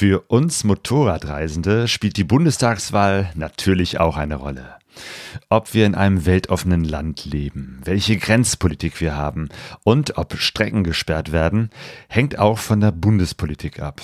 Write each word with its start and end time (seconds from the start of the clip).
Für 0.00 0.24
uns 0.28 0.64
Motorradreisende 0.64 1.86
spielt 1.86 2.16
die 2.16 2.24
Bundestagswahl 2.24 3.30
natürlich 3.34 4.00
auch 4.00 4.16
eine 4.16 4.36
Rolle. 4.36 4.76
Ob 5.50 5.74
wir 5.74 5.84
in 5.84 5.94
einem 5.94 6.24
weltoffenen 6.24 6.84
Land 6.84 7.26
leben, 7.26 7.82
welche 7.84 8.16
Grenzpolitik 8.16 9.02
wir 9.02 9.14
haben 9.14 9.50
und 9.84 10.16
ob 10.16 10.38
Strecken 10.38 10.84
gesperrt 10.84 11.32
werden, 11.32 11.68
hängt 12.08 12.38
auch 12.38 12.56
von 12.56 12.80
der 12.80 12.92
Bundespolitik 12.92 13.80
ab. 13.80 14.00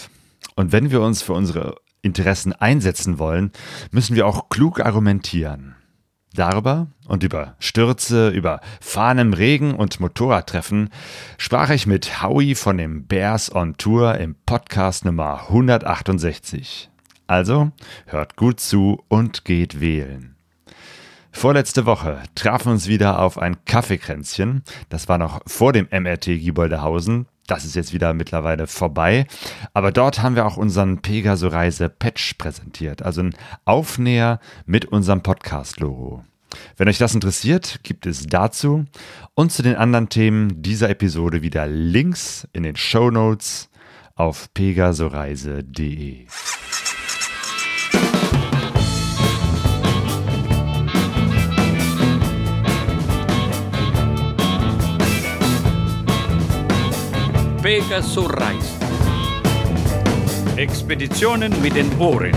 Und 0.55 0.71
wenn 0.71 0.91
wir 0.91 1.01
uns 1.01 1.23
für 1.23 1.33
unsere 1.33 1.77
Interessen 2.03 2.53
einsetzen 2.53 3.19
wollen, 3.19 3.51
müssen 3.91 4.17
wir 4.17 4.27
auch 4.27 4.51
klug 4.51 4.81
argumentieren. 4.81 5.77
Darüber 6.37 6.89
und 7.09 7.23
über 7.23 7.57
Stürze, 7.59 8.29
über 8.29 8.61
Fahren 8.81 9.19
im 9.19 9.33
Regen 9.33 9.75
und 9.75 10.01
Motorradtreffen 10.01 10.91
sprach 11.39 11.71
ich 11.71 11.87
mit 11.87 12.23
Howie 12.23 12.55
von 12.55 12.77
dem 12.77 13.07
Bears 13.07 13.55
on 13.55 13.77
Tour 13.79 14.17
im 14.17 14.37
Podcast 14.45 15.05
Nummer 15.05 15.49
168. 15.49 16.91
Also 17.27 17.73
hört 18.07 18.37
gut 18.37 18.61
zu 18.61 19.03
und 19.09 19.45
geht 19.45 19.81
wählen. 19.81 20.37
Vorletzte 21.33 21.87
Woche 21.87 22.23
trafen 22.35 22.73
uns 22.73 22.87
wieder 22.87 23.19
auf 23.19 23.39
ein 23.39 23.65
Kaffeekränzchen. 23.65 24.63
Das 24.89 25.09
war 25.09 25.19
noch 25.19 25.41
vor 25.47 25.73
dem 25.73 25.89
MRT 25.91 26.39
Gieboldehausen. 26.39 27.27
Das 27.47 27.65
ist 27.65 27.77
jetzt 27.77 27.93
wieder 27.93 28.13
mittlerweile 28.15 28.67
vorbei. 28.67 29.27
Aber 29.73 29.93
dort 29.93 30.23
haben 30.23 30.35
wir 30.35 30.47
auch 30.47 30.57
unseren 30.57 31.03
Pegaso 31.03 31.49
Reise 31.49 31.89
Patch 31.89 32.35
präsentiert. 32.35 33.03
Also 33.03 33.23
ein 33.23 33.35
Aufnäher 33.65 34.41
mit 34.65 34.87
unserem 34.87 35.23
Podcast-Logo. 35.23 36.25
Wenn 36.77 36.89
euch 36.89 36.99
das 36.99 37.15
interessiert, 37.15 37.81
gibt 37.83 38.07
es 38.07 38.27
dazu 38.27 38.85
und 39.35 39.53
zu 39.53 39.63
den 39.63 39.77
anderen 39.77 40.09
Themen 40.09 40.63
dieser 40.63 40.91
Episode 40.91 41.43
wieder 41.43 41.67
Links 41.67 42.47
in 42.53 42.63
den 42.63 42.77
Show 42.77 43.11
Notes 43.11 43.69
auf 44.15 44.53
pegasoreise.de. 44.55 46.27
Pegaso 57.67 58.23
Reise. 58.27 58.79
Expeditionen 60.57 61.53
mit 61.61 61.75
den 61.75 61.99
Ohren. 61.99 62.33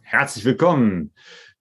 Herzlich 0.00 0.44
willkommen 0.44 1.12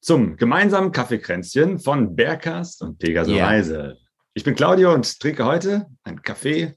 zum 0.01 0.35
gemeinsamen 0.35 0.91
Kaffeekränzchen 0.91 1.77
von 1.77 2.15
Bergkast 2.15 2.81
und 2.81 2.97
Pegaso 2.97 3.31
yeah. 3.31 3.47
Reise. 3.47 3.97
Ich 4.33 4.43
bin 4.43 4.55
Claudio 4.55 4.93
und 4.93 5.19
trinke 5.19 5.45
heute 5.45 5.85
ein 6.03 6.23
Kaffee 6.23 6.75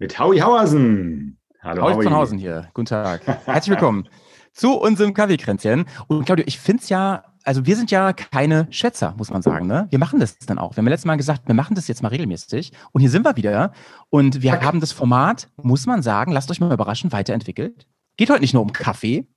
mit 0.00 0.18
Howie 0.18 0.40
Hauersen. 0.40 1.38
Hallo 1.62 1.82
Howie. 1.82 2.02
Von 2.02 2.14
Hausen 2.14 2.38
hier. 2.38 2.68
Guten 2.74 2.86
Tag. 2.86 3.24
Herzlich 3.24 3.70
willkommen 3.70 4.08
zu 4.52 4.72
unserem 4.72 5.14
Kaffeekränzchen. 5.14 5.84
Und 6.08 6.24
Claudio, 6.24 6.44
ich 6.48 6.58
finde 6.58 6.82
es 6.82 6.88
ja 6.88 7.24
also 7.44 7.64
wir 7.64 7.76
sind 7.76 7.92
ja 7.92 8.12
keine 8.12 8.66
Schätzer, 8.70 9.14
muss 9.16 9.30
man 9.30 9.40
sagen. 9.40 9.68
Ne? 9.68 9.86
Wir 9.90 10.00
machen 10.00 10.18
das 10.18 10.36
dann 10.38 10.58
auch. 10.58 10.72
Wir 10.72 10.78
haben 10.78 10.88
letztes 10.88 11.06
Mal 11.06 11.14
gesagt, 11.14 11.46
wir 11.46 11.54
machen 11.54 11.76
das 11.76 11.86
jetzt 11.86 12.02
mal 12.02 12.08
regelmäßig. 12.08 12.72
Und 12.90 13.02
hier 13.02 13.10
sind 13.10 13.24
wir 13.24 13.36
wieder. 13.36 13.70
Und 14.10 14.42
wir 14.42 14.52
okay. 14.52 14.64
haben 14.64 14.80
das 14.80 14.90
Format, 14.90 15.48
muss 15.62 15.86
man 15.86 16.02
sagen, 16.02 16.32
lasst 16.32 16.50
euch 16.50 16.58
mal 16.58 16.72
überraschen, 16.72 17.12
weiterentwickelt. 17.12 17.86
Geht 18.16 18.30
heute 18.30 18.40
nicht 18.40 18.54
nur 18.54 18.62
um 18.62 18.72
Kaffee, 18.72 19.28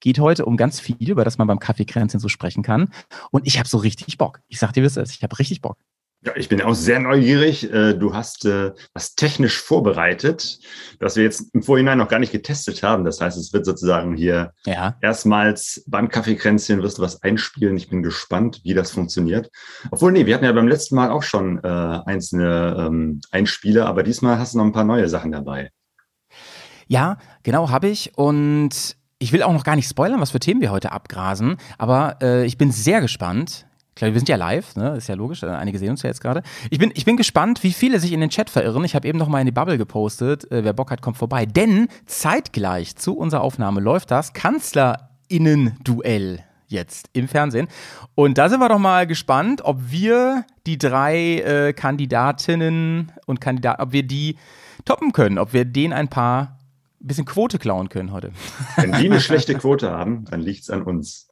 geht 0.00 0.18
heute 0.18 0.44
um 0.44 0.56
ganz 0.56 0.80
viel, 0.80 0.96
über 1.10 1.24
das 1.24 1.38
man 1.38 1.46
beim 1.46 1.58
Kaffeekränzchen 1.58 2.20
so 2.20 2.28
sprechen 2.28 2.62
kann. 2.62 2.90
Und 3.30 3.46
ich 3.46 3.58
habe 3.58 3.68
so 3.68 3.78
richtig 3.78 4.18
Bock. 4.18 4.40
Ich 4.48 4.58
sag 4.58 4.72
dir, 4.72 4.82
wie 4.82 4.86
es 4.86 4.96
ist. 4.96 5.14
Ich 5.14 5.22
habe 5.22 5.38
richtig 5.38 5.60
Bock. 5.60 5.78
Ja, 6.26 6.32
ich 6.34 6.48
bin 6.48 6.60
auch 6.60 6.74
sehr 6.74 6.98
neugierig. 6.98 7.72
Äh, 7.72 7.94
du 7.94 8.12
hast 8.12 8.46
äh, 8.46 8.72
was 8.94 9.14
technisch 9.14 9.60
vorbereitet, 9.60 10.58
das 10.98 11.14
wir 11.14 11.22
jetzt 11.22 11.54
im 11.54 11.62
Vorhinein 11.62 11.98
noch 11.98 12.08
gar 12.08 12.18
nicht 12.18 12.32
getestet 12.32 12.82
haben. 12.82 13.04
Das 13.04 13.20
heißt, 13.20 13.38
es 13.38 13.52
wird 13.52 13.64
sozusagen 13.64 14.16
hier 14.16 14.52
ja. 14.64 14.96
erstmals 15.02 15.84
beim 15.86 16.08
Kaffeekränzchen 16.08 16.82
wirst 16.82 16.98
du 16.98 17.02
was 17.02 17.22
einspielen. 17.22 17.76
Ich 17.76 17.88
bin 17.90 18.02
gespannt, 18.02 18.60
wie 18.64 18.74
das 18.74 18.90
funktioniert. 18.90 19.50
Obwohl, 19.92 20.10
nee, 20.10 20.26
wir 20.26 20.34
hatten 20.34 20.44
ja 20.44 20.52
beim 20.52 20.66
letzten 20.66 20.96
Mal 20.96 21.10
auch 21.10 21.22
schon 21.22 21.62
äh, 21.62 21.68
einzelne 21.68 22.76
ähm, 22.76 23.20
Einspiele, 23.30 23.86
aber 23.86 24.02
diesmal 24.02 24.38
hast 24.38 24.54
du 24.54 24.58
noch 24.58 24.64
ein 24.64 24.72
paar 24.72 24.84
neue 24.84 25.08
Sachen 25.08 25.30
dabei. 25.30 25.70
Ja, 26.88 27.18
genau, 27.44 27.70
habe 27.70 27.88
ich. 27.88 28.16
Und 28.16 28.96
ich 29.18 29.32
will 29.32 29.42
auch 29.42 29.52
noch 29.52 29.64
gar 29.64 29.74
nicht 29.76 29.88
spoilern, 29.88 30.20
was 30.20 30.30
für 30.30 30.40
Themen 30.40 30.60
wir 30.60 30.70
heute 30.70 30.92
abgrasen, 30.92 31.56
aber 31.78 32.18
äh, 32.22 32.44
ich 32.44 32.58
bin 32.58 32.70
sehr 32.70 33.00
gespannt. 33.00 33.66
Klar, 33.94 34.12
wir 34.12 34.20
sind 34.20 34.28
ja 34.28 34.36
live, 34.36 34.76
ne? 34.76 34.96
ist 34.96 35.08
ja 35.08 35.14
logisch, 35.14 35.42
äh, 35.42 35.46
einige 35.46 35.78
sehen 35.78 35.88
uns 35.90 36.02
ja 36.02 36.10
jetzt 36.10 36.20
gerade. 36.20 36.42
Ich 36.68 36.78
bin, 36.78 36.92
ich 36.94 37.06
bin 37.06 37.16
gespannt, 37.16 37.62
wie 37.62 37.72
viele 37.72 37.98
sich 37.98 38.12
in 38.12 38.20
den 38.20 38.28
Chat 38.28 38.50
verirren. 38.50 38.84
Ich 38.84 38.94
habe 38.94 39.08
eben 39.08 39.18
noch 39.18 39.28
mal 39.28 39.40
in 39.40 39.46
die 39.46 39.52
Bubble 39.52 39.78
gepostet, 39.78 40.50
äh, 40.50 40.64
wer 40.64 40.74
Bock 40.74 40.90
hat, 40.90 41.00
kommt 41.00 41.16
vorbei. 41.16 41.46
Denn 41.46 41.88
zeitgleich 42.04 42.96
zu 42.96 43.16
unserer 43.16 43.40
Aufnahme 43.40 43.80
läuft 43.80 44.10
das 44.10 44.34
Kanzlerinnen-Duell 44.34 46.40
jetzt 46.66 47.08
im 47.14 47.26
Fernsehen. 47.26 47.68
Und 48.14 48.36
da 48.36 48.50
sind 48.50 48.60
wir 48.60 48.68
doch 48.68 48.78
mal 48.78 49.06
gespannt, 49.06 49.62
ob 49.64 49.90
wir 49.90 50.44
die 50.66 50.76
drei 50.76 51.38
äh, 51.38 51.72
Kandidatinnen 51.72 53.12
und 53.24 53.40
Kandidaten, 53.40 53.80
ob 53.80 53.92
wir 53.92 54.02
die 54.02 54.36
toppen 54.84 55.12
können, 55.12 55.38
ob 55.38 55.54
wir 55.54 55.64
denen 55.64 55.94
ein 55.94 56.08
paar 56.08 56.55
bisschen 57.00 57.24
Quote 57.24 57.58
klauen 57.58 57.88
können 57.88 58.12
heute. 58.12 58.32
Wenn 58.76 58.92
die 58.92 59.06
eine 59.06 59.20
schlechte 59.20 59.54
Quote 59.54 59.90
haben, 59.90 60.24
dann 60.26 60.40
liegt 60.40 60.62
es 60.62 60.70
an 60.70 60.82
uns. 60.82 61.28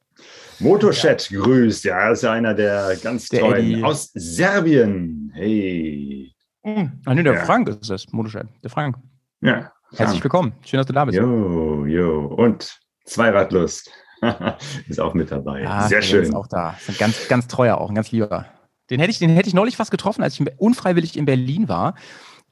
Motochat 0.61 1.31
ja. 1.31 1.41
grüßt, 1.41 1.85
ja, 1.85 2.11
ist 2.11 2.23
ja 2.23 2.33
einer 2.33 2.55
der 2.55 2.97
ganz 3.03 3.29
der 3.29 3.41
tollen 3.41 3.73
Eddie. 3.73 3.83
aus 3.83 4.11
Serbien. 4.15 5.33
Hey. 5.35 6.33
Mhm. 6.63 7.01
Ach 7.05 7.15
nee, 7.15 7.23
der 7.23 7.35
ja. 7.35 7.45
Frank 7.45 7.69
ist 7.69 7.91
das, 7.91 8.11
Motochat. 8.13 8.47
Der 8.63 8.71
Frank. 8.71 8.97
Ja. 9.41 9.53
Frank. 9.53 9.99
Herzlich 9.99 10.23
willkommen. 10.23 10.53
Schön, 10.65 10.79
dass 10.79 10.87
du 10.87 10.93
da 10.93 11.05
bist. 11.05 11.19
Jo, 11.19 11.85
jo. 11.87 12.27
Und 12.27 12.81
Zweiradlust 13.05 13.91
ist 14.89 15.01
auch 15.01 15.15
mit 15.15 15.31
dabei. 15.31 15.63
Ja, 15.63 15.89
Sehr 15.89 16.03
schön. 16.03 16.23
Ist 16.23 16.35
auch 16.35 16.47
da. 16.47 16.77
Ist 16.79 16.91
ein 16.91 16.97
ganz, 16.99 17.29
ganz 17.29 17.47
treuer 17.49 17.79
auch, 17.79 17.89
ein 17.89 17.95
ganz 17.95 18.11
lieber. 18.13 18.47
Den 18.91 19.01
hätte 19.01 19.11
ich, 19.11 19.19
den 19.19 19.31
hätte 19.31 19.49
ich 19.49 19.55
neulich 19.55 19.77
fast 19.77 19.91
getroffen, 19.91 20.23
als 20.23 20.39
ich 20.39 20.47
unfreiwillig 20.59 21.17
in 21.17 21.25
Berlin 21.25 21.69
war. 21.69 21.95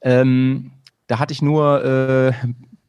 Ähm, 0.01 0.73
da 1.07 1.19
hatte 1.19 1.33
ich 1.33 1.43
nur 1.43 1.85
äh, 1.85 2.33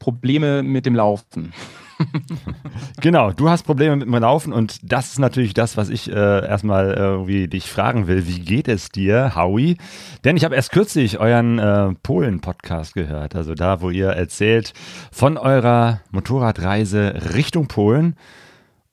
Probleme 0.03 0.63
mit 0.63 0.85
dem 0.85 0.95
Laufen. 0.95 1.53
genau, 3.01 3.31
du 3.31 3.49
hast 3.49 3.63
Probleme 3.63 3.95
mit 3.95 4.05
dem 4.05 4.13
Laufen 4.15 4.51
und 4.51 4.79
das 4.83 5.13
ist 5.13 5.19
natürlich 5.19 5.53
das, 5.53 5.77
was 5.77 5.87
ich 5.87 6.11
äh, 6.11 6.13
erstmal 6.45 6.91
irgendwie 6.91 7.47
dich 7.47 7.71
fragen 7.71 8.05
will. 8.07 8.27
Wie 8.27 8.41
geht 8.41 8.67
es 8.67 8.89
dir, 8.89 9.33
Howie? 9.33 9.77
Denn 10.25 10.35
ich 10.35 10.43
habe 10.43 10.55
erst 10.55 10.73
kürzlich 10.73 11.21
euren 11.21 11.57
äh, 11.57 11.93
Polen-Podcast 12.03 12.95
gehört, 12.95 13.33
also 13.33 13.55
da, 13.55 13.79
wo 13.79 13.91
ihr 13.91 14.09
erzählt 14.09 14.73
von 15.09 15.37
eurer 15.37 16.01
Motorradreise 16.11 17.21
Richtung 17.33 17.69
Polen 17.69 18.17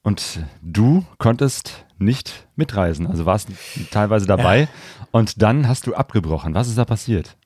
und 0.05 0.39
du 0.63 1.05
konntest 1.19 1.87
nicht 1.99 2.47
mitreisen, 2.55 3.09
also 3.09 3.27
warst 3.27 3.49
teilweise 3.91 4.27
dabei 4.27 4.61
ja. 4.61 4.69
und 5.11 5.43
dann 5.43 5.67
hast 5.67 5.89
du 5.89 5.95
abgebrochen. 5.97 6.55
Was 6.55 6.69
ist 6.69 6.79
da 6.79 6.85
passiert? 6.85 7.37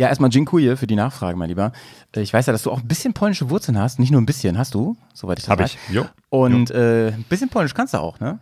Ja, 0.00 0.08
erstmal 0.08 0.30
Dziękuję 0.30 0.76
für 0.76 0.86
die 0.86 0.96
Nachfrage, 0.96 1.36
mein 1.36 1.50
Lieber. 1.50 1.72
Äh, 2.16 2.22
ich 2.22 2.32
weiß 2.32 2.46
ja, 2.46 2.54
dass 2.54 2.62
du 2.62 2.70
auch 2.70 2.80
ein 2.80 2.88
bisschen 2.88 3.12
polnische 3.12 3.50
Wurzeln 3.50 3.78
hast. 3.78 3.98
Nicht 3.98 4.10
nur 4.10 4.18
ein 4.18 4.24
bisschen, 4.24 4.56
hast 4.56 4.72
du, 4.72 4.96
soweit 5.12 5.38
ich 5.38 5.44
das 5.44 5.50
Hab 5.50 5.58
weiß. 5.58 5.74
ich, 5.74 5.94
jo. 5.94 6.06
Und 6.30 6.70
Äh, 6.70 7.08
ein 7.08 7.24
bisschen 7.28 7.50
polnisch 7.50 7.74
kannst 7.74 7.92
du 7.92 7.98
auch, 7.98 8.18
ne? 8.18 8.38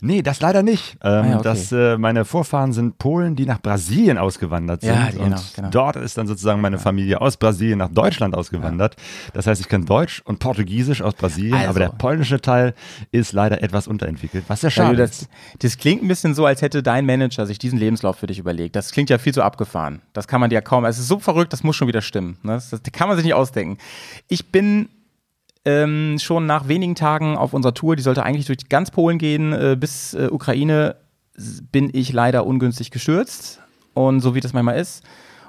Nee, 0.00 0.22
das 0.22 0.40
leider 0.40 0.62
nicht. 0.62 0.96
Ähm, 1.02 1.10
ah, 1.10 1.26
ja, 1.26 1.34
okay. 1.34 1.42
das, 1.44 1.72
äh, 1.72 1.98
meine 1.98 2.24
Vorfahren 2.24 2.72
sind 2.72 2.98
Polen, 2.98 3.36
die 3.36 3.44
nach 3.44 3.60
Brasilien 3.60 4.18
ausgewandert 4.18 4.82
sind. 4.82 4.94
Ja, 4.94 5.10
genau, 5.10 5.24
und 5.24 5.52
genau. 5.54 5.68
dort 5.70 5.96
ist 5.96 6.16
dann 6.16 6.26
sozusagen 6.26 6.60
meine 6.60 6.78
Familie 6.78 7.20
aus 7.20 7.36
Brasilien 7.36 7.78
nach 7.78 7.90
Deutschland 7.90 8.34
ausgewandert. 8.34 8.94
Ja. 8.96 9.30
Das 9.34 9.46
heißt, 9.46 9.60
ich 9.60 9.68
kann 9.68 9.84
Deutsch 9.84 10.22
und 10.24 10.38
Portugiesisch 10.38 11.02
aus 11.02 11.14
Brasilien, 11.14 11.54
also. 11.54 11.70
aber 11.70 11.78
der 11.80 11.88
polnische 11.90 12.40
Teil 12.40 12.74
ist 13.12 13.32
leider 13.32 13.62
etwas 13.62 13.86
unterentwickelt, 13.86 14.44
was 14.48 14.62
ja 14.62 14.70
schade 14.70 14.88
also 14.88 15.02
das, 15.02 15.28
das 15.58 15.78
klingt 15.78 16.02
ein 16.02 16.08
bisschen 16.08 16.34
so, 16.34 16.46
als 16.46 16.62
hätte 16.62 16.82
dein 16.82 17.04
Manager 17.06 17.46
sich 17.46 17.58
diesen 17.58 17.78
Lebenslauf 17.78 18.16
für 18.16 18.26
dich 18.26 18.38
überlegt. 18.38 18.76
Das 18.76 18.92
klingt 18.92 19.10
ja 19.10 19.18
viel 19.18 19.34
zu 19.34 19.42
abgefahren. 19.42 20.00
Das 20.12 20.26
kann 20.26 20.40
man 20.40 20.50
dir 20.50 20.56
ja 20.56 20.60
kaum. 20.60 20.84
Es 20.84 20.98
ist 20.98 21.08
so 21.08 21.18
verrückt, 21.18 21.52
das 21.52 21.62
muss 21.62 21.76
schon 21.76 21.88
wieder 21.88 22.02
stimmen. 22.02 22.38
Ne? 22.42 22.52
Das, 22.52 22.70
das 22.70 22.80
kann 22.92 23.08
man 23.08 23.16
sich 23.16 23.24
nicht 23.24 23.34
ausdenken. 23.34 23.78
Ich 24.28 24.50
bin 24.50 24.88
ähm, 25.66 26.16
schon 26.18 26.46
nach 26.46 26.68
wenigen 26.68 26.94
Tagen 26.94 27.36
auf 27.36 27.52
unserer 27.52 27.74
Tour, 27.74 27.96
die 27.96 28.02
sollte 28.02 28.22
eigentlich 28.22 28.46
durch 28.46 28.68
ganz 28.68 28.90
Polen 28.90 29.18
gehen, 29.18 29.52
äh, 29.52 29.76
bis 29.78 30.14
äh, 30.14 30.28
Ukraine, 30.30 30.96
bin 31.70 31.90
ich 31.92 32.12
leider 32.12 32.46
ungünstig 32.46 32.90
gestürzt. 32.90 33.60
Und 33.92 34.20
so 34.20 34.34
wie 34.34 34.40
das 34.40 34.52
manchmal 34.52 34.78
ist. 34.78 35.02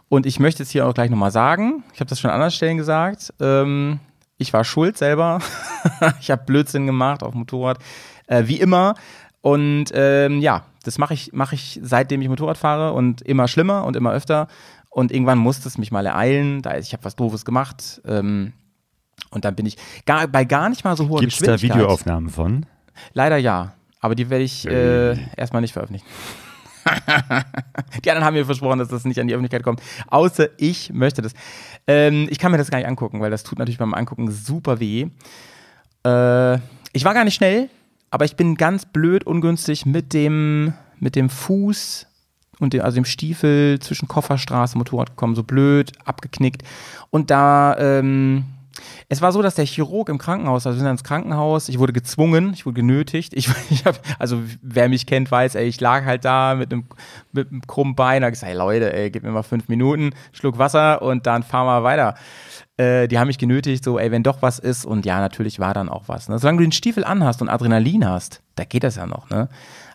Und 0.09 0.25
ich 0.25 0.39
möchte 0.39 0.63
jetzt 0.63 0.71
hier 0.71 0.87
auch 0.87 0.93
gleich 0.93 1.09
nochmal 1.09 1.31
sagen, 1.31 1.83
ich 1.93 1.99
habe 1.99 2.09
das 2.09 2.19
schon 2.19 2.29
an 2.29 2.35
anderen 2.35 2.51
Stellen 2.51 2.77
gesagt, 2.77 3.33
ähm, 3.39 3.99
ich 4.37 4.53
war 4.53 4.63
schuld 4.63 4.97
selber. 4.97 5.39
ich 6.19 6.31
habe 6.31 6.45
Blödsinn 6.45 6.87
gemacht 6.87 7.23
auf 7.23 7.31
dem 7.31 7.39
Motorrad, 7.39 7.79
äh, 8.27 8.43
wie 8.47 8.59
immer. 8.59 8.95
Und 9.41 9.85
ähm, 9.93 10.39
ja, 10.39 10.65
das 10.83 10.97
mache 10.97 11.13
ich, 11.13 11.31
mach 11.33 11.51
ich 11.51 11.79
seitdem 11.83 12.21
ich 12.21 12.29
Motorrad 12.29 12.57
fahre 12.57 12.93
und 12.93 13.21
immer 13.21 13.47
schlimmer 13.47 13.85
und 13.85 13.95
immer 13.95 14.13
öfter. 14.13 14.47
Und 14.89 15.11
irgendwann 15.11 15.37
musste 15.37 15.67
es 15.67 15.77
mich 15.77 15.91
mal 15.91 16.05
ereilen. 16.05 16.61
Da, 16.61 16.77
ich 16.77 16.93
habe 16.93 17.03
was 17.03 17.15
Doofes 17.15 17.45
gemacht. 17.45 18.01
Ähm, 18.05 18.53
und 19.31 19.45
dann 19.45 19.55
bin 19.55 19.65
ich 19.65 19.77
gar, 20.05 20.27
bei 20.27 20.45
gar 20.45 20.69
nicht 20.69 20.83
mal 20.83 20.95
so 20.95 21.09
hoher 21.09 21.19
Gibt's 21.19 21.39
Geschwindigkeit. 21.39 21.61
Gibt 21.61 21.71
es 21.71 21.75
da 21.75 21.79
Videoaufnahmen 21.79 22.29
von? 22.29 22.65
Leider 23.13 23.37
ja, 23.37 23.73
aber 23.99 24.15
die 24.15 24.29
werde 24.29 24.43
ich 24.43 24.67
äh, 24.67 25.17
erstmal 25.35 25.61
nicht 25.61 25.73
veröffentlichen. 25.73 26.05
die 28.03 28.09
anderen 28.09 28.25
haben 28.25 28.33
mir 28.33 28.45
versprochen, 28.45 28.79
dass 28.79 28.87
das 28.87 29.05
nicht 29.05 29.19
an 29.19 29.27
die 29.27 29.33
Öffentlichkeit 29.33 29.63
kommt. 29.63 29.81
Außer 30.07 30.49
ich 30.57 30.93
möchte 30.93 31.21
das. 31.21 31.33
Ähm, 31.85 32.27
ich 32.29 32.39
kann 32.39 32.51
mir 32.51 32.57
das 32.57 32.71
gar 32.71 32.77
nicht 32.77 32.87
angucken, 32.87 33.19
weil 33.19 33.31
das 33.31 33.43
tut 33.43 33.59
natürlich 33.59 33.77
beim 33.77 33.93
Angucken 33.93 34.31
super 34.31 34.79
weh. 34.79 35.07
Äh, 36.05 36.55
ich 36.93 37.03
war 37.03 37.13
gar 37.13 37.25
nicht 37.25 37.35
schnell, 37.35 37.69
aber 38.09 38.25
ich 38.25 38.35
bin 38.35 38.55
ganz 38.55 38.85
blöd 38.85 39.25
ungünstig 39.25 39.85
mit 39.85 40.13
dem, 40.13 40.73
mit 40.99 41.15
dem 41.15 41.29
Fuß 41.29 42.07
und 42.59 42.73
dem, 42.73 42.81
also 42.81 42.95
dem 42.95 43.05
Stiefel 43.05 43.79
zwischen 43.79 44.07
Kofferstraße, 44.07 44.77
Motorrad 44.77 45.11
gekommen, 45.11 45.35
so 45.35 45.43
blöd, 45.43 45.91
abgeknickt. 46.05 46.63
Und 47.09 47.29
da, 47.29 47.77
ähm, 47.77 48.45
es 49.09 49.21
war 49.21 49.31
so, 49.31 49.41
dass 49.41 49.56
der 49.56 49.65
Chirurg 49.65 50.09
im 50.09 50.18
Krankenhaus, 50.18 50.65
also 50.65 50.77
wir 50.77 50.81
sind 50.81 50.91
ins 50.91 51.03
Krankenhaus, 51.03 51.69
ich 51.69 51.79
wurde 51.79 51.94
gezwungen, 51.94 52.51
ich 52.53 52.65
wurde 52.65 52.75
genötigt. 52.75 53.33
Ich, 53.33 53.50
ich 53.69 53.85
hab, 53.85 54.00
also 54.19 54.41
wer 54.62 54.89
mich 54.89 55.06
kennt, 55.06 55.31
weiß, 55.31 55.56
ey, 55.56 55.68
ich 55.68 55.79
lag 55.79 56.06
halt 56.06 56.25
da 56.25 56.56
mit 56.56 56.71
einem, 56.71 56.85
mit 57.31 57.50
einem 57.50 57.62
krummen 57.62 57.95
Bein, 57.95 58.21
da 58.21 58.27
hab 58.27 58.33
gesagt, 58.33 58.50
hey 58.50 58.57
Leute, 58.57 58.94
ey, 58.94 59.09
gib 59.12 59.24
mir 59.24 59.31
mal 59.31 59.44
fünf 59.44 59.68
Minuten, 59.68 60.12
Schluck 60.31 60.57
Wasser 60.57 61.01
und 61.01 61.25
dann 61.25 61.44
fahren 61.44 61.68
wir 61.68 61.83
weiter. 61.83 62.15
Äh, 62.77 63.07
die 63.07 63.18
haben 63.18 63.27
mich 63.27 63.38
genötigt, 63.38 63.83
so, 63.83 63.97
ey, 63.97 64.12
wenn 64.12 64.24
doch 64.24 64.41
was 64.41 64.59
ist, 64.59 64.85
und 64.85 65.06
ja, 65.06 65.19
natürlich 65.19 65.59
war 65.59 65.74
dann 65.74 65.89
auch 65.89 66.07
was. 66.07 66.29
Ne? 66.29 66.38
Solange 66.39 66.59
du 66.59 66.63
den 66.63 66.71
Stiefel 66.71 67.03
anhast 67.03 67.41
und 67.41 67.50
Adrenalin 67.50 68.07
hast, 68.07 68.41
da 68.56 68.65
geht 68.65 68.83
das 68.83 68.95
ja 68.95 69.06
noch, 69.06 69.29
ne? 69.29 69.50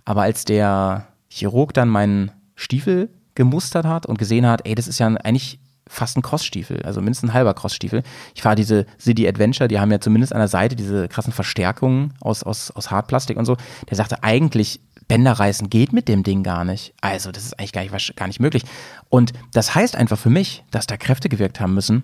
Aber 0.05 0.23
als 0.23 0.45
der 0.45 1.07
Chirurg 1.29 1.75
dann 1.75 1.89
meinen 1.89 2.33
Stiefel 2.57 3.09
gemustert 3.35 3.87
hat 3.87 4.07
und 4.07 4.19
gesehen 4.19 4.47
hat, 4.47 4.67
ey, 4.67 4.75
das 4.75 4.89
ist 4.89 4.99
ja 4.99 5.07
eigentlich 5.07 5.61
fast 5.93 6.17
ein 6.17 6.23
Crossstiefel, 6.23 6.83
also 6.83 7.01
mindestens 7.01 7.31
ein 7.31 7.35
halber 7.35 7.55
Crossstiefel. 7.55 8.03
Ich 8.35 8.43
fahre 8.43 8.57
diese 8.57 8.87
City 8.99 9.29
Adventure, 9.29 9.69
die 9.69 9.79
haben 9.79 9.91
ja 9.91 10.01
zumindest 10.01 10.33
an 10.33 10.39
der 10.39 10.49
Seite 10.49 10.75
diese 10.75 11.07
krassen 11.07 11.33
Verstärkungen 11.33 12.15
aus, 12.21 12.43
aus, 12.43 12.71
aus 12.71 12.91
Hartplastik 12.91 13.37
und 13.37 13.45
so. 13.45 13.57
Der 13.91 13.97
sagte, 13.97 14.23
eigentlich 14.23 14.81
Bänder 15.07 15.33
reißen 15.33 15.69
geht 15.69 15.93
mit 15.93 16.09
dem 16.09 16.23
Ding 16.23 16.43
gar 16.43 16.65
nicht. 16.65 16.95
Also, 17.03 17.31
das 17.31 17.45
ist 17.45 17.59
eigentlich 17.59 17.73
gar 17.73 17.83
nicht, 17.83 18.17
gar 18.17 18.27
nicht 18.27 18.41
möglich. 18.41 18.63
Und 19.11 19.33
das 19.53 19.75
heißt 19.75 19.95
einfach 19.95 20.19
für 20.19 20.31
mich, 20.31 20.65
dass 20.71 20.87
da 20.87 20.97
Kräfte 20.97 21.29
gewirkt 21.29 21.61
haben 21.61 21.75
müssen, 21.75 22.03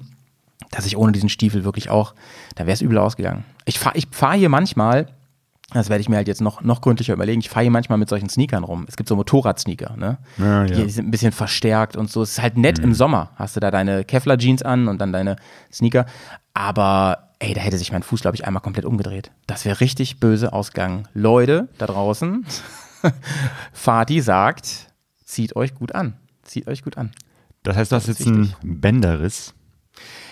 dass 0.71 0.85
ich 0.85 0.97
ohne 0.97 1.13
diesen 1.13 1.31
Stiefel 1.31 1.65
wirklich 1.65 1.89
auch, 1.89 2.15
da 2.57 2.67
wäre 2.67 2.75
es 2.75 2.83
übel 2.83 2.99
ausgegangen. 2.99 3.45
Ich 3.65 3.79
fahre 3.79 3.97
ich 3.97 4.09
fahr 4.11 4.37
hier 4.37 4.51
manchmal 4.51 5.07
das 5.73 5.91
werde 5.91 6.01
ich 6.01 6.09
mir 6.09 6.17
halt 6.17 6.29
jetzt 6.29 6.41
noch, 6.41 6.63
noch 6.63 6.81
gründlicher 6.81 7.13
überlegen. 7.13 7.41
Ich 7.41 7.51
fahre 7.51 7.63
hier 7.63 7.71
manchmal 7.71 7.99
mit 7.99 8.09
solchen 8.09 8.31
Sneakern 8.31 8.65
rum. 8.65 8.87
Es 8.89 8.97
gibt 8.97 9.09
so 9.09 9.17
Motorradsneaker, 9.17 9.97
ne? 9.97 10.19
Ja, 10.39 10.65
ja. 10.65 10.75
Die 10.75 10.89
sind 10.91 11.09
ein 11.09 11.11
bisschen 11.11 11.33
verstärkt 11.33 11.95
und 11.95 12.11
so. 12.11 12.23
Es 12.23 12.33
ist 12.33 12.43
halt 12.43 12.57
nett 12.57 12.79
mhm. 12.79 12.85
im 12.85 12.95
Sommer. 12.95 13.33
Hast 13.37 13.57
du 13.57 13.61
da 13.61 13.71
deine 13.71 14.05
Kevlar-Jeans 14.05 14.63
an 14.63 14.89
und 14.89 14.99
dann 14.99 15.13
deine 15.13 15.37
Sneaker. 15.71 16.07
Aber 16.55 17.29
ey, 17.39 17.53
da 17.53 17.61
hätte 17.61 17.77
sich 17.77 17.93
mein 17.93 18.03
Fuß, 18.03 18.23
glaube 18.23 18.35
ich, 18.35 18.47
einmal 18.47 18.63
komplett 18.63 18.87
umgedreht. 18.87 19.31
Das 19.47 19.67
wäre 19.67 19.81
richtig 19.81 20.21
böse 20.21 20.55
ausgegangen. 20.55 21.07
Leute 21.13 21.69
da 21.77 21.87
draußen, 21.87 22.47
Fati 23.73 24.21
sagt, 24.21 24.89
zieht 25.25 25.55
euch 25.55 25.75
gut 25.75 25.95
an. 25.95 26.15
Zieht 26.43 26.67
euch 26.67 26.83
gut 26.83 26.97
an. 26.97 27.13
Das 27.63 27.77
heißt, 27.77 27.93
du 27.93 27.97
hast 27.97 28.07
jetzt 28.07 28.27
einen 28.27 28.55
Bänderriss. 28.63 29.53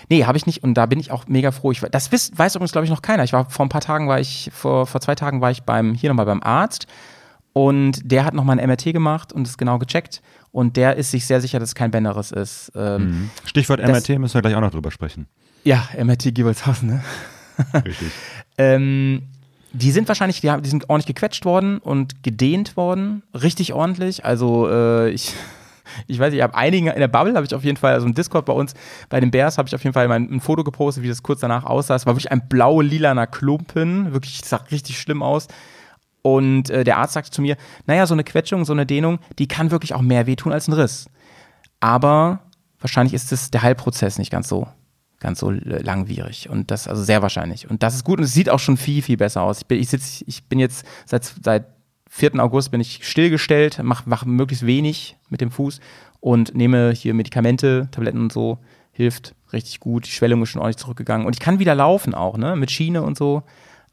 Nee, 0.08 0.24
habe 0.24 0.38
ich 0.38 0.46
nicht 0.46 0.62
und 0.62 0.74
da 0.74 0.86
bin 0.86 1.00
ich 1.00 1.10
auch 1.10 1.26
mega 1.26 1.50
froh. 1.50 1.72
Ich, 1.72 1.80
das 1.80 2.12
weiß, 2.12 2.32
weiß 2.36 2.54
übrigens, 2.54 2.72
glaube 2.72 2.84
ich, 2.84 2.90
noch 2.90 3.02
keiner. 3.02 3.24
Ich 3.24 3.32
war 3.32 3.50
vor 3.50 3.66
ein 3.66 3.68
paar 3.68 3.80
Tagen, 3.80 4.08
war 4.08 4.20
ich, 4.20 4.50
vor, 4.52 4.86
vor 4.86 5.00
zwei 5.00 5.14
Tagen 5.14 5.40
war 5.40 5.50
ich 5.50 5.62
beim, 5.62 5.94
hier 5.94 6.10
nochmal 6.10 6.26
beim 6.26 6.42
Arzt 6.42 6.86
und 7.52 8.00
der 8.04 8.24
hat 8.24 8.34
nochmal 8.34 8.58
ein 8.58 8.68
MRT 8.68 8.92
gemacht 8.92 9.32
und 9.32 9.46
es 9.46 9.58
genau 9.58 9.78
gecheckt 9.78 10.22
und 10.52 10.76
der 10.76 10.96
ist 10.96 11.10
sich 11.10 11.26
sehr 11.26 11.40
sicher, 11.40 11.58
dass 11.58 11.70
es 11.70 11.74
kein 11.74 11.90
Bänderriss 11.90 12.30
ist. 12.30 12.70
Ähm, 12.74 13.02
mhm. 13.02 13.30
Stichwort 13.44 13.80
das, 13.80 13.90
MRT 13.90 14.18
müssen 14.20 14.34
wir 14.34 14.42
gleich 14.42 14.54
auch 14.54 14.60
noch 14.60 14.70
drüber 14.70 14.90
sprechen. 14.90 15.26
Ja, 15.64 15.88
MRT 15.98 16.34
Giebelshausen, 16.34 16.88
ne? 16.88 17.04
Richtig. 17.84 18.12
ähm, 18.58 19.22
die 19.72 19.90
sind 19.90 20.08
wahrscheinlich, 20.08 20.40
die, 20.40 20.50
haben, 20.50 20.62
die 20.62 20.70
sind 20.70 20.88
ordentlich 20.88 21.14
gequetscht 21.14 21.44
worden 21.44 21.78
und 21.78 22.22
gedehnt 22.22 22.76
worden, 22.76 23.22
richtig 23.34 23.72
ordentlich. 23.72 24.24
Also 24.24 24.68
äh, 24.70 25.10
ich 25.10 25.34
ich 26.06 26.18
weiß, 26.18 26.32
ich 26.32 26.42
habe 26.42 26.54
einigen 26.54 26.88
in 26.88 27.00
der 27.00 27.08
Bubble 27.08 27.34
habe 27.34 27.46
ich 27.46 27.54
auf 27.54 27.64
jeden 27.64 27.76
Fall, 27.76 27.94
also 27.94 28.06
im 28.06 28.14
Discord 28.14 28.46
bei 28.46 28.52
uns, 28.52 28.74
bei 29.08 29.20
den 29.20 29.30
Bears 29.30 29.58
habe 29.58 29.68
ich 29.68 29.74
auf 29.74 29.82
jeden 29.84 29.94
Fall 29.94 30.08
mein, 30.08 30.30
ein 30.30 30.40
Foto 30.40 30.64
gepostet, 30.64 31.02
wie 31.02 31.08
das 31.08 31.22
kurz 31.22 31.40
danach 31.40 31.64
aussah. 31.64 31.94
Es 31.94 32.06
war 32.06 32.14
wirklich 32.14 32.32
ein 32.32 32.48
blau-lilaner 32.48 33.26
Klumpen, 33.26 34.12
wirklich, 34.12 34.40
sah 34.44 34.56
richtig 34.70 34.98
schlimm 34.98 35.22
aus. 35.22 35.48
Und 36.22 36.70
äh, 36.70 36.82
der 36.82 36.96
Arzt 36.96 37.12
sagte 37.14 37.30
zu 37.30 37.40
mir, 37.40 37.56
naja, 37.86 38.06
so 38.06 38.14
eine 38.14 38.24
Quetschung, 38.24 38.64
so 38.64 38.72
eine 38.72 38.84
Dehnung, 38.84 39.20
die 39.38 39.46
kann 39.46 39.70
wirklich 39.70 39.94
auch 39.94 40.02
mehr 40.02 40.26
wehtun 40.26 40.52
als 40.52 40.66
ein 40.66 40.72
Riss. 40.72 41.08
Aber 41.78 42.40
wahrscheinlich 42.80 43.14
ist 43.14 43.30
es 43.32 43.50
der 43.50 43.62
Heilprozess 43.62 44.18
nicht 44.18 44.30
ganz 44.30 44.48
so 44.48 44.66
ganz 45.18 45.40
so 45.40 45.50
langwierig 45.50 46.50
und 46.50 46.70
das 46.70 46.86
also 46.88 47.02
sehr 47.02 47.22
wahrscheinlich 47.22 47.70
und 47.70 47.82
das 47.82 47.94
ist 47.94 48.04
gut 48.04 48.18
und 48.18 48.24
es 48.24 48.34
sieht 48.34 48.50
auch 48.50 48.58
schon 48.58 48.76
viel 48.76 49.00
viel 49.02 49.16
besser 49.16 49.42
aus. 49.42 49.60
Ich 49.60 49.66
bin, 49.66 49.80
ich 49.80 49.88
sitz, 49.88 50.22
ich 50.26 50.44
bin 50.44 50.58
jetzt 50.58 50.84
seit 51.06 51.24
seit 51.42 51.64
4. 52.08 52.38
August 52.38 52.70
bin 52.70 52.80
ich 52.80 53.00
stillgestellt, 53.02 53.80
mache 53.82 54.04
mach 54.06 54.24
möglichst 54.24 54.66
wenig 54.66 55.16
mit 55.28 55.40
dem 55.40 55.50
Fuß 55.50 55.80
und 56.20 56.54
nehme 56.54 56.92
hier 56.92 57.14
Medikamente, 57.14 57.88
Tabletten 57.90 58.20
und 58.20 58.32
so. 58.32 58.58
Hilft 58.92 59.34
richtig 59.52 59.80
gut. 59.80 60.06
Die 60.06 60.10
Schwellung 60.10 60.42
ist 60.42 60.50
schon 60.50 60.62
ordentlich 60.62 60.78
zurückgegangen. 60.78 61.26
Und 61.26 61.34
ich 61.36 61.40
kann 61.40 61.58
wieder 61.58 61.74
laufen 61.74 62.14
auch, 62.14 62.38
ne? 62.38 62.56
Mit 62.56 62.70
Schiene 62.70 63.02
und 63.02 63.18
so. 63.18 63.42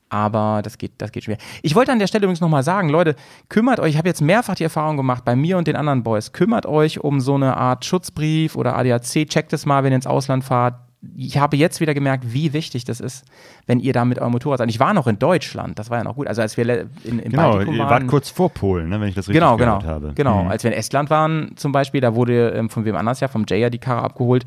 Aber 0.09 0.61
das 0.63 0.77
geht, 0.77 0.93
das 0.99 1.11
geht 1.11 1.23
schwer. 1.23 1.37
Ich 1.63 1.73
wollte 1.73 1.91
an 1.91 1.99
der 1.99 2.07
Stelle 2.07 2.25
übrigens 2.25 2.39
nochmal 2.39 2.63
sagen, 2.63 2.89
Leute, 2.89 3.15
kümmert 3.49 3.79
euch, 3.79 3.91
ich 3.91 3.97
habe 3.97 4.07
jetzt 4.07 4.21
mehrfach 4.21 4.53
die 4.53 4.63
Erfahrung 4.63 4.95
gemacht, 4.95 5.25
bei 5.25 5.35
mir 5.35 5.57
und 5.57 5.67
den 5.67 5.75
anderen 5.75 6.03
Boys, 6.03 6.33
kümmert 6.33 6.67
euch 6.67 6.99
um 6.99 7.19
so 7.19 7.33
eine 7.33 7.57
Art 7.57 7.83
Schutzbrief 7.83 8.55
oder 8.55 8.77
ADAC, 8.77 9.27
checkt 9.27 9.53
es 9.53 9.65
mal, 9.65 9.83
wenn 9.83 9.91
ihr 9.91 9.95
ins 9.95 10.05
Ausland 10.05 10.43
fahrt 10.43 10.75
ich 11.15 11.37
habe 11.37 11.57
jetzt 11.57 11.81
wieder 11.81 11.93
gemerkt, 11.93 12.33
wie 12.33 12.53
wichtig 12.53 12.85
das 12.85 12.99
ist, 12.99 13.25
wenn 13.65 13.79
ihr 13.79 13.93
da 13.93 14.05
mit 14.05 14.19
eurem 14.19 14.31
Motorrad 14.31 14.59
seid. 14.59 14.69
Ich 14.69 14.79
war 14.79 14.93
noch 14.93 15.07
in 15.07 15.19
Deutschland, 15.19 15.77
das 15.77 15.89
war 15.89 15.97
ja 15.97 16.03
noch 16.03 16.15
gut. 16.15 16.27
Also 16.27 16.41
als 16.41 16.55
wir 16.57 16.87
in, 17.03 17.19
in 17.19 17.31
genau, 17.31 17.51
Baltikum 17.51 17.75
ihr 17.75 17.85
wart 17.85 18.07
kurz 18.07 18.29
vor 18.29 18.49
Polen, 18.49 18.89
ne, 18.89 19.01
wenn 19.01 19.09
ich 19.09 19.15
das 19.15 19.27
richtig 19.27 19.41
genau, 19.41 19.57
gehört 19.57 19.81
genau, 19.81 19.93
habe. 19.93 20.13
Genau, 20.15 20.43
mhm. 20.43 20.49
als 20.49 20.63
wir 20.63 20.71
in 20.71 20.77
Estland 20.77 21.09
waren 21.09 21.53
zum 21.55 21.71
Beispiel, 21.71 22.01
da 22.01 22.15
wurde 22.15 22.49
ähm, 22.49 22.69
von 22.69 22.85
wem 22.85 22.95
anders 22.95 23.19
ja, 23.19 23.27
vom 23.27 23.45
Jaya 23.47 23.69
die 23.69 23.79
Karre 23.79 24.01
abgeholt. 24.01 24.45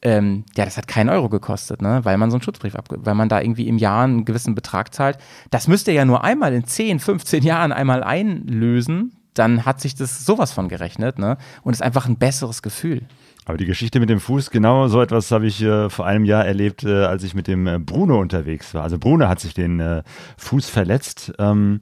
Ähm, 0.00 0.44
ja, 0.56 0.64
das 0.64 0.76
hat 0.76 0.86
keinen 0.86 1.08
Euro 1.08 1.28
gekostet, 1.28 1.82
ne? 1.82 2.00
weil 2.04 2.16
man 2.18 2.30
so 2.30 2.36
einen 2.36 2.42
Schutzbrief 2.42 2.76
abgibt, 2.76 3.04
weil 3.04 3.16
man 3.16 3.28
da 3.28 3.40
irgendwie 3.40 3.66
im 3.66 3.78
Jahr 3.78 4.04
einen 4.04 4.24
gewissen 4.24 4.54
Betrag 4.54 4.94
zahlt. 4.94 5.18
Das 5.50 5.66
müsst 5.66 5.88
ihr 5.88 5.94
ja 5.94 6.04
nur 6.04 6.22
einmal 6.22 6.52
in 6.52 6.64
10, 6.64 7.00
15 7.00 7.42
Jahren 7.42 7.72
einmal 7.72 8.04
einlösen, 8.04 9.12
dann 9.34 9.64
hat 9.64 9.80
sich 9.80 9.94
das 9.94 10.24
sowas 10.24 10.52
von 10.52 10.68
gerechnet 10.68 11.18
ne? 11.18 11.36
und 11.62 11.72
ist 11.72 11.82
einfach 11.82 12.06
ein 12.06 12.16
besseres 12.16 12.62
Gefühl. 12.62 13.02
Aber 13.48 13.56
die 13.56 13.64
Geschichte 13.64 13.98
mit 13.98 14.10
dem 14.10 14.20
Fuß, 14.20 14.50
genau 14.50 14.88
so 14.88 15.00
etwas 15.00 15.30
habe 15.30 15.46
ich 15.46 15.62
äh, 15.62 15.88
vor 15.88 16.04
einem 16.04 16.26
Jahr 16.26 16.44
erlebt, 16.44 16.84
äh, 16.84 17.06
als 17.06 17.24
ich 17.24 17.32
mit 17.32 17.46
dem 17.46 17.66
äh, 17.66 17.78
Bruno 17.78 18.20
unterwegs 18.20 18.74
war. 18.74 18.82
Also 18.82 18.98
Bruno 18.98 19.26
hat 19.26 19.40
sich 19.40 19.54
den 19.54 19.80
äh, 19.80 20.02
Fuß 20.36 20.68
verletzt. 20.68 21.32
Ähm, 21.38 21.80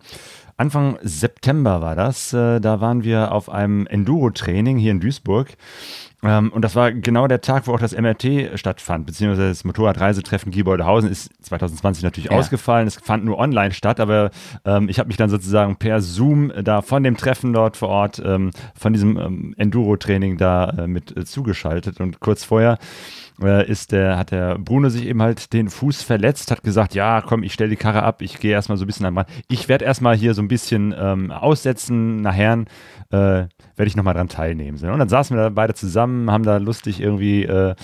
Anfang 0.57 0.97
September 1.03 1.81
war 1.81 1.97
das. 1.97 2.33
Äh, 2.33 2.61
da 2.61 2.81
waren 2.81 3.03
wir 3.03 3.33
auf 3.33 3.51
einem 3.51 3.85
Enduro-Training 3.89 4.79
hier 4.79 4.93
in 4.93 5.01
Duisburg. 5.01 5.57
Ähm, 6.23 6.51
und 6.53 6.63
das 6.63 6.75
war 6.75 6.93
genau 6.93 7.27
der 7.27 7.41
Tag, 7.41 7.67
wo 7.67 7.75
auch 7.75 7.81
das 7.81 7.97
MRT 7.97 8.59
stattfand, 8.59 9.07
beziehungsweise 9.07 9.49
das 9.49 9.65
Motorradreisetreffen 9.65 10.51
Gieboldehausen 10.51 11.11
ist 11.11 11.31
2020 11.45 12.03
natürlich 12.03 12.31
ja. 12.31 12.37
ausgefallen. 12.37 12.87
Es 12.87 12.97
fand 12.97 13.25
nur 13.25 13.39
online 13.39 13.73
statt, 13.73 14.01
aber 14.01 14.31
ähm, 14.65 14.89
ich 14.89 14.99
habe 14.99 15.09
mich 15.09 15.17
dann 15.17 15.29
sozusagen 15.29 15.77
per 15.77 16.01
Zoom 16.01 16.53
da 16.63 16.81
von 16.83 17.03
dem 17.03 17.17
Treffen 17.17 17.53
dort 17.53 17.77
vor 17.77 17.89
Ort, 17.89 18.23
ähm, 18.25 18.51
von 18.75 18.93
diesem 18.93 19.19
ähm, 19.19 19.55
Enduro-Training 19.59 20.39
da 20.39 20.71
äh, 20.71 20.87
mit 20.87 21.17
äh, 21.17 21.25
zugeschaltet. 21.25 22.01
Und 22.01 22.21
kurz 22.21 22.45
vorher 22.45 22.79
äh, 23.43 23.69
ist 23.69 23.93
der, 23.93 24.17
hat 24.17 24.31
der 24.31 24.59
Bruno 24.59 24.89
sich 24.89 25.07
eben 25.07 25.23
halt 25.23 25.53
den 25.53 25.69
Fuß 25.69 26.03
verletzt, 26.03 26.51
hat 26.51 26.63
gesagt, 26.63 26.95
ja, 26.95 27.21
komm, 27.21 27.43
ich 27.43 27.53
stelle 27.53 27.71
die 27.71 27.77
Karre 27.77 28.03
ab, 28.03 28.23
ich 28.23 28.41
gehe 28.41 28.53
erstmal 28.53 28.79
so 28.79 28.85
ein 28.85 28.87
bisschen 28.87 29.07
am 29.07 29.19
Rand. 29.19 29.29
Ich 29.49 29.69
werde 29.69 29.85
erstmal 29.85 30.17
hier 30.17 30.35
so 30.35 30.43
ein 30.43 30.49
bisschen 30.49 30.95
ähm, 30.99 31.31
aussetzen, 31.31 32.21
nachher 32.23 32.65
äh, 33.11 33.47
werde 33.77 33.89
ich 33.89 33.97
nochmal 33.97 34.15
dran 34.15 34.29
teilnehmen. 34.29 34.79
Und 34.79 34.99
dann 34.99 35.09
saßen 35.09 35.37
wir 35.37 35.45
da 35.45 35.49
beide 35.51 35.75
zusammen, 35.75 36.31
haben 36.31 36.45
da 36.45 36.57
lustig 36.57 37.01
irgendwie 37.01 37.45
äh, 37.45 37.75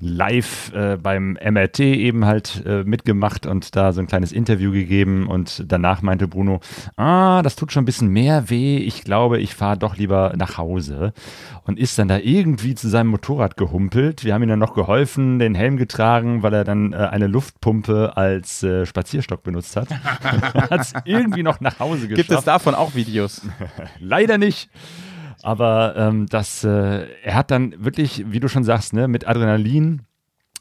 live 0.00 0.72
äh, 0.74 0.96
beim 0.96 1.38
MRT 1.42 1.80
eben 1.80 2.24
halt 2.24 2.62
äh, 2.66 2.84
mitgemacht 2.84 3.46
und 3.46 3.76
da 3.76 3.92
so 3.92 4.00
ein 4.00 4.06
kleines 4.06 4.32
Interview 4.32 4.72
gegeben 4.72 5.26
und 5.26 5.64
danach 5.66 6.02
meinte 6.02 6.28
Bruno, 6.28 6.60
ah, 6.96 7.42
das 7.42 7.56
tut 7.56 7.72
schon 7.72 7.82
ein 7.82 7.86
bisschen 7.86 8.08
mehr 8.08 8.50
weh, 8.50 8.78
ich 8.78 9.04
glaube, 9.04 9.38
ich 9.38 9.54
fahre 9.54 9.78
doch 9.78 9.96
lieber 9.96 10.32
nach 10.36 10.58
Hause 10.58 11.12
und 11.64 11.78
ist 11.78 11.98
dann 11.98 12.08
da 12.08 12.18
irgendwie 12.18 12.74
zu 12.74 12.88
seinem 12.88 13.08
Motorrad 13.08 13.56
gehumpelt. 13.56 14.24
Wir 14.24 14.34
haben 14.34 14.42
ihm 14.42 14.48
dann 14.48 14.58
noch 14.58 14.74
geholfen, 14.74 14.85
den 15.38 15.54
Helm 15.54 15.76
getragen, 15.76 16.42
weil 16.42 16.54
er 16.54 16.64
dann 16.64 16.92
äh, 16.92 16.96
eine 16.96 17.26
Luftpumpe 17.26 18.16
als 18.16 18.62
äh, 18.62 18.86
Spazierstock 18.86 19.42
benutzt 19.42 19.76
hat. 19.76 19.88
hat 20.70 20.80
es 20.80 20.92
irgendwie 21.04 21.42
noch 21.42 21.60
nach 21.60 21.78
Hause 21.78 22.08
geschafft. 22.08 22.28
Gibt 22.28 22.38
es 22.38 22.44
davon 22.44 22.74
auch 22.74 22.94
Videos? 22.94 23.42
Leider 24.00 24.38
nicht. 24.38 24.70
Aber 25.42 25.94
ähm, 25.96 26.26
das, 26.26 26.64
äh, 26.64 27.06
er 27.22 27.34
hat 27.34 27.50
dann 27.50 27.74
wirklich, 27.78 28.24
wie 28.26 28.40
du 28.40 28.48
schon 28.48 28.64
sagst, 28.64 28.92
ne, 28.92 29.06
mit 29.06 29.28
Adrenalin 29.28 30.02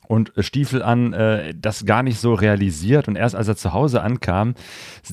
und 0.08 0.32
Stiefel 0.40 0.82
an 0.84 1.14
äh, 1.14 1.54
das 1.56 1.86
gar 1.86 2.04
nicht 2.04 2.20
so 2.20 2.34
realisiert 2.34 3.08
und 3.08 3.16
erst 3.16 3.36
als 3.36 3.48
er 3.48 3.56
zu 3.56 3.74
Hause 3.74 4.02
ankam, 4.02 4.56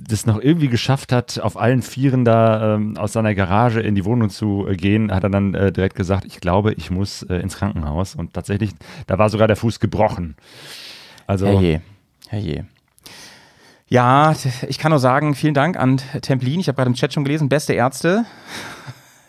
das 0.09 0.27
noch 0.27 0.41
irgendwie 0.41 0.69
geschafft 0.69 1.13
hat, 1.13 1.41
auf 1.41 1.57
allen 1.57 1.83
Vieren 1.83 2.25
da 2.25 2.75
ähm, 2.75 2.97
aus 2.97 3.13
seiner 3.13 3.35
Garage 3.35 3.81
in 3.81 3.95
die 3.95 4.05
Wohnung 4.05 4.31
zu 4.31 4.67
äh, 4.69 4.77
gehen, 4.77 5.13
hat 5.13 5.25
er 5.25 5.31
dann 5.31 5.55
äh, 5.55 5.73
direkt 5.73 5.97
gesagt, 5.97 6.25
ich 6.25 6.41
glaube, 6.41 6.73
ich 6.75 6.91
muss 6.91 7.23
äh, 7.25 7.37
ins 7.37 7.57
Krankenhaus 7.57 8.15
und 8.15 8.33
tatsächlich, 8.35 8.71
da 9.07 9.19
war 9.19 9.29
sogar 9.29 9.47
der 9.47 9.57
Fuß 9.57 9.81
gebrochen. 9.81 10.37
Also, 11.27 11.47
Herrje, 11.47 11.83
herrje. 12.29 12.67
Ja, 13.93 14.35
ich 14.69 14.79
kann 14.79 14.89
nur 14.89 14.99
sagen, 14.99 15.35
vielen 15.35 15.53
Dank 15.53 15.77
an 15.77 15.99
Templin. 16.23 16.61
Ich 16.61 16.69
habe 16.69 16.77
gerade 16.77 16.89
im 16.89 16.95
Chat 16.95 17.13
schon 17.13 17.25
gelesen, 17.25 17.51
beste 17.51 17.75
Ärzte. 17.75 18.25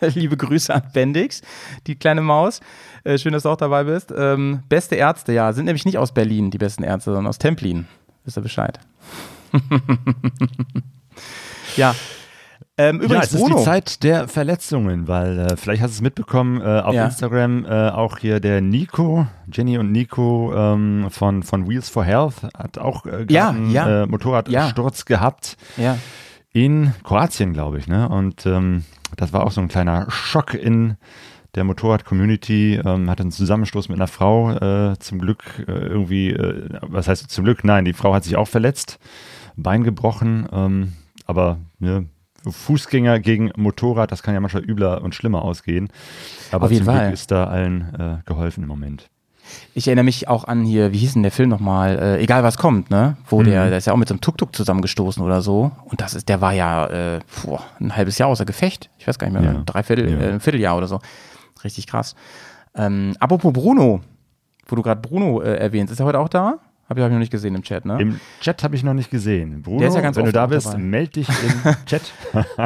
Liebe 0.00 0.38
Grüße 0.38 0.74
an 0.74 0.82
Bendix, 0.92 1.42
die 1.86 1.96
kleine 1.96 2.22
Maus. 2.22 2.60
Äh, 3.04 3.18
schön, 3.18 3.34
dass 3.34 3.42
du 3.42 3.50
auch 3.50 3.56
dabei 3.56 3.84
bist. 3.84 4.12
Ähm, 4.16 4.62
beste 4.68 4.96
Ärzte, 4.96 5.32
ja, 5.34 5.52
sind 5.52 5.66
nämlich 5.66 5.84
nicht 5.84 5.98
aus 5.98 6.12
Berlin, 6.12 6.50
die 6.50 6.58
besten 6.58 6.82
Ärzte, 6.82 7.10
sondern 7.10 7.26
aus 7.26 7.38
Templin. 7.38 7.86
Wisst 8.24 8.38
ihr 8.38 8.42
Bescheid? 8.42 8.80
ja. 11.76 11.94
Ähm, 12.76 13.00
übrigens, 13.00 13.30
ja, 13.30 13.36
es 13.36 13.42
Bruno. 13.42 13.56
ist 13.56 13.60
die 13.60 13.64
Zeit 13.64 14.02
der 14.02 14.26
Verletzungen, 14.26 15.06
weil 15.06 15.38
äh, 15.38 15.56
vielleicht 15.56 15.82
hast 15.82 15.92
du 15.92 15.96
es 15.96 16.00
mitbekommen, 16.00 16.60
äh, 16.60 16.80
auf 16.80 16.94
ja. 16.94 17.04
Instagram 17.04 17.66
äh, 17.66 17.90
auch 17.90 18.18
hier 18.18 18.40
der 18.40 18.62
Nico, 18.62 19.26
Jenny 19.52 19.78
und 19.78 19.92
Nico 19.92 20.52
ähm, 20.56 21.06
von, 21.10 21.42
von 21.44 21.68
Wheels 21.68 21.88
for 21.90 22.04
Health 22.04 22.42
hat 22.56 22.78
auch 22.78 23.04
äh, 23.04 23.26
ja, 23.28 23.50
einen 23.50 23.70
ja. 23.70 24.02
Äh, 24.02 24.06
Motorradsturz 24.06 25.04
gehabt. 25.04 25.56
Ja. 25.76 25.98
In 26.52 26.94
Kroatien, 27.04 27.52
glaube 27.52 27.78
ich. 27.78 27.86
Ne? 27.86 28.08
Und 28.08 28.46
ähm, 28.46 28.84
das 29.16 29.32
war 29.32 29.44
auch 29.44 29.52
so 29.52 29.60
ein 29.60 29.68
kleiner 29.68 30.10
Schock 30.10 30.54
in 30.54 30.96
der 31.54 31.64
Motorrad-Community. 31.64 32.80
Ähm, 32.84 33.10
hatte 33.10 33.22
einen 33.22 33.32
Zusammenstoß 33.32 33.88
mit 33.88 33.98
einer 33.98 34.08
Frau, 34.08 34.52
äh, 34.52 34.98
zum 34.98 35.18
Glück 35.18 35.44
irgendwie, 35.66 36.36
was 36.82 37.08
heißt 37.08 37.30
zum 37.30 37.44
Glück? 37.44 37.64
Nein, 37.64 37.84
die 37.84 37.92
Frau 37.92 38.14
hat 38.14 38.24
sich 38.24 38.36
auch 38.36 38.48
verletzt, 38.48 38.98
Bein 39.56 39.84
gebrochen, 39.84 40.48
ähm, 40.52 40.92
aber 41.26 41.58
ne, 41.78 42.06
Fußgänger 42.46 43.20
gegen 43.20 43.50
Motorrad, 43.56 44.12
das 44.12 44.22
kann 44.22 44.34
ja 44.34 44.40
manchmal 44.40 44.64
übler 44.64 45.02
und 45.02 45.14
schlimmer 45.14 45.42
ausgehen. 45.42 45.88
Aber 46.50 46.68
zum 46.68 46.84
Fall. 46.84 47.00
Glück 47.00 47.14
ist 47.14 47.30
da 47.30 47.46
allen 47.46 47.94
äh, 47.94 48.16
geholfen 48.26 48.62
im 48.64 48.68
Moment. 48.68 49.08
Ich 49.74 49.86
erinnere 49.86 50.04
mich 50.04 50.28
auch 50.28 50.44
an 50.44 50.64
hier, 50.64 50.92
wie 50.92 50.98
hieß 50.98 51.14
denn 51.14 51.22
der 51.22 51.32
Film 51.32 51.50
nochmal? 51.50 51.98
Äh, 51.98 52.22
egal 52.22 52.42
was 52.42 52.56
kommt, 52.56 52.90
ne? 52.90 53.16
Wo 53.28 53.40
mhm. 53.40 53.46
der, 53.46 53.68
der 53.68 53.78
ist 53.78 53.86
ja 53.86 53.92
auch 53.92 53.98
mit 53.98 54.08
so 54.08 54.14
einem 54.14 54.20
Tuk-Tuk 54.20 54.56
zusammengestoßen 54.56 55.22
oder 55.22 55.42
so. 55.42 55.70
Und 55.84 56.00
das 56.00 56.14
ist, 56.14 56.28
der 56.28 56.40
war 56.40 56.52
ja 56.52 56.86
äh, 56.86 57.20
boah, 57.44 57.62
ein 57.78 57.94
halbes 57.94 58.18
Jahr 58.18 58.28
außer 58.28 58.44
Gefecht. 58.46 58.90
Ich 58.98 59.06
weiß 59.06 59.18
gar 59.18 59.28
nicht 59.28 59.40
mehr, 59.40 59.52
ja. 59.52 59.62
drei 59.64 59.82
Viertel, 59.82 60.10
ja. 60.10 60.18
äh, 60.18 60.32
ein 60.32 60.40
Vierteljahr 60.40 60.76
oder 60.76 60.86
so. 60.86 61.00
Richtig 61.64 61.86
krass. 61.86 62.14
Ähm, 62.74 63.14
apropos 63.20 63.52
Bruno, 63.52 64.00
wo 64.66 64.76
du 64.76 64.82
gerade 64.82 65.00
Bruno 65.00 65.40
äh, 65.40 65.56
erwähnst, 65.56 65.92
ist 65.92 66.00
er 66.00 66.06
heute 66.06 66.18
auch 66.18 66.28
da? 66.28 66.58
Habe 66.88 67.00
ich, 67.00 67.04
hab 67.04 67.08
ich 67.08 67.12
noch 67.14 67.18
nicht 67.20 67.30
gesehen 67.30 67.54
im 67.54 67.62
Chat, 67.62 67.86
ne? 67.86 67.96
Im 67.98 68.20
Chat 68.40 68.62
habe 68.62 68.76
ich 68.76 68.82
noch 68.82 68.92
nicht 68.92 69.10
gesehen. 69.10 69.62
Bruno, 69.62 69.82
ja 69.82 70.14
wenn 70.14 70.24
du 70.26 70.32
da 70.32 70.46
bist, 70.46 70.66
dabei. 70.66 70.78
meld 70.78 71.16
dich 71.16 71.28
im 71.28 71.74
Chat. 71.86 72.02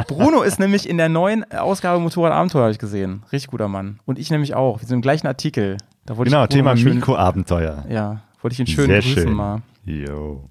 Bruno 0.07 0.41
ist 0.41 0.59
nämlich 0.59 0.89
in 0.89 0.97
der 0.97 1.07
neuen 1.07 1.49
Ausgabe 1.53 2.01
Motorrad 2.01 2.33
Abenteuer, 2.33 2.63
habe 2.63 2.71
ich 2.73 2.79
gesehen. 2.79 3.23
Richtig 3.31 3.49
guter 3.49 3.69
Mann. 3.69 3.99
Und 4.05 4.19
ich 4.19 4.29
nämlich 4.29 4.55
auch. 4.55 4.81
Wir 4.81 4.87
sind 4.87 4.95
im 4.97 5.01
gleichen 5.01 5.25
Artikel. 5.25 5.77
Da 6.05 6.15
genau, 6.15 6.47
Thema 6.47 6.75
Mikroabenteuer. 6.75 7.85
Ja, 7.89 8.21
wollte 8.41 8.53
ich 8.55 8.59
ihn 8.59 8.67
schön 8.67 8.87
Sehr 8.87 8.99
grüßen 8.99 9.23
schön. 9.23 9.33
mal. 9.33 9.61
Jo. 9.85 10.49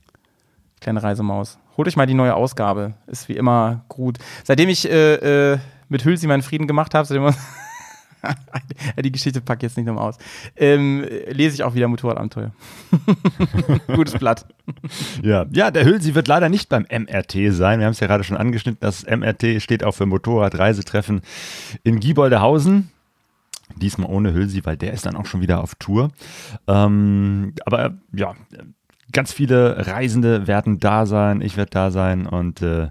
Kleine 0.81 1.03
Reisemaus. 1.03 1.59
Holt 1.77 1.89
euch 1.89 1.97
mal 1.97 2.07
die 2.07 2.15
neue 2.15 2.35
Ausgabe. 2.35 2.95
Ist 3.07 3.29
wie 3.29 3.37
immer 3.37 3.85
gut. 3.89 4.19
Seitdem 4.45 4.69
ich 4.69 4.89
äh, 4.91 5.53
äh, 5.53 5.59
mit 5.89 6.05
Hülsi 6.05 6.27
meinen 6.27 6.43
Frieden 6.43 6.67
gemacht 6.67 6.95
habe, 6.95 7.07
seitdem 7.07 7.25
wir 7.25 7.35
die 9.03 9.13
Geschichte 9.13 9.41
packe 9.41 9.59
ich 9.59 9.71
jetzt 9.71 9.77
nicht 9.77 9.87
nochmal 9.87 10.09
aus. 10.09 10.19
Ähm, 10.57 11.05
lese 11.29 11.55
ich 11.55 11.63
auch 11.63 11.75
wieder 11.75 11.89
Motorradabenteuer. 11.89 12.53
Gutes 13.95 14.15
Blatt. 14.15 14.47
Ja. 15.23 15.47
ja, 15.51 15.71
der 15.71 15.85
Hülsi 15.85 16.15
wird 16.15 16.29
leider 16.29 16.49
nicht 16.49 16.69
beim 16.69 16.87
MRT 16.91 17.53
sein. 17.53 17.81
Wir 17.81 17.87
haben 17.87 17.93
es 17.93 18.01
ja 18.01 18.07
gerade 18.07 18.25
schon 18.25 18.37
angeschnitten. 18.37 18.79
Das 18.81 19.07
MRT 19.07 19.63
steht 19.63 19.85
auch 19.85 19.93
für 19.93 20.07
Motorradreisetreffen 20.07 21.23
in 21.85 22.01
Gieboldehausen. 22.01 22.91
Diesmal 23.77 24.11
ohne 24.11 24.33
Hülsi, 24.33 24.65
weil 24.65 24.77
der 24.77 24.93
ist 24.93 25.07
dann 25.07 25.17
auch 25.17 25.27
schon 25.27 25.41
wieder 25.41 25.63
auf 25.63 25.75
Tour. 25.75 26.11
Ähm, 26.67 27.55
aber 27.65 27.99
ja, 28.13 28.35
ganz 29.13 29.33
viele 29.33 29.87
Reisende 29.87 30.47
werden 30.47 30.81
da 30.81 31.07
sein. 31.07 31.41
Ich 31.41 31.57
werde 31.57 31.71
da 31.71 31.91
sein 31.91 32.27
und 32.27 32.63
äh, 32.63 32.89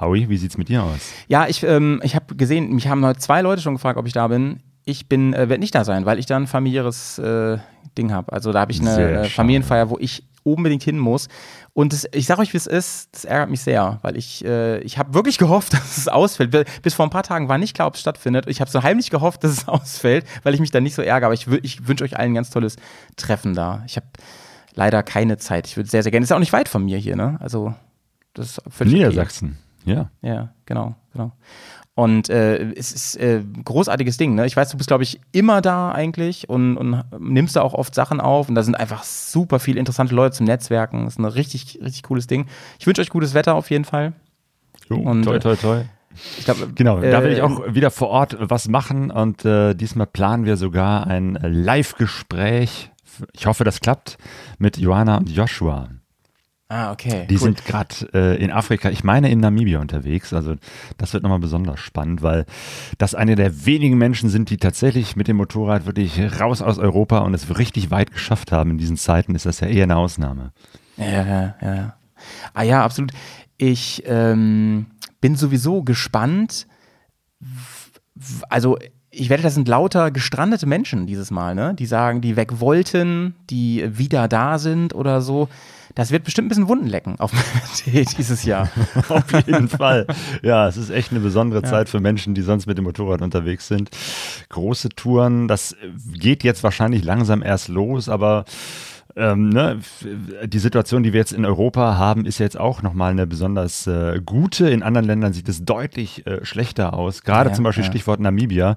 Howie, 0.00 0.28
wie 0.28 0.36
sieht's 0.36 0.56
mit 0.56 0.68
dir 0.68 0.82
aus? 0.82 1.12
Ja, 1.28 1.46
ich, 1.46 1.62
ähm, 1.62 2.00
ich 2.02 2.14
habe 2.14 2.34
gesehen, 2.34 2.72
mich 2.72 2.88
haben 2.88 3.04
heute 3.04 3.20
zwei 3.20 3.42
Leute 3.42 3.62
schon 3.62 3.74
gefragt, 3.74 3.98
ob 3.98 4.06
ich 4.06 4.12
da 4.12 4.28
bin. 4.28 4.60
Ich 4.84 5.08
bin, 5.08 5.34
äh, 5.34 5.48
werde 5.48 5.58
nicht 5.58 5.74
da 5.74 5.84
sein, 5.84 6.06
weil 6.06 6.18
ich 6.18 6.26
da 6.26 6.36
ein 6.36 6.46
familiäres 6.46 7.18
äh, 7.18 7.58
Ding 7.98 8.12
habe. 8.12 8.32
Also 8.32 8.52
da 8.52 8.60
habe 8.60 8.72
ich 8.72 8.80
eine 8.80 9.22
äh, 9.22 9.24
Familienfeier, 9.28 9.90
wo 9.90 9.98
ich 9.98 10.24
unbedingt 10.42 10.82
hin 10.82 10.98
muss. 10.98 11.28
Und 11.72 11.92
das, 11.92 12.06
ich 12.12 12.26
sage 12.26 12.40
euch, 12.40 12.52
wie 12.52 12.56
es 12.56 12.66
ist, 12.66 13.10
das 13.12 13.24
ärgert 13.24 13.50
mich 13.50 13.60
sehr, 13.60 13.98
weil 14.02 14.16
ich, 14.16 14.44
äh, 14.44 14.80
ich 14.80 14.98
habe 14.98 15.14
wirklich 15.14 15.38
gehofft, 15.38 15.74
dass 15.74 15.98
es 15.98 16.08
ausfällt. 16.08 16.66
Bis 16.82 16.94
vor 16.94 17.06
ein 17.06 17.10
paar 17.10 17.22
Tagen 17.22 17.48
war 17.48 17.58
nicht 17.58 17.74
klar, 17.74 17.88
ob 17.88 17.94
es 17.94 18.00
stattfindet. 18.00 18.46
Ich 18.48 18.60
habe 18.60 18.70
so 18.70 18.82
heimlich 18.82 19.10
gehofft, 19.10 19.44
dass 19.44 19.52
es 19.52 19.68
ausfällt, 19.68 20.24
weil 20.42 20.54
ich 20.54 20.60
mich 20.60 20.70
da 20.70 20.80
nicht 20.80 20.94
so 20.94 21.02
ärgere. 21.02 21.26
Aber 21.26 21.34
ich, 21.34 21.46
ich 21.62 21.86
wünsche 21.86 22.04
euch 22.04 22.16
allen 22.16 22.32
ein 22.32 22.34
ganz 22.34 22.50
tolles 22.50 22.76
Treffen 23.16 23.54
da. 23.54 23.82
Ich 23.86 23.96
habe 23.96 24.06
leider 24.74 25.02
keine 25.02 25.36
Zeit. 25.36 25.66
Ich 25.66 25.76
würde 25.76 25.90
sehr, 25.90 26.02
sehr 26.02 26.10
gerne. 26.10 26.24
Ist 26.24 26.30
ja 26.30 26.36
auch 26.36 26.40
nicht 26.40 26.52
weit 26.52 26.68
von 26.68 26.84
mir 26.84 26.98
hier, 26.98 27.16
ne? 27.16 27.36
Also, 27.40 27.74
das 28.34 28.58
ist 28.58 28.62
völlig 28.70 28.94
Niedersachsen. 28.94 29.58
Okay. 29.58 29.69
Ja. 29.84 30.10
Ja, 30.22 30.52
genau, 30.66 30.94
genau. 31.12 31.32
Und 31.94 32.30
äh, 32.30 32.72
es 32.72 32.92
ist 32.92 33.16
äh, 33.16 33.42
großartiges 33.64 34.16
Ding. 34.16 34.34
Ne? 34.34 34.46
Ich 34.46 34.56
weiß, 34.56 34.70
du 34.70 34.78
bist, 34.78 34.88
glaube 34.88 35.02
ich, 35.02 35.20
immer 35.32 35.60
da 35.60 35.92
eigentlich 35.92 36.48
und, 36.48 36.78
und 36.78 37.02
nimmst 37.18 37.56
da 37.56 37.62
auch 37.62 37.74
oft 37.74 37.94
Sachen 37.94 38.20
auf. 38.20 38.48
Und 38.48 38.54
da 38.54 38.62
sind 38.62 38.74
einfach 38.74 39.02
super 39.02 39.58
viele 39.58 39.78
interessante 39.78 40.14
Leute 40.14 40.36
zum 40.36 40.46
Netzwerken. 40.46 41.04
Das 41.04 41.14
ist 41.14 41.18
ein 41.18 41.26
richtig, 41.26 41.78
richtig 41.82 42.04
cooles 42.04 42.26
Ding. 42.26 42.46
Ich 42.78 42.86
wünsche 42.86 43.02
euch 43.02 43.10
gutes 43.10 43.34
Wetter 43.34 43.54
auf 43.54 43.70
jeden 43.70 43.84
Fall. 43.84 44.14
Jo, 44.88 44.96
und, 44.96 45.24
toi, 45.24 45.38
toi, 45.38 45.56
toi. 45.56 45.82
Ich 46.38 46.44
glaub, 46.44 46.74
genau, 46.74 46.98
äh, 47.00 47.10
da 47.10 47.22
will 47.22 47.32
ich 47.32 47.42
auch 47.42 47.74
wieder 47.74 47.90
vor 47.90 48.08
Ort 48.08 48.36
was 48.40 48.68
machen 48.68 49.10
und 49.10 49.44
äh, 49.44 49.74
diesmal 49.74 50.06
planen 50.06 50.44
wir 50.44 50.56
sogar 50.56 51.06
ein 51.06 51.38
Live-Gespräch. 51.40 52.90
Ich 53.32 53.46
hoffe, 53.46 53.64
das 53.64 53.80
klappt 53.80 54.16
mit 54.58 54.78
Johanna 54.78 55.18
und 55.18 55.30
Joshua. 55.30 55.88
Ah, 56.72 56.92
okay. 56.92 57.26
Die 57.28 57.34
cool. 57.34 57.40
sind 57.40 57.64
gerade 57.64 57.94
äh, 58.14 58.40
in 58.40 58.52
Afrika, 58.52 58.90
ich 58.90 59.02
meine 59.02 59.28
in 59.28 59.40
Namibia 59.40 59.80
unterwegs. 59.80 60.32
Also 60.32 60.54
das 60.98 61.12
wird 61.12 61.24
nochmal 61.24 61.40
besonders 61.40 61.80
spannend, 61.80 62.22
weil 62.22 62.46
das 62.96 63.16
eine 63.16 63.34
der 63.34 63.66
wenigen 63.66 63.98
Menschen 63.98 64.30
sind, 64.30 64.50
die 64.50 64.56
tatsächlich 64.56 65.16
mit 65.16 65.26
dem 65.26 65.36
Motorrad 65.36 65.84
wirklich 65.84 66.20
raus 66.40 66.62
aus 66.62 66.78
Europa 66.78 67.18
und 67.18 67.34
es 67.34 67.58
richtig 67.58 67.90
weit 67.90 68.12
geschafft 68.12 68.52
haben 68.52 68.70
in 68.70 68.78
diesen 68.78 68.96
Zeiten, 68.96 69.34
ist 69.34 69.46
das 69.46 69.58
ja 69.58 69.66
eher 69.66 69.82
eine 69.82 69.96
Ausnahme. 69.96 70.52
Ja, 70.96 71.26
ja, 71.26 71.54
ja. 71.60 71.94
Ah 72.54 72.62
ja, 72.62 72.84
absolut. 72.84 73.10
Ich 73.58 74.04
ähm, 74.06 74.86
bin 75.20 75.34
sowieso 75.34 75.82
gespannt. 75.82 76.68
Also 78.48 78.78
ich 79.10 79.28
wette, 79.28 79.42
das 79.42 79.54
sind 79.54 79.66
lauter 79.66 80.12
gestrandete 80.12 80.66
Menschen 80.66 81.08
dieses 81.08 81.32
Mal, 81.32 81.56
ne? 81.56 81.74
Die 81.74 81.86
sagen, 81.86 82.20
die 82.20 82.36
weg 82.36 82.60
wollten, 82.60 83.34
die 83.50 83.98
wieder 83.98 84.28
da 84.28 84.58
sind 84.58 84.94
oder 84.94 85.20
so. 85.20 85.48
Das 85.94 86.10
wird 86.10 86.24
bestimmt 86.24 86.46
ein 86.46 86.48
bisschen 86.50 86.68
Wunden 86.68 86.86
lecken 86.86 87.18
auf 87.18 87.32
dieses 87.86 88.44
Jahr. 88.44 88.70
auf 89.08 89.32
jeden 89.46 89.68
Fall. 89.68 90.06
Ja, 90.42 90.68
es 90.68 90.76
ist 90.76 90.90
echt 90.90 91.10
eine 91.10 91.20
besondere 91.20 91.62
ja. 91.62 91.68
Zeit 91.68 91.88
für 91.88 92.00
Menschen, 92.00 92.34
die 92.34 92.42
sonst 92.42 92.66
mit 92.66 92.78
dem 92.78 92.84
Motorrad 92.84 93.22
unterwegs 93.22 93.68
sind. 93.68 93.90
Große 94.48 94.90
Touren, 94.90 95.48
das 95.48 95.76
geht 96.12 96.44
jetzt 96.44 96.62
wahrscheinlich 96.62 97.04
langsam 97.04 97.42
erst 97.42 97.68
los, 97.68 98.08
aber 98.08 98.44
ähm, 99.16 99.48
ne, 99.48 99.80
die 100.44 100.58
Situation, 100.58 101.02
die 101.02 101.12
wir 101.12 101.20
jetzt 101.20 101.32
in 101.32 101.44
Europa 101.44 101.96
haben, 101.96 102.24
ist 102.24 102.38
jetzt 102.38 102.58
auch 102.58 102.82
nochmal 102.82 103.12
eine 103.12 103.26
besonders 103.26 103.86
äh, 103.86 104.20
gute. 104.24 104.70
In 104.70 104.82
anderen 104.82 105.06
Ländern 105.06 105.32
sieht 105.32 105.48
es 105.48 105.64
deutlich 105.64 106.26
äh, 106.26 106.44
schlechter 106.44 106.94
aus. 106.94 107.22
Gerade 107.22 107.50
ja, 107.50 107.54
zum 107.54 107.64
Beispiel 107.64 107.84
ja. 107.84 107.90
Stichwort 107.90 108.20
Namibia. 108.20 108.76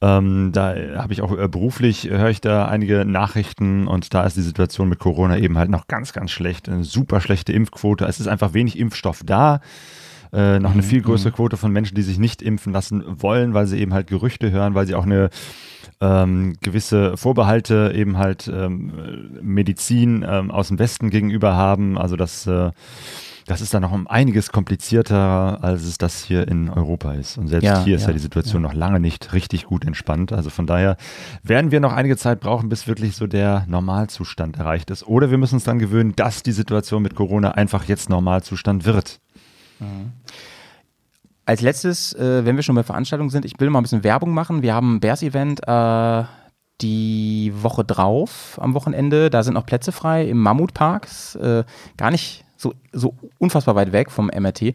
Ähm, 0.00 0.50
da 0.52 0.74
habe 0.96 1.12
ich 1.12 1.22
auch 1.22 1.36
äh, 1.36 1.48
beruflich, 1.48 2.08
höre 2.08 2.30
ich 2.30 2.40
da 2.40 2.66
einige 2.66 3.04
Nachrichten 3.04 3.88
und 3.88 4.14
da 4.14 4.24
ist 4.24 4.36
die 4.36 4.42
Situation 4.42 4.88
mit 4.88 4.98
Corona 4.98 5.38
eben 5.38 5.58
halt 5.58 5.70
noch 5.70 5.86
ganz, 5.86 6.12
ganz 6.12 6.30
schlecht. 6.30 6.68
Eine 6.68 6.84
super 6.84 7.20
schlechte 7.20 7.52
Impfquote. 7.52 8.04
Es 8.04 8.20
ist 8.20 8.28
einfach 8.28 8.54
wenig 8.54 8.78
Impfstoff 8.78 9.22
da. 9.24 9.60
Äh, 10.32 10.60
noch 10.60 10.72
eine 10.72 10.82
mhm, 10.82 10.86
viel 10.86 11.02
größere 11.02 11.30
mhm. 11.30 11.34
Quote 11.34 11.56
von 11.56 11.72
Menschen, 11.72 11.94
die 11.94 12.02
sich 12.02 12.18
nicht 12.18 12.40
impfen 12.40 12.72
lassen 12.72 13.04
wollen, 13.06 13.52
weil 13.52 13.66
sie 13.66 13.78
eben 13.78 13.92
halt 13.92 14.06
Gerüchte 14.06 14.50
hören, 14.50 14.74
weil 14.74 14.86
sie 14.86 14.94
auch 14.94 15.04
eine 15.04 15.28
ähm, 16.02 16.56
gewisse 16.60 17.16
Vorbehalte 17.16 17.92
eben 17.94 18.18
halt 18.18 18.50
ähm, 18.52 19.30
Medizin 19.40 20.26
ähm, 20.28 20.50
aus 20.50 20.68
dem 20.68 20.78
Westen 20.80 21.10
gegenüber 21.10 21.54
haben. 21.54 21.96
Also 21.96 22.16
das, 22.16 22.44
äh, 22.48 22.72
das 23.46 23.60
ist 23.60 23.72
dann 23.72 23.82
noch 23.82 23.92
um 23.92 24.08
einiges 24.08 24.50
komplizierter, 24.50 25.62
als 25.62 25.84
es 25.84 25.98
das 25.98 26.24
hier 26.24 26.48
in 26.48 26.68
Europa 26.68 27.12
ist. 27.12 27.38
Und 27.38 27.46
selbst 27.46 27.64
ja, 27.64 27.84
hier 27.84 27.94
ist 27.94 28.02
ja, 28.02 28.08
ja 28.08 28.14
die 28.14 28.18
Situation 28.18 28.62
ja. 28.62 28.68
noch 28.68 28.74
lange 28.74 28.98
nicht 28.98 29.32
richtig 29.32 29.66
gut 29.66 29.84
entspannt. 29.84 30.32
Also 30.32 30.50
von 30.50 30.66
daher 30.66 30.96
werden 31.44 31.70
wir 31.70 31.78
noch 31.78 31.92
einige 31.92 32.16
Zeit 32.16 32.40
brauchen, 32.40 32.68
bis 32.68 32.88
wirklich 32.88 33.14
so 33.14 33.28
der 33.28 33.64
Normalzustand 33.68 34.58
erreicht 34.58 34.90
ist. 34.90 35.06
Oder 35.06 35.30
wir 35.30 35.38
müssen 35.38 35.54
uns 35.54 35.64
dann 35.64 35.78
gewöhnen, 35.78 36.14
dass 36.16 36.42
die 36.42 36.52
Situation 36.52 37.02
mit 37.02 37.14
Corona 37.14 37.52
einfach 37.52 37.84
jetzt 37.84 38.10
Normalzustand 38.10 38.84
wird. 38.84 39.20
Mhm. 39.78 40.12
Als 41.44 41.60
letztes, 41.60 42.12
äh, 42.14 42.44
wenn 42.44 42.56
wir 42.56 42.62
schon 42.62 42.76
bei 42.76 42.84
Veranstaltungen 42.84 43.30
sind, 43.30 43.44
ich 43.44 43.58
will 43.58 43.68
mal 43.70 43.80
ein 43.80 43.82
bisschen 43.82 44.04
Werbung 44.04 44.32
machen. 44.32 44.62
Wir 44.62 44.74
haben 44.74 44.96
ein 44.96 45.00
Bears-Event 45.00 45.66
äh, 45.66 46.24
die 46.80 47.52
Woche 47.54 47.84
drauf, 47.84 48.58
am 48.60 48.74
Wochenende. 48.74 49.28
Da 49.28 49.42
sind 49.42 49.54
noch 49.54 49.66
Plätze 49.66 49.92
frei 49.92 50.28
im 50.28 50.38
Mammutpark. 50.38 51.08
Äh, 51.40 51.64
gar 51.96 52.10
nicht 52.10 52.44
so, 52.56 52.74
so 52.92 53.14
unfassbar 53.38 53.74
weit 53.74 53.92
weg 53.92 54.10
vom 54.10 54.26
MRT. 54.26 54.74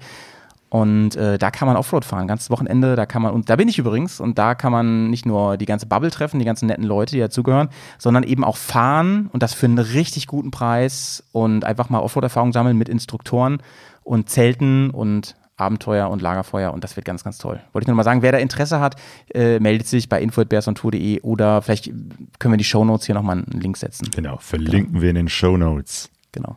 Und 0.70 1.16
äh, 1.16 1.38
da 1.38 1.50
kann 1.50 1.68
man 1.68 1.78
Offroad 1.78 2.04
fahren, 2.04 2.28
ganzes 2.28 2.50
Wochenende. 2.50 2.98
Da 2.98 3.06
kann 3.06 3.22
man, 3.22 3.34
und 3.34 3.50
da 3.50 3.56
bin 3.56 3.70
ich 3.70 3.80
übrigens, 3.80 4.20
und 4.20 4.38
da 4.38 4.54
kann 4.54 4.74
man 4.74 5.10
nicht 5.10 5.26
nur 5.26 5.56
die 5.56 5.66
ganze 5.66 5.86
Bubble 5.86 6.12
treffen, 6.12 6.40
die 6.40 6.46
ganzen 6.46 6.68
netten 6.68 6.84
Leute, 6.84 7.16
die 7.16 7.22
dazugehören, 7.22 7.70
sondern 7.98 8.24
eben 8.24 8.44
auch 8.44 8.58
fahren 8.58 9.30
und 9.32 9.44
das 9.44 9.54
für 9.54 9.66
einen 9.66 9.80
richtig 9.80 10.28
guten 10.28 10.52
Preis 10.52 11.24
und 11.32 11.64
einfach 11.64 11.90
mal 11.90 12.00
Offroad-Erfahrung 12.00 12.52
sammeln 12.52 12.78
mit 12.78 12.90
Instruktoren 12.90 13.62
und 14.04 14.30
Zelten 14.30 14.90
und 14.90 15.36
Abenteuer 15.58 16.10
und 16.10 16.22
Lagerfeuer 16.22 16.72
und 16.72 16.84
das 16.84 16.96
wird 16.96 17.06
ganz, 17.06 17.24
ganz 17.24 17.38
toll. 17.38 17.60
Wollte 17.74 17.84
ich 17.84 17.88
nur 17.88 17.96
mal 17.96 18.04
sagen, 18.04 18.22
wer 18.22 18.32
da 18.32 18.38
Interesse 18.38 18.80
hat, 18.80 18.96
äh, 19.34 19.60
meldet 19.60 19.88
sich 19.88 20.08
bei 20.08 20.22
info.bearsontour.de 20.22 21.22
oder 21.22 21.62
vielleicht 21.62 21.92
können 22.40 22.54
wir 22.54 22.58
die 22.58 22.64
Shownotes 22.64 23.08
hier 23.08 23.16
nochmal 23.16 23.38
einen 23.38 23.60
Link 23.60 23.78
setzen. 23.78 24.10
Genau, 24.16 24.38
verlinken 24.38 24.94
genau. 24.94 25.02
wir 25.02 25.10
in 25.10 25.16
den 25.16 25.30
Shownotes. 25.30 26.10
Genau. 26.32 26.56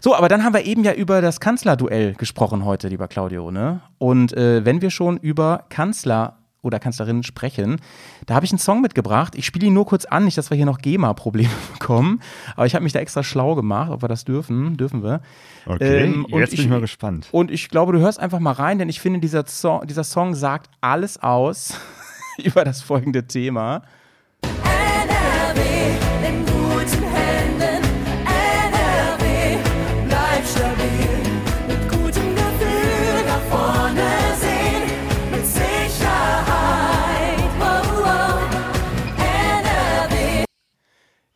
So, 0.00 0.16
aber 0.16 0.28
dann 0.28 0.44
haben 0.44 0.54
wir 0.54 0.64
eben 0.64 0.82
ja 0.82 0.94
über 0.94 1.20
das 1.20 1.40
Kanzlerduell 1.40 2.14
gesprochen 2.14 2.64
heute, 2.64 2.88
lieber 2.88 3.06
Claudio. 3.06 3.50
Ne? 3.50 3.80
Und 3.98 4.32
äh, 4.32 4.64
wenn 4.64 4.80
wir 4.80 4.90
schon 4.90 5.18
über 5.18 5.64
Kanzler 5.68 6.38
oder 6.62 6.78
Kanzlerin 6.78 7.22
sprechen. 7.22 7.80
Da 8.26 8.34
habe 8.34 8.44
ich 8.44 8.52
einen 8.52 8.58
Song 8.58 8.80
mitgebracht. 8.80 9.34
Ich 9.36 9.46
spiele 9.46 9.66
ihn 9.66 9.74
nur 9.74 9.86
kurz 9.86 10.04
an, 10.04 10.24
nicht, 10.24 10.36
dass 10.36 10.50
wir 10.50 10.56
hier 10.56 10.66
noch 10.66 10.78
GEMA-Probleme 10.78 11.50
bekommen. 11.78 12.20
Aber 12.56 12.66
ich 12.66 12.74
habe 12.74 12.82
mich 12.82 12.92
da 12.92 13.00
extra 13.00 13.22
schlau 13.22 13.54
gemacht, 13.54 13.90
ob 13.90 14.02
wir 14.02 14.08
das 14.08 14.24
dürfen. 14.24 14.76
Dürfen 14.76 15.02
wir. 15.02 15.20
Okay, 15.66 16.04
ähm, 16.04 16.26
jetzt 16.30 16.50
bin 16.50 16.60
ich, 16.60 16.68
mal 16.68 16.80
gespannt. 16.80 17.28
Und 17.32 17.50
ich 17.50 17.68
glaube, 17.68 17.92
du 17.92 18.00
hörst 18.00 18.20
einfach 18.20 18.40
mal 18.40 18.52
rein, 18.52 18.78
denn 18.78 18.88
ich 18.88 19.00
finde, 19.00 19.20
dieser 19.20 19.46
Song, 19.46 19.86
dieser 19.86 20.04
Song 20.04 20.34
sagt 20.34 20.70
alles 20.80 21.22
aus 21.22 21.74
über 22.42 22.64
das 22.64 22.82
folgende 22.82 23.26
Thema. 23.26 23.82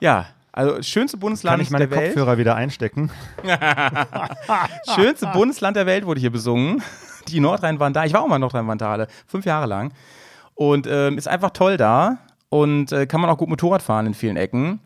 Ja, 0.05 0.27
also 0.53 0.83
schönste 0.83 1.17
Bundesland 1.17 1.55
Kann 1.55 1.61
ich 1.63 1.71
meine 1.71 1.89
der 1.89 1.97
Welt. 1.97 2.09
Kopfhörer 2.09 2.37
wieder 2.37 2.57
einstecken? 2.57 3.11
schönste 4.95 5.29
Bundesland 5.29 5.79
der 5.79 5.87
Welt 5.87 6.05
wurde 6.05 6.21
hier 6.21 6.31
besungen. 6.31 6.83
Die 7.29 7.41
Nordrhein-Wandale. 7.41 8.07
Ich 8.07 8.13
war 8.13 8.21
auch 8.21 8.29
mal 8.29 8.39
Nordrhein-Wandale, 8.39 9.09
fünf 9.27 9.47
Jahre 9.47 9.65
lang. 9.65 9.95
Und 10.53 10.87
ähm, 10.87 11.17
ist 11.17 11.27
einfach 11.27 11.53
toll 11.53 11.79
da 11.79 12.19
und 12.51 12.93
äh, 12.93 13.07
kann 13.07 13.23
man 13.23 13.31
auch 13.31 13.39
gut 13.39 13.49
Motorrad 13.49 13.81
fahren 13.81 14.05
in 14.05 14.13
vielen 14.13 14.37
Ecken. 14.37 14.81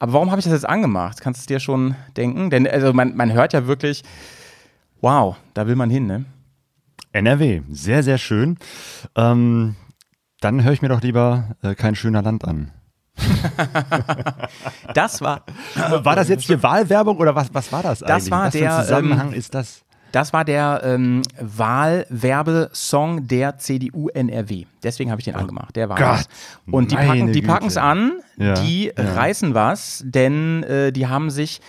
Aber 0.00 0.14
warum 0.14 0.32
habe 0.32 0.40
ich 0.40 0.44
das 0.44 0.52
jetzt 0.52 0.68
angemacht? 0.68 1.20
Kannst 1.20 1.38
du 1.38 1.42
es 1.42 1.46
dir 1.46 1.60
schon 1.60 1.94
denken? 2.16 2.50
Denn 2.50 2.66
also 2.66 2.92
man, 2.92 3.14
man 3.14 3.32
hört 3.32 3.52
ja 3.52 3.68
wirklich, 3.68 4.02
wow, 5.00 5.36
da 5.54 5.68
will 5.68 5.76
man 5.76 5.88
hin, 5.88 6.08
ne? 6.08 6.24
NRW, 7.12 7.62
sehr, 7.70 8.02
sehr 8.02 8.18
schön. 8.18 8.58
Ähm, 9.14 9.76
dann 10.40 10.64
höre 10.64 10.72
ich 10.72 10.82
mir 10.82 10.88
doch 10.88 11.00
lieber 11.00 11.54
äh, 11.62 11.76
kein 11.76 11.94
schöner 11.94 12.22
Land 12.22 12.44
an. 12.44 12.72
das 14.94 15.20
war. 15.20 15.42
War 15.74 16.16
das 16.16 16.28
jetzt 16.28 16.44
hier 16.44 16.62
Wahlwerbung 16.62 17.16
oder 17.18 17.34
was, 17.34 17.52
was 17.52 17.72
war 17.72 17.82
das 17.82 18.02
eigentlich? 18.02 18.16
Das 18.16 18.30
war 18.30 18.46
was 18.46 18.52
der. 18.52 18.80
Zusammenhang 18.82 19.28
ähm, 19.28 19.38
ist 19.38 19.54
das? 19.54 19.84
Das 20.14 20.32
war 20.32 20.44
der 20.44 20.82
ähm, 20.84 21.22
Wahlwerbesong 21.40 23.26
der 23.26 23.58
CDU 23.58 24.08
NRW. 24.10 24.64
Deswegen 24.82 25.10
habe 25.10 25.20
ich 25.20 25.24
den 25.24 25.34
oh 25.34 25.38
angemacht. 25.38 25.74
Der 25.74 25.88
war 25.88 25.96
Gott, 25.96 26.26
Und 26.70 26.92
die 26.92 26.96
packen, 26.96 27.32
die 27.32 27.42
packen 27.42 27.66
es 27.66 27.76
an, 27.76 28.20
ja, 28.36 28.54
die 28.54 28.92
ja. 28.96 29.14
reißen 29.14 29.54
was, 29.54 30.04
denn 30.06 30.62
äh, 30.62 30.92
die 30.92 31.08
haben 31.08 31.30
sich 31.30 31.60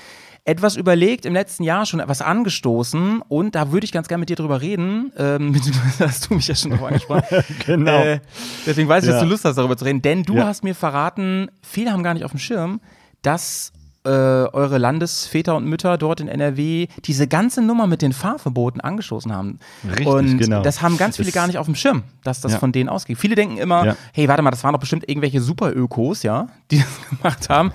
etwas 0.46 0.76
überlegt, 0.76 1.26
im 1.26 1.34
letzten 1.34 1.64
Jahr 1.64 1.88
schon 1.88 2.00
etwas 2.00 2.22
angestoßen 2.22 3.22
und 3.28 3.56
da 3.56 3.72
würde 3.72 3.86
ich 3.86 3.92
ganz 3.92 4.08
gerne 4.08 4.20
mit 4.20 4.30
dir 4.30 4.36
drüber 4.36 4.62
reden. 4.62 5.12
Ähm, 5.18 5.60
hast 6.00 6.30
du 6.30 6.36
mich 6.36 6.48
ja 6.48 6.56
schon 6.56 6.72
drauf 6.72 6.84
angesprochen. 6.84 7.44
genau. 7.66 8.00
Äh, 8.00 8.20
deswegen 8.66 8.88
weiß 8.88 9.04
ich, 9.04 9.10
ja. 9.10 9.16
dass 9.16 9.24
du 9.24 9.30
Lust 9.30 9.44
hast, 9.44 9.58
darüber 9.58 9.76
zu 9.76 9.86
reden. 9.86 10.04
Denn 10.04 10.24
du 10.24 10.36
ja. 10.36 10.46
hast 10.46 10.64
mir 10.64 10.76
verraten, 10.76 11.50
viele 11.64 11.92
haben 11.92 12.04
gar 12.04 12.14
nicht 12.14 12.24
auf 12.24 12.32
dem 12.32 12.40
Schirm, 12.40 12.80
dass 13.24 13.74
äh, 14.06 14.10
eure 14.10 14.78
Landesväter 14.78 15.56
und 15.56 15.66
Mütter 15.66 15.98
dort 15.98 16.20
in 16.20 16.28
NRW 16.28 16.88
diese 17.06 17.28
ganze 17.28 17.64
Nummer 17.64 17.88
mit 17.88 18.04
den 18.04 18.14
Fahrverboten 18.14 18.80
angestoßen 18.80 19.34
haben. 19.34 19.58
Richtig, 19.84 20.06
und 20.06 20.38
genau. 20.38 20.62
das 20.62 20.84
haben 20.84 20.98
ganz 20.98 21.16
viele 21.16 21.30
das 21.30 21.34
gar 21.34 21.48
nicht 21.48 21.58
auf 21.58 21.66
dem 21.66 21.74
Schirm, 21.74 22.04
dass 22.24 22.40
das 22.40 22.54
ja. 22.54 22.60
von 22.60 22.72
denen 22.72 22.88
ausgeht. 22.88 23.18
Viele 23.18 23.34
denken 23.34 23.58
immer, 23.58 23.84
ja. 23.84 23.96
hey, 24.14 24.28
warte 24.28 24.44
mal, 24.44 24.52
das 24.52 24.64
waren 24.64 24.74
doch 24.74 24.80
bestimmt 24.80 25.10
irgendwelche 25.10 25.42
Superökos, 25.42 26.22
ja, 26.22 26.50
die 26.70 26.78
das 27.10 27.18
gemacht 27.18 27.50
haben. 27.50 27.72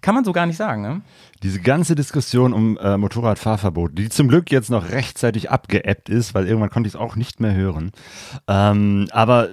Kann 0.00 0.14
man 0.14 0.24
so 0.24 0.32
gar 0.32 0.46
nicht 0.46 0.56
sagen, 0.56 0.80
ne? 0.80 1.02
Diese 1.44 1.60
ganze 1.60 1.94
Diskussion 1.94 2.54
um 2.54 2.78
äh, 2.78 2.96
Motorradfahrverbot, 2.96 3.98
die 3.98 4.08
zum 4.08 4.28
Glück 4.28 4.50
jetzt 4.50 4.70
noch 4.70 4.88
rechtzeitig 4.88 5.50
abgeebbt 5.50 6.08
ist, 6.08 6.32
weil 6.34 6.46
irgendwann 6.46 6.70
konnte 6.70 6.86
ich 6.88 6.94
es 6.94 6.98
auch 6.98 7.16
nicht 7.16 7.38
mehr 7.38 7.54
hören. 7.54 7.92
Ähm, 8.48 9.08
aber 9.10 9.50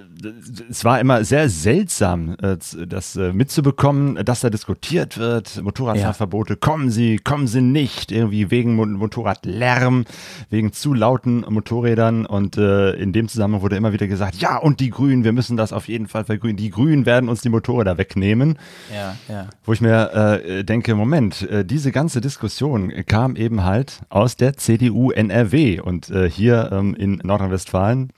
es 0.70 0.84
war 0.84 0.98
immer 1.00 1.24
sehr 1.24 1.48
seltsam, 1.48 2.36
äh, 2.42 2.56
das 2.86 3.16
äh, 3.16 3.32
mitzubekommen, 3.32 4.24
dass 4.24 4.40
da 4.40 4.48
diskutiert 4.50 5.18
wird. 5.18 5.62
Motorradfahrverbote, 5.62 6.54
ja. 6.54 6.58
kommen 6.58 6.90
sie, 6.90 7.18
kommen 7.18 7.46
sie 7.46 7.60
nicht, 7.60 8.10
irgendwie 8.10 8.50
wegen 8.50 8.74
Motorradlärm, 8.74 10.04
wegen 10.48 10.72
zu 10.72 10.94
lauten 10.94 11.44
Motorrädern. 11.48 12.24
Und 12.24 12.56
äh, 12.56 12.92
in 12.92 13.12
dem 13.12 13.28
Zusammenhang 13.28 13.62
wurde 13.62 13.76
immer 13.76 13.92
wieder 13.92 14.06
gesagt, 14.06 14.36
ja, 14.36 14.56
und 14.56 14.80
die 14.80 14.90
Grünen, 14.90 15.24
wir 15.24 15.32
müssen 15.32 15.56
das 15.56 15.74
auf 15.74 15.88
jeden 15.88 16.08
Fall 16.08 16.24
vergrünen. 16.24 16.56
Die 16.56 16.70
Grünen 16.70 17.04
werden 17.04 17.28
uns 17.28 17.42
die 17.42 17.50
Motorräder 17.50 17.98
wegnehmen. 17.98 18.58
Ja, 18.92 19.16
ja. 19.28 19.48
Wo 19.64 19.72
ich 19.72 19.82
mir 19.82 20.40
äh, 20.42 20.64
denke, 20.64 20.94
Moment, 20.94 21.46
diese 21.64 21.82
diese 21.82 21.90
ganze 21.90 22.20
Diskussion 22.20 22.92
kam 23.06 23.34
eben 23.34 23.64
halt 23.64 24.02
aus 24.08 24.36
der 24.36 24.56
CDU 24.56 25.10
NRW 25.10 25.80
und 25.80 26.10
äh, 26.10 26.30
hier 26.30 26.70
ähm, 26.70 26.94
in 26.94 27.20
Nordrhein-Westfalen 27.24 28.12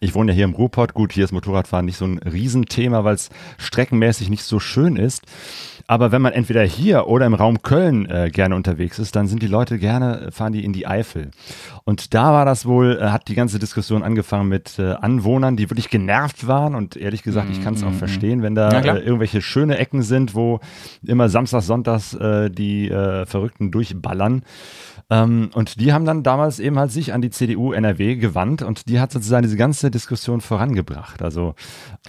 ich 0.00 0.14
wohne 0.14 0.32
ja 0.32 0.36
hier 0.36 0.44
im 0.44 0.54
Ruhrpott. 0.54 0.94
Gut, 0.94 1.12
hier 1.12 1.24
ist 1.24 1.32
Motorradfahren 1.32 1.86
nicht 1.86 1.96
so 1.96 2.04
ein 2.04 2.18
Riesenthema, 2.18 3.04
weil 3.04 3.14
es 3.14 3.30
streckenmäßig 3.58 4.30
nicht 4.30 4.44
so 4.44 4.60
schön 4.60 4.96
ist. 4.96 5.22
Aber 5.86 6.12
wenn 6.12 6.22
man 6.22 6.32
entweder 6.32 6.62
hier 6.62 7.08
oder 7.08 7.26
im 7.26 7.34
Raum 7.34 7.62
Köln 7.62 8.08
äh, 8.08 8.30
gerne 8.30 8.54
unterwegs 8.54 8.98
ist, 8.98 9.16
dann 9.16 9.26
sind 9.26 9.42
die 9.42 9.46
Leute 9.46 9.78
gerne, 9.78 10.28
fahren 10.30 10.52
die 10.52 10.64
in 10.64 10.72
die 10.72 10.86
Eifel. 10.86 11.30
Und 11.84 12.14
da 12.14 12.32
war 12.32 12.44
das 12.44 12.64
wohl, 12.64 12.98
äh, 13.00 13.08
hat 13.10 13.28
die 13.28 13.34
ganze 13.34 13.58
Diskussion 13.58 14.02
angefangen 14.02 14.48
mit 14.48 14.78
äh, 14.78 14.92
Anwohnern, 14.92 15.56
die 15.56 15.70
wirklich 15.70 15.90
genervt 15.90 16.46
waren. 16.46 16.74
Und 16.74 16.96
ehrlich 16.96 17.22
gesagt, 17.22 17.48
ich 17.50 17.62
kann 17.62 17.74
es 17.74 17.82
auch 17.82 17.90
mhm. 17.90 17.98
verstehen, 17.98 18.42
wenn 18.42 18.54
da 18.54 18.70
äh, 18.70 18.98
irgendwelche 18.98 19.42
schöne 19.42 19.78
Ecken 19.78 20.02
sind, 20.02 20.34
wo 20.34 20.60
immer 21.06 21.28
Samstags, 21.28 21.66
Sonntags 21.66 22.14
äh, 22.14 22.50
die 22.50 22.88
äh, 22.88 23.26
Verrückten 23.26 23.70
durchballern. 23.70 24.42
Ähm, 25.10 25.50
und 25.54 25.80
die 25.80 25.92
haben 25.92 26.06
dann 26.06 26.22
damals 26.22 26.60
eben 26.60 26.78
halt 26.78 26.90
sich 26.90 27.12
an 27.12 27.20
die 27.20 27.30
CDU 27.30 27.72
NRW 27.72 28.16
gewandt 28.16 28.62
und 28.62 28.88
die 28.88 29.00
hat 29.00 29.12
sozusagen 29.12 29.42
diese 29.42 29.56
ganze 29.56 29.90
Diskussion 29.90 30.40
vorangebracht. 30.40 31.20
Also 31.20 31.54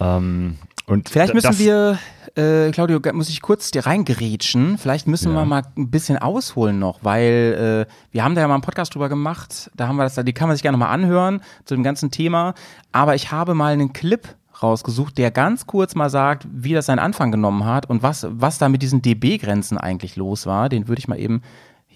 ähm, 0.00 0.56
und 0.86 1.08
vielleicht 1.08 1.34
müssen 1.34 1.58
wir, 1.58 1.98
äh, 2.36 2.70
Claudio, 2.70 3.00
muss 3.12 3.28
ich 3.28 3.42
kurz 3.42 3.65
dir 3.70 3.86
reingerätschen. 3.86 4.78
Vielleicht 4.78 5.06
müssen 5.06 5.32
ja. 5.32 5.40
wir 5.40 5.44
mal 5.44 5.62
ein 5.76 5.90
bisschen 5.90 6.18
ausholen 6.18 6.78
noch, 6.78 7.00
weil 7.02 7.86
äh, 7.88 7.92
wir 8.12 8.24
haben 8.24 8.34
da 8.34 8.40
ja 8.40 8.48
mal 8.48 8.54
einen 8.54 8.62
Podcast 8.62 8.94
drüber 8.94 9.08
gemacht. 9.08 9.70
Da 9.76 9.88
haben 9.88 9.96
wir 9.96 10.04
das, 10.04 10.14
die 10.14 10.32
kann 10.32 10.48
man 10.48 10.56
sich 10.56 10.62
gerne 10.62 10.78
mal 10.78 10.90
anhören 10.90 11.40
zu 11.64 11.74
dem 11.74 11.82
ganzen 11.82 12.10
Thema. 12.10 12.54
Aber 12.92 13.14
ich 13.14 13.32
habe 13.32 13.54
mal 13.54 13.72
einen 13.72 13.92
Clip 13.92 14.28
rausgesucht, 14.62 15.18
der 15.18 15.30
ganz 15.30 15.66
kurz 15.66 15.94
mal 15.94 16.10
sagt, 16.10 16.46
wie 16.50 16.72
das 16.72 16.86
seinen 16.86 16.98
Anfang 16.98 17.30
genommen 17.30 17.64
hat 17.64 17.88
und 17.88 18.02
was, 18.02 18.26
was 18.30 18.58
da 18.58 18.68
mit 18.68 18.82
diesen 18.82 19.02
DB-Grenzen 19.02 19.78
eigentlich 19.78 20.16
los 20.16 20.46
war. 20.46 20.68
Den 20.68 20.88
würde 20.88 20.98
ich 20.98 21.08
mal 21.08 21.18
eben 21.18 21.42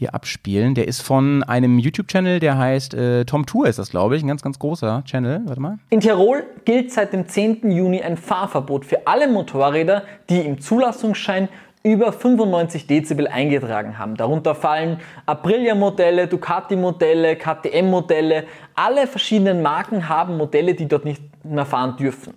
hier 0.00 0.14
abspielen. 0.14 0.74
Der 0.74 0.88
ist 0.88 1.02
von 1.02 1.42
einem 1.42 1.78
YouTube-Channel, 1.78 2.40
der 2.40 2.56
heißt 2.56 2.94
äh, 2.94 3.26
Tom 3.26 3.44
Tour 3.44 3.68
ist 3.68 3.78
das, 3.78 3.90
glaube 3.90 4.16
ich. 4.16 4.22
Ein 4.22 4.28
ganz, 4.28 4.42
ganz 4.42 4.58
großer 4.58 5.02
Channel. 5.04 5.42
Warte 5.44 5.60
mal. 5.60 5.78
In 5.90 6.00
Tirol 6.00 6.42
gilt 6.64 6.90
seit 6.90 7.12
dem 7.12 7.28
10. 7.28 7.70
Juni 7.70 8.02
ein 8.02 8.16
Fahrverbot 8.16 8.86
für 8.86 9.06
alle 9.06 9.28
Motorräder, 9.28 10.04
die 10.30 10.40
im 10.40 10.58
Zulassungsschein 10.58 11.50
über 11.82 12.12
95 12.12 12.86
Dezibel 12.86 13.28
eingetragen 13.28 13.98
haben. 13.98 14.16
Darunter 14.16 14.54
fallen 14.54 15.00
Aprilia-Modelle, 15.26 16.28
Ducati-Modelle, 16.28 17.36
KTM-Modelle. 17.36 18.44
Alle 18.74 19.06
verschiedenen 19.06 19.60
Marken 19.60 20.08
haben 20.08 20.38
Modelle, 20.38 20.74
die 20.74 20.88
dort 20.88 21.04
nicht 21.04 21.22
mehr 21.44 21.66
fahren 21.66 21.96
dürfen. 21.98 22.32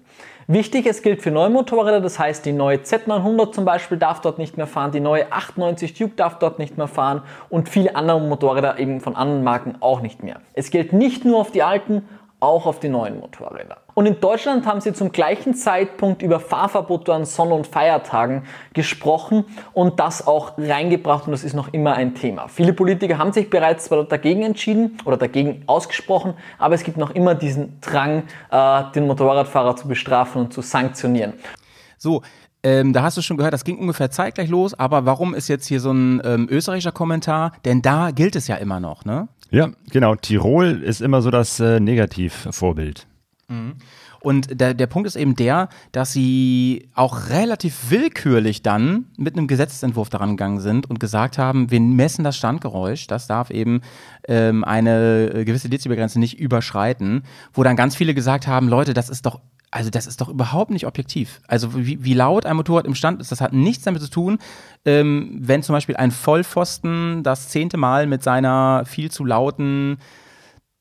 Wichtig, 0.48 0.86
es 0.88 1.02
gilt 1.02 1.22
für 1.22 1.32
neue 1.32 1.50
Motorräder, 1.50 2.02
das 2.02 2.20
heißt 2.20 2.46
die 2.46 2.52
neue 2.52 2.78
Z900 2.78 3.54
zum 3.54 3.64
Beispiel 3.64 3.98
darf 3.98 4.20
dort 4.20 4.40
nicht 4.40 4.58
mehr 4.58 4.68
fahren, 4.68 4.92
die 4.92 5.00
neue 5.00 5.32
98 5.32 5.94
Duke 5.94 6.16
darf 6.16 6.40
dort 6.40 6.60
nicht 6.60 6.78
mehr 6.78 6.90
fahren 6.90 7.22
und 7.50 7.70
viele 7.70 7.96
andere 7.96 8.20
Motorräder 8.20 8.78
eben 8.78 9.00
von 9.00 9.16
anderen 9.16 9.44
Marken 9.44 9.76
auch 9.80 10.02
nicht 10.02 10.22
mehr. 10.22 10.42
Es 10.54 10.70
gilt 10.70 10.92
nicht 10.92 11.24
nur 11.24 11.40
auf 11.40 11.52
die 11.52 11.64
alten, 11.64 12.08
auch 12.42 12.66
auf 12.66 12.80
die 12.82 12.90
neuen 12.90 13.22
Motorräder. 13.22 13.78
Und 13.94 14.06
in 14.06 14.20
Deutschland 14.20 14.66
haben 14.66 14.82
sie 14.82 14.94
zum 14.94 15.12
gleichen 15.12 15.54
Zeitpunkt 15.54 16.22
über 16.22 16.40
Fahrverbote 16.40 17.14
an 17.14 17.26
Sonn- 17.26 17.52
und 17.52 17.68
Feiertagen 17.68 18.44
gesprochen 18.74 19.46
und 19.74 20.00
das 20.00 20.26
auch 20.26 20.58
reingebracht 20.58 21.28
und 21.28 21.32
das 21.32 21.44
ist 21.44 21.54
noch 21.54 21.72
immer 21.74 21.94
ein 21.94 22.16
Thema. 22.16 22.48
Viele 22.48 22.74
Politiker 22.74 23.18
haben 23.18 23.34
sich 23.34 23.50
bereits 23.50 23.90
dagegen 24.10 24.44
entschieden 24.44 24.98
oder 25.06 25.18
dagegen 25.18 25.64
ausgesprochen, 25.68 26.34
aber 26.58 26.76
es 26.76 26.84
gibt 26.84 26.98
noch 26.98 27.12
immer 27.12 27.36
diesen 27.36 27.80
Drang, 27.82 28.24
äh, 28.52 28.84
den 28.96 29.06
Motorradfahrer 29.06 29.76
zu 29.76 29.88
bestrafen 29.88 30.44
und 30.44 30.54
zu 30.54 30.62
sanktionieren. 30.62 31.34
So, 31.98 32.22
ähm, 32.64 32.94
da 32.94 33.04
hast 33.04 33.18
du 33.18 33.22
schon 33.22 33.38
gehört, 33.38 33.54
das 33.54 33.66
ging 33.66 33.78
ungefähr 33.78 34.10
zeitgleich 34.10 34.50
los, 34.50 34.74
aber 34.74 35.06
warum 35.06 35.36
ist 35.36 35.50
jetzt 35.50 35.68
hier 35.68 35.80
so 35.80 35.92
ein 35.92 36.22
ähm, 36.24 36.48
österreichischer 36.50 36.94
Kommentar? 36.94 37.52
Denn 37.66 37.82
da 37.82 38.12
gilt 38.12 38.36
es 38.36 38.48
ja 38.48 38.56
immer 38.56 38.80
noch, 38.80 39.06
ne? 39.06 39.28
Ja, 39.52 39.70
genau. 39.92 40.16
Tirol 40.16 40.82
ist 40.82 41.02
immer 41.02 41.22
so 41.22 41.30
das 41.30 41.60
äh, 41.60 41.80
Negativvorbild. 41.80 43.06
Mhm. 43.54 43.76
Und 44.24 44.62
der, 44.62 44.74
der 44.74 44.88
Punkt 44.88 45.06
ist 45.06 45.18
eben 45.18 45.36
der, 45.36 45.68
dass 45.92 46.14
sie 46.14 46.88
auch 46.94 47.30
relativ 47.30 47.90
willkürlich 47.90 48.62
dann 48.62 49.08
mit 49.18 49.36
einem 49.36 49.48
Gesetzentwurf 49.48 50.10
daran 50.10 50.32
gegangen 50.32 50.62
sind 50.62 50.90
und 50.90 51.02
gesagt 51.02 51.38
haben, 51.38 51.70
wir 51.72 51.82
messen 51.82 52.24
das 52.24 52.38
Standgeräusch, 52.38 53.08
das 53.08 53.28
darf 53.28 53.50
eben 53.50 53.82
ähm, 54.30 54.64
eine 54.64 55.44
gewisse 55.46 55.68
Dezibelgrenze 55.68 56.20
nicht 56.20 56.40
überschreiten, 56.40 57.24
wo 57.54 57.64
dann 57.64 57.76
ganz 57.76 57.98
viele 57.98 58.14
gesagt 58.14 58.48
haben, 58.48 58.70
Leute, 58.70 58.94
das 58.94 59.10
ist 59.10 59.26
doch 59.26 59.42
also 59.72 59.90
das 59.90 60.06
ist 60.06 60.22
doch 60.22 60.30
überhaupt 60.30 60.70
nicht 60.70 60.86
objektiv. 60.86 61.42
Also 61.48 61.76
wie, 61.76 62.04
wie, 62.04 62.14
laut 62.14 62.46
ein 62.46 62.56
Motorrad 62.56 62.86
im 62.86 62.94
Stand 62.94 63.20
ist, 63.20 63.32
das 63.32 63.42
hat 63.42 63.54
nichts 63.54 63.84
damit 63.84 64.04
zu 64.04 64.10
tun, 64.10 64.38
ähm, 64.86 65.40
wenn 65.42 65.64
zum 65.64 65.74
Beispiel 65.74 65.96
ein 65.96 66.12
Vollpfosten 66.12 67.24
das 67.24 67.50
zehnte 67.50 67.78
Mal 67.78 68.06
mit 68.06 68.22
seiner 68.22 68.84
viel 68.86 69.10
zu 69.10 69.26
lauten 69.26 69.98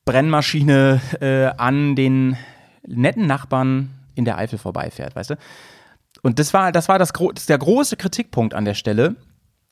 Brennmaschine 0.05 1.01
äh, 1.21 1.45
an 1.57 1.95
den 1.95 2.37
netten 2.87 3.27
Nachbarn 3.27 3.91
in 4.15 4.25
der 4.25 4.37
Eifel 4.37 4.59
vorbeifährt, 4.59 5.15
weißt 5.15 5.31
du? 5.31 5.35
Und 6.21 6.39
das 6.39 6.53
war, 6.53 6.71
das 6.71 6.89
war 6.89 6.99
das, 6.99 7.11
das 7.33 7.45
der 7.45 7.57
große 7.57 7.97
Kritikpunkt 7.97 8.53
an 8.53 8.65
der 8.65 8.75
Stelle. 8.75 9.15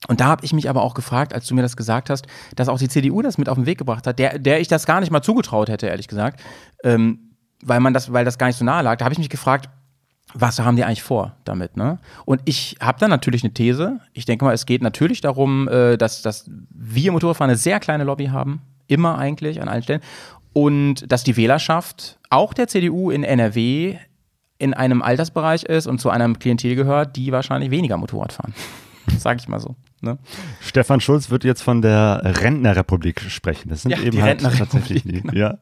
Und 0.08 0.20
da 0.20 0.26
habe 0.26 0.44
ich 0.44 0.54
mich 0.54 0.70
aber 0.70 0.82
auch 0.82 0.96
gefragt, 0.96 1.34
als 1.34 1.46
du 1.46 1.54
mir 1.54 1.62
das 1.62 1.78
gesagt 1.78 2.10
hast, 2.10 2.26
dass 2.56 2.70
auch 2.70 2.80
die 2.80 2.90
CDU 2.90 3.22
das 3.22 3.38
mit 3.38 3.48
auf 3.48 3.56
den 3.56 3.68
Weg 3.68 3.78
gebracht 3.78 4.08
hat, 4.08 4.18
der, 4.18 4.40
der 4.40 4.60
ich 4.60 4.68
das 4.68 4.86
gar 4.86 5.00
nicht 5.00 5.12
mal 5.12 5.22
zugetraut 5.22 5.70
hätte, 5.70 5.88
ehrlich 5.88 6.08
gesagt, 6.08 6.42
ähm, 6.84 7.36
weil 7.64 7.80
man 7.80 7.94
das, 7.94 8.12
weil 8.12 8.26
das 8.26 8.40
gar 8.40 8.48
nicht 8.48 8.58
so 8.58 8.66
nahe 8.66 8.82
lag. 8.82 8.98
Da 8.98 9.06
habe 9.06 9.14
ich 9.14 9.20
mich 9.20 9.30
gefragt, 9.30 9.70
was 10.34 10.60
haben 10.60 10.76
die 10.76 10.84
eigentlich 10.84 11.04
vor 11.04 11.36
damit? 11.44 11.78
Ne? 11.78 12.00
Und 12.26 12.42
ich 12.46 12.78
habe 12.82 13.00
da 13.00 13.08
natürlich 13.08 13.44
eine 13.44 13.54
These. 13.54 14.00
Ich 14.14 14.26
denke 14.26 14.46
mal, 14.46 14.54
es 14.54 14.66
geht 14.66 14.82
natürlich 14.82 15.22
darum, 15.22 15.68
äh, 15.68 15.98
dass, 15.98 16.22
dass 16.22 16.50
wir 16.70 17.12
Motorradfahrer 17.12 17.50
eine 17.50 17.58
sehr 17.58 17.80
kleine 17.80 18.04
Lobby 18.04 18.28
haben, 18.28 18.62
immer 18.88 19.18
eigentlich 19.18 19.62
an 19.62 19.68
allen 19.68 19.84
Stellen, 19.84 20.02
und 20.54 21.12
dass 21.12 21.24
die 21.24 21.38
Wählerschaft 21.38 22.20
auch 22.30 22.54
der 22.54 22.68
CDU 22.68 23.12
in 23.12 23.24
NRW 23.24 23.98
in 24.58 24.74
einem 24.74 25.02
Altersbereich 25.02 25.64
ist 25.64 25.88
und 25.88 26.00
zu 26.00 26.10
einem 26.10 26.38
Klientel 26.38 26.76
gehört, 26.76 27.16
die 27.16 27.32
wahrscheinlich 27.32 27.72
weniger 27.72 27.98
Motorrad 27.98 28.34
fahren. 28.34 28.54
Sag 29.18 29.40
ich 29.40 29.48
mal 29.48 29.60
so. 29.60 29.76
Ne? 30.04 30.18
Stefan 30.62 31.00
Schulz 31.00 31.30
wird 31.30 31.44
jetzt 31.44 31.62
von 31.62 31.84
der 31.84 32.22
Rentnerrepublik 32.24 33.22
sprechen. 33.22 33.70
Das 33.70 33.84
sind 33.84 33.92
Ja, 33.92 34.00
eben 34.00 34.20
halt 34.22 34.42
tatsächlich 34.42 35.04
die, 35.04 35.22
genau. 35.22 35.34
ja. 35.34 35.58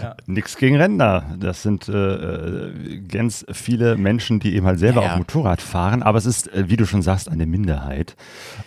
Ja. 0.00 0.14
Nix 0.26 0.56
gegen 0.56 0.76
Rentner. 0.76 1.36
Das 1.40 1.62
sind 1.62 1.88
äh, 1.88 1.92
äh, 1.92 3.00
ganz 3.08 3.44
viele 3.50 3.96
Menschen, 3.96 4.38
die 4.38 4.54
eben 4.54 4.66
halt 4.66 4.78
selber 4.78 5.02
Ja, 5.02 5.14
auch 5.14 5.18
Motorrad 5.18 5.60
fahren. 5.60 6.02
Aber 6.02 6.18
es 6.18 6.26
ist, 6.26 6.52
äh, 6.52 6.68
wie 6.68 6.76
du 6.76 6.86
schon 6.86 7.02
sagst, 7.02 7.28
eine 7.28 7.46
Minderheit. 7.46 8.14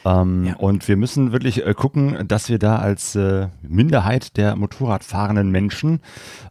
Ähm. 0.06 0.56
Und 0.58 0.88
wir 0.88 0.98
müssen 0.98 1.32
wirklich 1.32 1.66
äh, 1.66 1.74
gucken, 1.74 2.28
dass 2.28 2.50
wir 2.50 2.60
da 2.60 2.78
als 2.78 3.16
äh, 3.16 3.48
Minderheit 3.62 4.36
der 4.38 4.56
Motorradfahrenden 4.58 5.50
Menschen 5.50 6.02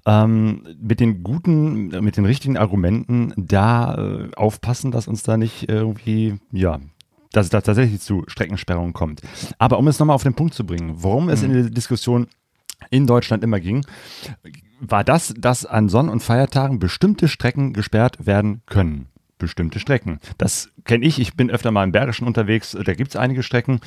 ähm, 0.06 0.62
mit 0.80 1.00
den 1.00 1.22
guten, 1.22 1.88
mit 2.02 2.16
den 2.16 2.24
richtigen 2.24 2.56
Argumenten 2.56 3.34
da 3.36 3.94
äh, 3.94 4.28
aufpassen, 4.36 4.90
dass 4.90 5.06
uns 5.08 5.22
da 5.22 5.36
nicht 5.36 5.68
irgendwie, 5.68 6.38
ja, 6.52 6.78
dass 7.32 7.46
es 7.46 7.50
da 7.50 7.60
tatsächlich 7.60 8.00
zu 8.00 8.24
Streckensperrungen 8.26 8.92
kommt. 8.92 9.20
Aber 9.58 9.78
um 9.78 9.88
es 9.88 9.98
nochmal 9.98 10.14
auf 10.14 10.22
den 10.22 10.34
Punkt 10.34 10.54
zu 10.54 10.64
bringen, 10.64 10.94
worum 10.96 11.28
es 11.28 11.42
in 11.42 11.52
der 11.52 11.70
Diskussion 11.70 12.28
in 12.90 13.06
Deutschland 13.06 13.42
immer 13.42 13.60
ging, 13.60 13.84
war 14.80 15.04
das, 15.04 15.34
dass 15.36 15.66
an 15.66 15.88
Sonn- 15.88 16.08
und 16.08 16.22
Feiertagen 16.22 16.78
bestimmte 16.78 17.28
Strecken 17.28 17.72
gesperrt 17.72 18.26
werden 18.26 18.62
können. 18.66 19.08
Bestimmte 19.38 19.78
Strecken. 19.78 20.18
Das 20.36 20.70
kenne 20.84 21.06
ich. 21.06 21.20
Ich 21.20 21.36
bin 21.36 21.50
öfter 21.50 21.70
mal 21.70 21.84
im 21.84 21.92
Bergischen 21.92 22.26
unterwegs. 22.26 22.76
Da 22.84 22.94
gibt 22.94 23.10
es 23.10 23.16
einige 23.16 23.44
Strecken, 23.44 23.80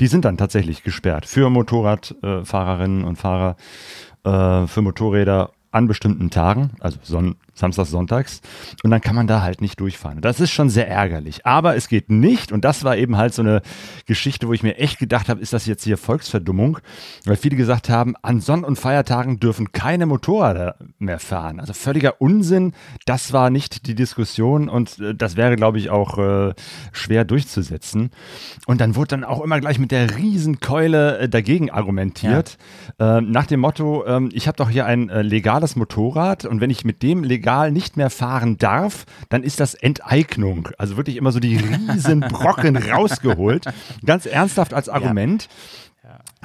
die 0.00 0.06
sind 0.06 0.24
dann 0.24 0.36
tatsächlich 0.36 0.82
gesperrt 0.82 1.24
für 1.24 1.48
Motorradfahrerinnen 1.48 3.04
und 3.04 3.16
Fahrer, 3.16 3.56
äh, 4.24 4.66
für 4.66 4.82
Motorräder 4.82 5.52
an 5.70 5.86
bestimmten 5.86 6.30
Tagen, 6.30 6.72
also 6.80 6.98
Son 7.02 7.36
Samstags, 7.58 7.90
Sonntags. 7.90 8.40
Und 8.82 8.90
dann 8.90 9.00
kann 9.00 9.16
man 9.16 9.26
da 9.26 9.42
halt 9.42 9.60
nicht 9.60 9.80
durchfahren. 9.80 10.20
Das 10.20 10.40
ist 10.40 10.50
schon 10.50 10.70
sehr 10.70 10.88
ärgerlich. 10.88 11.44
Aber 11.44 11.76
es 11.76 11.88
geht 11.88 12.10
nicht. 12.10 12.52
Und 12.52 12.64
das 12.64 12.84
war 12.84 12.96
eben 12.96 13.16
halt 13.16 13.34
so 13.34 13.42
eine 13.42 13.62
Geschichte, 14.06 14.48
wo 14.48 14.52
ich 14.52 14.62
mir 14.62 14.76
echt 14.76 14.98
gedacht 14.98 15.28
habe, 15.28 15.40
ist 15.40 15.52
das 15.52 15.66
jetzt 15.66 15.84
hier 15.84 15.98
Volksverdummung? 15.98 16.78
Weil 17.24 17.36
viele 17.36 17.56
gesagt 17.56 17.88
haben, 17.88 18.14
an 18.22 18.40
Sonn- 18.40 18.64
und 18.64 18.76
Feiertagen 18.76 19.40
dürfen 19.40 19.72
keine 19.72 20.06
Motorräder 20.06 20.76
mehr 20.98 21.18
fahren. 21.18 21.60
Also 21.60 21.72
völliger 21.72 22.20
Unsinn. 22.20 22.72
Das 23.06 23.32
war 23.32 23.50
nicht 23.50 23.86
die 23.86 23.94
Diskussion 23.94 24.68
und 24.68 24.98
äh, 25.00 25.14
das 25.14 25.36
wäre, 25.36 25.56
glaube 25.56 25.78
ich, 25.78 25.90
auch 25.90 26.18
äh, 26.18 26.54
schwer 26.92 27.24
durchzusetzen. 27.24 28.10
Und 28.66 28.80
dann 28.80 28.96
wurde 28.96 29.08
dann 29.08 29.24
auch 29.24 29.42
immer 29.42 29.60
gleich 29.60 29.78
mit 29.78 29.90
der 29.90 30.16
Riesenkeule 30.16 31.18
äh, 31.18 31.28
dagegen 31.28 31.70
argumentiert. 31.70 32.56
Ähm, 32.98 33.30
nach 33.30 33.46
dem 33.46 33.60
Motto, 33.60 34.06
ähm, 34.06 34.30
ich 34.32 34.46
habe 34.46 34.56
doch 34.56 34.70
hier 34.70 34.86
ein 34.86 35.08
legales 35.08 35.76
Motorrad 35.76 36.44
und 36.44 36.60
wenn 36.60 36.70
ich 36.70 36.84
mit 36.84 37.02
dem 37.02 37.24
legal 37.24 37.47
nicht 37.70 37.96
mehr 37.96 38.10
fahren 38.10 38.58
darf, 38.58 39.06
dann 39.28 39.42
ist 39.42 39.60
das 39.60 39.74
Enteignung. 39.74 40.68
Also 40.78 40.96
wirklich 40.96 41.16
immer 41.16 41.32
so 41.32 41.40
die 41.40 41.56
riesen 41.56 42.20
Brocken 42.20 42.76
rausgeholt. 42.90 43.64
Ganz 44.04 44.26
ernsthaft 44.26 44.74
als 44.74 44.88
Argument. 44.88 45.48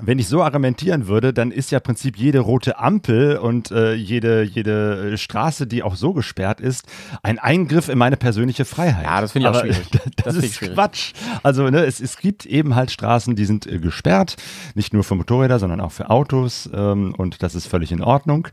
Wenn 0.01 0.19
ich 0.19 0.27
so 0.27 0.41
argumentieren 0.41 1.07
würde, 1.07 1.33
dann 1.33 1.51
ist 1.51 1.71
ja 1.71 1.77
im 1.77 1.83
Prinzip 1.83 2.17
jede 2.17 2.39
rote 2.39 2.79
Ampel 2.79 3.37
und 3.37 3.71
äh, 3.71 3.93
jede, 3.93 4.43
jede 4.43 5.13
äh, 5.13 5.17
Straße, 5.17 5.67
die 5.67 5.83
auch 5.83 5.95
so 5.95 6.13
gesperrt 6.13 6.59
ist, 6.59 6.85
ein 7.21 7.39
Eingriff 7.39 7.89
in 7.89 7.97
meine 7.97 8.17
persönliche 8.17 8.65
Freiheit. 8.65 9.05
Ja, 9.05 9.21
das 9.21 9.31
finde 9.31 9.49
ich 9.49 9.55
auch 9.55 9.59
Aber 9.59 9.73
schwierig. 9.73 9.87
Das, 10.23 10.35
Das 10.35 10.43
ist 10.43 10.55
schwierig. 10.55 10.75
Quatsch. 10.75 11.13
Also 11.43 11.69
ne, 11.69 11.85
es, 11.85 11.99
es 12.01 12.17
gibt 12.17 12.45
eben 12.45 12.75
halt 12.75 12.91
Straßen, 12.91 13.35
die 13.35 13.45
sind 13.45 13.67
äh, 13.67 13.79
gesperrt, 13.79 14.35
nicht 14.73 14.93
nur 14.93 15.03
für 15.03 15.15
Motorräder, 15.15 15.59
sondern 15.59 15.79
auch 15.79 15.91
für 15.91 16.09
Autos 16.09 16.69
ähm, 16.73 17.13
und 17.15 17.43
das 17.43 17.55
ist 17.55 17.67
völlig 17.67 17.91
in 17.91 18.01
Ordnung. 18.01 18.47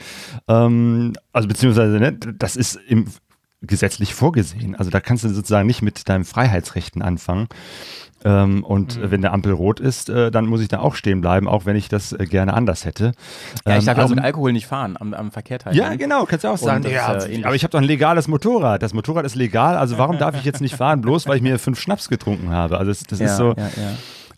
Ähm, 0.46 1.14
also 1.32 1.48
beziehungsweise, 1.48 1.98
ne, 1.98 2.12
das 2.12 2.56
ist 2.56 2.78
im 2.86 3.06
gesetzlich 3.62 4.14
vorgesehen. 4.14 4.74
Also 4.74 4.90
da 4.90 5.00
kannst 5.00 5.24
du 5.24 5.28
sozusagen 5.28 5.66
nicht 5.66 5.82
mit 5.82 6.08
deinen 6.08 6.24
Freiheitsrechten 6.24 7.02
anfangen. 7.02 7.48
Ähm, 8.22 8.64
und 8.64 8.96
Mhm. 8.98 9.02
äh, 9.04 9.10
wenn 9.10 9.22
der 9.22 9.32
Ampel 9.32 9.52
rot 9.52 9.80
ist, 9.80 10.10
äh, 10.10 10.30
dann 10.30 10.44
muss 10.46 10.60
ich 10.60 10.68
da 10.68 10.80
auch 10.80 10.94
stehen 10.94 11.22
bleiben, 11.22 11.48
auch 11.48 11.64
wenn 11.64 11.74
ich 11.74 11.88
das 11.88 12.12
äh, 12.12 12.26
gerne 12.26 12.52
anders 12.52 12.84
hätte. 12.84 13.12
Ja, 13.66 13.72
ich 13.72 13.80
Ähm, 13.80 13.86
darf 13.86 13.96
auch 13.98 14.02
also- 14.02 14.14
mit 14.14 14.24
Alkohol 14.24 14.52
nicht 14.52 14.66
fahren 14.66 14.96
am, 15.00 15.14
am 15.14 15.30
Verkehr 15.30 15.58
teilnehmen. 15.58 15.90
ja, 15.90 15.96
genau, 15.96 16.26
kannst 16.26 16.44
du 16.44 16.48
auch 16.48 16.58
sagen. 16.58 16.82
das 16.82 16.92
Ja, 16.92 17.12
ist 17.14 17.24
ja 17.24 17.30
ähnlich. 17.30 17.46
aber 17.46 17.54
ich 17.54 17.62
habe 17.64 17.72
doch 17.72 17.78
ein 17.78 17.84
legales 17.86 18.28
Motorrad. 18.28 18.82
Das 18.82 18.92
Motorrad 18.92 19.24
ist 19.24 19.36
legal, 19.36 19.76
also 19.78 19.96
warum 19.96 20.18
darf 20.18 20.34
ich 20.36 20.44
jetzt 20.44 20.60
nicht 20.60 20.74
fahren, 20.76 21.00
bloß 21.00 21.26
weil 21.28 21.36
ich 21.36 21.42
mir 21.42 21.58
fünf 21.58 21.80
Schnaps 21.80 22.08
getrunken 22.10 22.50
habe? 22.50 22.76
Also 22.76 22.90
das, 22.90 23.04
das 23.04 23.20
ja, 23.20 23.26
ist 23.26 23.36
so 23.38 23.54
Ja, 23.56 23.70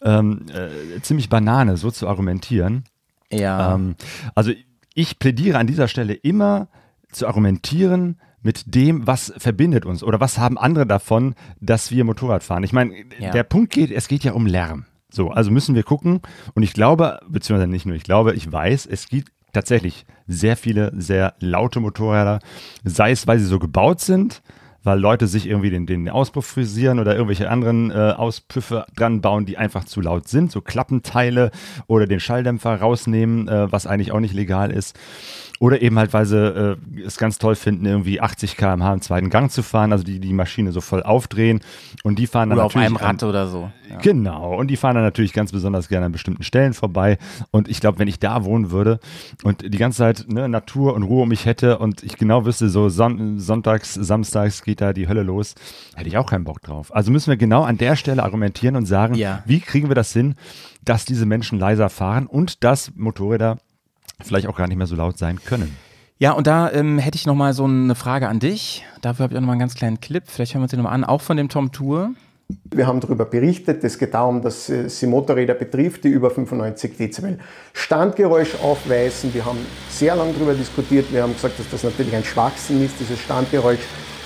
ja. 0.05 0.19
ähm, 0.21 0.47
äh, 0.55 1.01
ziemlich 1.03 1.29
Banane, 1.29 1.77
so 1.77 1.91
zu 1.91 2.07
argumentieren. 2.09 2.85
ja. 3.33 3.75
Ähm, 3.75 3.97
also 4.37 4.53
ich 4.95 5.19
plädiere 5.19 5.59
an 5.59 5.67
dieser 5.67 5.89
Stelle 5.89 6.13
immer 6.15 6.69
zu 7.11 7.27
argumentieren 7.27 8.21
mit 8.42 8.74
dem, 8.74 9.07
was 9.07 9.33
verbindet 9.38 9.87
uns 9.87 10.02
oder 10.02 10.20
was 10.20 10.38
haben 10.38 10.59
andere 10.59 10.87
davon, 10.87 11.35
dass 11.61 11.90
wir 11.90 12.05
Motorrad 12.05 12.42
fahren. 12.42 12.64
Ich 12.64 12.72
meine, 12.72 12.92
Ja. 13.18 13.31
der 13.31 13.44
Punkt 13.44 13.72
geht, 13.72 13.90
es 13.90 14.09
geht 14.09 14.24
ja 14.24 14.33
um 14.33 14.46
Lärm. 14.46 14.85
So, 15.11 15.31
also 15.31 15.50
müssen 15.50 15.74
wir 15.74 15.83
gucken 15.83 16.20
und 16.55 16.62
ich 16.62 16.72
glaube, 16.72 17.20
beziehungsweise 17.28 17.70
nicht 17.70 17.87
nur 17.87 17.96
ich 17.96 18.02
glaube, 18.05 18.33
ich 18.35 18.50
weiß, 18.50 18.87
es 18.87 19.09
gibt 19.09 19.31
tatsächlich 19.52 20.07
sehr 20.26 20.57
viele 20.57 20.92
sehr 20.96 21.35
laute 21.38 21.81
Motorräder, 21.81 22.38
sei 22.85 23.11
es, 23.11 23.26
weil 23.26 23.38
sie 23.38 23.44
so 23.44 23.59
gebaut 23.59 24.00
sind, 24.00 24.42
weil 24.85 24.98
Leute 24.98 25.26
sich 25.26 25.46
irgendwie 25.46 25.70
den, 25.70 25.87
den 25.87 26.09
Auspuff 26.09 26.46
frisieren 26.46 26.98
oder 26.98 27.12
irgendwelche 27.14 27.50
anderen 27.50 27.90
äh, 27.90 27.94
Auspüffe 28.16 28.87
dran 28.96 29.20
bauen, 29.20 29.44
die 29.46 29.57
einfach 29.59 29.85
zu 29.85 30.00
laut 30.00 30.26
sind, 30.28 30.50
so 30.50 30.61
Klappenteile 30.61 31.50
oder 31.87 32.07
den 32.07 32.18
Schalldämpfer 32.18 32.74
rausnehmen, 32.81 33.46
äh, 33.48 33.70
was 33.70 33.87
eigentlich 33.87 34.12
auch 34.12 34.20
nicht 34.20 34.35
legal 34.35 34.70
ist. 34.72 34.98
Oder 35.62 35.81
eben 35.81 35.96
halt, 35.96 36.12
weil 36.12 36.27
sie 36.27 36.37
äh, 36.44 36.77
es 37.07 37.18
ganz 37.18 37.38
toll 37.38 37.55
finden, 37.55 37.87
irgendwie 37.87 38.20
80 38.20 38.57
km/h 38.57 38.94
im 38.94 39.01
zweiten 39.01 39.31
Gang 39.31 39.48
zu 39.48 39.62
fahren, 39.62 39.92
also 39.92 40.03
die 40.03 40.18
die 40.18 40.33
Maschine 40.33 40.72
so 40.72 40.81
voll 40.81 41.05
aufdrehen 41.05 41.61
und 42.03 42.18
die 42.18 42.27
fahren 42.27 42.48
dann 42.48 42.59
Oder 42.59 42.66
auf 42.66 42.75
natürlich 42.75 42.87
einem 42.88 42.96
an- 42.96 43.05
Rad 43.05 43.22
oder 43.22 43.46
so. 43.46 43.70
Ja. 43.88 43.98
Genau, 43.98 44.57
und 44.59 44.68
die 44.72 44.77
fahren 44.77 44.96
dann 44.96 45.05
natürlich 45.05 45.33
ganz 45.33 45.53
besonders 45.53 45.88
gerne 45.88 46.07
an 46.07 46.11
bestimmten 46.12 46.42
Stellen 46.42 46.75
vorbei. 46.75 47.16
Und 47.53 47.68
ich 47.68 47.79
glaube, 47.81 48.01
wenn 48.01 48.09
ich 48.09 48.18
da 48.18 48.42
wohnen 48.42 48.72
würde 48.72 48.98
und 49.44 49.62
die 49.62 49.79
ganze 49.79 49.98
Zeit 49.98 50.25
ne, 50.29 50.48
Natur 50.48 50.94
und 50.94 51.05
Ruhe 51.05 51.22
um 51.22 51.29
mich 51.29 51.46
hätte 51.46 51.79
und 51.79 52.03
ich 52.03 52.16
genau 52.16 52.44
wüsste, 52.44 52.68
so 52.68 52.88
Son 52.88 53.38
sonntags, 53.38 53.94
samstags 53.94 54.64
geht 54.64 54.81
da 54.81 54.92
die 54.92 55.07
Hölle 55.07 55.22
los, 55.22 55.55
hätte 55.94 56.09
ich 56.09 56.18
auch 56.18 56.27
keinen 56.29 56.42
Bock 56.42 56.61
drauf. 56.62 56.92
Also 56.92 57.12
müssen 57.12 57.31
wir 57.31 57.37
genau 57.37 57.62
an 57.62 57.79
der 57.79 57.94
Stelle 57.94 58.25
argumentieren 58.25 58.75
und 58.75 58.87
sagen, 58.87 59.14
Ja. 59.14 59.44
wie 59.46 59.61
kriegen 59.61 59.87
wir 59.88 59.94
das 59.94 60.12
hin, 60.12 60.35
dass 60.85 61.05
diese 61.05 61.25
Menschen 61.25 61.61
leiser 61.61 61.88
fahren 61.88 62.27
und 62.27 62.64
dass 62.64 62.90
Motorräder 62.96 63.59
vielleicht 64.25 64.47
auch 64.47 64.57
gar 64.57 64.69
nicht 64.69 64.77
mehr 64.77 64.87
so 64.87 64.97
laut 64.97 65.19
sein 65.19 65.39
können. 65.45 65.77
Ja, 66.19 66.33
und 66.33 66.47
da 66.47 66.71
ähm, 66.71 66.99
hätte 66.99 67.17
ich 67.17 67.27
noch 67.27 67.35
mal 67.35 67.53
so 67.53 67.65
eine 67.65 67.95
Frage 67.95 68.29
an 68.29 68.39
dich. 68.39 68.85
Dafür 69.01 69.25
habe 69.25 69.35
ich 69.35 69.39
auch 69.39 69.41
noch 69.41 69.49
mal 69.49 69.55
einen 69.55 69.61
ganz 69.61 69.75
kleinen 69.75 70.01
Clip. 70.01 70.23
Vielleicht 70.27 70.55
hören 70.55 70.61
wir 70.61 70.65
uns 70.65 70.71
den 70.71 70.79
noch 70.79 70.85
mal 70.85 70.95
an, 70.95 71.05
auch 71.05 71.21
von 71.21 71.37
dem 71.37 71.49
Tom 71.49 71.73
Tour. 71.73 72.13
Wir 72.71 72.87
haben 72.87 73.01
darüber 73.01 73.25
berichtet, 73.25 73.83
es 73.83 73.99
geht 73.99 74.15
darum, 74.15 74.43
dass 74.43 74.69
äh, 74.69 74.89
sie 74.89 75.07
Motorräder 75.07 75.55
betrifft, 75.55 76.05
die 76.05 76.09
über 76.09 76.31
95 76.31 76.97
Dezibel 76.97 77.39
Standgeräusch 77.73 78.55
aufweisen. 78.63 79.33
Wir 79.35 79.45
haben 79.45 79.59
sehr 79.91 80.15
lange 80.15 80.33
darüber 80.33 80.55
diskutiert. 80.55 81.13
Wir 81.13 81.23
haben 81.23 81.33
gesagt, 81.33 81.59
dass 81.59 81.69
das 81.71 81.83
natürlich 81.83 82.15
ein 82.15 82.25
Schwachsinn 82.25 82.85
ist, 82.85 83.01
dieses 83.01 83.19
Standgeräusch 83.19 83.81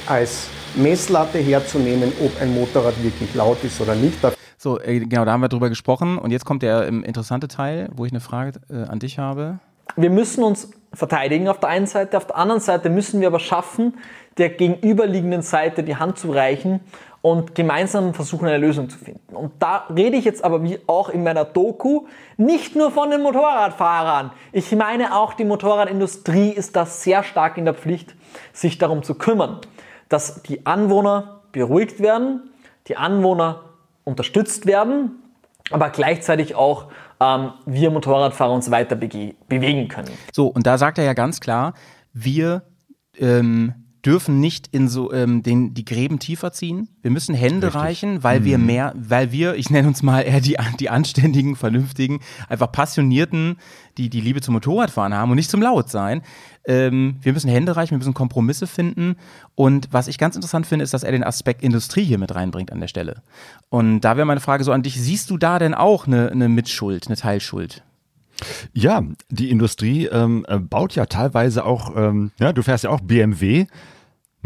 als 0.07 0.49
Messlatte 0.75 1.39
herzunehmen, 1.39 2.13
ob 2.23 2.41
ein 2.41 2.53
Motorrad 2.55 3.03
wirklich 3.03 3.35
laut 3.35 3.63
ist 3.65 3.81
oder 3.81 3.95
nicht. 3.95 4.19
So, 4.59 4.81
äh, 4.81 5.01
genau, 5.01 5.25
da 5.25 5.33
haben 5.33 5.41
wir 5.41 5.49
drüber 5.49 5.69
gesprochen. 5.69 6.19
Und 6.19 6.31
jetzt 6.31 6.45
kommt 6.45 6.63
der 6.63 6.87
ähm, 6.87 7.05
interessante 7.05 7.49
Teil, 7.49 7.89
wo 7.95 8.05
ich 8.05 8.13
eine 8.13 8.21
Frage 8.21 8.61
äh, 8.69 8.83
an 8.85 8.99
dich 8.99 9.19
habe. 9.19 9.61
Wir 9.97 10.11
müssen 10.11 10.45
uns 10.45 10.71
verteidigen 10.93 11.49
auf 11.49 11.61
der 11.61 11.69
einen 11.71 11.87
Seite, 11.87 12.17
auf 12.17 12.27
der 12.27 12.37
anderen 12.37 12.61
Seite 12.61 12.91
müssen 12.91 13.21
wir 13.21 13.29
aber 13.29 13.41
schaffen, 13.41 13.95
der 14.39 14.51
gegenüberliegenden 14.51 15.43
Seite 15.43 15.83
die 15.83 15.97
Hand 15.97 16.19
zu 16.19 16.31
reichen 16.31 16.81
und 17.23 17.55
gemeinsam 17.55 18.15
versuchen, 18.15 18.47
eine 18.47 18.59
Lösung 18.59 18.89
zu 18.89 18.99
finden. 18.99 19.35
Und 19.35 19.55
da 19.59 19.87
rede 19.95 20.17
ich 20.17 20.25
jetzt 20.25 20.45
aber 20.45 20.63
wie 20.63 20.79
auch 20.87 21.09
in 21.09 21.25
meiner 21.25 21.45
Doku 21.45 22.07
nicht 22.37 22.77
nur 22.77 22.91
von 22.91 23.11
den 23.11 23.23
Motorradfahrern. 23.23 24.31
Ich 24.53 24.71
meine 24.73 25.15
auch 25.15 25.35
die 25.35 25.45
Motorradindustrie 25.45 26.51
ist 26.51 26.77
da 26.77 26.87
sehr 26.87 27.25
stark 27.25 27.59
in 27.59 27.65
der 27.65 27.75
Pflicht, 27.75 28.15
sich 28.53 28.79
darum 28.79 29.03
zu 29.03 29.17
kümmern, 29.17 29.61
dass 30.09 30.43
die 30.43 30.67
Anwohner 30.67 31.41
beruhigt 31.53 32.01
werden, 32.01 32.51
die 32.87 32.97
Anwohner 32.97 33.65
unterstützt 34.05 34.67
werden, 34.67 35.23
aber 35.71 35.91
gleichzeitig 35.91 36.55
auch 36.55 36.87
ähm, 37.21 37.53
wir 37.65 37.91
Motorradfahrer 37.91 38.53
uns 38.53 38.71
weiter 38.71 38.97
bewegen 38.97 39.89
können. 39.89 40.11
So, 40.33 40.49
und 40.49 40.67
da 40.67 40.79
sagt 40.79 40.99
er 40.99 41.05
ja 41.05 41.15
ganz 41.15 41.41
klar, 41.41 41.75
wir 42.13 42.63
ähm, 43.19 43.86
dürfen 44.07 44.39
nicht 44.39 44.69
in 44.71 44.89
so 44.89 45.13
ähm, 45.13 45.43
den, 45.43 45.75
die 45.75 45.85
Gräben 45.85 46.21
tiefer 46.21 46.53
ziehen. 46.53 46.89
Wir 47.03 47.11
müssen 47.11 47.35
Hände 47.35 47.67
Richtig. 47.67 47.83
reichen, 47.83 48.23
weil 48.23 48.41
mhm. 48.41 48.45
wir 48.45 48.59
mehr, 48.59 48.95
weil 48.97 49.33
wir, 49.33 49.57
ich 49.57 49.69
nenne 49.69 49.89
uns 49.89 50.05
mal 50.05 50.21
eher 50.21 50.41
die, 50.41 50.57
die 50.79 50.89
anständigen, 50.89 51.57
vernünftigen, 51.57 52.21
einfach 52.49 52.71
passionierten, 52.71 53.57
die 53.99 54.09
die 54.09 54.21
Liebe 54.21 54.41
zum 54.41 54.55
Motorradfahren 54.55 55.13
haben 55.13 55.31
und 55.31 55.37
nicht 55.37 55.51
zum 55.51 55.61
Lautsein. 55.61 56.23
Ähm, 56.67 57.17
wir 57.21 57.33
müssen 57.33 57.51
Hände 57.51 57.75
reichen, 57.75 57.91
wir 57.91 57.99
müssen 57.99 58.15
Kompromisse 58.15 58.69
finden. 58.69 59.17
Und 59.57 59.89
was 59.91 60.07
ich 60.07 60.19
ganz 60.19 60.37
interessant 60.37 60.67
finde, 60.67 60.85
ist, 60.85 60.95
dass 60.95 61.03
er 61.03 61.11
den 61.11 61.25
Aspekt 61.25 61.63
Industrie 61.63 62.05
hier 62.05 62.19
mit 62.19 62.33
reinbringt 62.33 62.71
an 62.71 62.81
der 62.81 62.89
Stelle. 62.89 63.23
Und 63.71 64.03
da 64.03 64.17
wäre 64.17 64.27
meine 64.27 64.41
Frage 64.41 64.63
so 64.63 64.71
an 64.71 64.85
dich, 64.85 65.01
siehst 65.01 65.31
du 65.31 65.37
da 65.37 65.59
denn 65.59 65.75
auch 65.75 66.07
eine, 66.07 66.31
eine 66.31 66.49
Mitschuld, 66.49 67.09
eine 67.09 67.17
Teilschuld? 67.17 67.83
Ja, 68.73 69.03
die 69.31 69.51
Industrie 69.51 70.07
ähm, 70.07 70.45
äh, 70.49 70.59
baut 70.59 70.95
ja 70.95 71.07
teilweise 71.07 71.65
auch, 71.65 71.97
ähm, 71.97 72.33
ja, 72.39 72.53
du 72.53 72.63
fährst 72.63 72.85
ja 72.85 72.91
auch 72.91 73.01
BMW, 73.01 73.67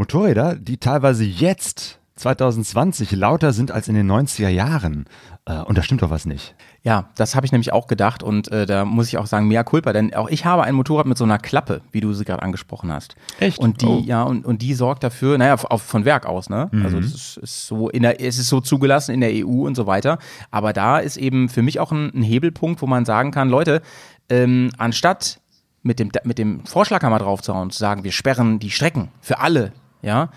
Motorräder, 0.01 0.57
die 0.57 0.79
teilweise 0.79 1.25
jetzt 1.25 1.99
2020 2.17 3.13
lauter 3.13 3.53
sind 3.53 3.71
als 3.71 3.87
in 3.87 3.95
den 3.95 4.11
90er 4.11 4.49
Jahren. 4.49 5.05
Äh, 5.45 5.59
und 5.61 5.77
da 5.77 5.83
stimmt 5.83 6.01
doch 6.01 6.09
was 6.09 6.25
nicht. 6.25 6.55
Ja, 6.83 7.11
das 7.17 7.35
habe 7.35 7.45
ich 7.45 7.53
nämlich 7.53 7.75
auch 7.75 7.87
gedacht 7.87 8.23
und 8.23 8.51
äh, 8.51 8.65
da 8.65 8.87
muss 8.87 9.09
ich 9.09 9.19
auch 9.19 9.27
sagen, 9.27 9.47
mehr 9.47 9.63
Culpa, 9.63 9.93
denn 9.93 10.15
auch 10.15 10.31
ich 10.31 10.47
habe 10.47 10.63
ein 10.63 10.75
Motorrad 10.75 11.05
mit 11.05 11.19
so 11.19 11.25
einer 11.25 11.37
Klappe, 11.37 11.83
wie 11.93 12.01
du 12.01 12.15
sie 12.15 12.25
gerade 12.25 12.43
angesprochen 12.43 12.91
hast. 12.91 13.15
Echt? 13.41 13.59
Und 13.59 13.83
die, 13.83 13.87
oh. 13.87 14.03
ja, 14.07 14.23
und, 14.23 14.47
und 14.47 14.63
die 14.63 14.73
sorgt 14.73 15.05
dafür, 15.05 15.37
naja, 15.37 15.55
auf, 15.55 15.83
von 15.83 16.07
Werk 16.07 16.25
aus, 16.25 16.49
ne? 16.49 16.71
Mhm. 16.73 16.83
Also 16.83 16.99
das 16.99 17.13
ist, 17.13 17.37
ist, 17.37 17.67
so 17.67 17.91
in 17.91 18.03
der, 18.03 18.23
es 18.23 18.39
ist 18.39 18.49
so 18.49 18.63
zugelassen 18.63 19.13
in 19.13 19.21
der 19.21 19.33
EU 19.35 19.67
und 19.67 19.75
so 19.75 19.87
weiter. 19.87 20.19
Aber 20.51 20.73
da 20.73 20.99
ist 20.99 21.19
eben 21.19 21.51
für 21.51 21.61
mich 21.61 21.79
auch 21.79 21.93
ein, 21.93 22.11
ein 22.15 22.23
Hebelpunkt, 22.23 22.81
wo 22.81 22.87
man 22.87 23.05
sagen 23.05 23.33
kann, 23.33 23.51
Leute, 23.51 23.83
ähm, 24.31 24.71
anstatt 24.79 25.41
mit 25.83 25.99
dem, 25.99 26.11
mit 26.25 26.39
dem 26.39 26.65
Vorschlaghammer 26.67 27.19
draufzuhauen, 27.19 27.71
zu 27.71 27.79
sagen, 27.79 28.05
wir 28.05 28.13
sperren 28.13 28.59
die 28.59 28.71
Strecken 28.71 29.09
für 29.21 29.39
alle, 29.39 29.73
ja, 30.03 30.31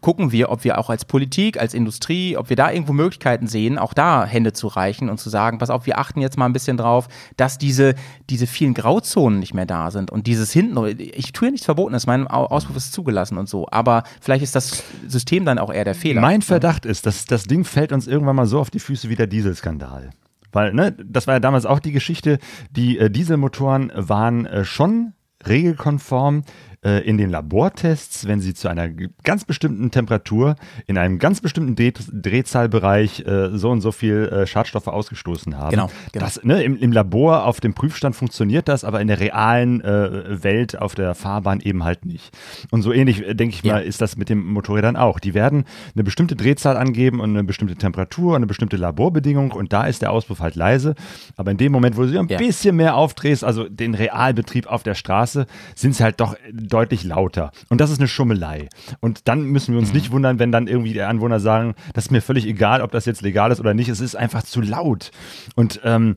gucken 0.00 0.32
wir, 0.32 0.50
ob 0.50 0.64
wir 0.64 0.78
auch 0.78 0.90
als 0.90 1.04
Politik, 1.04 1.60
als 1.60 1.74
Industrie, 1.74 2.36
ob 2.36 2.48
wir 2.48 2.56
da 2.56 2.70
irgendwo 2.70 2.92
Möglichkeiten 2.92 3.46
sehen, 3.46 3.78
auch 3.78 3.94
da 3.94 4.24
Hände 4.24 4.52
zu 4.52 4.66
reichen 4.66 5.08
und 5.08 5.18
zu 5.18 5.30
sagen, 5.30 5.58
pass 5.58 5.70
auf, 5.70 5.86
wir 5.86 5.98
achten 5.98 6.20
jetzt 6.20 6.36
mal 6.36 6.46
ein 6.46 6.52
bisschen 6.52 6.76
drauf, 6.76 7.08
dass 7.36 7.58
diese, 7.58 7.94
diese 8.30 8.46
vielen 8.46 8.74
Grauzonen 8.74 9.38
nicht 9.38 9.54
mehr 9.54 9.66
da 9.66 9.90
sind 9.90 10.10
und 10.10 10.26
dieses 10.26 10.52
hinten, 10.52 10.76
ich 10.98 11.32
tue 11.32 11.48
ja 11.48 11.52
nichts 11.52 11.66
Verbotenes, 11.66 12.06
mein 12.06 12.26
Auspuff 12.26 12.76
ist 12.76 12.92
zugelassen 12.92 13.38
und 13.38 13.48
so, 13.48 13.66
aber 13.70 14.02
vielleicht 14.20 14.42
ist 14.42 14.54
das 14.54 14.82
System 15.06 15.44
dann 15.44 15.58
auch 15.58 15.72
eher 15.72 15.84
der 15.84 15.94
Fehler. 15.94 16.20
Mein 16.20 16.42
Verdacht 16.42 16.86
ist, 16.86 17.06
dass 17.06 17.24
das 17.24 17.44
Ding 17.44 17.64
fällt 17.64 17.92
uns 17.92 18.06
irgendwann 18.06 18.36
mal 18.36 18.46
so 18.46 18.60
auf 18.60 18.70
die 18.70 18.80
Füße 18.80 19.08
wie 19.08 19.16
der 19.16 19.26
Dieselskandal. 19.26 20.10
Weil, 20.52 20.72
ne, 20.72 20.92
das 20.92 21.26
war 21.26 21.34
ja 21.34 21.40
damals 21.40 21.66
auch 21.66 21.80
die 21.80 21.92
Geschichte, 21.92 22.38
die 22.70 22.98
äh, 22.98 23.10
Dieselmotoren 23.10 23.92
waren 23.94 24.46
äh, 24.46 24.64
schon 24.64 25.12
regelkonform 25.46 26.42
in 26.86 27.18
den 27.18 27.30
Labortests, 27.30 28.26
wenn 28.26 28.40
sie 28.40 28.54
zu 28.54 28.68
einer 28.68 28.88
ganz 29.24 29.44
bestimmten 29.44 29.90
Temperatur 29.90 30.56
in 30.86 30.98
einem 30.98 31.18
ganz 31.18 31.40
bestimmten 31.40 31.74
Dreh 31.74 31.92
Drehzahlbereich 31.92 33.20
äh, 33.26 33.56
so 33.56 33.70
und 33.70 33.80
so 33.80 33.92
viel 33.92 34.28
äh, 34.28 34.46
Schadstoffe 34.46 34.88
ausgestoßen 34.88 35.56
haben. 35.56 35.70
Genau. 35.70 35.90
genau. 36.12 36.24
Das, 36.24 36.42
ne, 36.44 36.62
im, 36.62 36.76
im, 36.76 36.92
Labor 36.92 37.44
auf 37.44 37.60
dem 37.60 37.74
Prüfstand 37.74 38.16
funktioniert 38.16 38.68
das, 38.68 38.84
aber 38.84 39.00
in 39.00 39.08
der 39.08 39.20
realen 39.20 39.80
äh, 39.82 40.42
Welt 40.42 40.80
auf 40.80 40.94
der 40.94 41.14
Fahrbahn 41.14 41.60
eben 41.60 41.84
halt 41.84 42.04
nicht. 42.04 42.36
Und 42.70 42.82
so 42.82 42.92
ähnlich, 42.92 43.26
äh, 43.26 43.34
denke 43.34 43.54
ich 43.54 43.64
mal, 43.64 43.80
ja. 43.82 43.88
ist 43.88 44.00
das 44.00 44.16
mit 44.16 44.28
den 44.28 44.44
Motorrädern 44.44 44.96
auch. 44.96 45.20
Die 45.20 45.34
werden 45.34 45.64
eine 45.94 46.04
bestimmte 46.04 46.36
Drehzahl 46.36 46.76
angeben 46.76 47.20
und 47.20 47.30
eine 47.30 47.44
bestimmte 47.44 47.76
Temperatur, 47.76 48.30
und 48.30 48.36
eine 48.36 48.46
bestimmte 48.46 48.76
Laborbedingung 48.76 49.52
und 49.52 49.72
da 49.72 49.86
ist 49.86 50.02
der 50.02 50.12
Auspuff 50.12 50.40
halt 50.40 50.56
leise. 50.56 50.94
Aber 51.36 51.50
in 51.50 51.56
dem 51.56 51.72
Moment, 51.72 51.96
wo 51.96 52.02
du 52.02 52.08
sie 52.08 52.18
ein 52.18 52.28
ja. 52.28 52.38
bisschen 52.38 52.76
mehr 52.76 52.96
aufdrehst, 52.96 53.44
also 53.44 53.68
den 53.68 53.94
Realbetrieb 53.94 54.66
auf 54.66 54.82
der 54.82 54.94
Straße, 54.94 55.46
sind 55.74 55.94
sie 55.94 56.02
halt 56.02 56.20
doch 56.20 56.36
deutlich 56.76 57.04
lauter. 57.04 57.52
Und 57.70 57.80
das 57.80 57.90
ist 57.90 58.00
eine 58.00 58.08
Schummelei. 58.08 58.68
Und 59.00 59.28
dann 59.28 59.44
müssen 59.44 59.72
wir 59.72 59.78
uns 59.78 59.88
mhm. 59.88 59.94
nicht 59.94 60.10
wundern, 60.10 60.38
wenn 60.38 60.52
dann 60.52 60.66
irgendwie 60.66 60.92
die 60.92 61.00
Anwohner 61.00 61.40
sagen, 61.40 61.74
das 61.94 62.06
ist 62.06 62.10
mir 62.10 62.20
völlig 62.20 62.46
egal, 62.46 62.82
ob 62.82 62.90
das 62.92 63.06
jetzt 63.06 63.22
legal 63.22 63.50
ist 63.50 63.60
oder 63.60 63.72
nicht, 63.72 63.88
es 63.88 64.00
ist 64.00 64.14
einfach 64.14 64.42
zu 64.42 64.60
laut. 64.60 65.10
Und 65.54 65.80
ähm, 65.84 66.16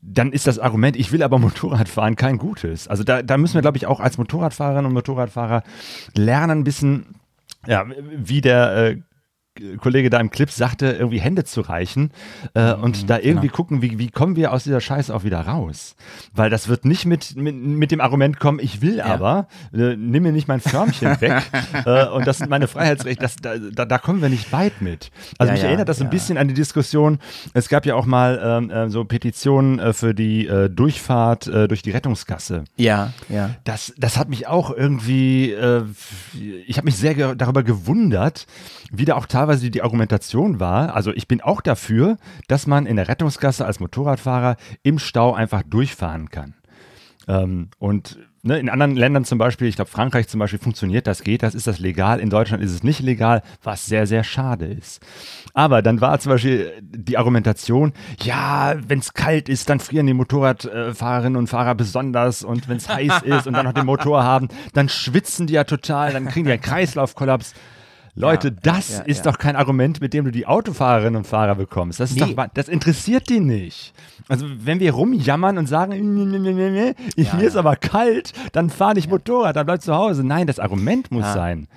dann 0.00 0.32
ist 0.32 0.46
das 0.46 0.58
Argument, 0.58 0.96
ich 0.96 1.12
will 1.12 1.22
aber 1.22 1.38
Motorrad 1.38 1.90
fahren, 1.90 2.16
kein 2.16 2.38
gutes. 2.38 2.88
Also 2.88 3.04
da, 3.04 3.22
da 3.22 3.36
müssen 3.36 3.54
wir, 3.54 3.60
glaube 3.60 3.76
ich, 3.76 3.86
auch 3.86 4.00
als 4.00 4.16
Motorradfahrerinnen 4.16 4.86
und 4.86 4.94
Motorradfahrer 4.94 5.62
lernen, 6.16 6.60
ein 6.60 6.64
bisschen, 6.64 7.14
ja, 7.66 7.84
wie 8.16 8.40
der 8.40 8.76
äh, 8.76 8.96
Kollege 9.78 10.08
da 10.08 10.18
im 10.18 10.30
Clip 10.30 10.50
sagte, 10.50 10.92
irgendwie 10.92 11.20
Hände 11.20 11.44
zu 11.44 11.60
reichen 11.60 12.10
äh, 12.54 12.74
mhm, 12.74 12.82
und 12.82 13.10
da 13.10 13.18
irgendwie 13.18 13.48
genau. 13.48 13.56
gucken, 13.56 13.82
wie, 13.82 13.98
wie 13.98 14.08
kommen 14.08 14.34
wir 14.34 14.52
aus 14.52 14.64
dieser 14.64 14.80
Scheiße 14.80 15.14
auch 15.14 15.24
wieder 15.24 15.40
raus. 15.40 15.94
Weil 16.32 16.48
das 16.48 16.68
wird 16.68 16.86
nicht 16.86 17.04
mit, 17.04 17.36
mit, 17.36 17.54
mit 17.54 17.90
dem 17.90 18.00
Argument 18.00 18.40
kommen, 18.40 18.58
ich 18.60 18.80
will 18.80 18.96
ja. 18.96 19.06
aber, 19.06 19.48
äh, 19.74 19.94
nimm 19.96 20.22
mir 20.22 20.32
nicht 20.32 20.48
mein 20.48 20.60
Förmchen 20.60 21.08
weg 21.20 21.42
äh, 21.84 22.06
und 22.06 22.26
das 22.26 22.38
sind 22.38 22.48
meine 22.48 22.66
Freiheitsrechte, 22.66 23.22
das, 23.22 23.36
da, 23.36 23.58
da, 23.58 23.84
da, 23.84 23.98
kommen 23.98 24.22
wir 24.22 24.30
nicht 24.30 24.52
weit 24.52 24.80
mit. 24.80 25.10
Also 25.38 25.50
ja, 25.50 25.52
mich 25.52 25.62
ja, 25.62 25.68
erinnert 25.68 25.88
das 25.88 26.00
ein 26.00 26.08
bisschen 26.08 26.38
an 26.38 26.48
die 26.48 26.54
Diskussion, 26.54 27.18
es 27.52 27.68
gab 27.68 27.84
ja 27.84 27.94
auch 27.94 28.06
mal 28.06 28.40
ähm, 28.42 28.70
äh, 28.70 28.88
so 28.88 29.04
Petitionen 29.04 29.78
äh, 29.78 29.92
für 29.92 30.14
die 30.14 30.46
äh, 30.46 30.70
Durchfahrt 30.70 31.46
durch 31.46 31.82
die 31.82 31.90
Rettungsgasse. 31.90 32.64
Ja, 32.76 33.12
ja. 33.28 33.50
Das, 33.64 33.92
das 33.98 34.16
hat 34.16 34.28
mich 34.28 34.46
auch 34.46 34.70
irgendwie, 34.74 35.54
ich 36.66 36.76
habe 36.76 36.84
mich 36.84 36.96
sehr 36.96 37.34
darüber 37.34 37.62
gewundert, 37.62 38.46
wie 38.90 39.04
da 39.04 39.16
auch 39.16 39.26
teilweise 39.26 39.41
die 39.46 39.82
Argumentation 39.82 40.60
war, 40.60 40.94
also 40.94 41.12
ich 41.12 41.28
bin 41.28 41.40
auch 41.40 41.60
dafür, 41.60 42.16
dass 42.48 42.66
man 42.66 42.86
in 42.86 42.96
der 42.96 43.08
Rettungsgasse 43.08 43.64
als 43.64 43.80
Motorradfahrer 43.80 44.56
im 44.82 44.98
Stau 44.98 45.34
einfach 45.34 45.62
durchfahren 45.62 46.30
kann. 46.30 46.54
Ähm, 47.28 47.68
und 47.78 48.18
ne, 48.42 48.58
in 48.58 48.68
anderen 48.68 48.96
Ländern 48.96 49.24
zum 49.24 49.38
Beispiel, 49.38 49.68
ich 49.68 49.76
glaube 49.76 49.90
Frankreich 49.90 50.28
zum 50.28 50.40
Beispiel, 50.40 50.58
funktioniert 50.58 51.06
das, 51.06 51.22
geht 51.22 51.42
das, 51.42 51.54
ist 51.54 51.66
das 51.66 51.78
legal. 51.78 52.20
In 52.20 52.30
Deutschland 52.30 52.62
ist 52.62 52.72
es 52.72 52.82
nicht 52.82 53.00
legal, 53.00 53.42
was 53.62 53.86
sehr, 53.86 54.06
sehr 54.06 54.24
schade 54.24 54.66
ist. 54.66 55.00
Aber 55.54 55.82
dann 55.82 56.00
war 56.00 56.18
zum 56.18 56.32
Beispiel 56.32 56.72
die 56.82 57.18
Argumentation, 57.18 57.92
ja, 58.22 58.74
wenn 58.86 58.98
es 58.98 59.14
kalt 59.14 59.48
ist, 59.48 59.70
dann 59.70 59.80
frieren 59.80 60.06
die 60.06 60.14
Motorradfahrerinnen 60.14 61.36
und 61.36 61.46
Fahrer 61.46 61.74
besonders 61.74 62.42
und 62.42 62.68
wenn 62.68 62.78
es 62.78 62.88
heiß 62.88 63.22
ist 63.22 63.46
und 63.46 63.54
dann 63.54 63.66
noch 63.66 63.74
den 63.74 63.86
Motor 63.86 64.24
haben, 64.24 64.48
dann 64.72 64.88
schwitzen 64.88 65.46
die 65.46 65.54
ja 65.54 65.64
total, 65.64 66.12
dann 66.12 66.28
kriegen 66.28 66.46
die 66.46 66.52
einen 66.52 66.62
Kreislaufkollaps. 66.62 67.54
Leute, 68.14 68.48
ja, 68.48 68.54
das 68.62 68.98
ja, 68.98 69.00
ist 69.04 69.24
ja. 69.24 69.32
doch 69.32 69.38
kein 69.38 69.56
Argument, 69.56 70.00
mit 70.02 70.12
dem 70.12 70.26
du 70.26 70.30
die 70.30 70.46
Autofahrerinnen 70.46 71.16
und 71.16 71.26
Fahrer 71.26 71.54
bekommst. 71.54 71.98
Das, 71.98 72.14
nee. 72.14 72.34
doch, 72.34 72.46
das 72.52 72.68
interessiert 72.68 73.30
die 73.30 73.40
nicht. 73.40 73.94
Also 74.28 74.46
wenn 74.48 74.80
wir 74.80 74.92
rumjammern 74.92 75.56
und 75.56 75.66
sagen, 75.66 76.14
mir 77.16 77.42
ist 77.42 77.56
aber 77.56 77.76
kalt, 77.76 78.32
dann 78.52 78.68
fahr 78.68 78.94
nicht 78.94 79.08
Motorrad, 79.08 79.56
dann 79.56 79.66
bleib 79.66 79.80
zu 79.80 79.94
Hause. 79.94 80.24
Nein, 80.24 80.46
das 80.46 80.58
Argument 80.58 81.10
muss 81.10 81.32
sein, 81.32 81.68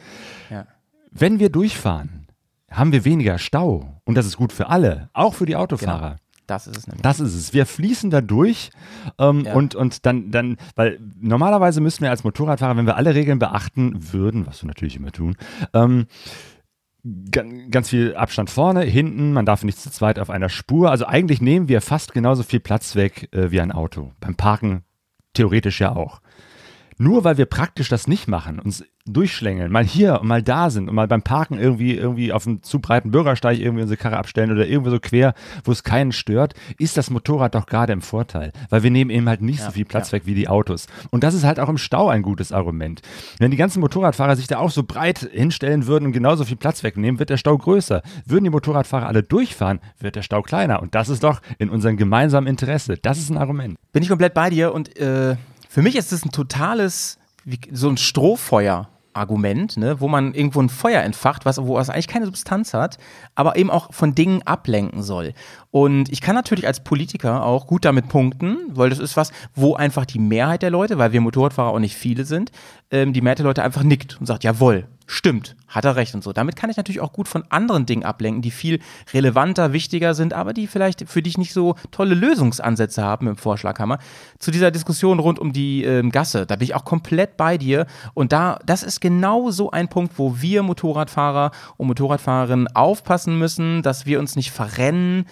wenn 1.12 1.40
wir 1.40 1.50
durchfahren, 1.50 2.28
haben 2.70 2.92
wir 2.92 3.06
weniger 3.06 3.38
Stau. 3.38 4.02
Und 4.04 4.16
das 4.16 4.26
ist 4.26 4.36
gut 4.36 4.52
für 4.52 4.68
alle, 4.68 5.10
auch 5.14 5.34
für 5.34 5.46
die 5.46 5.56
Autofahrer. 5.56 6.10
Genau. 6.10 6.25
Das 6.48 6.68
ist 6.68 6.78
es 6.78 6.88
nämlich. 6.88 7.02
Das 7.02 7.20
ist 7.20 7.34
es. 7.34 7.54
Wir 7.54 7.66
fließen 7.66 8.10
da 8.10 8.22
durch 8.22 8.72
ähm, 9.18 9.46
ja. 9.46 9.54
und, 9.54 9.76
und 9.76 10.06
dann, 10.06 10.32
dann, 10.32 10.58
weil 10.76 11.00
normalerweise 11.20 11.82
müssten 11.82 12.04
wir 12.04 12.12
als 12.12 12.24
Motorradfahrer, 12.24 12.78
wenn 12.78 12.86
wir 12.86 12.98
alle 12.98 13.16
Regeln 13.16 13.40
beachten 13.40 14.14
würden, 14.14 14.46
was 14.46 14.62
wir 14.62 14.68
natürlich 14.68 14.96
immer 14.96 15.12
tun, 15.12 15.36
ähm, 15.74 16.08
ganz 17.70 17.90
viel 17.90 18.16
Abstand 18.16 18.50
vorne, 18.50 18.82
hinten, 18.82 19.32
man 19.34 19.46
darf 19.46 19.64
nicht 19.64 19.80
zu 19.80 19.92
zweit 19.92 20.18
auf 20.18 20.30
einer 20.30 20.50
Spur. 20.50 20.90
Also 20.90 21.06
eigentlich 21.06 21.42
nehmen 21.42 21.68
wir 21.68 21.82
fast 21.82 22.14
genauso 22.14 22.44
viel 22.44 22.60
Platz 22.60 22.96
weg 22.96 23.30
äh, 23.32 23.52
wie 23.52 23.62
ein 23.62 23.72
Auto. 23.72 24.12
Beim 24.20 24.36
Parken 24.36 24.84
theoretisch 25.34 25.82
ja 25.82 25.96
auch. 25.96 26.22
Nur 26.98 27.24
weil 27.24 27.38
wir 27.38 27.46
praktisch 27.46 27.90
das 27.90 28.08
nicht 28.08 28.28
machen, 28.28 28.60
uns 28.60 28.84
durchschlängeln, 29.08 29.72
mal 29.72 29.84
hier 29.84 30.22
und 30.22 30.28
mal 30.28 30.42
da 30.42 30.72
sind 30.72 30.90
und 30.90 30.96
mal 30.96 31.08
beim 31.08 31.22
Parken 31.22 31.60
irgendwie, 31.60 31.94
irgendwie 31.94 32.34
auf 32.34 32.48
einem 32.48 32.64
zu 32.64 32.80
breiten 32.80 33.12
Bürgersteig 33.12 33.60
irgendwie 33.60 33.84
unsere 33.84 33.98
Karre 33.98 34.18
abstellen 34.18 34.52
oder 34.52 34.66
irgendwo 34.66 34.90
so 34.90 35.00
quer, 35.00 35.36
wo 35.64 35.72
es 35.72 35.84
keinen 35.84 36.12
stört, 36.12 36.56
ist 36.80 36.98
das 36.98 37.12
Motorrad 37.12 37.54
doch 37.54 37.68
gerade 37.68 37.94
im 37.94 38.02
Vorteil. 38.02 38.52
Weil 38.70 38.82
wir 38.82 38.90
nehmen 38.90 39.12
eben 39.12 39.30
halt 39.30 39.42
nicht 39.42 39.60
ja, 39.60 39.66
so 39.66 39.72
viel 39.72 39.86
Platz 39.86 40.10
ja. 40.10 40.14
weg 40.14 40.24
wie 40.26 40.34
die 40.34 40.48
Autos. 40.48 40.88
Und 41.12 41.24
das 41.24 41.36
ist 41.36 41.44
halt 41.44 41.60
auch 41.60 41.70
im 41.70 41.78
Stau 41.78 42.10
ein 42.10 42.24
gutes 42.24 42.52
Argument. 42.52 43.02
Wenn 43.38 43.52
die 43.52 43.58
ganzen 43.58 43.80
Motorradfahrer 43.80 44.36
sich 44.36 44.48
da 44.48 44.58
auch 44.58 44.72
so 44.72 44.84
breit 44.84 45.20
hinstellen 45.32 45.86
würden 45.86 46.06
und 46.06 46.12
genauso 46.14 46.44
viel 46.44 46.58
Platz 46.58 46.82
wegnehmen, 46.82 47.20
wird 47.20 47.30
der 47.30 47.38
Stau 47.38 47.58
größer. 47.58 48.02
Würden 48.26 48.46
die 48.46 48.50
Motorradfahrer 48.50 49.08
alle 49.08 49.22
durchfahren, 49.22 49.82
wird 50.00 50.16
der 50.16 50.24
Stau 50.24 50.42
kleiner. 50.42 50.82
Und 50.82 50.96
das 50.96 51.10
ist 51.10 51.24
doch 51.24 51.42
in 51.60 51.70
unserem 51.70 51.98
gemeinsamen 51.98 52.48
Interesse. 52.48 52.98
Das 52.98 53.20
ist 53.20 53.30
ein 53.30 53.38
Argument. 53.38 53.78
Bin 53.94 54.02
ich 54.02 54.10
komplett 54.10 54.34
bei 54.34 54.50
dir 54.50 54.74
und 54.74 54.98
äh 54.98 55.36
Für 55.76 55.82
mich 55.82 55.98
ist 55.98 56.14
es 56.14 56.24
ein 56.24 56.32
totales, 56.32 57.20
wie, 57.44 57.60
so 57.70 57.90
ein 57.90 57.98
Strohfeuer. 57.98 58.88
Argument, 59.12 59.78
ne, 59.78 60.02
wo 60.02 60.10
man 60.10 60.34
irgendwo 60.34 60.62
ein 60.62 60.68
Feuer 60.68 61.02
entfacht, 61.02 61.46
was, 61.46 61.62
wo 61.62 61.80
es 61.80 61.90
eigentlich 61.90 62.10
keine 62.10 62.26
Substanz 62.26 62.74
hat, 62.74 62.98
aber 63.34 63.56
eben 63.56 63.72
auch 63.72 63.94
von 63.94 64.14
Dingen 64.14 64.42
ablenken 64.44 65.04
soll. 65.04 65.34
Und 65.72 66.12
ich 66.12 66.20
kann 66.20 66.36
natürlich 66.36 66.68
als 66.68 66.84
Politiker 66.84 67.46
auch 67.46 67.66
gut 67.66 67.86
damit 67.86 68.10
punkten, 68.10 68.58
weil 68.72 68.90
das 68.90 69.00
ist 69.00 69.16
was, 69.16 69.32
wo 69.54 69.74
einfach 69.74 70.06
die 70.06 70.20
Mehrheit 70.20 70.64
der 70.64 70.70
Leute, 70.70 70.98
weil 70.98 71.14
wir 71.14 71.22
Motorradfahrer 71.22 71.70
auch 71.70 71.80
nicht 71.80 71.96
viele 71.96 72.26
sind, 72.26 72.52
ähm, 72.92 73.14
die 73.14 73.22
Mehrheit 73.22 73.40
der 73.40 73.46
Leute 73.46 73.64
einfach 73.64 73.84
nickt 73.84 74.20
und 74.20 74.26
sagt, 74.26 74.44
jawohl, 74.44 74.86
stimmt, 75.08 75.56
hat 75.68 75.86
er 75.86 75.96
recht 75.96 76.16
und 76.16 76.24
so. 76.24 76.34
Damit 76.34 76.56
kann 76.56 76.70
ich 76.70 76.78
natürlich 76.78 77.02
auch 77.02 77.14
gut 77.14 77.28
von 77.28 77.44
anderen 77.50 77.86
Dingen 77.86 78.04
ablenken, 78.04 78.42
die 78.42 78.52
viel 78.52 78.80
relevanter, 79.14 79.74
wichtiger 79.74 80.14
sind, 80.14 80.34
aber 80.34 80.54
die 80.54 80.68
vielleicht 80.68 81.08
für 81.08 81.22
dich 81.22 81.38
nicht 81.38 81.54
so 81.54 81.76
tolle 81.92 82.16
Lösungsansätze 82.16 83.04
haben 83.04 83.28
im 83.28 83.38
Vorschlaghammer. 83.38 84.00
Zu 84.40 84.52
dieser 84.52 84.72
Diskussion 84.72 85.20
rund 85.20 85.40
um 85.40 85.54
die 85.54 85.84
ähm, 85.84 86.12
Gasse, 86.12 86.46
da 86.46 86.56
bin 86.56 86.66
ich 86.66 86.76
auch 86.76 86.86
komplett 86.86 87.38
bei 87.38 87.58
dir. 87.58 87.86
Und 88.14 88.32
da, 88.32 88.60
das 88.66 88.84
ist 88.84 89.02
genau 89.02 89.52
so 89.52 89.72
ein 89.72 89.90
Punkt, 89.90 90.18
wo 90.18 90.42
wir 90.42 90.64
Motorradfahrer 90.64 91.52
und 91.78 91.88
Motorradfahrerinnen 91.88 92.68
aufpassen 92.76 93.38
müssen, 93.38 93.84
dass 93.84 94.06
wir 94.06 94.20
uns 94.20 94.36
nicht 94.36 94.52
verrennen 94.52 95.26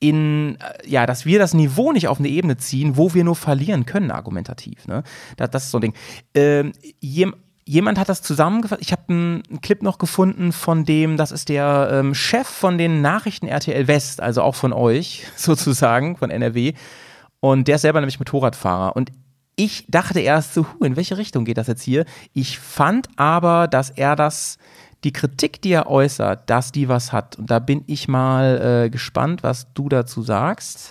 in, 0.00 0.56
äh, 0.56 0.88
ja, 0.88 1.06
dass 1.06 1.26
wir 1.26 1.38
das 1.38 1.54
Niveau 1.54 1.92
nicht 1.92 2.08
auf 2.08 2.18
eine 2.18 2.28
Ebene 2.28 2.56
ziehen, 2.56 2.96
wo 2.96 3.14
wir 3.14 3.22
nur 3.22 3.36
verlieren 3.36 3.86
können, 3.86 4.10
argumentativ. 4.10 4.88
Ne? 4.88 5.04
Das, 5.36 5.50
das 5.50 5.64
ist 5.64 5.70
so 5.70 5.78
ein 5.78 5.82
Ding. 5.82 5.94
Ähm, 6.34 6.72
jemand 7.70 8.00
hat 8.00 8.08
das 8.08 8.20
zusammengefasst. 8.20 8.82
Ich 8.82 8.90
habe 8.90 9.02
einen 9.08 9.42
Clip 9.62 9.80
noch 9.80 9.98
gefunden 9.98 10.50
von 10.50 10.84
dem, 10.84 11.16
das 11.16 11.30
ist 11.30 11.48
der 11.48 11.88
ähm, 11.92 12.14
Chef 12.16 12.48
von 12.48 12.78
den 12.78 13.00
Nachrichten 13.00 13.46
RTL 13.46 13.86
West, 13.86 14.20
also 14.20 14.42
auch 14.42 14.56
von 14.56 14.72
euch 14.72 15.24
sozusagen, 15.36 16.16
von 16.16 16.30
NRW. 16.30 16.72
Und 17.38 17.68
der 17.68 17.76
ist 17.76 17.82
selber 17.82 18.00
nämlich 18.00 18.18
Motorradfahrer. 18.18 18.96
Und 18.96 19.12
ich 19.54 19.86
dachte 19.88 20.18
erst 20.18 20.54
so, 20.54 20.66
in 20.82 20.96
welche 20.96 21.16
Richtung 21.16 21.44
geht 21.44 21.58
das 21.58 21.68
jetzt 21.68 21.82
hier? 21.82 22.06
Ich 22.32 22.58
fand 22.58 23.08
aber, 23.14 23.68
dass 23.68 23.90
er 23.90 24.16
das, 24.16 24.58
die 25.04 25.12
Kritik, 25.12 25.62
die 25.62 25.70
er 25.70 25.88
äußert, 25.88 26.50
dass 26.50 26.72
die 26.72 26.88
was 26.88 27.12
hat. 27.12 27.38
Und 27.38 27.52
da 27.52 27.60
bin 27.60 27.84
ich 27.86 28.08
mal 28.08 28.84
äh, 28.86 28.90
gespannt, 28.90 29.44
was 29.44 29.72
du 29.74 29.88
dazu 29.88 30.22
sagst 30.22 30.90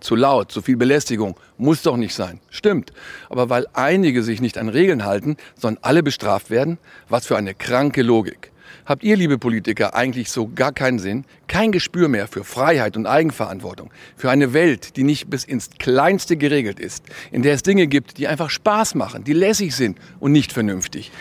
zu 0.00 0.16
laut, 0.16 0.50
zu 0.50 0.62
viel 0.62 0.76
Belästigung. 0.76 1.36
Muss 1.58 1.82
doch 1.82 1.96
nicht 1.96 2.14
sein. 2.14 2.40
Stimmt. 2.50 2.92
Aber 3.28 3.48
weil 3.50 3.66
einige 3.72 4.22
sich 4.22 4.40
nicht 4.40 4.58
an 4.58 4.68
Regeln 4.68 5.04
halten, 5.04 5.36
sollen 5.56 5.78
alle 5.82 6.02
bestraft 6.02 6.50
werden? 6.50 6.78
Was 7.08 7.26
für 7.26 7.36
eine 7.36 7.54
kranke 7.54 8.02
Logik. 8.02 8.50
Habt 8.86 9.04
ihr, 9.04 9.16
liebe 9.16 9.38
Politiker, 9.38 9.94
eigentlich 9.94 10.30
so 10.30 10.48
gar 10.48 10.72
keinen 10.72 10.98
Sinn, 10.98 11.24
kein 11.48 11.70
Gespür 11.70 12.08
mehr 12.08 12.26
für 12.26 12.44
Freiheit 12.44 12.96
und 12.96 13.06
Eigenverantwortung, 13.06 13.90
für 14.16 14.30
eine 14.30 14.52
Welt, 14.52 14.96
die 14.96 15.04
nicht 15.04 15.30
bis 15.30 15.44
ins 15.44 15.70
Kleinste 15.78 16.36
geregelt 16.36 16.80
ist, 16.80 17.04
in 17.30 17.42
der 17.42 17.54
es 17.54 17.62
Dinge 17.62 17.86
gibt, 17.86 18.18
die 18.18 18.26
einfach 18.26 18.50
Spaß 18.50 18.94
machen, 18.94 19.24
die 19.24 19.32
lässig 19.32 19.74
sind 19.74 19.98
und 20.18 20.32
nicht 20.32 20.52
vernünftig? 20.52 21.12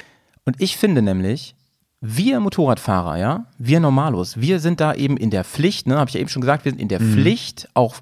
Und 0.45 0.59
ich 0.59 0.77
finde 0.77 1.01
nämlich, 1.01 1.53
wir 2.01 2.39
Motorradfahrer, 2.39 3.17
ja, 3.17 3.45
wir 3.57 3.81
Normalos, 3.81 4.39
wir 4.39 4.61
sind 4.61 4.79
da 4.79 4.93
eben 4.93 5.17
in 5.17 5.31
der 5.31 5.43
Pflicht, 5.43 5.85
ne, 5.85 5.97
habe 5.97 6.09
ich 6.09 6.13
ja 6.13 6.21
eben 6.21 6.29
schon 6.29 6.41
gesagt, 6.41 6.63
wir 6.63 6.71
sind 6.71 6.79
in 6.79 6.87
der 6.87 7.01
mhm. 7.01 7.13
Pflicht, 7.13 7.67
auch, 7.73 7.95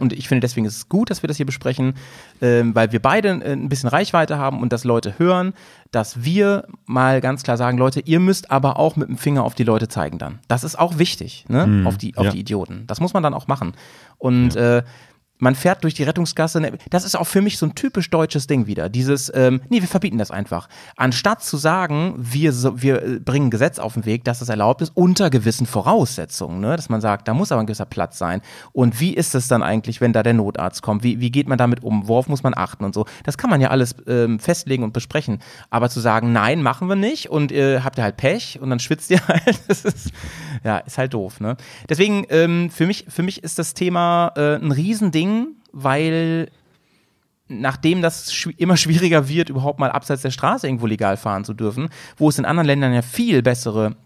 und 0.00 0.12
ich 0.12 0.26
finde 0.26 0.40
deswegen 0.40 0.66
ist 0.66 0.76
es 0.76 0.88
gut, 0.88 1.08
dass 1.08 1.22
wir 1.22 1.28
das 1.28 1.36
hier 1.36 1.46
besprechen, 1.46 1.94
ähm, 2.42 2.74
weil 2.74 2.90
wir 2.90 3.00
beide 3.00 3.28
äh, 3.28 3.52
ein 3.52 3.68
bisschen 3.68 3.88
Reichweite 3.88 4.38
haben 4.38 4.60
und 4.60 4.72
dass 4.72 4.82
Leute 4.82 5.18
hören, 5.18 5.54
dass 5.92 6.24
wir 6.24 6.66
mal 6.86 7.20
ganz 7.20 7.44
klar 7.44 7.56
sagen, 7.56 7.78
Leute, 7.78 8.00
ihr 8.00 8.18
müsst 8.18 8.50
aber 8.50 8.76
auch 8.76 8.96
mit 8.96 9.08
dem 9.08 9.18
Finger 9.18 9.44
auf 9.44 9.54
die 9.54 9.62
Leute 9.64 9.86
zeigen 9.86 10.18
dann. 10.18 10.40
Das 10.48 10.64
ist 10.64 10.76
auch 10.76 10.98
wichtig, 10.98 11.44
ne, 11.48 11.64
mhm. 11.64 11.86
auf, 11.86 11.96
die, 11.96 12.16
auf 12.16 12.24
ja. 12.24 12.32
die 12.32 12.40
Idioten. 12.40 12.88
Das 12.88 12.98
muss 12.98 13.14
man 13.14 13.22
dann 13.22 13.34
auch 13.34 13.46
machen. 13.46 13.74
Und 14.18 14.54
ja. 14.54 14.78
äh, 14.78 14.82
man 15.44 15.54
fährt 15.54 15.84
durch 15.84 15.94
die 15.94 16.02
Rettungsgasse. 16.02 16.60
Ne, 16.60 16.72
das 16.90 17.04
ist 17.04 17.14
auch 17.14 17.26
für 17.26 17.42
mich 17.42 17.58
so 17.58 17.66
ein 17.66 17.74
typisch 17.74 18.10
deutsches 18.10 18.46
Ding 18.46 18.66
wieder. 18.66 18.88
Dieses, 18.88 19.30
ähm, 19.34 19.60
nee, 19.68 19.80
wir 19.80 19.88
verbieten 19.88 20.18
das 20.18 20.30
einfach. 20.30 20.68
Anstatt 20.96 21.44
zu 21.44 21.56
sagen, 21.56 22.14
wir, 22.16 22.52
wir 22.82 23.02
äh, 23.02 23.20
bringen 23.20 23.50
Gesetz 23.50 23.78
auf 23.78 23.94
den 23.94 24.06
Weg, 24.06 24.24
dass 24.24 24.40
das 24.40 24.48
erlaubt 24.48 24.80
ist, 24.80 24.92
unter 24.94 25.30
gewissen 25.30 25.66
Voraussetzungen. 25.66 26.60
Ne? 26.60 26.74
Dass 26.74 26.88
man 26.88 27.00
sagt, 27.00 27.28
da 27.28 27.34
muss 27.34 27.52
aber 27.52 27.60
ein 27.60 27.66
gewisser 27.66 27.84
Platz 27.84 28.18
sein. 28.18 28.40
Und 28.72 28.98
wie 29.00 29.12
ist 29.12 29.34
es 29.34 29.46
dann 29.46 29.62
eigentlich, 29.62 30.00
wenn 30.00 30.14
da 30.14 30.22
der 30.22 30.32
Notarzt 30.32 30.82
kommt? 30.82 31.02
Wie, 31.02 31.20
wie 31.20 31.30
geht 31.30 31.46
man 31.46 31.58
damit 31.58 31.84
um? 31.84 32.08
Worauf 32.08 32.26
muss 32.26 32.42
man 32.42 32.54
achten 32.56 32.84
und 32.84 32.94
so? 32.94 33.04
Das 33.22 33.36
kann 33.36 33.50
man 33.50 33.60
ja 33.60 33.68
alles 33.68 33.94
ähm, 34.08 34.38
festlegen 34.40 34.82
und 34.82 34.94
besprechen. 34.94 35.40
Aber 35.68 35.90
zu 35.90 36.00
sagen, 36.00 36.32
nein, 36.32 36.62
machen 36.62 36.88
wir 36.88 36.96
nicht 36.96 37.28
und 37.28 37.52
äh, 37.52 37.80
habt 37.80 37.98
ihr 37.98 38.04
halt 38.04 38.16
Pech 38.16 38.58
und 38.62 38.70
dann 38.70 38.80
schwitzt 38.80 39.10
ihr 39.10 39.20
halt, 39.28 39.60
das 39.68 39.84
ist, 39.84 40.10
ja, 40.64 40.78
ist 40.78 40.96
halt 40.96 41.12
doof. 41.12 41.40
Ne? 41.40 41.58
Deswegen, 41.86 42.24
ähm, 42.30 42.70
für, 42.70 42.86
mich, 42.86 43.04
für 43.08 43.22
mich 43.22 43.44
ist 43.44 43.58
das 43.58 43.74
Thema 43.74 44.32
äh, 44.36 44.54
ein 44.54 44.72
Riesending 44.72 45.33
Ding, 45.34 45.56
weil 45.72 46.50
nachdem 47.48 48.02
das 48.02 48.32
sch 48.32 48.48
immer 48.56 48.76
schwieriger 48.76 49.28
wird, 49.28 49.50
überhaupt 49.50 49.78
mal 49.78 49.90
abseits 49.90 50.22
der 50.22 50.30
Straße 50.30 50.66
irgendwo 50.66 50.86
legal 50.86 51.16
fahren 51.16 51.44
zu 51.44 51.54
dürfen, 51.54 51.88
wo 52.16 52.28
es 52.28 52.38
in 52.38 52.44
anderen 52.44 52.66
Ländern 52.66 52.94
ja 52.94 53.02
viel 53.02 53.42
bessere 53.42 53.96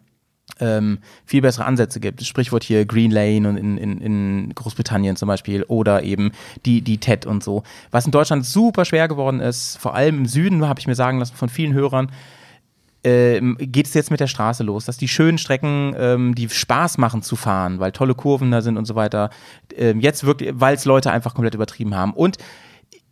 ähm, 0.60 0.98
viel 1.24 1.42
bessere 1.42 1.66
Ansätze 1.66 2.00
gibt. 2.00 2.24
Sprichwort 2.24 2.64
hier 2.64 2.84
Green 2.86 3.10
Lane 3.10 3.48
und 3.48 3.56
in, 3.58 3.76
in, 3.76 4.00
in 4.00 4.54
Großbritannien 4.54 5.14
zum 5.14 5.28
Beispiel 5.28 5.62
oder 5.64 6.02
eben 6.02 6.32
die, 6.64 6.80
die 6.80 6.98
TED 6.98 7.26
und 7.26 7.44
so. 7.44 7.62
Was 7.90 8.06
in 8.06 8.12
Deutschland 8.12 8.46
super 8.46 8.84
schwer 8.84 9.08
geworden 9.08 9.40
ist, 9.40 9.76
vor 9.76 9.94
allem 9.94 10.18
im 10.18 10.26
Süden, 10.26 10.66
habe 10.66 10.80
ich 10.80 10.86
mir 10.86 10.94
sagen 10.94 11.18
lassen 11.18 11.36
von 11.36 11.50
vielen 11.50 11.74
Hörern, 11.74 12.10
ähm, 13.04 13.56
geht 13.60 13.86
es 13.86 13.94
jetzt 13.94 14.10
mit 14.10 14.20
der 14.20 14.26
Straße 14.26 14.62
los, 14.62 14.84
dass 14.84 14.96
die 14.96 15.08
schönen 15.08 15.38
Strecken, 15.38 15.94
ähm, 15.96 16.34
die 16.34 16.48
Spaß 16.48 16.98
machen 16.98 17.22
zu 17.22 17.36
fahren, 17.36 17.78
weil 17.78 17.92
tolle 17.92 18.14
Kurven 18.14 18.50
da 18.50 18.60
sind 18.60 18.76
und 18.76 18.86
so 18.86 18.94
weiter, 18.94 19.30
ähm, 19.76 20.00
jetzt 20.00 20.24
wirklich, 20.24 20.50
weil 20.54 20.74
es 20.74 20.84
Leute 20.84 21.10
einfach 21.10 21.34
komplett 21.34 21.54
übertrieben 21.54 21.94
haben. 21.94 22.12
Und 22.12 22.38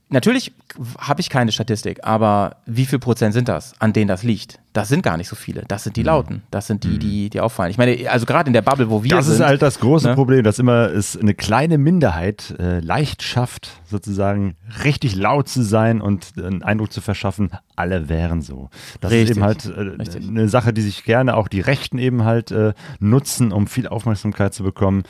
natürlich 0.09 0.53
habe 0.99 1.21
ich 1.21 1.31
keine 1.31 1.53
Statistik, 1.53 2.05
aber 2.05 2.57
wie 2.67 2.87
viel 2.87 2.99
Prozent 2.99 3.35
sind 3.35 3.49
das, 3.49 3.75
an 3.81 3.93
denen 3.93 4.09
das 4.09 4.23
liegt? 4.23 4.59
Das 4.77 4.89
sind 4.89 5.03
gar 5.03 5.17
nicht 5.17 5.29
so 5.29 5.37
viele. 5.37 5.65
Das 5.69 5.85
sind 5.85 5.97
die 5.97 6.01
mhm. 6.01 6.07
Lauten. 6.07 6.43
Das 6.51 6.67
sind 6.67 6.85
die, 6.85 6.99
die, 6.99 7.31
die 7.31 7.41
auffallen. 7.41 7.71
Ich 7.71 7.79
meine, 7.79 8.11
also 8.11 8.27
gerade 8.27 8.49
in 8.49 8.53
der 8.53 8.61
Bubble, 8.61 8.91
wo 8.91 9.03
wir 9.03 9.09
das 9.09 9.25
sind. 9.25 9.33
Das 9.33 9.41
ist 9.41 9.47
halt 9.47 9.63
das 9.63 9.81
große 9.81 10.09
ne? 10.09 10.15
Problem, 10.15 10.45
dass 10.45 10.59
immer 10.59 10.91
es 10.91 11.17
eine 11.17 11.33
kleine 11.33 11.79
Minderheit 11.79 12.55
äh, 12.59 12.81
leicht 12.81 13.23
schafft, 13.23 13.81
sozusagen 13.87 14.57
richtig 14.85 15.15
laut 15.15 15.49
zu 15.49 15.63
sein 15.63 16.03
und 16.03 16.35
einen 16.37 16.63
Eindruck 16.63 16.93
zu 16.93 17.01
verschaffen, 17.01 17.53
alle 17.75 18.11
wären 18.11 18.43
so. 18.43 18.69
Das 19.01 19.13
Richtig. 19.13 19.31
ist 19.31 19.37
eben 19.39 19.47
halt 19.47 19.65
äh, 19.65 20.29
eine 20.29 20.51
Sache, 20.51 20.75
die 20.75 20.83
sich 20.83 21.05
gerne 21.05 21.39
auch 21.39 21.49
die 21.49 21.61
Rechten 21.61 21.97
eben 21.97 22.25
halt 22.25 22.51
äh, 22.51 22.75
nutzen, 22.99 23.53
um 23.53 23.69
viel 23.69 23.89
Aufmerksamkeit 23.89 24.53
zu 24.53 24.63
bekommen. 24.63 25.05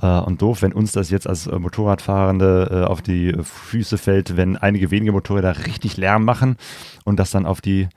Äh, 0.00 0.06
und 0.06 0.40
doof, 0.40 0.62
wenn 0.62 0.72
uns 0.72 0.92
das 0.92 1.10
jetzt 1.10 1.26
als 1.26 1.48
äh, 1.48 1.58
Motorradfahrende 1.58 2.68
äh, 2.70 2.84
auf 2.86 3.02
die 3.02 3.34
Füße 3.42 3.98
fällt, 3.98 4.36
wenn 4.36 4.56
einige 4.56 4.92
wenige 4.92 5.10
Motorräder 5.10 5.66
richtig 5.66 5.96
Lärm 5.96 6.24
machen 6.24 6.56
und 7.04 7.18
das 7.18 7.32
dann 7.32 7.44
auf 7.44 7.60
die 7.60 7.88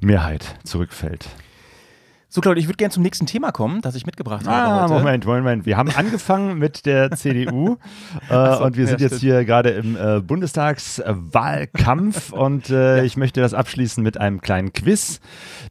Mehrheit 0.00 0.56
zurückfällt. 0.64 1.28
So, 2.34 2.40
Claudia, 2.40 2.60
ich 2.60 2.66
würde 2.66 2.78
gerne 2.78 2.92
zum 2.92 3.04
nächsten 3.04 3.26
Thema 3.26 3.52
kommen, 3.52 3.80
das 3.80 3.94
ich 3.94 4.06
mitgebracht 4.06 4.44
habe. 4.44 4.56
Ah, 4.56 4.88
heute. 4.88 4.94
Moment, 4.94 5.24
Moment. 5.24 5.66
Wir 5.66 5.76
haben 5.76 5.90
angefangen 5.90 6.58
mit 6.64 6.84
der 6.84 7.12
CDU 7.12 7.76
äh, 8.28 8.56
so, 8.56 8.64
und 8.64 8.76
wir 8.76 8.88
sind 8.88 9.00
ja, 9.00 9.06
jetzt 9.06 9.20
hier 9.20 9.44
gerade 9.44 9.70
im 9.70 9.96
äh, 9.96 10.20
Bundestagswahlkampf 10.20 12.32
und 12.32 12.70
äh, 12.70 12.96
ja. 12.96 13.04
ich 13.04 13.16
möchte 13.16 13.40
das 13.40 13.54
abschließen 13.54 14.02
mit 14.02 14.18
einem 14.18 14.40
kleinen 14.40 14.72
Quiz. 14.72 15.20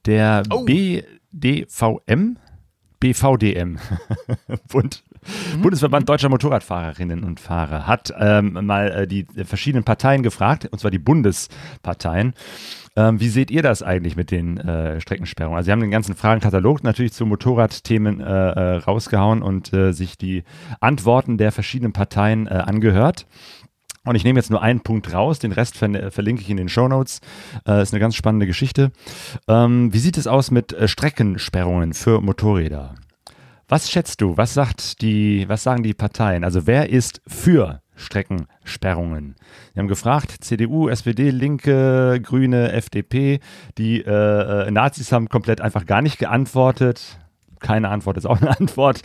Der 0.05 0.43
oh. 0.51 0.63
BDVM, 0.63 2.37
BVDM, 3.01 3.77
Bund, 4.69 5.03
mhm. 5.55 5.61
Bundesverband 5.61 6.07
Deutscher 6.07 6.29
Motorradfahrerinnen 6.29 7.23
und 7.23 7.39
Fahrer, 7.39 7.87
hat 7.87 8.13
ähm, 8.17 8.65
mal 8.65 8.91
äh, 8.91 9.07
die 9.07 9.25
verschiedenen 9.43 9.83
Parteien 9.83 10.23
gefragt, 10.23 10.67
und 10.71 10.79
zwar 10.79 10.91
die 10.91 10.99
Bundesparteien. 10.99 12.33
Ähm, 12.95 13.19
wie 13.19 13.29
seht 13.29 13.49
ihr 13.49 13.63
das 13.63 13.81
eigentlich 13.81 14.15
mit 14.15 14.29
den 14.29 14.57
äh, 14.57 15.01
Streckensperrungen? 15.01 15.57
Also, 15.57 15.65
Sie 15.65 15.71
haben 15.71 15.79
den 15.79 15.91
ganzen 15.91 16.15
Fragenkatalog 16.15 16.83
natürlich 16.83 17.13
zu 17.13 17.25
Motorradthemen 17.25 18.21
äh, 18.21 18.25
äh, 18.25 18.75
rausgehauen 18.77 19.41
und 19.41 19.73
äh, 19.73 19.93
sich 19.93 20.17
die 20.17 20.43
Antworten 20.79 21.37
der 21.37 21.51
verschiedenen 21.51 21.93
Parteien 21.93 22.45
äh, 22.45 22.51
angehört. 22.51 23.25
Und 24.05 24.15
ich 24.15 24.25
nehme 24.25 24.37
jetzt 24.37 24.51
nur 24.51 24.61
einen 24.61 24.81
Punkt 24.81 25.13
raus, 25.13 25.39
den 25.39 25.53
Rest 25.53 25.77
ver 25.77 26.11
verlinke 26.11 26.41
ich 26.41 26.49
in 26.49 26.57
den 26.57 26.69
Show 26.69 26.87
Notes. 26.87 27.21
Äh, 27.65 27.81
ist 27.81 27.93
eine 27.93 28.01
ganz 28.01 28.15
spannende 28.15 28.45
Geschichte. 28.45 28.91
Ähm, 29.47 29.93
wie 29.93 29.99
sieht 29.99 30.17
es 30.17 30.27
aus 30.27 30.51
mit 30.51 30.73
äh, 30.73 30.87
Streckensperrungen 30.87 31.93
für 31.93 32.21
Motorräder? 32.21 32.95
Was 33.73 33.89
schätzt 33.89 34.21
du? 34.21 34.37
Was 34.37 34.53
sagt 34.53 35.01
die, 35.01 35.49
was 35.49 35.63
sagen 35.63 35.81
die 35.81 35.95
Parteien? 35.95 36.43
Also 36.43 36.67
wer 36.67 36.91
ist 36.91 37.23
für 37.25 37.81
Streckensperrungen. 37.95 39.33
Wir 39.73 39.79
haben 39.79 39.87
gefragt, 39.87 40.31
CDU, 40.41 40.89
SPD, 40.89 41.31
Linke, 41.31 42.19
Grüne, 42.21 42.71
FDP. 42.71 43.39
Die 43.79 43.99
äh, 44.01 44.67
äh, 44.67 44.69
Nazis 44.69 45.11
haben 45.11 45.27
komplett 45.27 45.59
einfach 45.59 45.87
gar 45.87 46.03
nicht 46.03 46.19
geantwortet. 46.19 47.17
Keine 47.61 47.89
Antwort 47.89 48.17
ist 48.17 48.27
auch 48.27 48.39
eine 48.41 48.51
Antwort. 48.59 49.01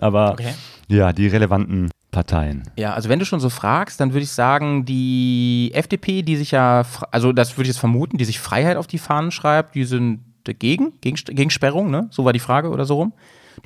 Aber 0.00 0.32
okay. 0.32 0.52
ja, 0.88 1.12
die 1.12 1.28
relevanten 1.28 1.88
Parteien. 2.10 2.64
Ja, 2.74 2.94
also 2.94 3.08
wenn 3.08 3.20
du 3.20 3.24
schon 3.24 3.38
so 3.38 3.48
fragst, 3.48 4.00
dann 4.00 4.12
würde 4.12 4.24
ich 4.24 4.32
sagen, 4.32 4.84
die 4.86 5.70
FDP, 5.72 6.22
die 6.22 6.34
sich 6.34 6.50
ja, 6.50 6.84
also 7.12 7.32
das 7.32 7.56
würde 7.56 7.62
ich 7.62 7.74
jetzt 7.74 7.78
vermuten, 7.78 8.18
die 8.18 8.24
sich 8.24 8.40
Freiheit 8.40 8.76
auf 8.76 8.88
die 8.88 8.98
Fahnen 8.98 9.30
schreibt, 9.30 9.76
die 9.76 9.84
sind 9.84 10.24
dagegen, 10.50 10.92
gegen, 11.00 11.16
gegen 11.16 11.50
Sperrung, 11.50 11.90
ne? 11.90 12.08
So 12.10 12.24
war 12.24 12.32
die 12.32 12.38
Frage 12.40 12.68
oder 12.70 12.84
so 12.84 12.96
rum. 12.96 13.12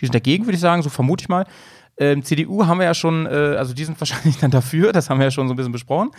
Die 0.00 0.06
sind 0.06 0.14
dagegen, 0.14 0.44
würde 0.46 0.54
ich 0.54 0.60
sagen, 0.60 0.82
so 0.82 0.90
vermute 0.90 1.22
ich 1.22 1.28
mal. 1.28 1.46
Ähm, 1.96 2.24
CDU 2.24 2.66
haben 2.66 2.78
wir 2.78 2.84
ja 2.86 2.94
schon, 2.94 3.26
äh, 3.26 3.56
also 3.58 3.72
die 3.74 3.84
sind 3.84 4.00
wahrscheinlich 4.00 4.38
dann 4.38 4.50
dafür, 4.50 4.92
das 4.92 5.10
haben 5.10 5.18
wir 5.18 5.24
ja 5.26 5.30
schon 5.30 5.46
so 5.48 5.54
ein 5.54 5.56
bisschen 5.56 5.72
besprochen. 5.72 6.10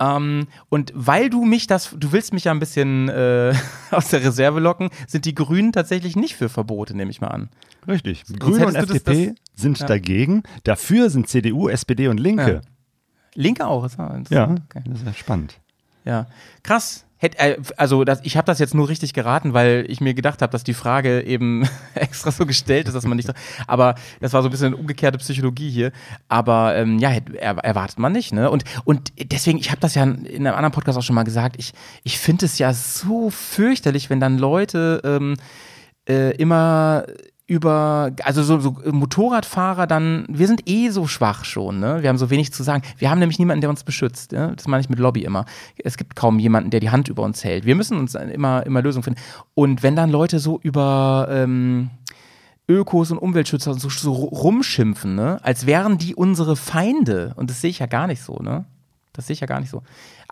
Ähm, 0.00 0.46
und 0.70 0.90
weil 0.94 1.28
du 1.30 1.44
mich 1.44 1.66
das, 1.66 1.94
du 1.96 2.12
willst 2.12 2.32
mich 2.32 2.44
ja 2.44 2.52
ein 2.52 2.58
bisschen 2.58 3.08
äh, 3.10 3.54
aus 3.90 4.08
der 4.08 4.24
Reserve 4.24 4.58
locken, 4.58 4.88
sind 5.06 5.24
die 5.26 5.34
Grünen 5.34 5.72
tatsächlich 5.72 6.16
nicht 6.16 6.34
für 6.34 6.48
Verbote, 6.48 6.96
nehme 6.96 7.10
ich 7.10 7.20
mal 7.20 7.28
an. 7.28 7.50
Richtig. 7.86 8.24
Grüne 8.38 8.66
und 8.66 8.74
du 8.74 8.80
das- 8.86 8.90
FDP 8.96 9.26
das- 9.26 9.62
sind 9.62 9.78
ja. 9.80 9.86
dagegen. 9.86 10.42
Dafür 10.64 11.10
sind 11.10 11.28
CDU, 11.28 11.68
SPD 11.68 12.08
und 12.08 12.18
Linke. 12.18 12.62
Linke 13.34 13.66
auch, 13.66 13.84
ist 13.84 13.98
ja 13.98 14.20
Ja. 14.30 14.44
Okay. 14.44 14.82
das 14.86 15.00
ist 15.00 15.06
ja 15.06 15.12
spannend. 15.12 15.58
Ja, 16.04 16.26
krass. 16.62 17.04
Hätt, 17.22 17.36
äh, 17.38 17.56
also 17.76 18.02
das, 18.02 18.18
ich 18.24 18.36
habe 18.36 18.46
das 18.46 18.58
jetzt 18.58 18.74
nur 18.74 18.88
richtig 18.88 19.14
geraten, 19.14 19.54
weil 19.54 19.84
ich 19.86 20.00
mir 20.00 20.12
gedacht 20.12 20.42
habe, 20.42 20.50
dass 20.50 20.64
die 20.64 20.74
Frage 20.74 21.22
eben 21.22 21.68
extra 21.94 22.32
so 22.32 22.46
gestellt 22.46 22.88
ist, 22.88 22.94
dass 22.94 23.06
man 23.06 23.16
nicht. 23.16 23.32
Aber 23.68 23.94
das 24.20 24.32
war 24.32 24.42
so 24.42 24.48
ein 24.48 24.50
bisschen 24.50 24.74
umgekehrte 24.74 25.18
Psychologie 25.18 25.70
hier. 25.70 25.92
Aber 26.28 26.74
ähm, 26.74 26.98
ja, 26.98 27.12
er, 27.12 27.58
erwartet 27.58 28.00
man 28.00 28.10
nicht. 28.10 28.32
Ne? 28.32 28.50
Und, 28.50 28.64
und 28.84 29.12
deswegen, 29.16 29.58
ich 29.58 29.70
habe 29.70 29.80
das 29.80 29.94
ja 29.94 30.02
in 30.02 30.46
einem 30.48 30.56
anderen 30.56 30.72
Podcast 30.72 30.98
auch 30.98 31.02
schon 31.02 31.14
mal 31.14 31.22
gesagt. 31.22 31.54
Ich, 31.60 31.72
ich 32.02 32.18
finde 32.18 32.46
es 32.46 32.58
ja 32.58 32.74
so 32.74 33.30
fürchterlich, 33.30 34.10
wenn 34.10 34.18
dann 34.18 34.36
Leute 34.36 35.00
ähm, 35.04 35.36
äh, 36.08 36.34
immer 36.38 37.04
über, 37.46 38.12
also 38.22 38.42
so, 38.42 38.60
so 38.60 38.76
Motorradfahrer 38.84 39.86
dann, 39.86 40.24
wir 40.28 40.46
sind 40.46 40.68
eh 40.68 40.90
so 40.90 41.06
schwach 41.06 41.44
schon, 41.44 41.80
ne? 41.80 42.02
Wir 42.02 42.08
haben 42.08 42.18
so 42.18 42.30
wenig 42.30 42.52
zu 42.52 42.62
sagen. 42.62 42.82
Wir 42.98 43.10
haben 43.10 43.18
nämlich 43.18 43.38
niemanden, 43.38 43.60
der 43.60 43.70
uns 43.70 43.84
beschützt. 43.84 44.32
Ja? 44.32 44.48
Das 44.48 44.68
meine 44.68 44.80
ich 44.80 44.88
mit 44.88 44.98
Lobby 44.98 45.22
immer. 45.22 45.44
Es 45.76 45.96
gibt 45.96 46.16
kaum 46.16 46.38
jemanden, 46.38 46.70
der 46.70 46.80
die 46.80 46.90
Hand 46.90 47.08
über 47.08 47.22
uns 47.22 47.42
hält. 47.44 47.64
Wir 47.64 47.74
müssen 47.74 47.98
uns 47.98 48.14
immer, 48.14 48.64
immer 48.64 48.80
Lösungen 48.80 49.02
finden. 49.02 49.20
Und 49.54 49.82
wenn 49.82 49.96
dann 49.96 50.10
Leute 50.10 50.38
so 50.38 50.60
über 50.60 51.26
ähm, 51.30 51.90
Ökos 52.68 53.10
und 53.10 53.18
Umweltschützer 53.18 53.74
so, 53.74 53.88
so 53.88 54.12
rumschimpfen, 54.12 55.14
ne? 55.14 55.38
als 55.42 55.66
wären 55.66 55.98
die 55.98 56.14
unsere 56.14 56.56
Feinde. 56.56 57.34
Und 57.36 57.50
das 57.50 57.60
sehe 57.60 57.70
ich 57.70 57.80
ja 57.80 57.86
gar 57.86 58.06
nicht 58.06 58.22
so, 58.22 58.36
ne? 58.36 58.64
Das 59.12 59.26
sehe 59.26 59.34
ich 59.34 59.40
ja 59.40 59.46
gar 59.46 59.60
nicht 59.60 59.68
so. 59.68 59.82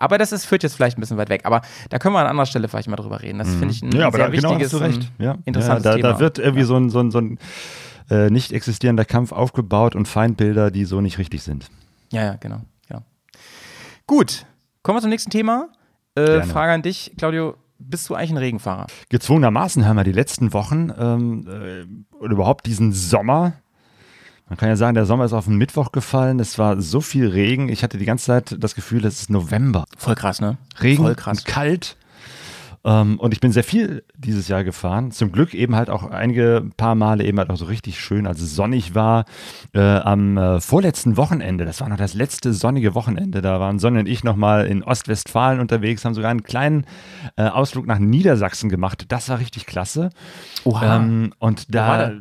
Aber 0.01 0.17
das 0.17 0.31
ist, 0.31 0.45
führt 0.45 0.63
jetzt 0.63 0.75
vielleicht 0.75 0.97
ein 0.97 1.01
bisschen 1.01 1.17
weit 1.17 1.29
weg. 1.29 1.41
Aber 1.43 1.61
da 1.89 1.99
können 1.99 2.15
wir 2.15 2.19
an 2.19 2.27
anderer 2.27 2.47
Stelle 2.47 2.67
vielleicht 2.67 2.87
mal 2.87 2.95
drüber 2.95 3.21
reden. 3.21 3.37
Das 3.37 3.49
finde 3.49 3.69
ich 3.69 3.81
ein 3.83 3.91
Ja, 3.91 4.07
aber 4.07 4.17
sehr 4.17 4.27
da, 4.27 4.35
genau 4.35 4.49
wichtiges, 4.51 4.71
du 4.71 4.77
recht. 4.77 5.11
Ja. 5.19 5.37
interessantes 5.45 5.85
ja, 5.85 5.91
da, 5.91 5.97
Thema. 5.97 6.13
da 6.13 6.19
wird 6.19 6.39
irgendwie 6.39 6.63
so 6.63 6.75
ein, 6.75 6.89
so 6.89 6.99
ein, 6.99 7.11
so 7.11 7.19
ein 7.19 7.37
äh, 8.09 8.29
nicht 8.31 8.51
existierender 8.51 9.05
Kampf 9.05 9.31
aufgebaut 9.31 9.95
und 9.95 10.07
Feindbilder, 10.07 10.71
die 10.71 10.85
so 10.85 11.01
nicht 11.01 11.19
richtig 11.19 11.43
sind. 11.43 11.69
Ja, 12.11 12.23
ja, 12.23 12.35
genau. 12.35 12.61
genau. 12.87 13.03
Gut, 14.07 14.45
kommen 14.81 14.97
wir 14.97 15.01
zum 15.01 15.11
nächsten 15.11 15.29
Thema. 15.29 15.69
Äh. 16.15 16.41
Frage 16.41 16.73
an 16.73 16.81
dich, 16.81 17.13
Claudio. 17.17 17.55
Bist 17.77 18.09
du 18.09 18.15
eigentlich 18.15 18.31
ein 18.31 18.37
Regenfahrer? 18.37 18.87
Gezwungenermaßen 19.09 19.87
haben 19.87 19.95
wir 19.95 20.03
die 20.03 20.11
letzten 20.11 20.53
Wochen 20.53 20.91
ähm, 20.97 21.47
äh, 21.47 22.15
oder 22.15 22.33
überhaupt 22.33 22.65
diesen 22.67 22.91
Sommer. 22.91 23.53
Man 24.51 24.57
kann 24.57 24.67
ja 24.67 24.75
sagen, 24.75 24.95
der 24.95 25.05
Sommer 25.05 25.23
ist 25.23 25.31
auf 25.31 25.45
den 25.45 25.55
Mittwoch 25.55 25.93
gefallen. 25.93 26.37
Es 26.41 26.59
war 26.59 26.81
so 26.81 26.99
viel 26.99 27.25
Regen. 27.25 27.69
Ich 27.69 27.83
hatte 27.83 27.97
die 27.97 28.03
ganze 28.03 28.25
Zeit 28.25 28.57
das 28.59 28.75
Gefühl, 28.75 29.05
es 29.05 29.21
ist 29.21 29.29
November. 29.29 29.85
Voll 29.97 30.15
krass, 30.15 30.41
ne? 30.41 30.57
Regen 30.81 31.03
Voll 31.03 31.15
krass. 31.15 31.37
und 31.37 31.45
kalt. 31.45 31.95
Ähm, 32.83 33.17
und 33.17 33.33
ich 33.33 33.39
bin 33.39 33.53
sehr 33.53 33.63
viel 33.63 34.03
dieses 34.17 34.49
Jahr 34.49 34.65
gefahren. 34.65 35.11
Zum 35.11 35.31
Glück 35.31 35.53
eben 35.53 35.77
halt 35.77 35.89
auch 35.89 36.03
einige 36.03 36.69
paar 36.75 36.95
Male 36.95 37.23
eben 37.23 37.39
halt 37.39 37.49
auch 37.49 37.55
so 37.55 37.63
richtig 37.63 38.01
schön, 38.01 38.27
als 38.27 38.41
es 38.41 38.53
sonnig 38.53 38.93
war. 38.93 39.23
Äh, 39.73 39.79
am 39.79 40.35
äh, 40.37 40.59
vorletzten 40.59 41.15
Wochenende, 41.15 41.63
das 41.63 41.79
war 41.79 41.87
noch 41.87 41.95
das 41.95 42.13
letzte 42.13 42.51
sonnige 42.51 42.93
Wochenende, 42.93 43.41
da 43.41 43.61
waren 43.61 43.79
Sonne 43.79 43.99
und 43.99 44.05
ich 44.09 44.25
nochmal 44.25 44.65
in 44.65 44.83
Ostwestfalen 44.83 45.61
unterwegs, 45.61 46.03
haben 46.03 46.13
sogar 46.13 46.29
einen 46.29 46.43
kleinen 46.43 46.85
äh, 47.37 47.43
Ausflug 47.43 47.87
nach 47.87 47.99
Niedersachsen 47.99 48.69
gemacht. 48.69 49.05
Das 49.07 49.29
war 49.29 49.39
richtig 49.39 49.65
klasse. 49.65 50.09
Oha. 50.65 50.97
Ähm, 50.97 51.31
und 51.39 51.73
da, 51.73 51.87
war 51.87 52.11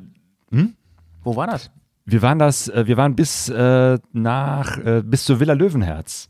Wo 1.25 1.35
war 1.35 1.49
das? 1.49 1.73
Wir 2.11 2.23
waren 2.23 2.39
das, 2.39 2.69
äh, 2.69 2.87
wir 2.87 2.97
waren 2.97 3.15
bis 3.17 3.49
äh, 3.49 3.99
nach, 4.13 4.79
äh, 4.79 5.03
bis 5.05 5.25
zur 5.25 5.41
Villa 5.41 5.53
Löwenherz. 5.55 6.29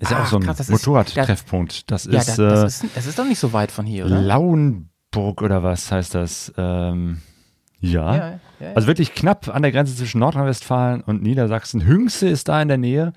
Ist 0.00 0.10
ja 0.10 0.22
auch 0.22 0.26
so 0.26 0.36
ein 0.36 0.42
krass, 0.42 0.56
das 0.58 0.68
ist- 0.68 0.72
Motorradtreffpunkt. 0.72 1.90
Das 1.90 2.04
Ja, 2.06 2.18
ist, 2.18 2.36
das, 2.38 2.38
äh, 2.38 2.66
ist, 2.66 2.96
das 2.96 3.06
ist 3.06 3.18
doch 3.18 3.24
nicht 3.26 3.38
so 3.38 3.52
weit 3.52 3.70
von 3.70 3.86
hier, 3.86 4.06
oder? 4.06 4.20
Lauenburg 4.20 5.40
oder 5.42 5.62
was 5.62 5.90
heißt 5.92 6.14
das? 6.14 6.52
Ähm, 6.56 7.18
ja. 7.80 8.16
Ja, 8.16 8.16
ja, 8.30 8.40
ja. 8.60 8.72
Also 8.74 8.88
wirklich 8.88 9.14
knapp 9.14 9.48
an 9.54 9.62
der 9.62 9.70
Grenze 9.72 9.94
zwischen 9.94 10.18
Nordrhein-Westfalen 10.18 11.02
und 11.02 11.22
Niedersachsen. 11.22 11.84
Hünxe 11.86 12.28
ist 12.28 12.48
da 12.48 12.60
in 12.60 12.68
der 12.68 12.78
Nähe. 12.78 13.12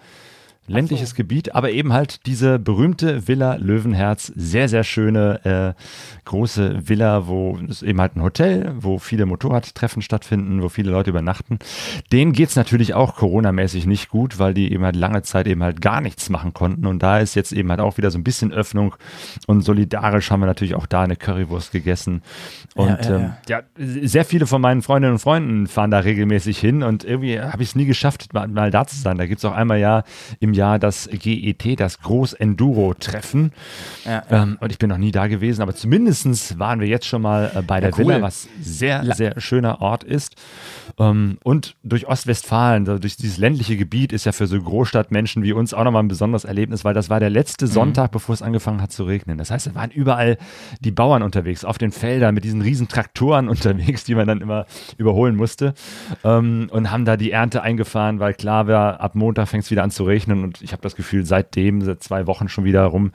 Ländliches 0.68 1.15
Gebiet, 1.15 1.55
aber 1.55 1.72
eben 1.72 1.93
halt 1.93 2.26
diese 2.26 2.59
berühmte 2.59 3.28
Villa 3.28 3.55
Löwenherz. 3.55 4.32
Sehr, 4.36 4.68
sehr 4.68 4.84
schöne, 4.84 5.76
äh, 5.76 5.82
große 6.26 6.89
Villa, 6.89 7.28
wo 7.28 7.57
es 7.70 7.82
eben 7.82 8.01
halt 8.01 8.18
ein 8.18 8.22
Hotel, 8.22 8.74
wo 8.78 8.99
viele 8.99 9.26
Motorradtreffen 9.26 10.01
stattfinden, 10.01 10.61
wo 10.61 10.68
viele 10.68 10.91
Leute 10.91 11.11
übernachten. 11.11 11.59
Denen 12.11 12.34
geht's 12.34 12.57
natürlich 12.57 12.93
auch 12.93 13.15
Corona-mäßig 13.15 13.86
nicht 13.86 14.09
gut, 14.09 14.39
weil 14.39 14.53
die 14.53 14.72
eben 14.74 14.84
halt 14.84 14.97
lange 14.97 15.22
Zeit 15.22 15.47
eben 15.47 15.63
halt 15.63 15.82
gar 15.82 16.01
nichts 16.01 16.30
machen 16.30 16.53
konnten. 16.53 16.86
Und 16.86 17.01
da 17.01 17.20
ist 17.20 17.36
jetzt 17.36 17.53
eben 17.53 17.70
halt 17.70 17.80
auch 17.80 17.97
wieder 17.97 18.11
so 18.11 18.18
ein 18.18 18.24
bisschen 18.26 18.51
Öffnung. 18.51 18.95
Und 19.47 19.61
solidarisch 19.61 20.30
haben 20.32 20.41
wir 20.41 20.47
natürlich 20.47 20.76
auch 20.76 20.86
da 20.86 21.03
eine 21.03 21.15
Currywurst 21.15 21.72
gegessen. 21.72 22.22
Und 22.76 22.89
Ja, 22.89 23.09
ja, 23.09 23.15
ähm, 23.15 23.34
ja, 23.47 23.61
sehr 23.78 24.26
viele 24.26 24.47
von 24.47 24.61
meinen 24.61 24.82
Freundinnen 24.82 25.13
und 25.13 25.20
Freunden 25.20 25.68
fahren 25.68 25.91
da 25.91 25.99
regelmäßig 25.99 26.59
hin 26.59 26.84
und 26.84 27.05
irgendwie 27.05 27.39
habe 27.39 27.63
ich 27.63 27.70
es 27.70 27.76
nie 27.76 27.86
geschafft, 27.86 28.34
mal, 28.34 28.47
mal 28.47 28.70
da 28.70 28.86
zu 28.86 28.97
sein. 28.97 29.18
Da 29.18 29.26
gibt 29.26 29.39
es 29.39 29.45
auch 29.45 29.53
einmal 29.53 29.80
ja 29.80 30.03
im 30.39 30.57
Jahr 30.58 30.78
das 30.80 31.08
GET, 31.12 31.80
das 31.80 31.99
Groß-Enduro-Treffen. 32.01 33.51
Ja, 34.05 34.24
Ähm, 34.30 34.58
und 34.60 34.72
ich 34.72 34.78
bin 34.80 34.89
noch 34.89 34.97
nie 34.97 35.12
da 35.12 35.28
gewesen, 35.28 35.62
aber 35.62 35.76
zumindest 35.76 36.60
waren 36.60 36.80
wir 36.80 36.88
jetzt 36.88 37.05
schon 37.05 37.22
mal 37.22 37.51
äh, 37.55 37.62
bei 37.62 37.80
der 37.80 37.91
cool. 37.97 38.08
Villa, 38.08 38.22
was 38.22 38.47
sehr, 38.62 39.05
sehr 39.16 39.39
schöner 39.39 39.82
Ort 39.82 40.03
ist. 40.03 40.36
Ähm, 40.99 41.38
und 41.43 41.76
durch 41.84 42.08
Ostwestfalen, 42.08 42.86
so 42.86 42.97
durch 42.99 43.16
dieses 43.18 43.38
ländliche 43.38 43.78
Gebiet, 43.78 44.12
ist 44.14 44.26
ja 44.26 44.32
für 44.32 44.47
so 44.47 44.60
Großstadtmenschen 44.62 45.43
wie 45.43 45.53
uns 45.53 45.74
auch 45.74 45.84
nochmal 45.84 46.03
ein 46.03 46.08
besonderes 46.08 46.43
Erlebnis, 46.43 46.84
weil 46.84 46.93
das 46.93 47.10
war 47.10 47.20
der 47.20 47.30
letzte 47.30 47.66
Mhm. 47.66 47.72
Sonntag, 47.72 48.12
bevor 48.12 48.34
es 48.34 48.41
angefangen 48.41 48.82
hat 48.82 48.91
zu 48.91 49.03
regnen. 49.03 49.38
Das 49.38 49.51
heißt, 49.51 49.68
es 49.68 49.76
waren 49.76 49.91
überall 49.91 50.38
die 50.80 50.91
Bauern 50.91 51.22
unterwegs, 51.24 51.64
auf 51.66 51.78
den 51.78 51.91
Feldern 51.91 52.34
mit 52.34 52.43
diesen 52.43 52.62
riesen 52.62 52.88
Traktoren 52.88 53.47
unterwegs, 53.49 54.03
die 54.05 54.16
man 54.16 54.28
dann 54.28 54.41
immer 54.41 54.66
überholen 54.97 55.36
musste. 55.36 55.74
Ähm, 56.24 56.68
und 56.72 56.91
haben 56.91 57.05
da 57.05 57.16
die 57.18 57.32
Ernte 57.32 57.62
eingefahren, 57.62 58.20
weil 58.20 58.34
klar 58.34 58.68
war, 58.68 58.99
ab 59.01 59.16
Montag 59.16 59.47
fängt 59.47 59.64
es 59.66 59.72
wieder 59.72 59.84
an 59.84 59.91
zu 59.91 60.03
regnen 60.03 60.43
und 60.48 60.62
ich 60.62 60.72
habe 60.72 60.82
das 60.82 60.95
Gefühl, 60.95 61.26
seitdem, 61.26 61.82
seit 61.82 62.04
zwei 62.04 62.28
Wochen 62.28 62.50
schon 62.50 62.64
wieder 62.64 62.84
rum, 62.86 63.12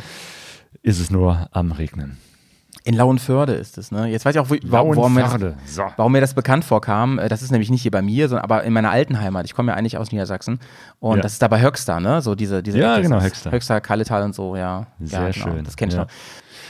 ist 0.82 1.00
es 1.00 1.10
nur 1.10 1.48
am 1.52 1.72
Regnen. 1.72 2.18
In 2.84 2.94
Lauenförde 2.94 3.52
ist 3.52 3.78
es, 3.78 3.92
ne? 3.92 4.08
Jetzt 4.08 4.24
weiß 4.24 4.34
ich 4.34 4.40
auch, 4.40 4.50
wo, 4.50 4.56
warum, 4.64 5.14
mir 5.14 5.22
das. 5.22 5.74
So. 5.76 5.84
warum 5.96 6.10
mir 6.10 6.20
das 6.20 6.34
bekannt 6.34 6.64
vorkam. 6.64 7.18
Äh, 7.20 7.28
Das 7.28 7.40
ist 7.40 7.52
nämlich 7.52 7.70
nicht 7.70 7.82
hier 7.82 7.92
bei 7.92 8.02
mir, 8.02 8.28
sondern 8.28 8.42
aber 8.42 8.64
in 8.64 8.72
meiner 8.72 8.90
alten 8.90 9.20
Heimat. 9.20 9.44
Ich 9.46 9.54
komme 9.54 9.70
ja 9.70 9.78
eigentlich 9.78 9.98
aus 9.98 10.10
Niedersachsen. 10.10 10.58
Und 10.98 11.16
Ja. 11.18 11.22
das 11.22 11.34
ist 11.34 11.42
da 11.42 11.48
bei 11.48 11.62
Höxter, 11.62 12.00
ne? 12.00 12.22
So 12.22 12.34
diese, 12.34 12.60
diese 12.62 12.78
Ja, 12.78 12.98
genau. 12.98 13.20
Höxter. 13.22 13.52
Höxter, 13.52 13.80
Kalletal 13.80 14.24
und 14.24 14.34
so, 14.34 14.56
ja. 14.56 14.88
Sehr 15.00 15.20
ja, 15.20 15.30
genau, 15.30 15.46
schön. 15.46 15.64
Das 15.64 15.76
kenn 15.76 15.90
ich 15.90 15.94
ja. 15.94 16.02
noch. 16.02 16.10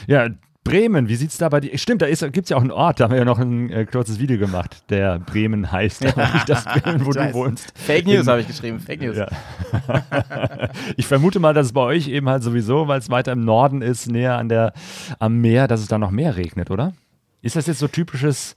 Ja, 0.05 0.27
Bremen, 0.63 1.09
wie 1.09 1.15
sieht's 1.15 1.37
da 1.37 1.49
bei 1.49 1.59
dir? 1.59 1.77
Stimmt, 1.77 2.01
da 2.01 2.07
gibt 2.07 2.37
es 2.45 2.49
ja 2.49 2.57
auch 2.57 2.61
einen 2.61 2.71
Ort, 2.71 2.99
da 2.99 3.05
haben 3.05 3.11
wir 3.11 3.17
ja 3.19 3.25
noch 3.25 3.39
ein 3.39 3.69
äh, 3.69 3.85
kurzes 3.85 4.19
Video 4.19 4.37
gemacht, 4.37 4.83
der 4.89 5.19
Bremen 5.19 5.71
heißt, 5.71 6.05
aber 6.05 6.33
nicht 6.33 6.47
das 6.49 6.63
Bremen, 6.63 7.05
wo 7.05 7.11
du 7.13 7.19
weiß. 7.19 7.33
wohnst. 7.33 7.73
Fake 7.75 8.07
News 8.07 8.27
habe 8.27 8.41
ich 8.41 8.47
geschrieben, 8.47 8.79
Fake 8.79 9.01
News. 9.01 9.17
Ja. 9.17 9.27
ich 10.97 11.05
vermute 11.05 11.39
mal, 11.39 11.53
dass 11.53 11.67
es 11.67 11.73
bei 11.73 11.81
euch 11.81 12.07
eben 12.07 12.29
halt 12.29 12.43
sowieso, 12.43 12.87
weil 12.87 12.99
es 12.99 13.09
weiter 13.09 13.33
im 13.33 13.43
Norden 13.43 13.81
ist, 13.81 14.07
näher 14.09 14.37
an 14.37 14.47
der, 14.47 14.73
am 15.19 15.41
Meer, 15.41 15.67
dass 15.67 15.81
es 15.81 15.87
da 15.87 15.97
noch 15.97 16.11
mehr 16.11 16.37
regnet, 16.37 16.71
oder? 16.71 16.93
Ist 17.41 17.57
das 17.57 17.67
jetzt 17.67 17.79
so 17.79 17.89
typisches 17.89 18.55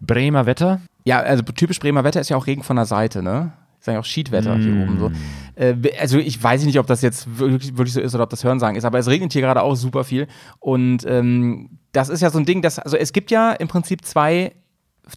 Bremer 0.00 0.46
Wetter? 0.46 0.80
Ja, 1.04 1.20
also 1.20 1.42
typisch 1.42 1.78
Bremer 1.78 2.02
Wetter 2.04 2.20
ist 2.20 2.30
ja 2.30 2.36
auch 2.36 2.46
Regen 2.48 2.64
von 2.64 2.76
der 2.76 2.84
Seite, 2.84 3.22
ne? 3.22 3.52
Ist 3.78 3.86
ja 3.86 3.98
auch 4.00 4.04
Schiedwetter 4.04 4.56
hier 4.56 4.72
Mm. 4.72 4.82
oben 4.82 4.98
so. 4.98 5.10
Äh, 5.54 5.74
also 6.00 6.18
ich 6.18 6.42
weiß 6.42 6.64
nicht, 6.64 6.78
ob 6.78 6.86
das 6.86 7.02
jetzt 7.02 7.38
wirklich, 7.38 7.76
wirklich 7.76 7.94
so 7.94 8.00
ist 8.00 8.14
oder 8.14 8.24
ob 8.24 8.30
das 8.30 8.42
Hörensagen 8.44 8.76
ist, 8.76 8.84
aber 8.84 8.98
es 8.98 9.06
regnet 9.08 9.32
hier 9.32 9.42
gerade 9.42 9.62
auch 9.62 9.74
super 9.76 10.04
viel. 10.04 10.26
Und 10.58 11.04
ähm, 11.06 11.78
das 11.92 12.08
ist 12.08 12.20
ja 12.20 12.30
so 12.30 12.38
ein 12.38 12.44
Ding, 12.44 12.62
dass, 12.62 12.78
also 12.78 12.96
es 12.96 13.12
gibt 13.12 13.30
ja 13.30 13.52
im 13.52 13.68
Prinzip 13.68 14.04
zwei, 14.04 14.52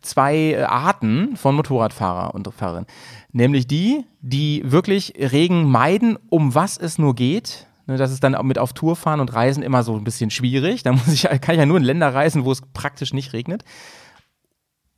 zwei 0.01 0.51
äh, 0.51 0.61
Arten 0.63 1.35
von 1.35 1.55
Motorradfahrer 1.55 2.33
und 2.35 2.47
Fahrerinnen. 2.53 2.87
Nämlich 3.31 3.67
die, 3.67 4.05
die 4.21 4.61
wirklich 4.65 5.13
Regen 5.17 5.63
meiden, 5.69 6.17
um 6.29 6.53
was 6.55 6.77
es 6.77 6.97
nur 6.97 7.15
geht. 7.15 7.65
Ne, 7.87 7.97
Das 7.97 8.11
ist 8.11 8.23
dann 8.23 8.37
mit 8.45 8.59
auf 8.59 8.73
Tour 8.73 8.95
fahren 8.95 9.19
und 9.19 9.33
Reisen 9.33 9.63
immer 9.63 9.83
so 9.83 9.95
ein 9.95 10.03
bisschen 10.03 10.29
schwierig. 10.29 10.83
Da 10.83 10.91
muss 10.91 11.07
ich, 11.07 11.23
kann 11.41 11.55
ich 11.55 11.59
ja 11.59 11.65
nur 11.65 11.77
in 11.77 11.83
Länder 11.83 12.13
reisen, 12.13 12.45
wo 12.45 12.51
es 12.51 12.61
praktisch 12.73 13.13
nicht 13.13 13.33
regnet. 13.33 13.63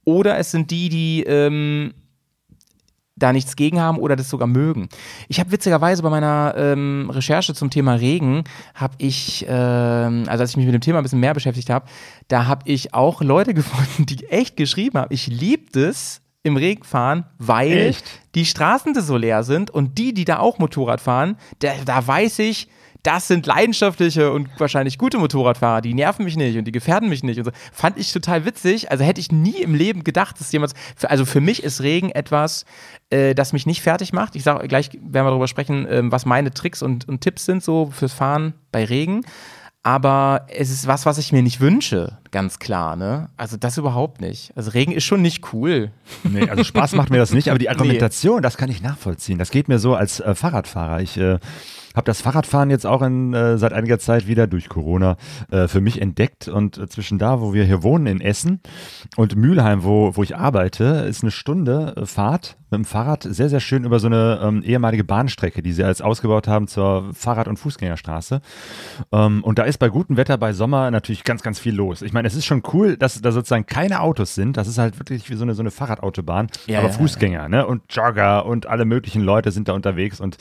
Oder 0.06 0.38
es 0.38 0.52
sind 0.52 0.70
die, 0.70 0.90
die 0.90 1.24
ähm, 1.24 1.94
da 3.16 3.32
nichts 3.32 3.56
gegen 3.56 3.80
haben 3.80 3.98
oder 3.98 4.16
das 4.16 4.30
sogar 4.30 4.48
mögen. 4.48 4.90
Ich 5.28 5.40
habe 5.40 5.52
witzigerweise 5.52 6.02
bei 6.02 6.10
meiner 6.10 6.56
ähm, 6.58 7.10
Recherche 7.12 7.54
zum 7.54 7.70
Thema 7.70 7.94
Regen, 7.94 8.44
habe 8.74 8.96
ich, 8.98 9.46
ähm, 9.48 10.24
also 10.28 10.42
als 10.42 10.52
ich 10.52 10.58
mich 10.58 10.66
mit 10.66 10.74
dem 10.74 10.82
Thema 10.82 11.00
ein 11.00 11.04
bisschen 11.04 11.20
mehr 11.20 11.34
beschäftigt 11.34 11.70
habe, 11.70 11.86
da 12.28 12.48
habe 12.48 12.64
ich 12.66 12.94
auch 12.94 13.22
Leute 13.22 13.54
gefunden, 13.54 14.06
die 14.06 14.26
echt 14.28 14.58
geschrieben 14.58 14.98
haben, 15.00 15.14
ich 15.14 15.28
liebe 15.28 15.80
es 15.80 16.22
im 16.44 16.58
Regen 16.58 16.84
fahren, 16.84 17.26
weil 17.38 17.72
Echt? 17.72 18.06
die 18.36 18.46
Straßen 18.46 18.94
so 19.02 19.16
leer 19.16 19.44
sind 19.44 19.72
und 19.72 19.98
die, 19.98 20.14
die 20.14 20.26
da 20.26 20.40
auch 20.40 20.60
Motorrad 20.60 21.00
fahren, 21.00 21.38
da, 21.60 21.72
da 21.86 22.06
weiß 22.06 22.40
ich, 22.40 22.68
das 23.04 23.28
sind 23.28 23.46
leidenschaftliche 23.46 24.32
und 24.32 24.50
wahrscheinlich 24.58 24.98
gute 24.98 25.18
Motorradfahrer, 25.18 25.82
die 25.82 25.94
nerven 25.94 26.24
mich 26.24 26.38
nicht 26.38 26.58
und 26.58 26.66
die 26.66 26.72
gefährden 26.72 27.10
mich 27.10 27.22
nicht 27.24 27.38
und 27.38 27.46
so. 27.46 27.52
Fand 27.72 28.00
ich 28.00 28.12
total 28.14 28.46
witzig. 28.46 28.92
Also 28.92 29.04
hätte 29.04 29.20
ich 29.20 29.32
nie 29.32 29.62
im 29.62 29.76
Leben 29.76 30.04
gedacht, 30.04 30.40
dass 30.40 30.52
jemand, 30.52 30.74
also 31.04 31.26
für 31.26 31.42
mich 31.42 31.64
ist 31.64 31.82
Regen 31.82 32.10
etwas, 32.12 32.66
äh, 33.10 33.36
das 33.36 33.54
mich 33.54 33.66
nicht 33.66 33.82
fertig 33.82 34.14
macht. 34.14 34.36
Ich 34.36 34.44
sage 34.44 34.68
gleich, 34.68 34.92
werden 34.94 35.26
wir 35.26 35.32
darüber 35.32 35.48
sprechen, 35.48 35.86
äh, 35.86 36.02
was 36.06 36.26
meine 36.26 36.52
Tricks 36.52 36.82
und, 36.82 37.08
und 37.08 37.22
Tipps 37.22 37.46
sind 37.46 37.62
so 37.62 37.92
fürs 37.92 38.14
Fahren 38.14 38.54
bei 38.72 38.86
Regen 38.86 39.24
aber 39.84 40.48
es 40.48 40.70
ist 40.70 40.88
was, 40.88 41.06
was 41.06 41.18
ich 41.18 41.34
mir 41.34 41.44
nicht 41.44 41.60
wünsche, 41.60 42.18
ganz 42.32 42.58
klar, 42.58 42.96
ne? 42.96 43.30
Also 43.36 43.58
das 43.58 43.78
überhaupt 43.78 44.22
nicht. 44.22 44.54
Also 44.56 44.72
Regen 44.72 44.94
ist 44.94 45.04
schon 45.04 45.22
nicht 45.22 45.54
cool. 45.54 45.92
Nee, 46.24 46.50
also 46.50 46.64
Spaß 46.64 46.94
macht 46.94 47.10
mir 47.10 47.18
das 47.18 47.34
nicht, 47.34 47.50
aber 47.50 47.60
die 47.60 47.70
Argumentation, 47.70 48.38
nee. 48.38 48.42
das 48.42 48.56
kann 48.56 48.72
ich 48.72 48.82
nachvollziehen. 48.82 49.38
Das 49.38 49.52
geht 49.52 49.68
mir 49.68 49.80
so 49.80 49.94
als 49.94 50.22
äh, 50.22 50.36
Fahrradfahrer. 50.36 51.02
Ich 51.02 51.18
äh, 51.18 51.38
habe 51.94 52.06
das 52.06 52.22
Fahrradfahren 52.22 52.70
jetzt 52.70 52.86
auch 52.86 53.02
in, 53.02 53.34
äh, 53.34 53.58
seit 53.58 53.74
einiger 53.74 54.00
Zeit 54.00 54.28
wieder 54.28 54.48
durch 54.48 54.70
Corona 54.70 55.18
äh, 55.52 55.68
für 55.68 55.82
mich 55.82 56.02
entdeckt. 56.02 56.48
Und 56.48 56.78
äh, 56.78 56.88
zwischen 56.88 57.20
da, 57.20 57.42
wo 57.42 57.54
wir 57.54 57.64
hier 57.66 57.84
wohnen 57.84 58.08
in 58.08 58.22
Essen 58.22 58.62
und 59.16 59.36
Mülheim, 59.36 59.84
wo, 59.84 60.16
wo 60.16 60.24
ich 60.24 60.36
arbeite, 60.36 61.06
ist 61.08 61.24
eine 61.24 61.32
Stunde 61.32 61.94
äh, 61.98 62.06
Fahrt 62.06 62.58
mit 62.78 62.86
dem 62.86 62.90
Fahrrad 62.90 63.24
sehr, 63.24 63.50
sehr 63.50 63.60
schön 63.60 63.86
über 63.86 64.00
so 64.00 64.08
eine 64.08 64.40
ähm, 64.44 64.64
ehemalige 64.64 65.04
Bahnstrecke, 65.04 65.62
die 65.62 65.72
sie 65.72 65.84
als 65.84 66.02
ausgebaut 66.02 66.48
haben 66.48 66.68
zur 66.68 67.14
Fahrrad- 67.14 67.48
und 67.48 67.58
Fußgängerstraße. 67.58 68.42
Ähm, 69.12 69.44
und 69.44 69.60
da 69.60 69.64
ist 69.64 69.78
bei 69.78 69.90
gutem 69.90 70.18
Wetter, 70.18 70.38
bei 70.38 70.54
Sommer 70.54 70.92
natürlich 70.92 71.24
ganz, 71.24 71.42
ganz 71.42 71.60
viel 71.60 71.74
los. 71.74 72.02
Ich 72.02 72.14
meine, 72.14 72.28
es 72.28 72.36
ist 72.36 72.46
schon 72.46 72.64
cool, 72.74 72.98
dass 72.98 73.22
da 73.22 73.32
sozusagen 73.32 73.66
keine 73.66 74.02
Autos 74.02 74.36
sind. 74.36 74.58
Das 74.58 74.68
ist 74.68 74.78
halt 74.78 75.00
wirklich 75.00 75.30
wie 75.30 75.36
so 75.36 75.44
eine, 75.44 75.54
so 75.54 75.62
eine 75.62 75.72
Fahrradautobahn, 75.72 76.48
ja, 76.68 76.80
aber 76.80 76.90
ja, 76.90 76.94
Fußgänger 76.94 77.44
ja. 77.44 77.50
Ne? 77.50 77.66
und 77.66 77.84
Jogger 77.90 78.46
und 78.46 78.66
alle 78.66 78.86
möglichen 78.86 79.22
Leute 79.22 79.52
sind 79.52 79.68
da 79.68 79.74
unterwegs 79.74 80.20
und 80.20 80.38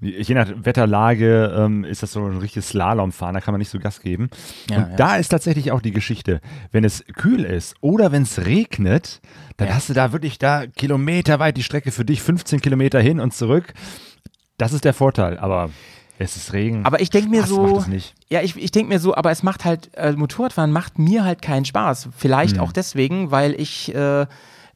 je 0.00 0.34
nach 0.34 0.48
Wetterlage 0.54 1.52
ähm, 1.56 1.84
ist 1.84 2.02
das 2.02 2.12
so 2.12 2.24
ein 2.24 2.38
richtiges 2.38 2.68
Slalomfahren, 2.68 3.34
da 3.34 3.40
kann 3.40 3.52
man 3.52 3.58
nicht 3.58 3.70
so 3.70 3.78
Gas 3.78 4.00
geben. 4.00 4.30
Und 4.70 4.88
da 4.96 5.16
ist 5.16 5.28
tatsächlich 5.28 5.72
auch 5.72 5.80
die 5.80 5.90
Geschichte, 5.90 6.40
wenn 6.70 6.84
es 6.84 7.04
kühl 7.16 7.44
ist 7.44 7.74
oder 7.80 8.12
wenn 8.12 8.22
es 8.22 8.44
regnet, 8.46 9.20
dann 9.58 9.68
ja. 9.68 9.74
hast 9.74 9.90
du 9.90 9.92
da 9.92 10.12
wirklich 10.12 10.38
da 10.38 10.66
kilometerweit 10.66 11.56
die 11.56 11.62
Strecke 11.62 11.90
für 11.90 12.04
dich, 12.04 12.22
15 12.22 12.60
Kilometer 12.60 13.00
hin 13.00 13.20
und 13.20 13.34
zurück. 13.34 13.74
Das 14.56 14.72
ist 14.72 14.84
der 14.84 14.94
Vorteil, 14.94 15.36
aber 15.38 15.70
es 16.18 16.36
ist 16.36 16.52
Regen. 16.52 16.86
Aber 16.86 17.00
ich 17.00 17.10
denke 17.10 17.28
mir 17.28 17.44
so, 17.44 17.84
ja, 18.28 18.40
ich, 18.40 18.56
ich 18.56 18.70
denke 18.70 18.88
mir 18.92 19.00
so, 19.00 19.14
aber 19.14 19.30
es 19.32 19.42
macht 19.42 19.64
halt, 19.64 19.90
äh, 19.94 20.12
Motorradfahren 20.12 20.70
macht 20.70 20.98
mir 20.98 21.24
halt 21.24 21.42
keinen 21.42 21.64
Spaß. 21.64 22.08
Vielleicht 22.16 22.56
hm. 22.56 22.62
auch 22.62 22.72
deswegen, 22.72 23.32
weil 23.32 23.60
ich 23.60 23.94
äh, 23.94 24.26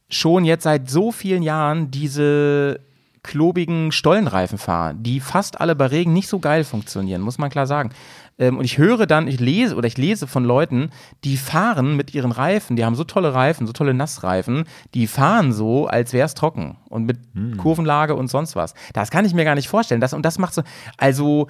schon 0.09 0.43
jetzt 0.43 0.63
seit 0.63 0.89
so 0.89 1.11
vielen 1.11 1.43
Jahren 1.43 1.89
diese 1.89 2.81
klobigen 3.23 3.93
Stollenreifen 3.93 4.57
fahre, 4.57 4.95
die 4.95 5.21
fast 5.21 5.61
alle 5.61 5.75
bei 5.75 5.85
Regen 5.87 6.11
nicht 6.11 6.27
so 6.27 6.39
geil 6.39 6.65
funktionieren, 6.65 7.21
muss 7.21 7.37
man 7.37 7.49
klar 7.49 7.67
sagen. 7.67 7.91
Ähm, 8.39 8.57
und 8.57 8.65
ich 8.65 8.77
höre 8.77 9.05
dann, 9.05 9.27
ich 9.27 9.39
lese 9.39 9.75
oder 9.75 9.87
ich 9.87 9.97
lese 9.97 10.27
von 10.27 10.43
Leuten, 10.43 10.89
die 11.23 11.37
fahren 11.37 11.95
mit 11.95 12.13
ihren 12.13 12.31
Reifen, 12.31 12.75
die 12.75 12.85
haben 12.85 12.95
so 12.95 13.03
tolle 13.03 13.33
Reifen, 13.33 13.67
so 13.67 13.73
tolle 13.73 13.93
Nassreifen, 13.93 14.65
die 14.93 15.07
fahren 15.07 15.53
so, 15.53 15.87
als 15.87 16.13
wäre 16.13 16.25
es 16.25 16.33
trocken 16.33 16.77
und 16.89 17.05
mit 17.05 17.19
hm. 17.33 17.57
Kurvenlage 17.57 18.15
und 18.15 18.27
sonst 18.27 18.55
was. 18.55 18.73
Das 18.93 19.11
kann 19.11 19.25
ich 19.25 19.33
mir 19.33 19.45
gar 19.45 19.55
nicht 19.55 19.67
vorstellen. 19.67 20.01
Das, 20.01 20.13
und 20.13 20.23
das 20.23 20.39
macht 20.39 20.53
so, 20.53 20.63
also 20.97 21.47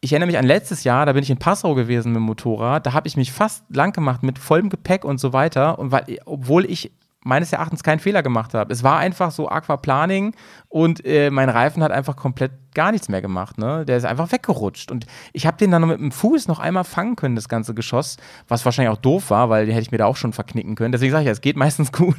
ich 0.00 0.12
erinnere 0.12 0.28
mich 0.28 0.38
an 0.38 0.46
letztes 0.46 0.84
Jahr, 0.84 1.06
da 1.06 1.12
bin 1.12 1.22
ich 1.22 1.30
in 1.30 1.38
Passau 1.38 1.74
gewesen 1.74 2.12
mit 2.12 2.16
dem 2.16 2.24
Motorrad, 2.24 2.86
da 2.86 2.92
habe 2.92 3.08
ich 3.08 3.16
mich 3.16 3.32
fast 3.32 3.64
lang 3.70 3.92
gemacht 3.92 4.22
mit 4.22 4.38
vollem 4.38 4.68
Gepäck 4.68 5.04
und 5.04 5.18
so 5.18 5.32
weiter. 5.32 5.78
Und 5.78 5.90
weil, 5.90 6.18
obwohl 6.26 6.64
ich 6.70 6.92
meines 7.26 7.52
Erachtens 7.52 7.82
keinen 7.82 7.98
Fehler 7.98 8.22
gemacht 8.22 8.54
habe. 8.54 8.72
Es 8.72 8.84
war 8.84 8.98
einfach 8.98 9.32
so 9.32 9.48
Aquaplaning 9.48 10.32
und 10.76 11.06
äh, 11.06 11.30
mein 11.30 11.48
Reifen 11.48 11.82
hat 11.82 11.90
einfach 11.90 12.16
komplett 12.16 12.52
gar 12.74 12.92
nichts 12.92 13.08
mehr 13.08 13.22
gemacht. 13.22 13.56
Ne? 13.56 13.86
Der 13.86 13.96
ist 13.96 14.04
einfach 14.04 14.30
weggerutscht. 14.30 14.92
Und 14.92 15.06
ich 15.32 15.46
habe 15.46 15.56
den 15.56 15.70
dann 15.70 15.88
mit 15.88 15.98
dem 15.98 16.12
Fuß 16.12 16.46
noch 16.46 16.58
einmal 16.58 16.84
fangen 16.84 17.16
können, 17.16 17.34
das 17.34 17.48
ganze 17.48 17.72
Geschoss, 17.72 18.18
was 18.46 18.66
wahrscheinlich 18.66 18.92
auch 18.92 19.00
doof 19.00 19.30
war, 19.30 19.48
weil 19.48 19.64
den 19.64 19.72
hätte 19.72 19.84
ich 19.84 19.90
mir 19.90 19.96
da 19.96 20.04
auch 20.04 20.16
schon 20.16 20.34
verknicken 20.34 20.74
können. 20.74 20.92
Deswegen 20.92 21.12
sage 21.12 21.22
ich 21.22 21.26
ja, 21.26 21.32
es 21.32 21.40
geht 21.40 21.56
meistens 21.56 21.92
gut. 21.92 22.14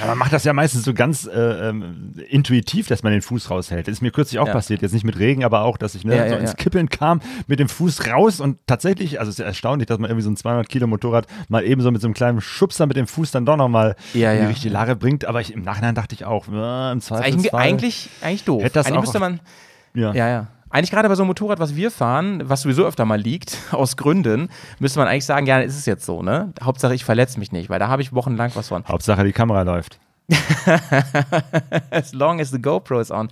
ja, 0.00 0.06
man 0.06 0.16
macht 0.16 0.32
das 0.32 0.44
ja 0.44 0.54
meistens 0.54 0.84
so 0.84 0.94
ganz 0.94 1.26
äh, 1.26 1.68
ähm, 1.68 2.14
intuitiv, 2.30 2.86
dass 2.86 3.02
man 3.02 3.12
den 3.12 3.20
Fuß 3.20 3.50
raushält. 3.50 3.86
Das 3.86 3.92
ist 3.92 4.00
mir 4.00 4.12
kürzlich 4.12 4.38
auch 4.38 4.46
ja. 4.46 4.54
passiert, 4.54 4.80
jetzt 4.80 4.94
nicht 4.94 5.04
mit 5.04 5.18
Regen, 5.18 5.44
aber 5.44 5.60
auch, 5.60 5.76
dass 5.76 5.94
ich 5.94 6.04
ne, 6.04 6.16
ja, 6.16 6.30
so 6.30 6.36
ins 6.36 6.56
Kippeln 6.56 6.88
kam, 6.88 7.20
mit 7.46 7.60
dem 7.60 7.68
Fuß 7.68 8.06
raus 8.06 8.40
und 8.40 8.56
tatsächlich, 8.66 9.20
also 9.20 9.28
es 9.28 9.34
ist 9.34 9.40
ja 9.40 9.44
erstaunlich, 9.44 9.86
dass 9.86 9.98
man 9.98 10.08
irgendwie 10.08 10.24
so 10.24 10.30
ein 10.30 10.38
200 10.38 10.66
Kilo 10.66 10.86
Motorrad 10.86 11.26
mal 11.50 11.62
eben 11.62 11.82
so 11.82 11.90
mit 11.90 12.00
so 12.00 12.06
einem 12.06 12.14
kleinen 12.14 12.40
Schubser 12.40 12.86
mit 12.86 12.96
dem 12.96 13.06
Fuß 13.06 13.32
dann 13.32 13.44
doch 13.44 13.58
nochmal 13.58 13.96
ja, 14.14 14.32
in 14.32 14.40
die 14.40 14.46
richtige 14.46 14.72
Lage 14.72 14.96
bringt. 14.96 15.26
Aber 15.26 15.42
ich, 15.42 15.52
im 15.52 15.60
Nachhinein 15.60 15.94
dachte 15.94 16.14
ich 16.14 16.24
auch, 16.24 16.48
im 16.48 16.54
Zweifelsfall. 17.02 17.25
Eigentlich, 17.52 18.10
eigentlich 18.20 18.44
doof. 18.44 18.62
Hätte 18.62 18.74
das 18.74 18.86
eigentlich 18.86 19.00
müsste 19.00 19.20
man 19.20 19.40
ja. 19.96 20.12
Ja, 20.12 20.28
ja. 20.28 20.46
Eigentlich 20.68 20.90
gerade 20.90 21.08
bei 21.08 21.14
so 21.14 21.22
einem 21.22 21.28
Motorrad, 21.28 21.58
was 21.58 21.74
wir 21.74 21.90
fahren, 21.90 22.42
was 22.44 22.62
sowieso 22.62 22.84
öfter 22.84 23.04
mal 23.04 23.18
liegt, 23.18 23.56
aus 23.70 23.96
Gründen, 23.96 24.48
müsste 24.78 24.98
man 24.98 25.08
eigentlich 25.08 25.24
sagen, 25.24 25.46
ja, 25.46 25.60
ist 25.60 25.76
es 25.76 25.86
jetzt 25.86 26.04
so, 26.04 26.22
ne? 26.22 26.52
Hauptsache, 26.62 26.94
ich 26.94 27.04
verletze 27.04 27.38
mich 27.38 27.52
nicht, 27.52 27.70
weil 27.70 27.78
da 27.78 27.88
habe 27.88 28.02
ich 28.02 28.12
wochenlang 28.12 28.50
was 28.54 28.68
von. 28.68 28.84
Hauptsache, 28.86 29.24
die 29.24 29.32
Kamera 29.32 29.62
läuft. 29.62 29.98
as 31.90 32.12
long 32.12 32.40
as 32.40 32.50
the 32.50 32.58
GoPro 32.58 33.00
is 33.00 33.10
on. 33.12 33.28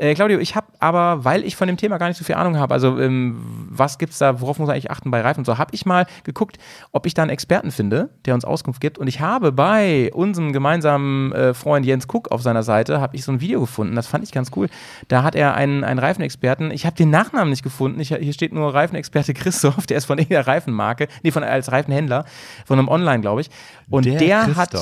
Äh, 0.00 0.14
Claudio, 0.14 0.38
ich 0.38 0.56
habe 0.56 0.66
aber, 0.78 1.26
weil 1.26 1.44
ich 1.44 1.56
von 1.56 1.68
dem 1.68 1.76
Thema 1.76 1.98
gar 1.98 2.08
nicht 2.08 2.16
so 2.16 2.24
viel 2.24 2.34
Ahnung 2.34 2.56
habe, 2.56 2.72
also 2.72 2.98
ähm, 2.98 3.68
was 3.68 3.98
es 4.00 4.16
da, 4.16 4.40
worauf 4.40 4.58
muss 4.58 4.66
man 4.66 4.74
eigentlich 4.74 4.90
achten 4.90 5.10
bei 5.10 5.20
Reifen 5.20 5.40
und 5.40 5.44
so, 5.44 5.58
habe 5.58 5.74
ich 5.74 5.84
mal 5.84 6.06
geguckt, 6.24 6.56
ob 6.92 7.04
ich 7.04 7.12
da 7.12 7.20
einen 7.20 7.30
Experten 7.30 7.70
finde, 7.70 8.08
der 8.24 8.32
uns 8.32 8.46
Auskunft 8.46 8.80
gibt. 8.80 8.96
Und 8.96 9.08
ich 9.08 9.20
habe 9.20 9.52
bei 9.52 10.10
unserem 10.14 10.54
gemeinsamen 10.54 11.32
äh, 11.32 11.52
Freund 11.52 11.84
Jens 11.84 12.06
Cook 12.10 12.30
auf 12.30 12.40
seiner 12.40 12.62
Seite, 12.62 12.98
habe 12.98 13.14
ich 13.14 13.24
so 13.24 13.32
ein 13.32 13.42
Video 13.42 13.60
gefunden, 13.60 13.94
das 13.94 14.06
fand 14.06 14.24
ich 14.24 14.32
ganz 14.32 14.50
cool. 14.56 14.68
Da 15.08 15.22
hat 15.22 15.34
er 15.34 15.54
einen, 15.54 15.84
einen 15.84 15.98
Reifenexperten, 15.98 16.70
ich 16.70 16.86
habe 16.86 16.96
den 16.96 17.10
Nachnamen 17.10 17.50
nicht 17.50 17.62
gefunden, 17.62 18.00
ich, 18.00 18.08
hier 18.08 18.32
steht 18.32 18.54
nur 18.54 18.72
Reifenexperte 18.72 19.34
Christoph, 19.34 19.86
der 19.86 19.98
ist 19.98 20.06
von 20.06 20.16
irgendeiner 20.18 20.46
Reifenmarke, 20.46 21.08
nee, 21.22 21.30
von, 21.30 21.44
als 21.44 21.72
Reifenhändler, 21.72 22.24
von 22.64 22.78
einem 22.78 22.88
Online, 22.88 23.20
glaube 23.20 23.42
ich. 23.42 23.50
Und 23.90 24.06
der, 24.06 24.18
der 24.18 24.56
hat 24.56 24.72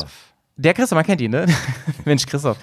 der 0.58 0.74
Christoph, 0.74 0.96
man 0.96 1.06
kennt 1.06 1.20
ihn, 1.20 1.30
ne? 1.30 1.46
Mensch, 2.04 2.26
Christoph. 2.26 2.58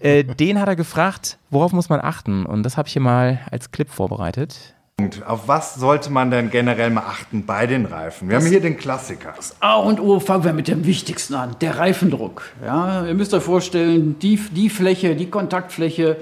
Äh, 0.00 0.24
den 0.24 0.58
hat 0.58 0.66
er 0.66 0.76
gefragt, 0.76 1.38
worauf 1.50 1.72
muss 1.72 1.88
man 1.88 2.00
achten? 2.00 2.46
Und 2.46 2.62
das 2.64 2.76
habe 2.76 2.88
ich 2.88 2.94
hier 2.94 3.02
mal 3.02 3.40
als 3.50 3.70
Clip 3.70 3.88
vorbereitet. 3.88 4.74
Und 4.98 5.26
auf 5.26 5.48
was 5.48 5.74
sollte 5.74 6.10
man 6.10 6.30
denn 6.30 6.50
generell 6.50 6.88
mal 6.88 7.02
achten 7.02 7.44
bei 7.44 7.66
den 7.66 7.84
Reifen? 7.84 8.28
Wir 8.28 8.36
das 8.36 8.44
haben 8.44 8.50
hier 8.50 8.60
den 8.60 8.76
Klassiker. 8.76 9.34
Das 9.36 9.56
A 9.60 9.74
und 9.74 10.00
O 10.00 10.20
fangen 10.20 10.44
wir 10.44 10.52
mit 10.52 10.68
dem 10.68 10.86
Wichtigsten 10.86 11.34
an, 11.34 11.56
der 11.60 11.78
Reifendruck. 11.78 12.44
Ja, 12.64 13.04
ihr 13.04 13.14
müsst 13.14 13.34
euch 13.34 13.42
vorstellen, 13.42 14.16
die, 14.20 14.36
die 14.36 14.70
Fläche, 14.70 15.16
die 15.16 15.28
Kontaktfläche 15.28 16.16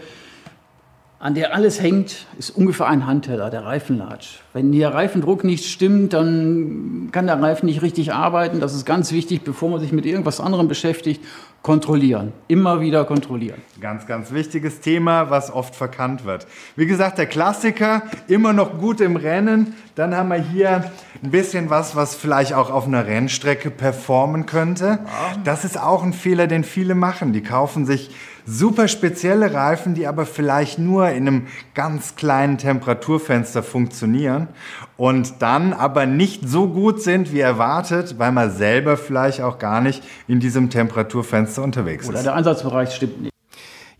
an 1.22 1.34
der 1.34 1.54
alles 1.54 1.80
hängt, 1.80 2.26
ist 2.36 2.50
ungefähr 2.50 2.88
ein 2.88 3.06
Handteller, 3.06 3.48
der 3.48 3.64
Reifenlatsch. 3.64 4.40
Wenn 4.52 4.72
der 4.72 4.92
Reifendruck 4.92 5.44
nicht 5.44 5.70
stimmt, 5.70 6.14
dann 6.14 7.10
kann 7.12 7.28
der 7.28 7.40
Reifen 7.40 7.66
nicht 7.66 7.80
richtig 7.80 8.12
arbeiten. 8.12 8.58
Das 8.58 8.74
ist 8.74 8.84
ganz 8.84 9.12
wichtig, 9.12 9.44
bevor 9.44 9.70
man 9.70 9.78
sich 9.78 9.92
mit 9.92 10.04
irgendwas 10.04 10.40
anderem 10.40 10.66
beschäftigt. 10.66 11.22
Kontrollieren. 11.62 12.32
Immer 12.48 12.80
wieder 12.80 13.04
kontrollieren. 13.04 13.60
Ganz, 13.80 14.08
ganz 14.08 14.32
wichtiges 14.32 14.80
Thema, 14.80 15.30
was 15.30 15.52
oft 15.52 15.76
verkannt 15.76 16.24
wird. 16.24 16.48
Wie 16.74 16.86
gesagt, 16.86 17.18
der 17.18 17.26
Klassiker, 17.26 18.02
immer 18.26 18.52
noch 18.52 18.80
gut 18.80 19.00
im 19.00 19.14
Rennen. 19.14 19.74
Dann 19.94 20.16
haben 20.16 20.30
wir 20.30 20.42
hier 20.42 20.90
ein 21.22 21.30
bisschen 21.30 21.70
was, 21.70 21.94
was 21.94 22.16
vielleicht 22.16 22.52
auch 22.52 22.68
auf 22.68 22.88
einer 22.88 23.06
Rennstrecke 23.06 23.70
performen 23.70 24.46
könnte. 24.46 24.98
Das 25.44 25.64
ist 25.64 25.80
auch 25.80 26.02
ein 26.02 26.14
Fehler, 26.14 26.48
den 26.48 26.64
viele 26.64 26.96
machen. 26.96 27.32
Die 27.32 27.44
kaufen 27.44 27.86
sich 27.86 28.10
super 28.46 28.88
spezielle 28.88 29.52
Reifen, 29.52 29.94
die 29.94 30.06
aber 30.06 30.26
vielleicht 30.26 30.78
nur 30.78 31.08
in 31.10 31.28
einem 31.28 31.46
ganz 31.74 32.16
kleinen 32.16 32.58
Temperaturfenster 32.58 33.62
funktionieren 33.62 34.48
und 34.96 35.34
dann 35.40 35.72
aber 35.72 36.06
nicht 36.06 36.48
so 36.48 36.68
gut 36.68 37.02
sind 37.02 37.32
wie 37.32 37.40
erwartet, 37.40 38.18
weil 38.18 38.32
man 38.32 38.50
selber 38.50 38.96
vielleicht 38.96 39.40
auch 39.40 39.58
gar 39.58 39.80
nicht 39.80 40.02
in 40.28 40.40
diesem 40.40 40.70
Temperaturfenster 40.70 41.62
unterwegs 41.62 42.04
ist. 42.04 42.10
Oder 42.10 42.22
der 42.22 42.34
Ansatzbereich 42.34 42.94
stimmt 42.94 43.22
nicht. 43.22 43.32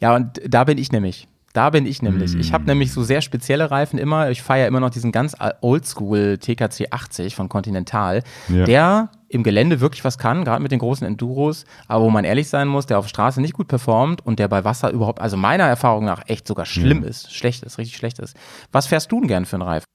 Ja, 0.00 0.16
und 0.16 0.40
da 0.46 0.64
bin 0.64 0.78
ich 0.78 0.90
nämlich. 0.90 1.28
Da 1.52 1.70
bin 1.70 1.84
ich 1.86 2.02
nämlich. 2.02 2.34
Mm. 2.34 2.40
Ich 2.40 2.52
habe 2.52 2.64
nämlich 2.64 2.92
so 2.92 3.02
sehr 3.02 3.20
spezielle 3.20 3.70
Reifen 3.70 3.98
immer. 3.98 4.30
Ich 4.30 4.42
fahre 4.42 4.60
ja 4.60 4.66
immer 4.66 4.80
noch 4.80 4.90
diesen 4.90 5.12
ganz 5.12 5.36
oldschool 5.60 6.38
TKC 6.38 6.88
80 6.90 7.36
von 7.36 7.48
Continental, 7.48 8.22
ja. 8.48 8.64
der 8.64 9.08
im 9.32 9.42
Gelände 9.42 9.80
wirklich 9.80 10.04
was 10.04 10.18
kann, 10.18 10.44
gerade 10.44 10.62
mit 10.62 10.72
den 10.72 10.78
großen 10.78 11.06
Enduros, 11.06 11.64
aber 11.88 12.04
wo 12.04 12.10
man 12.10 12.24
ehrlich 12.24 12.48
sein 12.48 12.68
muss, 12.68 12.86
der 12.86 12.98
auf 12.98 13.08
Straße 13.08 13.40
nicht 13.40 13.54
gut 13.54 13.66
performt 13.66 14.24
und 14.24 14.38
der 14.38 14.48
bei 14.48 14.64
Wasser 14.64 14.90
überhaupt, 14.90 15.20
also 15.20 15.36
meiner 15.36 15.64
Erfahrung 15.64 16.04
nach, 16.04 16.22
echt 16.26 16.46
sogar 16.46 16.66
schlimm 16.66 17.02
ja. 17.02 17.08
ist, 17.08 17.34
schlecht 17.34 17.62
ist, 17.62 17.78
richtig 17.78 17.96
schlecht 17.96 18.18
ist. 18.18 18.36
Was 18.72 18.86
fährst 18.86 19.10
du 19.10 19.20
denn 19.20 19.28
gern 19.28 19.46
für 19.46 19.56
einen 19.56 19.62
Reifen? 19.62 19.91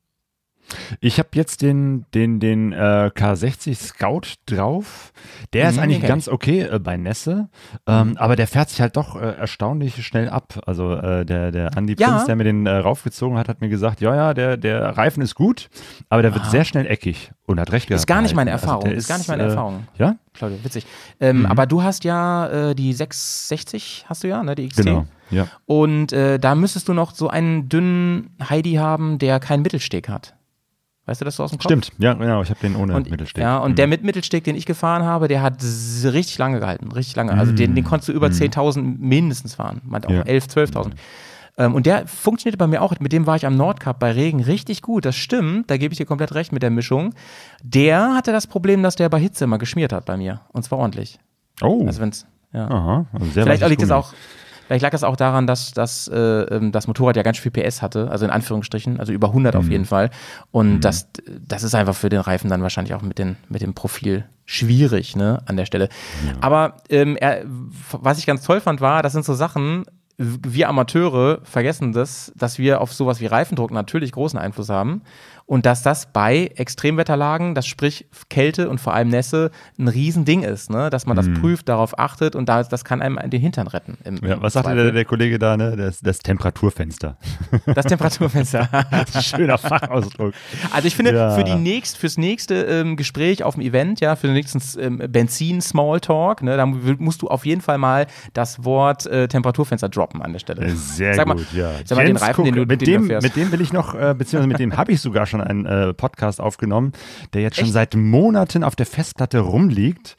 Ich 0.99 1.19
habe 1.19 1.29
jetzt 1.33 1.61
den, 1.61 2.05
den, 2.13 2.39
den 2.39 2.73
äh, 2.73 3.11
K60 3.13 3.75
Scout 3.75 4.35
drauf. 4.45 5.13
Der 5.53 5.65
mhm, 5.65 5.69
ist 5.69 5.79
eigentlich 5.79 5.97
okay. 5.99 6.07
ganz 6.07 6.27
okay 6.27 6.61
äh, 6.61 6.79
bei 6.79 6.97
Nässe, 6.97 7.49
ähm, 7.87 8.09
mhm. 8.09 8.17
aber 8.17 8.35
der 8.35 8.47
fährt 8.47 8.69
sich 8.69 8.81
halt 8.81 8.97
doch 8.97 9.15
äh, 9.15 9.37
erstaunlich 9.37 10.05
schnell 10.05 10.29
ab. 10.29 10.59
Also 10.65 10.93
äh, 10.93 11.25
der, 11.25 11.51
der 11.51 11.77
Andi 11.77 11.95
ja. 11.97 12.09
Prinz, 12.09 12.25
der 12.25 12.35
mir 12.35 12.43
den 12.43 12.65
äh, 12.65 12.77
raufgezogen 12.77 13.37
hat, 13.37 13.47
hat 13.47 13.61
mir 13.61 13.69
gesagt, 13.69 14.01
ja, 14.01 14.15
ja, 14.15 14.33
der, 14.33 14.57
der 14.57 14.97
Reifen 14.97 15.21
ist 15.21 15.35
gut, 15.35 15.69
aber 16.09 16.21
der 16.21 16.31
Aha. 16.31 16.39
wird 16.39 16.51
sehr 16.51 16.65
schnell 16.65 16.87
eckig 16.87 17.31
und 17.45 17.59
hat 17.59 17.71
recht 17.71 17.87
gehabt. 17.87 17.99
Ist 17.99 18.07
gar 18.07 18.21
nicht 18.21 18.35
meine 18.35 18.51
Erfahrung. 18.51 18.83
Also 18.83 18.95
ist, 18.95 19.03
ist, 19.03 19.07
gar 19.07 19.17
nicht 19.17 19.29
meine 19.29 19.43
äh, 19.43 19.47
Erfahrung. 19.47 19.87
Ja? 19.97 20.15
Claudio, 20.33 20.63
witzig. 20.63 20.85
Ähm, 21.19 21.39
mhm. 21.39 21.45
Aber 21.45 21.65
du 21.65 21.81
hast 21.83 22.03
ja 22.03 22.73
die 22.73 22.93
660, 22.93 24.05
hast 24.07 24.23
du 24.23 24.27
ja, 24.27 24.43
ne, 24.43 24.55
die 24.55 24.67
XT. 24.67 24.83
Genau. 24.83 25.05
Ja. 25.29 25.47
Und 25.65 26.11
da 26.11 26.55
müsstest 26.55 26.87
du 26.87 26.93
noch 26.93 27.13
so 27.13 27.27
einen 27.29 27.69
dünnen 27.69 28.35
Heidi 28.49 28.75
haben, 28.75 29.17
der 29.17 29.39
keinen 29.39 29.61
Mittelsteg 29.61 30.09
hat. 30.09 30.36
Weißt 31.07 31.21
du 31.21 31.25
das 31.25 31.37
so 31.37 31.43
aus 31.43 31.49
dem 31.51 31.57
Kopf? 31.57 31.65
Stimmt, 31.65 31.91
ja, 31.97 32.13
genau. 32.13 32.41
Ich 32.43 32.49
habe 32.49 32.59
den 32.59 32.75
ohne 32.75 32.93
Und, 32.93 33.09
Mittelsteg. 33.09 33.41
Ja, 33.41 33.57
und 33.57 33.71
Mhm. 33.71 33.75
der 33.77 33.87
mit 33.87 34.03
Mittelsteg, 34.03 34.43
den 34.43 34.55
ich 34.55 34.65
gefahren 34.67 35.03
habe, 35.03 35.27
der 35.27 35.41
hat 35.41 35.63
richtig 35.63 36.37
lange 36.37 36.59
gehalten, 36.59 36.91
richtig 36.91 37.15
lange. 37.15 37.33
Also 37.33 37.51
den, 37.53 37.73
den 37.73 37.83
konntest 37.83 38.09
du 38.09 38.13
über 38.13 38.27
10.000 38.27 38.81
mindestens 38.99 39.55
fahren, 39.55 39.81
meint 39.85 40.05
auch 40.05 40.11
Mhm. 40.11 40.17
Ja. 40.17 40.21
11, 40.23 40.45
12.000. 40.47 40.91
Ähm, 41.59 41.73
und 41.73 41.85
der 41.87 42.05
funktionierte 42.07 42.57
bei 42.57 42.67
mir 42.67 42.81
auch. 42.83 42.93
Mit 42.99 43.13
dem 43.13 43.25
war 43.25 43.35
ich 43.35 43.45
am 43.47 43.55
Nordkap 43.55 43.99
bei 43.99 44.11
Regen 44.11 44.41
richtig 44.43 44.83
gut. 44.83 45.05
Das 45.05 45.15
stimmt, 45.15 45.71
da 45.71 45.77
gebe 45.77 45.91
ich 45.93 45.97
dir 45.97 46.05
komplett 46.05 46.35
recht 46.35 46.51
mit 46.51 46.61
der 46.61 46.69
Mischung. 46.69 47.15
Der 47.63 48.13
hatte 48.13 48.31
das 48.31 48.45
Problem, 48.45 48.83
dass 48.83 48.95
der 48.95 49.09
bei 49.09 49.19
Hitze 49.19 49.45
immer 49.45 49.57
geschmiert 49.57 49.91
hat 49.93 50.05
bei 50.05 50.17
mir. 50.17 50.41
Und 50.51 50.63
zwar 50.63 50.77
ordentlich. 50.77 51.19
Oh, 51.61 51.83
Also 51.87 52.01
wenn's, 52.01 52.27
ja. 52.53 52.67
aha. 52.69 53.05
Also 53.13 53.25
sehr 53.31 53.43
Vielleicht 53.43 53.67
liegt 53.69 53.81
es 53.81 53.89
auch, 53.91 54.13
vielleicht 54.67 54.83
lag 54.83 54.93
es 54.93 55.03
auch 55.03 55.15
daran, 55.15 55.47
dass, 55.47 55.71
dass 55.71 56.07
äh, 56.07 56.17
ähm, 56.17 56.71
das 56.71 56.87
Motorrad 56.87 57.15
ja 57.15 57.23
ganz 57.23 57.39
viel 57.39 57.51
PS 57.51 57.81
hatte, 57.81 58.11
also 58.11 58.25
in 58.25 58.31
Anführungsstrichen, 58.31 58.99
also 58.99 59.11
über 59.13 59.27
100 59.29 59.55
Mhm. 59.55 59.59
auf 59.59 59.69
jeden 59.69 59.85
Fall. 59.85 60.09
Und 60.51 60.81
das, 60.81 61.09
das 61.45 61.63
ist 61.63 61.75
einfach 61.75 61.95
für 61.95 62.09
den 62.09 62.19
Reifen 62.19 62.49
dann 62.49 62.61
wahrscheinlich 62.61 62.93
auch 62.93 63.01
mit, 63.01 63.17
den, 63.17 63.37
mit 63.49 63.61
dem 63.61 63.73
Profil 63.73 64.25
schwierig, 64.45 65.15
ne, 65.15 65.41
an 65.45 65.57
der 65.57 65.65
Stelle. 65.65 65.89
Aber 66.41 66.77
ähm, 66.89 67.17
er, 67.17 67.43
was 67.91 68.17
ich 68.17 68.25
ganz 68.25 68.43
toll 68.43 68.61
fand, 68.61 68.79
war, 68.79 69.03
das 69.03 69.13
sind 69.13 69.25
so 69.25 69.33
Sachen, 69.33 69.85
wir 70.17 70.67
Amateure 70.67 71.41
vergessen 71.43 71.93
das, 71.93 72.31
dass 72.35 72.57
wir 72.57 72.81
auf 72.81 72.91
sowas 72.91 73.21
wie 73.21 73.27
Reifendruck 73.27 73.71
natürlich 73.71 74.11
großen 74.11 74.39
Einfluss 74.39 74.69
haben 74.69 75.03
und 75.47 75.65
dass 75.65 75.81
das 75.81 76.11
bei 76.13 76.51
Extremwetterlagen, 76.55 77.55
das 77.55 77.65
sprich 77.65 78.05
Kälte 78.29 78.69
und 78.69 78.79
vor 78.79 78.93
allem 78.93 79.07
Nässe, 79.07 79.49
ein 79.79 79.87
Riesending 79.87 80.43
ist, 80.43 80.69
ne? 80.69 80.89
dass 80.91 81.05
man 81.07 81.15
das 81.17 81.27
prüft, 81.39 81.67
darauf 81.69 81.97
achtet 81.97 82.35
und 82.35 82.47
da, 82.49 82.61
das 82.63 82.83
kann 82.85 83.01
einem 83.01 83.17
den 83.29 83.41
Hintern 83.41 83.67
retten. 83.67 83.97
Im, 84.03 84.17
Ja, 84.17 84.41
was 84.41 84.53
sagte 84.53 84.67
Zweifel. 84.71 84.83
der, 84.83 84.91
der 84.91 85.05
Kollege 85.05 85.39
da, 85.39 85.57
ne? 85.57 85.75
Das, 85.75 86.01
das 86.01 86.19
Temperaturfenster. 86.19 87.17
Das 87.65 87.85
Temperaturfenster. 87.85 88.69
Schöner 89.21 89.57
Fachausdruck. 89.57 90.33
Also 90.71 90.87
ich 90.87 90.95
finde, 90.95 91.13
Ja. 91.13 91.31
für 91.31 91.43
die 91.43 91.55
nächst, 91.55 91.97
fürs 91.97 92.17
nächste 92.17 92.55
ähm, 92.65 92.97
Gespräch 92.97 93.43
auf 93.43 93.55
dem 93.55 93.63
Event, 93.63 93.99
ja, 94.01 94.15
für 94.17 94.27
den 94.27 94.33
nächsten 94.35 94.61
ähm, 94.81 94.97
Benzin-Smalltalk, 95.61 96.43
ne, 96.43 96.57
da 96.57 96.65
mu- 96.65 96.77
musst 96.99 97.21
du 97.21 97.27
auf 97.27 97.45
jeden 97.45 97.61
Fall 97.61 97.77
mal 97.77 98.07
das 98.33 98.63
Wort 98.63 99.05
äh, 99.05 99.27
Temperaturfenster 99.27 99.89
droppen 99.89 100.21
an 100.21 100.33
der 100.33 100.39
Stelle. 100.39 100.69
Sehr 100.75 101.13
Sag 101.15 101.27
mal, 101.27 101.35
gut, 101.37 101.47
ja. 101.53 101.71
Sag 101.85 101.97
mal, 101.97 102.03
den 102.05 102.15
Jens, 102.15 102.21
Reifen, 102.21 102.35
guck, 102.35 102.45
den 102.45 102.55
du, 102.55 102.61
mit, 102.65 102.81
den 102.81 102.85
dem, 102.85 103.07
du 103.09 103.19
mit 103.21 103.35
dem 103.35 103.51
will 103.51 103.61
ich 103.61 103.73
noch, 103.73 103.95
äh, 103.95 104.13
beziehungsweise 104.17 104.47
mit 104.47 104.59
dem 104.59 104.75
habe 104.77 104.91
ich 104.91 105.01
sogar 105.01 105.25
schon 105.25 105.36
einen 105.41 105.65
äh, 105.65 105.93
Podcast 105.93 106.39
aufgenommen, 106.41 106.93
der 107.33 107.41
jetzt 107.41 107.57
schon 107.57 107.71
seit 107.71 107.95
Monaten 107.95 108.63
auf 108.63 108.75
der 108.75 108.85
Festplatte 108.85 109.39
rumliegt. 109.39 110.17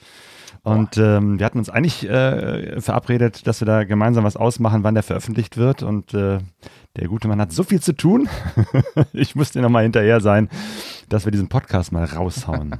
Und 0.64 0.98
ähm, 0.98 1.38
wir 1.38 1.46
hatten 1.46 1.58
uns 1.58 1.70
eigentlich 1.70 2.06
äh, 2.08 2.80
verabredet, 2.80 3.46
dass 3.46 3.60
wir 3.60 3.66
da 3.66 3.84
gemeinsam 3.84 4.24
was 4.24 4.36
ausmachen, 4.36 4.82
wann 4.82 4.94
der 4.94 5.02
veröffentlicht 5.02 5.56
wird. 5.56 5.82
Und 5.82 6.12
äh, 6.12 6.40
der 6.96 7.08
gute 7.08 7.28
Mann 7.28 7.40
hat 7.40 7.52
so 7.52 7.62
viel 7.62 7.80
zu 7.80 7.94
tun. 7.94 8.28
ich 9.12 9.34
musste 9.34 9.60
nochmal 9.60 9.84
hinterher 9.84 10.20
sein, 10.20 10.50
dass 11.08 11.24
wir 11.24 11.32
diesen 11.32 11.48
Podcast 11.48 11.92
mal 11.92 12.04
raushauen. 12.04 12.76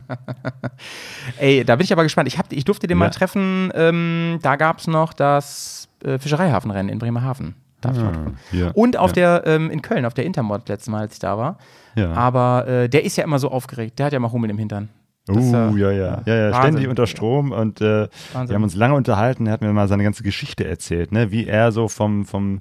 Ey, 1.39 1.65
da 1.65 1.77
bin 1.77 1.85
ich 1.85 1.93
aber 1.93 2.03
gespannt. 2.03 2.29
Ich, 2.29 2.39
hab, 2.39 2.53
ich 2.53 2.65
durfte 2.65 2.87
den 2.89 2.99
Ja. 2.99 3.05
mal 3.05 3.11
treffen. 3.11 3.71
Ähm, 3.75 4.39
da 4.43 4.57
gab 4.57 4.81
es 4.81 4.87
noch 4.87 5.13
das 5.13 5.89
äh, 6.05 6.19
Fischereihafenrennen 6.19 6.93
in 6.93 6.99
Bremerhaven. 6.99 7.55
Darf 7.81 7.97
ich 7.97 8.03
mal 8.03 8.13
treffen. 8.13 8.39
ja. 8.53 8.71
Und 8.73 8.97
auf 8.97 9.11
ja. 9.17 9.39
der, 9.39 9.55
ähm, 9.55 9.71
in 9.71 9.83
Köln, 9.83 10.05
auf 10.05 10.15
der 10.15 10.27
Intermod 10.27 10.69
letztes 10.69 10.89
Mal, 10.91 11.03
als 11.03 11.15
ich 11.15 11.21
da 11.21 11.39
war. 11.39 11.59
Ja. 11.99 12.13
Aber 12.13 12.67
äh, 12.67 12.89
der 12.89 13.05
ist 13.05 13.17
ja 13.17 13.25
immer 13.25 13.39
so 13.39 13.51
aufgeregt. 13.51 13.99
Der 13.99 14.07
hat 14.07 14.13
ja 14.13 14.19
immer 14.19 14.33
Hummeln 14.33 14.51
im 14.51 14.59
Hintern. 14.59 14.89
Das, 15.27 15.37
Uh, 15.37 15.77
ja, 15.77 15.91
ja, 15.91 16.23
ja, 16.25 16.35
ja, 16.35 16.45
Wahnsinn. 16.53 16.63
ständig 16.63 16.89
unter 16.89 17.07
Strom 17.07 17.53
und 17.53 17.83
äh, 17.83 18.09
wir 18.33 18.55
haben 18.55 18.63
uns 18.63 18.75
lange 18.75 18.95
unterhalten. 18.95 19.47
Er 19.47 19.53
hat 19.53 19.61
mir 19.61 19.71
mal 19.75 19.87
seine 19.87 20.03
ganze 20.03 20.23
Geschichte 20.23 20.67
erzählt, 20.67 21.13
ne? 21.13 21.31
wie 21.31 21.47
er 21.47 21.71
so 21.71 21.89
vom, 21.89 22.25
vom 22.25 22.61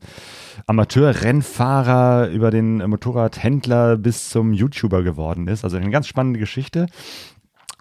Amateur-Rennfahrer 0.66 2.28
über 2.28 2.52
den 2.52 2.78
Motorradhändler 2.90 3.96
bis 3.96 4.30
zum 4.30 4.52
YouTuber 4.52 5.02
geworden 5.02 5.48
ist. 5.48 5.64
Also 5.64 5.78
eine 5.78 5.90
ganz 5.92 6.08
spannende 6.08 6.40
Geschichte. 6.40 6.88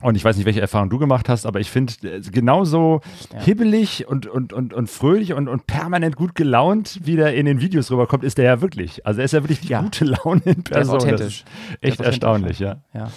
Und 0.02 0.14
ich 0.14 0.22
weiß 0.24 0.36
nicht, 0.36 0.44
welche 0.44 0.60
Erfahrung 0.60 0.90
du 0.90 0.98
gemacht 0.98 1.26
hast, 1.30 1.46
aber 1.46 1.58
ich 1.58 1.70
finde, 1.70 1.94
äh, 2.02 2.20
genauso 2.20 3.00
hibbelig 3.38 4.06
und, 4.06 4.26
und, 4.26 4.52
und, 4.52 4.74
und 4.74 4.90
fröhlich 4.90 5.32
und, 5.32 5.48
und 5.48 5.66
permanent 5.66 6.16
gut 6.16 6.34
gelaunt, 6.34 7.00
wie 7.04 7.16
der 7.16 7.34
in 7.34 7.46
den 7.46 7.62
Videos 7.62 7.90
rüberkommt, 7.90 8.22
ist 8.22 8.36
der 8.36 8.44
ja 8.44 8.60
wirklich. 8.60 9.06
Also 9.06 9.20
er 9.20 9.24
ist 9.24 9.32
ja 9.32 9.42
wirklich 9.42 9.60
die 9.60 9.68
Ja. 9.68 9.80
gute 9.80 10.04
Laune 10.04 10.42
in 10.44 10.62
Der 10.64 10.82
ist 10.82 10.88
Person. 10.90 10.96
authentisch. 10.96 11.44
Das 11.44 11.54
ist 11.70 11.78
echt 11.80 12.00
ist 12.00 12.06
erstaunlich, 12.06 12.58
ja. 12.58 12.76
Ja. 12.92 13.10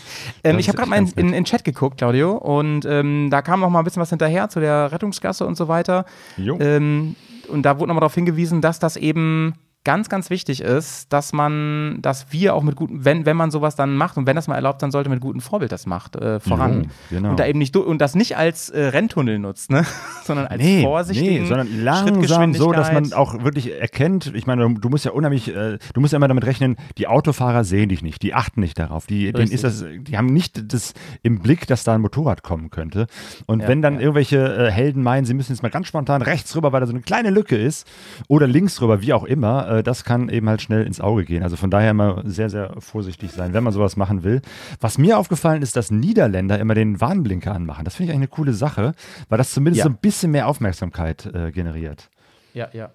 Ähm, 0.46 0.58
ich 0.58 0.70
habe 0.70 0.78
gerade 0.78 0.90
mal 0.90 1.06
in 1.18 1.32
den 1.34 1.44
Chat 1.44 1.66
geguckt, 1.66 1.98
Claudio, 1.98 2.38
und 2.38 2.86
ähm, 2.86 3.28
da 3.30 3.42
kam 3.42 3.60
noch 3.60 3.70
mal 3.70 3.80
ein 3.80 3.84
bisschen 3.86 4.02
was 4.02 4.10
hinterher 4.10 4.48
zu 4.48 4.62
der 4.62 4.92
Rettungsgasse 4.94 5.46
und 5.46 5.58
so 5.58 5.68
weiter. 5.68 6.06
Jo. 6.38 6.58
Ähm, 6.62 7.16
und 7.50 7.64
da 7.64 7.78
wurde 7.78 7.90
nochmal 7.90 8.02
darauf 8.02 8.16
hingewiesen, 8.16 8.62
dass 8.62 8.80
das 8.80 8.96
eben 8.96 9.54
ganz, 9.90 10.08
ganz 10.08 10.30
wichtig 10.30 10.62
ist, 10.62 11.12
dass 11.12 11.34
man, 11.34 11.98
dass 12.04 12.32
wir 12.32 12.54
auch 12.54 12.62
mit 12.62 12.76
guten, 12.76 13.06
wenn, 13.06 13.26
wenn 13.26 13.36
man 13.36 13.50
sowas 13.50 13.76
dann 13.76 13.96
macht 13.98 14.18
und 14.18 14.28
wenn 14.28 14.36
das 14.36 14.48
mal 14.48 14.54
erlaubt 14.54 14.82
sein 14.82 14.92
sollte, 14.92 15.10
mit 15.10 15.20
gutem 15.20 15.42
Vorbild 15.42 15.72
das 15.72 15.88
macht, 15.88 16.16
äh, 16.16 16.40
voran. 16.40 16.84
Jo, 17.10 17.16
genau. 17.18 17.30
Und 17.32 17.40
da 17.40 17.48
eben 17.48 17.58
nicht 17.58 17.76
und 17.76 18.00
das 18.00 18.14
nicht 18.14 18.38
als 18.38 18.70
äh, 18.70 18.84
Renntunnel 18.84 19.40
nutzt, 19.40 19.72
ne? 19.72 19.84
sondern 20.26 20.46
als 20.46 20.64
vorsichtigen 20.84 21.42
Nee, 21.42 21.48
sondern 21.48 21.84
langsam 21.84 22.54
so, 22.54 22.72
dass 22.72 22.94
man 22.94 23.14
auch 23.14 23.44
wirklich 23.44 23.80
erkennt, 23.82 24.32
ich 24.36 24.46
meine, 24.46 24.72
du 24.76 24.90
musst 24.90 25.06
ja 25.06 25.12
unheimlich, 25.12 25.48
äh, 25.48 25.80
du 25.92 26.02
musst 26.02 26.14
ja 26.14 26.18
immer 26.18 26.28
damit 26.28 26.46
rechnen, 26.46 26.76
die 27.00 27.08
Autofahrer 27.08 27.64
sehen 27.64 27.90
dich 27.90 28.04
nicht, 28.04 28.22
die 28.22 28.36
achten 28.36 28.62
nicht 28.62 28.78
darauf, 28.78 29.08
die, 29.08 29.32
denen 29.32 29.50
ist 29.50 29.64
das, 29.64 29.84
die 29.84 30.16
haben 30.16 30.28
nicht 30.28 30.72
das 30.72 30.94
im 31.24 31.40
Blick, 31.40 31.66
dass 31.66 31.84
da 31.84 31.96
ein 31.96 32.02
Motorrad 32.02 32.44
kommen 32.44 32.70
könnte. 32.70 33.08
Und 33.48 33.68
wenn 33.68 33.82
dann 33.82 34.00
irgendwelche 34.00 34.38
äh, 34.38 34.72
Helden 34.72 35.02
meinen, 35.02 35.26
sie 35.26 35.34
müssen 35.34 35.52
jetzt 35.52 35.64
mal 35.64 35.70
ganz 35.70 35.88
spontan 35.88 36.22
rechts 36.22 36.56
rüber, 36.56 36.72
weil 36.74 36.82
da 36.82 36.86
so 36.86 36.94
eine 36.94 37.02
kleine 37.02 37.32
Lücke 37.32 37.58
ist, 37.58 37.88
oder 38.28 38.46
links 38.46 38.80
rüber, 38.84 39.02
wie 39.02 39.14
auch 39.14 39.24
immer, 39.24 39.79
äh, 39.80 39.84
das 39.84 40.04
kann 40.04 40.30
eben 40.30 40.48
halt 40.50 40.62
schnell 40.62 40.86
ins 40.86 41.02
Auge 41.02 41.26
gehen. 41.26 41.44
Also 41.44 41.56
von 41.56 41.72
daher 41.72 41.92
immer 41.92 42.22
sehr, 42.26 42.50
sehr 42.50 42.76
vorsichtig 42.80 43.32
sein, 43.32 43.54
wenn 43.54 43.64
man 43.64 43.74
sowas 43.74 43.98
machen 43.98 44.24
will. 44.24 44.42
Was 44.80 44.98
mir 44.98 45.18
aufgefallen 45.18 45.62
ist, 45.62 45.76
dass 45.76 45.92
Niederländer 45.92 46.60
immer 46.60 46.76
den 46.76 47.02
Warnblinker 47.02 47.54
anmachen. 47.54 47.86
Das 47.86 47.96
finde 47.96 48.12
ich 48.12 48.16
eigentlich 48.16 48.30
eine 48.30 48.36
coole 48.36 48.54
Sache, 48.54 48.94
weil 49.30 49.38
das 49.38 49.52
zumindest 49.52 49.80
Ja. 49.80 49.84
so 49.86 49.90
ein 49.90 49.98
bisschen 49.98 50.32
mehr 50.32 50.48
Aufmerksamkeit 50.48 51.26
äh, 51.34 51.52
generiert. 51.52 52.10
Ja, 52.54 52.68
ja. 52.74 52.90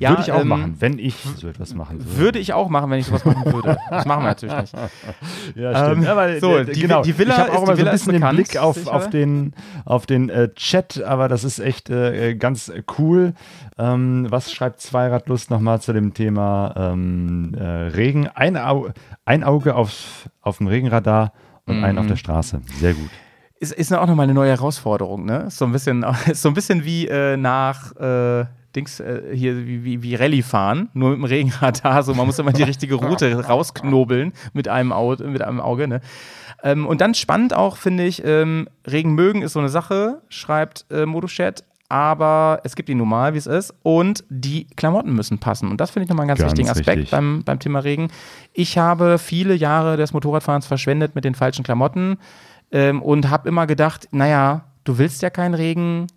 Ja, 0.00 0.10
würde 0.10 0.22
ich 0.22 0.30
auch 0.32 0.40
ähm, 0.42 0.48
machen, 0.48 0.76
wenn 0.78 0.98
ich 0.98 1.16
so 1.36 1.48
etwas 1.48 1.74
machen 1.74 1.98
würde. 2.04 2.16
Würde 2.18 2.38
ich 2.38 2.52
auch 2.52 2.68
machen, 2.68 2.88
wenn 2.90 3.00
ich 3.00 3.06
sowas 3.06 3.24
machen 3.24 3.52
würde. 3.52 3.76
Das 3.90 4.04
machen 4.06 4.22
wir 4.22 4.28
natürlich 4.28 4.56
nicht. 4.60 4.74
Ja, 5.56 5.92
Ähm, 5.92 6.02
Ja, 6.04 6.14
weil, 6.16 6.40
so, 6.40 6.62
die- 6.62 6.80
genau. 6.80 7.02
die 7.02 7.18
Villa 7.18 7.34
ich 7.34 7.40
habe 7.40 7.52
auch 7.52 7.62
immer 7.64 7.76
so 7.76 7.84
ein 7.84 7.90
bisschen 7.90 8.12
den 8.12 8.20
bekannt, 8.20 8.36
Blick 8.36 8.56
auf, 8.58 8.76
sicher. 8.76 8.92
auf 8.94 9.10
den, 9.10 9.54
auf 9.84 10.06
den 10.06 10.28
äh, 10.28 10.52
Chat, 10.54 11.02
aber 11.02 11.28
das 11.28 11.42
ist 11.42 11.58
echt 11.58 11.90
äh, 11.90 12.34
ganz 12.36 12.70
cool. 12.98 13.34
Ähm, 13.76 14.26
was 14.30 14.52
schreibt 14.52 14.80
Zweiradlust 14.80 15.50
nochmal 15.50 15.80
zu 15.80 15.92
dem 15.92 16.14
Thema 16.14 16.74
ähm, 16.76 17.54
äh, 17.58 17.64
Regen? 17.64 18.28
Ein, 18.28 18.56
Au 18.56 18.90
ein 19.24 19.42
Auge 19.42 19.74
auf, 19.74 20.28
auf 20.42 20.58
dem 20.58 20.68
Regenradar 20.68 21.32
und 21.66 21.82
ein 21.82 21.98
auf 21.98 22.04
Mhm. 22.04 22.08
der 22.08 22.16
Straße. 22.16 22.60
Sehr 22.78 22.94
gut. 22.94 23.10
Ist, 23.60 23.72
ist 23.72 23.92
auch 23.92 24.06
nochmal 24.06 24.24
eine 24.24 24.34
neue 24.34 24.50
Herausforderung, 24.50 25.24
ne? 25.24 25.44
Ist 25.48 25.58
so 25.58 25.64
ein 25.64 25.72
bisschen, 25.72 26.04
ist 26.30 26.42
so 26.42 26.48
ein 26.48 26.54
bisschen 26.54 26.84
wie 26.84 27.08
äh, 27.08 27.36
nach 27.36 27.94
äh, 27.96 28.44
Dings 28.76 29.00
äh, 29.00 29.22
hier 29.34 29.66
wie, 29.66 29.84
wie, 29.84 30.02
wie 30.02 30.14
Rallye 30.14 30.42
fahren, 30.42 30.88
nur 30.92 31.10
mit 31.10 31.18
dem 31.18 31.24
Regenradar. 31.24 32.02
So, 32.08 32.14
man 32.14 32.26
muss 32.26 32.38
immer 32.38 32.52
die 32.52 32.62
richtige 32.62 32.94
Route 32.94 33.44
rausknobeln 33.46 34.32
mit 34.52 34.68
einem, 34.68 34.92
Au 34.92 35.16
mit 35.16 35.42
einem 35.42 35.60
Auge, 35.60 35.88
ne? 35.88 36.00
Ähm, 36.62 36.86
und 36.86 37.00
dann 37.00 37.14
spannend 37.14 37.54
auch, 37.54 37.76
finde 37.76 38.04
ich, 38.04 38.24
ähm, 38.24 38.68
Regen 38.86 39.14
mögen 39.14 39.42
ist 39.42 39.52
so 39.52 39.58
eine 39.58 39.68
Sache, 39.68 40.22
schreibt 40.28 40.86
äh, 40.90 41.06
Moduchat, 41.06 41.64
aber 41.88 42.60
es 42.64 42.76
gibt 42.76 42.88
ihn 42.88 42.98
nun 42.98 43.08
mal, 43.08 43.34
wie 43.34 43.38
es 43.38 43.46
ist. 43.46 43.74
Und 43.82 44.24
die 44.28 44.66
Klamotten 44.76 45.14
müssen 45.14 45.38
passen. 45.38 45.70
Und 45.70 45.80
das 45.80 45.90
finde 45.90 46.04
ich 46.04 46.10
nochmal 46.10 46.24
einen 46.24 46.28
ganz, 46.28 46.40
Ganz 46.40 46.52
wichtigen 46.52 46.68
Aspekt 46.68 46.98
richtig. 46.98 47.10
beim, 47.10 47.42
beim 47.44 47.58
Thema 47.58 47.80
Regen. 47.80 48.08
Ich 48.52 48.76
habe 48.76 49.18
viele 49.18 49.54
Jahre 49.54 49.96
des 49.96 50.12
Motorradfahrens 50.12 50.66
verschwendet 50.66 51.14
mit 51.14 51.24
den 51.24 51.34
falschen 51.34 51.64
Klamotten 51.64 52.18
ähm, 52.72 53.00
und 53.00 53.30
habe 53.30 53.48
immer 53.48 53.66
gedacht, 53.66 54.08
naja, 54.10 54.64
du 54.84 54.98
willst 54.98 55.22
ja 55.22 55.30
keinen 55.30 55.54
Regen 55.54 56.08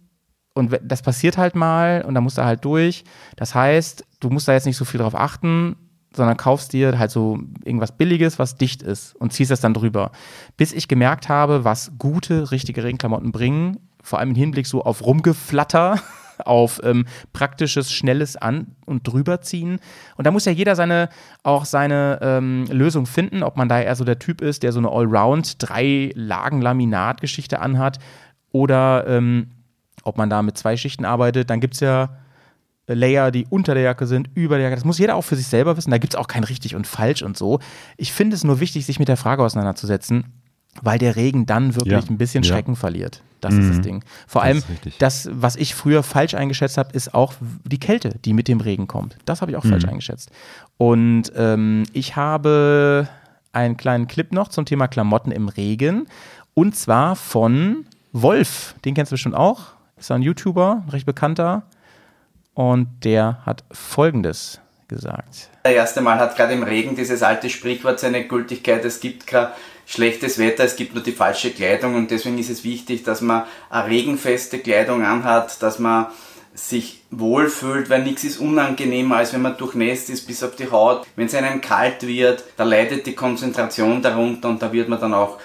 und 0.53 0.77
das 0.83 1.01
passiert 1.01 1.37
halt 1.37 1.55
mal 1.55 2.03
und 2.05 2.13
da 2.13 2.21
musst 2.21 2.37
du 2.37 2.43
halt 2.43 2.65
durch. 2.65 3.03
Das 3.37 3.55
heißt, 3.55 4.05
du 4.19 4.29
musst 4.29 4.47
da 4.47 4.53
jetzt 4.53 4.65
nicht 4.65 4.77
so 4.77 4.85
viel 4.85 4.99
drauf 4.99 5.15
achten, 5.15 5.75
sondern 6.13 6.35
kaufst 6.35 6.73
dir 6.73 6.99
halt 6.99 7.11
so 7.11 7.39
irgendwas 7.63 7.93
Billiges, 7.93 8.37
was 8.37 8.55
dicht 8.55 8.83
ist 8.83 9.15
und 9.15 9.31
ziehst 9.31 9.51
das 9.51 9.61
dann 9.61 9.73
drüber. 9.73 10.11
Bis 10.57 10.73
ich 10.73 10.87
gemerkt 10.87 11.29
habe, 11.29 11.63
was 11.63 11.93
gute, 11.97 12.51
richtige 12.51 12.83
Regenklamotten 12.83 13.31
bringen, 13.31 13.77
vor 14.03 14.19
allem 14.19 14.29
im 14.29 14.35
Hinblick 14.35 14.67
so 14.67 14.83
auf 14.83 15.05
Rumgeflatter, 15.05 15.99
auf 16.45 16.81
ähm, 16.83 17.05
praktisches, 17.33 17.93
schnelles 17.93 18.35
An- 18.35 18.75
und 18.85 19.07
drüberziehen. 19.07 19.79
Und 20.17 20.27
da 20.27 20.31
muss 20.31 20.45
ja 20.45 20.51
jeder 20.51 20.75
seine, 20.75 21.09
auch 21.43 21.65
seine 21.65 22.19
ähm, 22.21 22.65
Lösung 22.69 23.05
finden, 23.05 23.43
ob 23.43 23.57
man 23.57 23.69
da 23.69 23.79
eher 23.79 23.95
so 23.95 24.03
der 24.03 24.19
Typ 24.19 24.41
ist, 24.41 24.63
der 24.63 24.71
so 24.71 24.79
eine 24.79 24.89
Allround 24.89 25.55
drei 25.59 26.11
Lagen 26.15 26.61
Laminat-Geschichte 26.61 27.59
anhat 27.59 27.99
oder 28.51 29.05
ähm, 29.07 29.51
ob 30.03 30.17
man 30.17 30.29
da 30.29 30.41
mit 30.41 30.57
zwei 30.57 30.77
Schichten 30.77 31.05
arbeitet. 31.05 31.49
Dann 31.49 31.59
gibt 31.59 31.75
es 31.75 31.79
ja 31.79 32.09
Layer, 32.87 33.31
die 33.31 33.45
unter 33.49 33.73
der 33.73 33.83
Jacke 33.83 34.05
sind, 34.07 34.29
über 34.35 34.55
der 34.57 34.65
Jacke. 34.65 34.75
Das 34.75 34.85
muss 34.85 34.97
jeder 34.97 35.15
auch 35.15 35.21
für 35.21 35.35
sich 35.35 35.47
selber 35.47 35.77
wissen. 35.77 35.91
Da 35.91 35.97
gibt 35.97 36.13
es 36.13 36.19
auch 36.19 36.27
kein 36.27 36.43
richtig 36.43 36.75
und 36.75 36.87
falsch 36.87 37.21
und 37.21 37.37
so. 37.37 37.59
Ich 37.97 38.11
finde 38.11 38.35
es 38.35 38.43
nur 38.43 38.59
wichtig, 38.59 38.85
sich 38.85 38.99
mit 38.99 39.07
der 39.07 39.17
Frage 39.17 39.43
auseinanderzusetzen, 39.43 40.25
weil 40.81 40.97
der 40.99 41.15
Regen 41.15 41.45
dann 41.45 41.75
wirklich 41.75 42.03
Ja, 42.05 42.09
ein 42.09 42.17
bisschen 42.17 42.43
ja. 42.43 42.49
Schrecken 42.49 42.75
verliert. 42.75 43.21
Das 43.39 43.53
ist 43.55 43.69
das 43.69 43.77
Mhm. 43.77 43.81
Ding. 43.81 44.03
Vor 44.27 44.41
Das 44.41 44.47
allem, 44.49 44.63
das, 44.99 45.29
was 45.31 45.55
ich 45.55 45.73
früher 45.73 46.03
falsch 46.03 46.33
eingeschätzt 46.35 46.77
habe, 46.77 46.93
ist 46.93 47.13
auch 47.13 47.33
die 47.65 47.79
Kälte, 47.79 48.15
die 48.25 48.33
mit 48.33 48.47
dem 48.47 48.59
Regen 48.61 48.87
kommt. 48.87 49.17
Das 49.25 49.41
habe 49.41 49.51
ich 49.51 49.57
auch 49.57 49.65
falsch 49.65 49.83
Mhm. 49.83 49.89
eingeschätzt. 49.91 50.29
Und 50.77 51.31
ähm, 51.35 51.83
ich 51.93 52.15
habe 52.15 53.07
einen 53.53 53.77
kleinen 53.77 54.07
Clip 54.07 54.31
noch 54.31 54.47
zum 54.49 54.65
Thema 54.65 54.87
Klamotten 54.87 55.31
im 55.31 55.47
Regen. 55.49 56.07
Und 56.53 56.75
zwar 56.75 57.15
von 57.15 57.85
Wolf. 58.11 58.75
Den 58.85 58.93
kennst 58.95 59.11
du 59.11 59.15
bestimmt 59.15 59.35
auch. 59.35 59.73
Ist 60.01 60.09
ein 60.09 60.23
YouTuber, 60.23 60.81
ein 60.83 60.89
recht 60.89 61.05
bekannter. 61.05 61.61
Und 62.55 62.87
der 63.03 63.37
hat 63.45 63.63
Folgendes 63.71 64.59
gesagt. 64.87 65.51
Das 65.61 65.73
erste 65.73 66.01
Mal 66.01 66.17
hat 66.17 66.35
gerade 66.35 66.53
im 66.53 66.63
Regen 66.63 66.95
dieses 66.95 67.21
alte 67.21 67.51
Sprichwort 67.51 67.99
seine 67.99 68.27
Gültigkeit. 68.27 68.83
Es 68.83 68.99
gibt 68.99 69.27
kein 69.27 69.49
schlechtes 69.85 70.39
Wetter, 70.39 70.63
es 70.63 70.75
gibt 70.75 70.95
nur 70.95 71.03
die 71.03 71.11
falsche 71.11 71.51
Kleidung 71.51 71.93
und 71.93 72.09
deswegen 72.09 72.39
ist 72.39 72.49
es 72.49 72.63
wichtig, 72.63 73.03
dass 73.03 73.21
man 73.21 73.43
eine 73.69 73.89
regenfeste 73.89 74.57
Kleidung 74.57 75.05
anhat, 75.05 75.61
dass 75.61 75.77
man 75.77 76.07
sich 76.55 77.03
wohlfühlt, 77.11 77.91
weil 77.91 78.01
nichts 78.01 78.23
ist 78.23 78.39
unangenehmer, 78.39 79.17
als 79.17 79.33
wenn 79.33 79.43
man 79.43 79.55
durchnässt 79.55 80.09
ist 80.09 80.25
bis 80.25 80.43
auf 80.43 80.55
die 80.55 80.71
Haut. 80.71 81.05
Wenn 81.15 81.27
es 81.27 81.35
einem 81.35 81.61
kalt 81.61 82.07
wird, 82.07 82.43
da 82.57 82.63
leidet 82.63 83.05
die 83.05 83.13
Konzentration 83.13 84.01
darunter 84.01 84.49
und 84.49 84.63
da 84.63 84.73
wird 84.73 84.89
man 84.89 84.99
dann 84.99 85.13
auch 85.13 85.37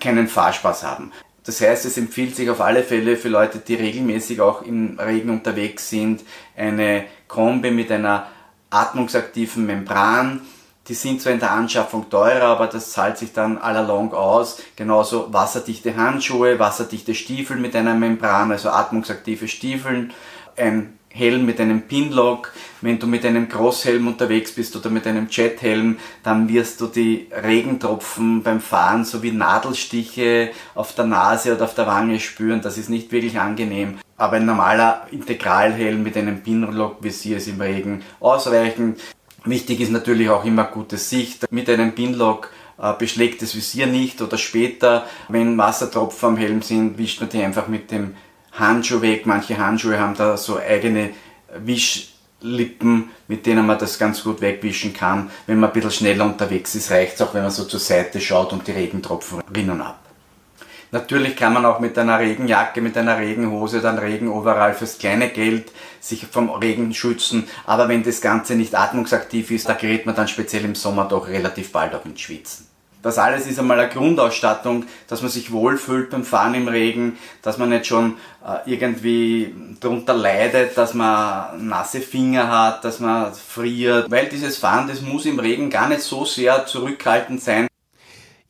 keinen 0.00 0.28
Fahrspaß 0.28 0.84
haben. 0.84 1.12
Das 1.44 1.60
heißt, 1.60 1.84
es 1.86 1.98
empfiehlt 1.98 2.36
sich 2.36 2.48
auf 2.50 2.60
alle 2.60 2.82
Fälle 2.82 3.16
für 3.16 3.28
Leute, 3.28 3.58
die 3.58 3.74
regelmäßig 3.74 4.40
auch 4.40 4.62
im 4.62 4.98
Regen 4.98 5.30
unterwegs 5.30 5.90
sind, 5.90 6.22
eine 6.56 7.04
Kombi 7.26 7.70
mit 7.70 7.90
einer 7.90 8.28
atmungsaktiven 8.70 9.66
Membran. 9.66 10.42
Die 10.88 10.94
sind 10.94 11.20
zwar 11.20 11.32
in 11.32 11.40
der 11.40 11.52
Anschaffung 11.52 12.10
teurer, 12.10 12.46
aber 12.46 12.66
das 12.66 12.92
zahlt 12.92 13.18
sich 13.18 13.32
dann 13.32 13.58
allalong 13.58 14.12
aus. 14.14 14.60
Genauso 14.76 15.32
wasserdichte 15.32 15.96
Handschuhe, 15.96 16.58
wasserdichte 16.58 17.14
Stiefel 17.14 17.56
mit 17.56 17.74
einer 17.76 17.94
Membran, 17.94 18.50
also 18.50 18.70
atmungsaktive 18.70 19.46
Stiefeln, 19.46 20.12
ein 20.56 20.98
Helm 21.12 21.46
mit 21.46 21.60
einem 21.60 21.82
Pinlock. 21.82 22.52
Wenn 22.80 22.98
du 22.98 23.06
mit 23.06 23.24
einem 23.24 23.48
Großhelm 23.48 24.06
unterwegs 24.06 24.52
bist 24.52 24.74
oder 24.76 24.90
mit 24.90 25.06
einem 25.06 25.28
Jethelm, 25.30 25.98
dann 26.22 26.48
wirst 26.48 26.80
du 26.80 26.86
die 26.86 27.28
Regentropfen 27.30 28.42
beim 28.42 28.60
Fahren 28.60 29.04
sowie 29.04 29.32
Nadelstiche 29.32 30.50
auf 30.74 30.94
der 30.94 31.04
Nase 31.06 31.54
oder 31.54 31.64
auf 31.64 31.74
der 31.74 31.86
Wange 31.86 32.18
spüren. 32.20 32.60
Das 32.60 32.78
ist 32.78 32.90
nicht 32.90 33.12
wirklich 33.12 33.38
angenehm. 33.38 33.98
Aber 34.16 34.36
ein 34.36 34.46
normaler 34.46 35.06
Integralhelm 35.10 36.02
mit 36.02 36.16
einem 36.16 36.42
Pinlock-Visier 36.42 37.38
ist 37.38 37.48
im 37.48 37.60
Regen 37.60 38.02
ausreichend. 38.20 39.00
Wichtig 39.44 39.80
ist 39.80 39.90
natürlich 39.90 40.28
auch 40.28 40.44
immer 40.44 40.64
gute 40.64 40.96
Sicht. 40.96 41.50
Mit 41.50 41.68
einem 41.68 41.92
Pinlock 41.92 42.50
äh, 42.78 42.92
beschlägt 42.98 43.42
das 43.42 43.56
Visier 43.56 43.86
nicht 43.86 44.22
oder 44.22 44.38
später, 44.38 45.06
wenn 45.28 45.58
Wassertropfen 45.58 46.30
am 46.30 46.36
Helm 46.36 46.62
sind, 46.62 46.98
wischt 46.98 47.20
man 47.20 47.30
die 47.30 47.42
einfach 47.42 47.68
mit 47.68 47.90
dem 47.90 48.14
Handschuh 48.52 49.00
weg. 49.00 49.26
Manche 49.26 49.58
Handschuhe 49.58 49.98
haben 49.98 50.14
da 50.14 50.36
so 50.36 50.58
eigene 50.58 51.10
Wischlippen, 51.58 53.10
mit 53.28 53.46
denen 53.46 53.66
man 53.66 53.78
das 53.78 53.98
ganz 53.98 54.22
gut 54.22 54.40
wegwischen 54.40 54.92
kann. 54.92 55.30
Wenn 55.46 55.60
man 55.60 55.70
ein 55.70 55.74
bisschen 55.74 55.90
schneller 55.90 56.24
unterwegs 56.24 56.74
ist, 56.74 56.90
reicht 56.90 57.14
es 57.14 57.22
auch, 57.22 57.34
wenn 57.34 57.42
man 57.42 57.50
so 57.50 57.64
zur 57.64 57.80
Seite 57.80 58.20
schaut 58.20 58.52
und 58.52 58.66
die 58.66 58.72
Regentropfen 58.72 59.42
rinnen 59.54 59.80
ab. 59.80 59.98
Natürlich 60.92 61.36
kann 61.36 61.54
man 61.54 61.64
auch 61.64 61.80
mit 61.80 61.96
einer 61.96 62.18
Regenjacke, 62.18 62.82
mit 62.82 62.98
einer 62.98 63.18
Regenhose, 63.18 63.80
dann 63.80 63.96
Regenoverall 63.96 64.74
fürs 64.74 64.98
kleine 64.98 65.30
Geld 65.30 65.72
sich 66.00 66.26
vom 66.26 66.50
Regen 66.50 66.92
schützen. 66.92 67.48
Aber 67.64 67.88
wenn 67.88 68.02
das 68.02 68.20
Ganze 68.20 68.56
nicht 68.56 68.74
atmungsaktiv 68.74 69.50
ist, 69.50 69.70
da 69.70 69.72
gerät 69.72 70.04
man 70.04 70.14
dann 70.14 70.28
speziell 70.28 70.66
im 70.66 70.74
Sommer 70.74 71.06
doch 71.08 71.28
relativ 71.28 71.72
bald 71.72 71.94
auch 71.94 72.04
ins 72.04 72.20
Schwitzen. 72.20 72.66
Das 73.02 73.18
alles 73.18 73.46
ist 73.46 73.58
einmal 73.58 73.80
eine 73.80 73.88
Grundausstattung, 73.88 74.84
dass 75.08 75.22
man 75.22 75.30
sich 75.30 75.50
wohlfühlt 75.50 76.10
beim 76.10 76.24
Fahren 76.24 76.54
im 76.54 76.68
Regen, 76.68 77.18
dass 77.42 77.58
man 77.58 77.70
nicht 77.70 77.86
schon 77.86 78.16
äh, 78.46 78.70
irgendwie 78.70 79.54
darunter 79.80 80.14
leidet, 80.14 80.78
dass 80.78 80.94
man 80.94 81.66
nasse 81.68 82.00
Finger 82.00 82.48
hat, 82.48 82.84
dass 82.84 83.00
man 83.00 83.34
friert. 83.34 84.10
Weil 84.10 84.28
dieses 84.28 84.56
Fahren, 84.56 84.86
das 84.86 85.00
muss 85.00 85.26
im 85.26 85.40
Regen 85.40 85.68
gar 85.68 85.88
nicht 85.88 86.02
so 86.02 86.24
sehr 86.24 86.64
zurückhaltend 86.66 87.42
sein. 87.42 87.66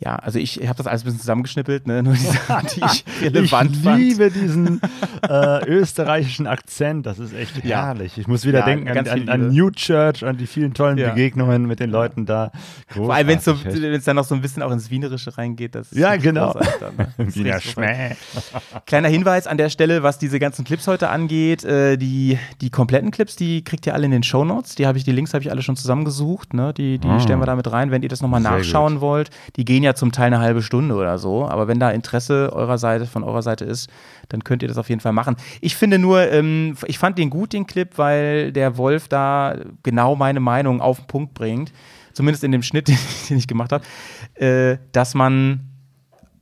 Ja, 0.05 0.17
also 0.17 0.39
ich, 0.39 0.61
ich 0.61 0.67
habe 0.69 0.77
das 0.77 0.87
alles 0.89 1.03
ein 1.03 1.05
bisschen 1.05 1.21
zusammengeschnippelt, 1.21 1.87
ne? 1.87 2.03
nur 2.03 2.15
die 2.15 2.21
Sachen, 2.21 2.67
die 2.75 2.81
ich 2.85 3.05
relevant 3.23 3.77
ich 3.77 3.83
fand. 3.83 3.99
liebe 4.01 4.31
diesen 4.31 4.81
äh, 5.29 5.65
österreichischen 5.69 6.47
Akzent, 6.47 7.07
das 7.07 7.19
ist 7.21 7.33
echt 7.35 7.65
Ja. 7.65 7.87
herrlich. 7.87 8.19
Ich 8.19 8.27
muss 8.27 8.45
wieder 8.45 8.61
Ja, 8.61 8.65
denken 8.65 8.89
an, 8.89 9.07
an, 9.09 9.29
an. 9.29 9.49
New 9.53 9.71
Church, 9.71 10.25
an 10.25 10.37
die 10.39 10.47
vielen 10.47 10.75
tollen 10.75 10.99
Ja. 10.99 11.11
Begegnungen 11.11 11.67
mit 11.67 11.79
den 11.81 11.91
Leuten 11.91 12.27
da. 12.27 12.51
Vor 12.89 13.15
allem, 13.15 13.29
wenn 13.29 13.39
es 13.39 13.45
so, 13.45 13.55
Großartig, 13.55 13.83
wenn's 13.83 14.05
dann 14.05 14.17
noch 14.17 14.25
so 14.25 14.35
ein 14.35 14.41
bisschen 14.41 14.63
auch 14.63 14.73
ins 14.73 14.91
Wienerische 14.91 15.37
reingeht. 15.39 15.75
Das 15.75 15.93
ist 15.93 15.99
Ja, 15.99 16.17
genau. 16.17 16.53
großartig 16.53 16.81
Dann, 16.81 16.97
ne? 16.97 17.35
Wiener 17.35 17.51
großartig. 17.61 17.71
Schmäh. 17.73 18.17
Kleiner 18.87 19.09
Hinweis 19.09 19.47
an 19.47 19.57
der 19.57 19.69
Stelle, 19.69 20.03
was 20.03 20.19
diese 20.19 20.39
ganzen 20.41 20.65
Clips 20.65 20.87
heute 20.89 21.11
angeht. 21.11 21.65
Äh, 21.65 21.97
die, 21.97 22.39
die 22.61 22.71
kompletten 22.71 23.11
Clips, 23.13 23.37
die 23.37 23.63
kriegt 23.63 23.87
ihr 23.87 23.95
alle 23.95 24.07
in 24.07 24.11
den 24.11 24.23
Shownotes. 24.25 24.75
Die 24.75 24.87
habe 24.87 24.99
ich, 24.99 25.05
die 25.05 25.13
Links 25.13 25.33
habe 25.33 25.43
ich 25.45 25.51
alle 25.51 25.63
schon 25.63 25.77
zusammengesucht. 25.77 26.55
Ne? 26.55 26.73
Die, 26.75 26.99
die 26.99 27.09
Ah. 27.09 27.21
stellen 27.21 27.39
wir 27.41 27.47
da 27.47 27.55
mit 27.55 27.71
rein, 27.71 27.91
wenn 27.91 28.03
ihr 28.03 28.09
das 28.09 28.23
nochmal 28.23 28.41
nachschauen 28.41 28.95
gut. 28.95 29.01
wollt. 29.03 29.31
Die 29.57 29.65
gehen 29.65 29.83
ja 29.83 29.92
zum 29.95 30.13
Teil 30.13 30.27
eine 30.27 30.41
halbe 30.41 30.63
Stunde 30.63 30.95
oder 30.95 31.19
so. 31.19 31.49
Aber 31.49 31.69
wenn 31.69 31.79
da 31.79 31.91
Interesse 31.91 32.51
eurer 32.53 32.79
Seite, 32.79 33.07
von 33.07 33.25
eurer 33.25 33.43
Seite 33.43 33.65
ist, 33.65 33.91
dann 34.29 34.45
könnt 34.45 34.63
ihr 34.63 34.69
das 34.69 34.79
auf 34.79 34.89
jeden 34.89 35.01
Fall 35.01 35.13
machen. 35.13 35.37
Ich 35.61 35.77
finde 35.77 35.99
nur, 35.99 36.31
ähm, 36.31 36.77
ich 36.87 36.99
fand 36.99 37.19
den 37.19 37.31
gut, 37.31 37.53
den 37.53 37.67
Clip, 37.67 37.99
weil 37.99 38.53
der 38.53 38.77
Wolf 38.77 39.09
da 39.09 39.57
genau 39.83 40.17
meine 40.17 40.41
Meinung 40.41 40.81
auf 40.81 40.99
den 40.99 41.07
Punkt 41.07 41.35
bringt. 41.35 41.73
Zumindest 42.13 42.45
in 42.45 42.53
dem 42.53 42.63
Schnitt, 42.63 42.89
den, 43.29 43.39
ich 43.39 43.47
gemacht 43.47 43.73
habe, 43.73 43.85
äh, 44.35 44.79
dass 44.93 45.15
man 45.15 45.69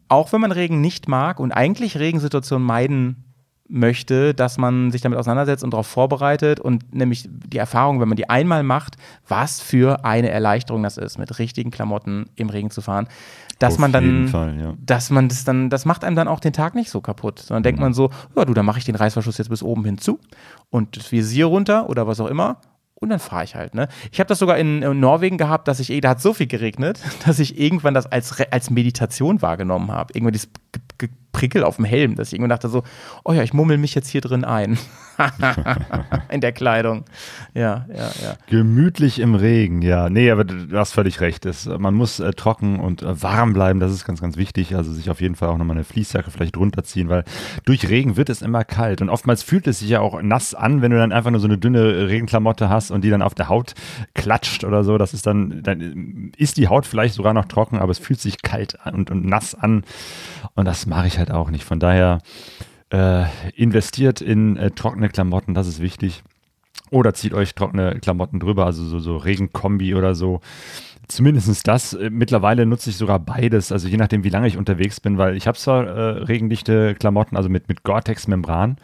auch 0.08 0.32
wenn 0.32 0.40
man 0.40 0.50
Regen 0.50 0.80
nicht 0.80 1.08
mag 1.08 1.38
und 1.38 1.52
eigentlich 1.52 1.96
Regensituationen 1.98 2.66
meiden 2.66 3.29
möchte, 3.70 4.34
dass 4.34 4.58
man 4.58 4.90
sich 4.90 5.00
damit 5.00 5.18
auseinandersetzt 5.18 5.64
und 5.64 5.72
darauf 5.72 5.86
vorbereitet 5.86 6.60
und 6.60 6.94
nämlich 6.94 7.28
die 7.30 7.58
Erfahrung, 7.58 8.00
wenn 8.00 8.08
man 8.08 8.16
die 8.16 8.28
einmal 8.28 8.62
macht, 8.62 8.96
was 9.28 9.60
für 9.60 10.04
eine 10.04 10.30
Erleichterung 10.30 10.82
das 10.82 10.96
ist, 10.96 11.18
mit 11.18 11.38
richtigen 11.38 11.70
Klamotten 11.70 12.26
im 12.34 12.50
Regen 12.50 12.70
zu 12.70 12.80
fahren, 12.80 13.08
dass 13.58 13.74
Auf 13.74 13.80
man 13.80 13.92
dann, 13.92 14.28
Fall, 14.28 14.58
ja. 14.58 14.74
dass 14.84 15.10
man 15.10 15.28
das 15.28 15.44
dann, 15.44 15.70
das 15.70 15.84
macht 15.84 16.04
einem 16.04 16.16
dann 16.16 16.28
auch 16.28 16.40
den 16.40 16.52
Tag 16.52 16.74
nicht 16.74 16.90
so 16.90 17.00
kaputt, 17.00 17.38
sondern 17.40 17.62
denkt 17.62 17.80
man 17.80 17.94
so, 17.94 18.10
ja 18.34 18.44
du, 18.44 18.54
dann 18.54 18.66
mache 18.66 18.78
ich 18.78 18.84
den 18.84 18.96
Reißverschluss 18.96 19.38
jetzt 19.38 19.50
bis 19.50 19.62
oben 19.62 19.84
hin 19.84 19.98
zu 19.98 20.18
und 20.70 20.96
das 20.96 21.12
Visier 21.12 21.46
runter 21.46 21.88
oder 21.88 22.06
was 22.06 22.20
auch 22.20 22.26
immer 22.26 22.60
und 23.00 23.08
dann 23.08 23.18
fahre 23.18 23.44
ich 23.44 23.54
halt, 23.54 23.74
ne? 23.74 23.88
Ich 24.12 24.20
habe 24.20 24.28
das 24.28 24.38
sogar 24.38 24.58
in, 24.58 24.82
in 24.82 25.00
Norwegen 25.00 25.38
gehabt, 25.38 25.68
dass 25.68 25.80
ich, 25.80 25.90
eh- 25.90 26.00
da 26.02 26.10
hat 26.10 26.20
so 26.20 26.34
viel 26.34 26.46
geregnet, 26.46 27.00
dass 27.26 27.38
ich 27.38 27.58
irgendwann 27.58 27.94
das 27.94 28.06
als, 28.06 28.38
als 28.50 28.70
Meditation 28.70 29.40
wahrgenommen 29.42 29.90
habe. 29.90 30.12
Irgendwann 30.14 30.34
dieses 30.34 30.50
Prickel 31.32 31.64
auf 31.64 31.76
dem 31.76 31.84
Helm, 31.84 32.16
dass 32.16 32.28
ich 32.28 32.34
irgendwann 32.34 32.50
dachte 32.50 32.68
so, 32.68 32.82
oh 33.24 33.32
ja, 33.32 33.42
ich 33.42 33.52
mummel 33.52 33.78
mich 33.78 33.94
jetzt 33.94 34.08
hier 34.08 34.20
drin 34.20 34.44
ein. 34.44 34.78
in 36.30 36.40
der 36.40 36.52
Kleidung. 36.52 37.04
Ja, 37.54 37.86
ja, 37.88 38.10
ja. 38.22 38.34
Gemütlich 38.46 39.18
im 39.18 39.34
Regen, 39.34 39.82
ja. 39.82 40.08
Nee, 40.08 40.30
aber 40.30 40.44
du 40.44 40.76
hast 40.78 40.92
völlig 40.92 41.20
recht. 41.20 41.46
Es, 41.46 41.66
man 41.66 41.94
muss 41.94 42.20
äh, 42.20 42.32
trocken 42.32 42.80
und 42.80 43.02
äh, 43.02 43.22
warm 43.22 43.52
bleiben, 43.52 43.80
das 43.80 43.92
ist 43.92 44.04
ganz, 44.04 44.20
ganz 44.20 44.36
wichtig. 44.36 44.74
Also 44.74 44.92
sich 44.92 45.10
auf 45.10 45.20
jeden 45.20 45.34
Fall 45.34 45.48
auch 45.48 45.58
nochmal 45.58 45.76
eine 45.76 45.84
Fließjacke 45.84 46.30
vielleicht 46.30 46.56
runterziehen, 46.56 47.08
weil 47.08 47.24
durch 47.64 47.88
Regen 47.88 48.16
wird 48.16 48.30
es 48.30 48.42
immer 48.42 48.64
kalt. 48.64 49.02
Und 49.02 49.10
oftmals 49.10 49.42
fühlt 49.42 49.66
es 49.66 49.80
sich 49.80 49.90
ja 49.90 50.00
auch 50.00 50.20
nass 50.22 50.54
an, 50.54 50.82
wenn 50.82 50.90
du 50.90 50.98
dann 50.98 51.12
einfach 51.12 51.30
nur 51.30 51.40
so 51.40 51.48
eine 51.48 51.58
dünne 51.58 52.08
Regenklamotte 52.08 52.68
hast 52.68 52.90
und 52.90 53.02
die 53.02 53.10
dann 53.10 53.22
auf 53.22 53.34
der 53.34 53.48
Haut 53.48 53.74
klatscht 54.14 54.64
oder 54.64 54.84
so. 54.84 54.98
Das 54.98 55.14
ist 55.14 55.26
dann, 55.26 55.62
dann 55.62 56.32
ist 56.36 56.56
die 56.56 56.68
Haut 56.68 56.86
vielleicht 56.86 57.14
sogar 57.14 57.34
noch 57.34 57.44
trocken, 57.44 57.78
aber 57.78 57.90
es 57.90 57.98
fühlt 57.98 58.20
sich 58.20 58.42
kalt 58.42 58.78
und, 58.90 59.10
und 59.10 59.26
nass 59.26 59.54
an. 59.54 59.84
Und 60.54 60.64
das 60.64 60.86
mache 60.90 61.06
ich 61.06 61.18
halt 61.18 61.30
auch 61.30 61.50
nicht. 61.50 61.64
Von 61.64 61.80
daher 61.80 62.18
äh, 62.90 63.24
investiert 63.54 64.20
in 64.20 64.58
äh, 64.58 64.70
trockene 64.72 65.08
Klamotten, 65.08 65.54
das 65.54 65.66
ist 65.66 65.80
wichtig. 65.80 66.22
Oder 66.90 67.14
zieht 67.14 67.32
euch 67.32 67.54
trockene 67.54 67.98
Klamotten 68.00 68.40
drüber, 68.40 68.66
also 68.66 68.84
so, 68.84 68.98
so 68.98 69.16
Regenkombi 69.16 69.94
oder 69.94 70.14
so. 70.14 70.40
Zumindest 71.08 71.66
das. 71.66 71.94
Äh, 71.94 72.10
Mittlerweile 72.10 72.66
nutze 72.66 72.90
ich 72.90 72.96
sogar 72.96 73.18
beides, 73.20 73.72
also 73.72 73.88
je 73.88 73.96
nachdem, 73.96 74.24
wie 74.24 74.28
lange 74.28 74.48
ich 74.48 74.58
unterwegs 74.58 75.00
bin, 75.00 75.16
weil 75.16 75.36
ich 75.36 75.46
habe 75.46 75.56
zwar 75.56 75.86
äh, 75.86 76.22
regendichte 76.24 76.94
Klamotten, 76.96 77.36
also 77.36 77.48
mit, 77.48 77.68
mit 77.68 77.84
Gore-Tex-Membran, 77.84 78.76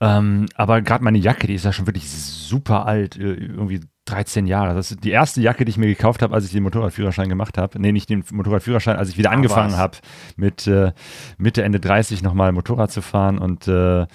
ähm, 0.00 0.46
aber 0.54 0.82
gerade 0.82 1.02
meine 1.02 1.18
Jacke, 1.18 1.46
die 1.46 1.54
ist 1.54 1.64
ja 1.64 1.72
schon 1.72 1.86
wirklich 1.86 2.10
super 2.10 2.86
alt, 2.86 3.16
äh, 3.16 3.34
irgendwie 3.34 3.80
13 4.06 4.46
Jahre. 4.46 4.74
Das 4.74 4.90
ist 4.90 5.04
die 5.04 5.10
erste 5.10 5.40
Jacke, 5.40 5.64
die 5.64 5.70
ich 5.70 5.78
mir 5.78 5.86
gekauft 5.86 6.22
habe, 6.22 6.34
als 6.34 6.44
ich 6.46 6.52
den 6.52 6.62
Motorradführerschein 6.62 7.28
gemacht 7.28 7.58
habe. 7.58 7.78
Nee, 7.80 7.92
nicht 7.92 8.08
den 8.08 8.24
Motorradführerschein, 8.32 8.96
als 8.96 9.10
ich 9.10 9.18
wieder 9.18 9.30
Ach, 9.30 9.34
angefangen 9.34 9.72
was. 9.72 9.78
habe, 9.78 9.98
mit 10.36 10.66
äh, 10.66 10.92
Mitte, 11.38 11.62
Ende 11.62 11.80
30 11.80 12.22
nochmal 12.22 12.52
Motorrad 12.52 12.90
zu 12.90 13.02
fahren. 13.02 13.38
Und 13.38 13.68
äh, 13.68 14.06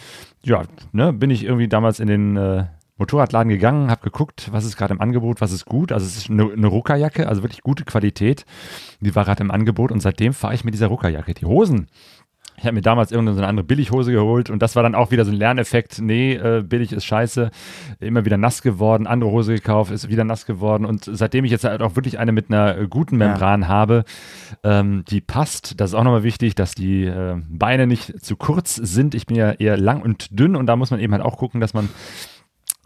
ja, 0.44 0.64
ne, 0.92 1.14
bin 1.14 1.30
ich 1.30 1.44
irgendwie 1.44 1.68
damals 1.68 2.00
in 2.00 2.08
den 2.08 2.38
äh, 2.38 2.66
Motorradladen 3.02 3.50
gegangen, 3.50 3.90
habe 3.90 4.02
geguckt, 4.04 4.50
was 4.52 4.64
ist 4.64 4.78
gerade 4.78 4.94
im 4.94 5.02
Angebot, 5.02 5.42
was 5.42 5.52
ist 5.52 5.66
gut. 5.66 5.92
Also 5.92 6.06
es 6.06 6.18
ist 6.18 6.30
eine, 6.30 6.52
eine 6.52 6.68
Ruckerjacke, 6.68 7.28
also 7.28 7.42
wirklich 7.42 7.64
gute 7.64 7.84
Qualität. 7.84 8.46
Die 9.00 9.16
war 9.16 9.26
gerade 9.26 9.44
im 9.44 9.52
Angebot 9.52 9.92
und 9.92 10.02
seitdem 10.02 10.34
fahre 10.34 10.54
ich 10.54 10.64
mit 10.64 10.74
dieser 10.74 10.88
Ruckerjacke. 10.88 11.34
Die 11.34 11.46
Hosen, 11.46 11.88
Ich 12.62 12.68
habe 12.68 12.76
mir 12.76 12.82
damals 12.82 13.12
irgendeine 13.12 13.36
so 13.36 13.42
eine 13.42 13.48
andere 13.48 13.66
Billighose 13.66 14.12
geholt 14.12 14.52
und 14.52 14.62
das 14.62 14.76
war 14.76 14.84
dann 14.84 14.94
auch 14.94 15.10
wieder 15.10 15.26
so 15.26 15.32
ein 15.32 15.38
Lerneffekt. 15.38 16.00
Nee, 16.00 16.36
äh, 16.36 16.62
billig 16.62 16.92
ist 16.92 17.06
scheiße. 17.06 17.50
Immer 18.00 18.24
wieder 18.24 18.38
nass 18.38 18.62
geworden, 18.62 19.08
andere 19.08 19.32
Hose 19.32 19.56
gekauft, 19.56 19.92
ist 19.92 20.10
wieder 20.10 20.24
nass 20.24 20.46
geworden. 20.46 20.86
Und 20.86 21.10
seitdem 21.12 21.44
ich 21.44 21.50
jetzt 21.50 21.64
halt 21.64 21.82
auch 21.82 21.96
wirklich 21.96 22.20
eine 22.20 22.32
mit 22.32 22.52
einer 22.52 22.78
äh, 22.78 22.88
guten 22.88 23.18
Membran 23.18 23.64
ja. 23.64 23.68
habe, 23.68 24.04
ähm, 24.64 25.04
die 25.10 25.22
passt, 25.22 25.82
das 25.82 25.90
ist 25.90 25.96
auch 25.96 26.04
nochmal 26.04 26.22
wichtig, 26.22 26.54
dass 26.54 26.76
die 26.76 27.06
äh, 27.06 27.42
Beine 27.50 27.88
nicht 27.88 28.24
zu 28.24 28.36
kurz 28.36 28.76
sind. 28.76 29.16
Ich 29.16 29.26
bin 29.26 29.38
ja 29.38 29.54
eher 29.54 29.78
lang 29.78 30.04
und 30.04 30.28
dünn 30.40 30.56
und 30.56 30.68
da 30.68 30.76
muss 30.76 30.92
man 30.92 31.00
eben 31.00 31.14
halt 31.14 31.24
auch 31.24 31.40
gucken, 31.40 31.62
dass 31.62 31.74
man 31.74 31.90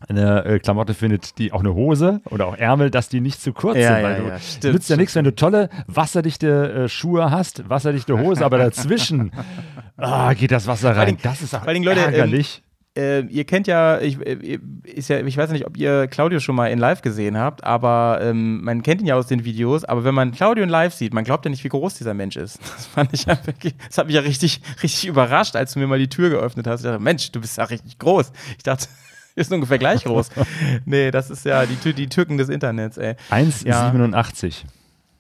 eine 0.07 0.45
äh, 0.45 0.59
Klamotte 0.59 0.93
findet, 0.93 1.37
die 1.37 1.51
auch 1.51 1.61
eine 1.61 1.73
Hose 1.73 2.21
oder 2.29 2.47
auch 2.47 2.57
Ärmel, 2.57 2.91
dass 2.91 3.09
die 3.09 3.21
nicht 3.21 3.41
zu 3.41 3.53
kurz 3.53 3.77
ja, 3.77 3.95
sind. 3.95 4.03
Weil 4.03 4.13
ja, 4.13 4.19
du 4.19 4.27
ja, 4.27 4.39
stimmt, 4.39 4.73
nützt 4.73 4.89
ja 4.89 4.97
nichts, 4.97 5.15
wenn 5.15 5.23
du 5.23 5.33
tolle, 5.33 5.69
wasserdichte 5.87 6.73
äh, 6.73 6.89
Schuhe 6.89 7.31
hast, 7.31 7.69
wasserdichte 7.69 8.19
Hose, 8.19 8.45
aber 8.45 8.57
dazwischen 8.57 9.31
ah, 9.97 10.33
geht 10.33 10.51
das 10.51 10.67
Wasser 10.67 10.95
rein. 10.95 11.17
das 11.21 11.41
ist 11.41 11.55
auch 11.55 11.65
Leute, 11.65 11.91
ähm, 11.91 11.97
ärgerlich. 11.97 12.59
Ähm, 12.59 12.65
äh, 12.97 13.21
ihr 13.25 13.43
kennt 13.43 13.67
ja 13.67 13.99
ich, 13.99 14.19
äh, 14.25 14.59
ist 14.83 15.09
ja, 15.09 15.19
ich 15.19 15.35
weiß 15.35 15.51
nicht, 15.51 15.65
ob 15.65 15.75
ihr 15.77 16.07
Claudio 16.07 16.39
schon 16.39 16.55
mal 16.55 16.67
in 16.67 16.79
live 16.79 17.01
gesehen 17.01 17.37
habt, 17.37 17.63
aber 17.63 18.19
ähm, 18.21 18.63
man 18.63 18.83
kennt 18.83 19.01
ihn 19.01 19.07
ja 19.07 19.15
aus 19.15 19.27
den 19.27 19.43
Videos. 19.43 19.83
Aber 19.83 20.05
wenn 20.05 20.15
man 20.15 20.31
Claudio 20.31 20.63
in 20.63 20.69
live 20.69 20.93
sieht, 20.93 21.13
man 21.13 21.25
glaubt 21.25 21.43
ja 21.45 21.51
nicht, 21.51 21.63
wie 21.63 21.69
groß 21.69 21.95
dieser 21.95 22.13
Mensch 22.13 22.37
ist. 22.37 22.59
Das 22.75 22.87
fand 22.87 23.13
ich 23.13 23.25
ja 23.25 23.37
wirklich, 23.45 23.73
das 23.87 23.97
hat 23.97 24.07
mich 24.07 24.15
ja 24.15 24.21
richtig, 24.21 24.61
richtig 24.81 25.07
überrascht, 25.07 25.55
als 25.55 25.73
du 25.73 25.79
mir 25.79 25.87
mal 25.87 25.99
die 25.99 26.09
Tür 26.09 26.29
geöffnet 26.29 26.67
hast. 26.67 26.81
Ich 26.81 26.85
dachte, 26.85 27.01
Mensch, 27.01 27.31
du 27.31 27.41
bist 27.41 27.57
ja 27.57 27.65
richtig 27.65 27.99
groß. 27.99 28.31
Ich 28.57 28.63
dachte, 28.63 28.87
ist 29.47 29.51
ungefähr 29.51 29.77
gleich 29.77 30.03
groß. 30.03 30.29
nee, 30.85 31.11
das 31.11 31.29
ist 31.29 31.45
ja 31.45 31.65
die, 31.65 31.93
die 31.93 32.07
Türken 32.07 32.37
des 32.37 32.49
Internets, 32.49 32.97
ey. 32.97 33.15
1,87. 33.29 34.47
Ja. 34.47 34.69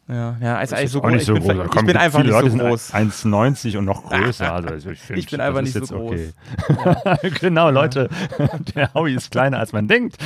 Ja, 0.07 0.37
ja, 0.39 0.61
ist 0.61 0.71
Das 0.71 0.79
eigentlich 0.79 0.91
so 0.91 1.03
auch 1.03 1.09
nicht 1.09 1.25
groß. 1.25 1.25
so 1.25 1.35
Ich 1.35 1.47
bin, 1.47 1.57
groß. 1.57 1.75
ich 1.77 1.85
bin 1.85 1.97
einfach 1.97 2.19
nicht 2.19 2.31
Leute 2.31 2.51
so 2.51 2.57
groß. 2.59 2.93
1,90 2.93 3.77
und 3.79 3.85
noch 3.85 4.03
größer. 4.09 4.53
Also 4.53 4.91
ich, 4.91 4.99
find, 4.99 5.17
Ich 5.17 5.27
bin 5.31 5.41
einfach 5.41 5.61
nicht 5.61 5.73
so 5.73 5.81
groß. 5.81 6.19
Okay. 6.67 7.29
genau, 7.41 7.71
Leute. 7.71 8.09
Der 8.75 8.93
Howie 8.93 9.15
ist 9.15 9.31
kleiner, 9.31 9.57
als 9.57 9.73
man 9.73 9.87
denkt. 9.87 10.17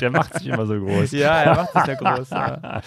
Der 0.00 0.10
macht 0.10 0.32
sich 0.34 0.46
immer 0.46 0.64
so 0.64 0.78
groß. 0.78 1.12
Ja, 1.12 1.40
er 1.40 1.54
macht 1.56 1.72
sich 1.74 1.86
ja 1.86 1.94
groß. 1.94 2.30
Ja. 2.30 2.80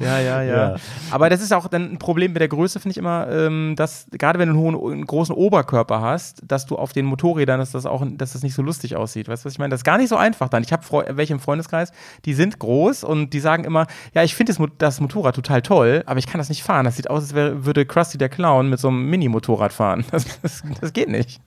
Ja, 0.00 0.18
ja, 0.18 0.42
ja, 0.42 0.42
Ja. 0.42 0.76
Aber 1.12 1.30
das 1.30 1.40
ist 1.40 1.52
auch 1.52 1.68
dann 1.68 1.92
ein 1.92 1.98
Problem 1.98 2.32
mit 2.32 2.40
der 2.40 2.48
Größe, 2.48 2.80
finde 2.80 2.90
ich 2.92 2.98
immer, 2.98 3.28
ähm, 3.30 3.74
dass 3.76 4.06
gerade 4.10 4.40
wenn 4.40 4.48
du 4.48 4.54
einen, 4.54 4.76
hohen, 4.76 4.92
einen 4.92 5.06
großen 5.06 5.34
Oberkörper 5.34 6.00
hast, 6.00 6.42
dass 6.44 6.66
du 6.66 6.76
auf 6.76 6.92
den 6.92 7.06
Motorrädern, 7.06 7.60
dass 7.60 7.70
das 7.70 7.86
auch, 7.86 8.04
dass 8.16 8.32
das 8.32 8.42
nicht 8.42 8.54
so 8.54 8.62
lustig 8.62 8.96
aussieht. 8.96 9.28
Weißt 9.28 9.44
du, 9.44 9.46
was 9.46 9.52
ich 9.52 9.58
meine? 9.60 9.70
Das 9.70 9.80
ist 9.80 9.84
gar 9.84 9.98
nicht 9.98 10.08
so 10.08 10.16
einfach 10.16 10.48
dann. 10.48 10.64
Ich 10.64 10.72
habe 10.72 10.82
welche 11.16 11.34
im 11.34 11.40
Freundeskreis, 11.40 11.92
die 12.24 12.34
sind 12.34 12.58
groß 12.58 13.04
und 13.04 13.30
die 13.30 13.40
sagen 13.40 13.62
immer, 13.62 13.86
ja, 14.12 14.24
ich 14.24 14.34
finde 14.34 14.52
das, 14.52 14.66
das 14.78 15.00
Motorrad 15.00 15.36
total 15.36 15.62
toll, 15.62 15.83
aber 16.06 16.18
ich 16.18 16.26
kann 16.26 16.38
das 16.38 16.48
nicht 16.48 16.62
fahren. 16.62 16.84
Das 16.84 16.96
sieht 16.96 17.08
aus, 17.10 17.22
als 17.22 17.34
wäre, 17.34 17.64
würde 17.64 17.86
Krusty 17.86 18.18
der 18.18 18.28
Clown 18.28 18.68
mit 18.70 18.78
so 18.80 18.88
einem 18.88 19.08
Mini-Motorrad 19.10 19.72
fahren. 19.72 20.04
Das, 20.10 20.40
das, 20.42 20.62
das 20.80 20.92
geht 20.92 21.08
nicht. 21.08 21.40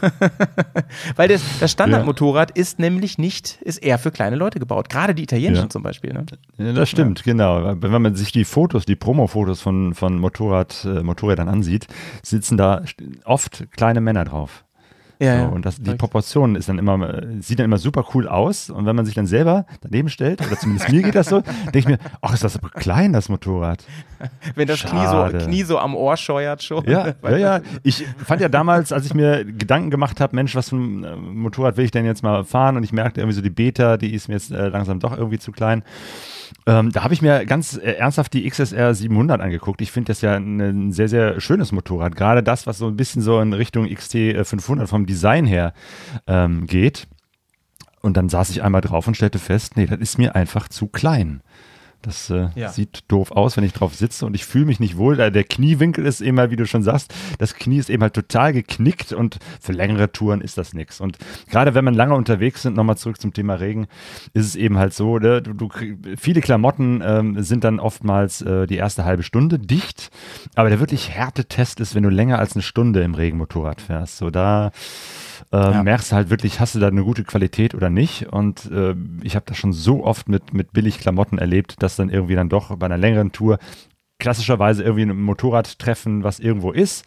Weil 1.16 1.28
das, 1.28 1.42
das 1.60 1.70
Standardmotorrad 1.72 2.50
ist 2.52 2.78
nämlich 2.78 3.18
nicht, 3.18 3.60
ist 3.62 3.78
eher 3.78 3.98
für 3.98 4.10
kleine 4.10 4.36
Leute 4.36 4.58
gebaut. 4.58 4.88
Gerade 4.88 5.14
die 5.14 5.22
italienischen 5.22 5.64
Ja. 5.64 5.70
zum 5.70 5.82
Beispiel. 5.82 6.12
Ne? 6.12 6.26
Ja, 6.58 6.72
das 6.72 6.88
stimmt, 6.88 7.22
genau. 7.24 7.74
Wenn 7.80 8.02
man 8.02 8.14
sich 8.14 8.32
die 8.32 8.44
Fotos, 8.44 8.84
die 8.86 8.96
Promo-Fotos 8.96 9.60
von, 9.60 9.94
von 9.94 10.18
Motorrad, 10.18 10.84
äh, 10.84 11.02
Motorrädern 11.02 11.48
ansieht, 11.48 11.86
sitzen 12.22 12.56
da 12.56 12.82
oft 13.24 13.70
kleine 13.72 14.00
Männer 14.00 14.24
drauf. 14.24 14.64
Ja, 15.22 15.48
so, 15.48 15.54
und 15.54 15.64
das, 15.64 15.76
die. 15.76 15.94
Proportion 15.94 16.56
ist 16.56 16.68
dann 16.68 16.78
immer, 16.78 17.22
sieht 17.40 17.60
dann 17.60 17.66
immer 17.66 17.78
super 17.78 18.04
cool 18.14 18.26
aus. 18.26 18.70
Und 18.70 18.86
wenn 18.86 18.96
man 18.96 19.04
sich 19.04 19.14
dann 19.14 19.26
selber 19.26 19.66
daneben 19.80 20.08
stellt, 20.08 20.44
oder 20.44 20.58
zumindest 20.58 20.90
mir 20.90 21.02
geht 21.02 21.14
das 21.14 21.28
so, 21.28 21.42
denke 21.66 21.78
ich 21.78 21.86
mir, 21.86 21.98
ach, 22.20 22.34
ist 22.34 22.42
das 22.42 22.56
aber 22.56 22.70
klein, 22.70 23.12
das 23.12 23.28
Motorrad. 23.28 23.84
Wenn 24.54 24.68
das 24.68 24.82
Knie 24.82 25.06
so, 25.06 25.38
Knie 25.44 25.62
so 25.62 25.78
am 25.78 25.94
Ohr 25.94 26.16
scheuert 26.16 26.62
schon. 26.62 26.84
Ja, 26.88 27.14
ja, 27.22 27.36
ja. 27.36 27.60
Ich 27.82 28.04
fand 28.24 28.40
ja 28.40 28.48
damals, 28.48 28.92
als 28.92 29.06
ich 29.06 29.14
mir 29.14 29.44
Gedanken 29.44 29.90
gemacht 29.90 30.20
habe, 30.20 30.34
Mensch, 30.34 30.54
was 30.54 30.70
für 30.70 30.76
ein 30.76 31.04
äh, 31.04 31.16
Motorrad 31.16 31.76
will 31.76 31.84
ich 31.84 31.90
denn 31.90 32.04
jetzt 32.04 32.22
mal 32.22 32.44
fahren? 32.44 32.76
Und 32.76 32.82
ich 32.82 32.92
merkte 32.92 33.20
irgendwie 33.20 33.36
so, 33.36 33.42
die 33.42 33.50
Beta, 33.50 33.96
die 33.96 34.14
ist 34.14 34.28
mir 34.28 34.34
jetzt 34.34 34.50
äh, 34.50 34.68
langsam 34.68 34.98
doch 35.00 35.16
irgendwie 35.16 35.38
zu 35.38 35.52
klein. 35.52 35.82
Ähm, 36.66 36.92
da 36.92 37.04
habe 37.04 37.14
ich 37.14 37.22
mir 37.22 37.44
ganz 37.46 37.76
äh, 37.76 37.92
ernsthaft 37.92 38.32
die 38.34 38.48
XSR 38.48 38.94
700 38.94 39.40
angeguckt. 39.40 39.80
Ich 39.80 39.92
finde 39.92 40.12
das 40.12 40.20
ja 40.20 40.34
ein, 40.34 40.60
ein 40.60 40.92
sehr, 40.92 41.08
sehr 41.08 41.40
schönes 41.40 41.72
Motorrad. 41.72 42.16
Gerade 42.16 42.42
das, 42.42 42.66
was 42.66 42.78
so 42.78 42.86
ein 42.86 42.96
bisschen 42.96 43.22
so 43.22 43.40
in 43.40 43.52
Richtung 43.52 43.92
XT 43.92 44.14
äh, 44.14 44.44
500 44.44 44.88
vom 44.88 45.06
Design 45.06 45.46
her 45.46 45.74
ähm, 46.26 46.66
geht. 46.66 47.08
Und 48.00 48.16
dann 48.16 48.28
saß 48.28 48.50
ich 48.50 48.62
einmal 48.62 48.80
drauf 48.80 49.06
und 49.06 49.16
stellte 49.16 49.38
fest, 49.38 49.76
nee, 49.76 49.86
das 49.86 50.00
ist 50.00 50.18
mir 50.18 50.34
einfach 50.34 50.68
zu 50.68 50.88
klein. 50.88 51.42
Das 52.02 52.30
äh, 52.30 52.48
Ja. 52.54 52.68
sieht 52.70 53.04
doof 53.08 53.30
aus, 53.30 53.56
wenn 53.56 53.64
ich 53.64 53.72
drauf 53.72 53.94
sitze 53.94 54.26
und 54.26 54.34
ich 54.34 54.44
fühle 54.44 54.66
mich 54.66 54.80
nicht 54.80 54.96
wohl. 54.96 55.16
Da 55.16 55.30
Der 55.30 55.44
Kniewinkel 55.44 56.04
ist 56.06 56.20
eben 56.20 56.38
halt, 56.38 56.50
wie 56.50 56.56
du 56.56 56.66
schon 56.66 56.82
sagst, 56.82 57.14
das 57.38 57.54
Knie 57.54 57.78
ist 57.78 57.90
eben 57.90 58.02
halt 58.02 58.14
total 58.14 58.52
geknickt 58.52 59.12
und 59.12 59.38
für 59.60 59.72
längere 59.72 60.12
Touren 60.12 60.40
ist 60.40 60.58
das 60.58 60.74
nichts. 60.74 61.00
Und 61.00 61.18
gerade 61.50 61.74
wenn 61.74 61.84
man 61.84 61.94
lange 61.94 62.14
unterwegs 62.14 62.62
sind, 62.62 62.76
nochmal 62.76 62.96
zurück 62.96 63.20
zum 63.20 63.32
Thema 63.32 63.54
Regen, 63.54 63.86
ist 64.34 64.46
es 64.46 64.56
eben 64.56 64.78
halt 64.78 64.92
so, 64.94 65.18
ne, 65.18 65.40
du, 65.42 65.52
du, 65.54 65.68
viele 66.16 66.40
Klamotten 66.40 67.02
ähm, 67.04 67.42
sind 67.42 67.64
dann 67.64 67.80
oftmals 67.80 68.42
äh, 68.42 68.66
die 68.66 68.76
erste 68.76 69.04
halbe 69.04 69.22
Stunde 69.22 69.58
dicht, 69.58 70.10
aber 70.54 70.68
der 70.68 70.80
wirklich 70.80 71.10
Härtetest 71.10 71.80
ist, 71.80 71.94
wenn 71.94 72.02
du 72.02 72.08
länger 72.10 72.38
als 72.38 72.54
eine 72.54 72.62
Stunde 72.62 73.02
im 73.02 73.14
Regenmotorrad 73.14 73.80
fährst. 73.80 74.18
So 74.18 74.30
da 74.30 74.70
ähm, 75.52 75.72
Ja. 75.72 75.82
merkst 75.82 76.12
du 76.12 76.16
halt 76.16 76.30
wirklich, 76.30 76.60
hast 76.60 76.74
du 76.74 76.78
da 76.80 76.88
eine 76.88 77.04
gute 77.04 77.24
Qualität 77.24 77.74
oder 77.74 77.90
nicht. 77.90 78.26
Und 78.32 78.70
äh, 78.70 78.94
ich 79.22 79.34
habe 79.36 79.44
das 79.46 79.56
schon 79.56 79.72
so 79.72 80.04
oft 80.04 80.28
mit, 80.28 80.52
mit 80.52 80.72
Billigklamotten 80.72 81.38
erlebt, 81.38 81.82
dass 81.82 81.96
dann 81.96 82.08
irgendwie 82.10 82.34
dann 82.34 82.48
doch 82.48 82.76
bei 82.76 82.86
einer 82.86 82.98
längeren 82.98 83.32
Tour 83.32 83.58
klassischerweise 84.18 84.84
irgendwie 84.84 85.02
ein 85.02 85.20
Motorradtreffen, 85.20 86.22
was 86.22 86.38
irgendwo 86.38 86.70
ist, 86.70 87.04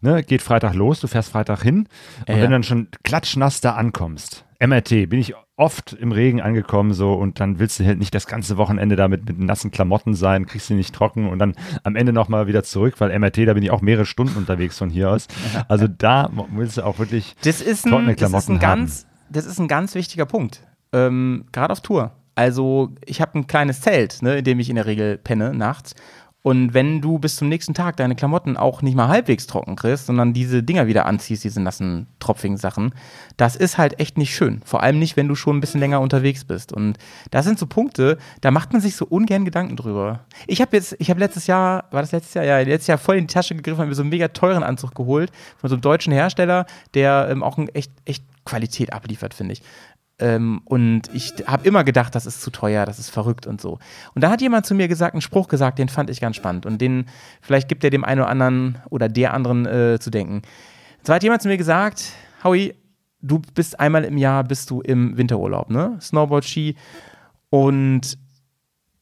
ne, 0.00 0.24
geht 0.24 0.42
Freitag 0.42 0.74
los, 0.74 0.98
du 1.00 1.06
fährst 1.06 1.30
Freitag 1.30 1.62
hin 1.62 1.86
und 2.20 2.28
Ja, 2.28 2.34
wenn 2.34 2.38
ja. 2.38 2.46
du 2.46 2.52
dann 2.52 2.62
schon 2.64 2.88
klatschnass 3.04 3.60
da 3.60 3.74
ankommst, 3.74 4.44
MRT, 4.58 5.08
bin 5.08 5.18
ich 5.18 5.34
oft 5.56 5.94
im 5.94 6.12
Regen 6.12 6.40
angekommen 6.40 6.92
so 6.92 7.14
und 7.14 7.40
dann 7.40 7.58
willst 7.58 7.80
du 7.80 7.86
halt 7.86 7.98
nicht 7.98 8.14
das 8.14 8.26
ganze 8.26 8.56
Wochenende 8.56 8.96
da 8.96 9.08
mit, 9.08 9.38
nassen 9.38 9.70
Klamotten 9.70 10.14
sein, 10.14 10.46
kriegst 10.46 10.66
sie 10.66 10.74
nicht 10.74 10.94
trocken 10.94 11.28
und 11.28 11.38
dann 11.38 11.54
am 11.82 11.96
Ende 11.96 12.12
nochmal 12.12 12.46
wieder 12.46 12.62
zurück, 12.62 12.94
weil 12.98 13.16
MRT, 13.18 13.48
da 13.48 13.54
bin 13.54 13.62
ich 13.62 13.70
auch 13.70 13.80
mehrere 13.80 14.06
Stunden 14.06 14.36
unterwegs 14.36 14.78
von 14.78 14.90
hier 14.90 15.10
aus. 15.10 15.28
Also 15.68 15.88
da 15.88 16.30
willst 16.52 16.76
du 16.76 16.82
auch 16.82 16.98
wirklich 16.98 17.34
Das 17.42 17.60
ist 17.60 17.86
ein, 17.86 17.90
trockene 17.90 18.14
das 18.14 18.22
ist 18.22 18.28
Klamotten 18.28 18.52
ein 18.52 18.58
ganz, 18.60 19.06
das 19.30 19.46
ist 19.46 19.58
ein 19.58 19.68
ganz 19.68 19.94
wichtiger 19.94 20.26
Punkt. 20.26 20.62
Ähm, 20.92 21.46
Gerade 21.50 21.72
auf 21.72 21.80
Tour. 21.80 22.12
Also 22.34 22.94
ich 23.04 23.20
habe 23.20 23.38
ein 23.38 23.46
kleines 23.46 23.80
Zelt, 23.80 24.22
ne, 24.22 24.38
in 24.38 24.44
dem 24.44 24.60
ich 24.60 24.68
in 24.68 24.76
der 24.76 24.86
Regel 24.86 25.16
penne 25.18 25.54
nachts. 25.54 25.94
Und 26.46 26.74
wenn 26.74 27.00
du 27.00 27.18
bis 27.18 27.34
zum 27.34 27.48
nächsten 27.48 27.74
Tag 27.74 27.96
deine 27.96 28.14
Klamotten 28.14 28.56
auch 28.56 28.80
nicht 28.80 28.94
mal 28.94 29.08
halbwegs 29.08 29.48
trocken 29.48 29.74
kriegst, 29.74 30.06
sondern 30.06 30.32
diese 30.32 30.62
Dinger 30.62 30.86
wieder 30.86 31.04
anziehst, 31.04 31.42
diese 31.42 31.60
nassen, 31.60 32.06
tropfigen 32.20 32.56
Sachen, 32.56 32.94
das 33.36 33.56
ist 33.56 33.78
halt 33.78 33.98
echt 33.98 34.16
nicht 34.16 34.32
schön. 34.32 34.60
Vor 34.64 34.80
allem 34.80 35.00
nicht, 35.00 35.16
wenn 35.16 35.26
du 35.26 35.34
schon 35.34 35.56
ein 35.56 35.60
bisschen 35.60 35.80
länger 35.80 36.00
unterwegs 36.00 36.44
bist. 36.44 36.72
Und 36.72 36.98
das 37.32 37.46
sind 37.46 37.58
so 37.58 37.66
Punkte, 37.66 38.16
da 38.42 38.52
macht 38.52 38.72
man 38.72 38.80
sich 38.80 38.94
so 38.94 39.06
ungern 39.06 39.44
Gedanken 39.44 39.74
drüber. 39.74 40.20
Ich 40.46 40.60
habe 40.60 40.76
jetzt, 40.76 40.94
ich 41.00 41.10
habe 41.10 41.18
letztes 41.18 41.48
Jahr, 41.48 41.86
war 41.90 42.02
das 42.02 42.12
letztes 42.12 42.34
Jahr? 42.34 42.44
Ja, 42.44 42.60
letztes 42.60 42.86
Jahr 42.86 42.98
voll 42.98 43.16
in 43.16 43.26
die 43.26 43.34
Tasche 43.34 43.56
gegriffen, 43.56 43.80
habe 43.80 43.88
mir 43.88 43.96
so 43.96 44.02
einen 44.02 44.10
mega 44.10 44.28
teuren 44.28 44.62
Anzug 44.62 44.94
geholt 44.94 45.32
von 45.56 45.68
so 45.68 45.74
einem 45.74 45.82
deutschen 45.82 46.12
Hersteller, 46.12 46.66
der 46.94 47.26
ähm, 47.28 47.42
auch 47.42 47.58
ein 47.58 47.68
echt, 47.70 47.90
echt 48.04 48.22
Qualität 48.44 48.92
abliefert, 48.92 49.34
finde 49.34 49.54
ich. 49.54 49.62
Ähm, 50.18 50.62
und 50.64 51.02
ich 51.12 51.34
habe 51.46 51.66
immer 51.66 51.84
gedacht, 51.84 52.14
das 52.14 52.24
ist 52.24 52.40
zu 52.40 52.50
teuer, 52.50 52.86
das 52.86 52.98
ist 52.98 53.10
verrückt 53.10 53.46
und 53.46 53.60
so. 53.60 53.78
Und 54.14 54.24
da 54.24 54.30
hat 54.30 54.40
jemand 54.40 54.64
zu 54.64 54.74
mir 54.74 54.88
gesagt, 54.88 55.14
einen 55.14 55.20
Spruch 55.20 55.48
gesagt, 55.48 55.78
den 55.78 55.88
fand 55.88 56.08
ich 56.08 56.20
ganz 56.20 56.36
spannend. 56.36 56.64
Und 56.64 56.80
den, 56.80 57.06
vielleicht 57.42 57.68
gibt 57.68 57.84
er 57.84 57.90
dem 57.90 58.04
einen 58.04 58.20
oder 58.20 58.30
anderen 58.30 58.78
oder 58.88 59.08
der 59.08 59.34
anderen 59.34 59.66
äh, 59.66 59.98
zu 60.00 60.10
denken. 60.10 60.36
Und 60.36 61.04
zwar 61.04 61.16
hat 61.16 61.22
jemand 61.22 61.42
zu 61.42 61.48
mir 61.48 61.58
gesagt, 61.58 62.12
Howie, 62.42 62.74
du 63.20 63.40
bist 63.54 63.78
einmal 63.78 64.04
im 64.04 64.16
Jahr 64.16 64.44
bist 64.44 64.70
du 64.70 64.80
im 64.80 65.16
Winterurlaub, 65.18 65.70
ne? 65.70 65.98
Snowboard, 66.00 66.44
Ski. 66.44 66.76
Und 67.50 68.18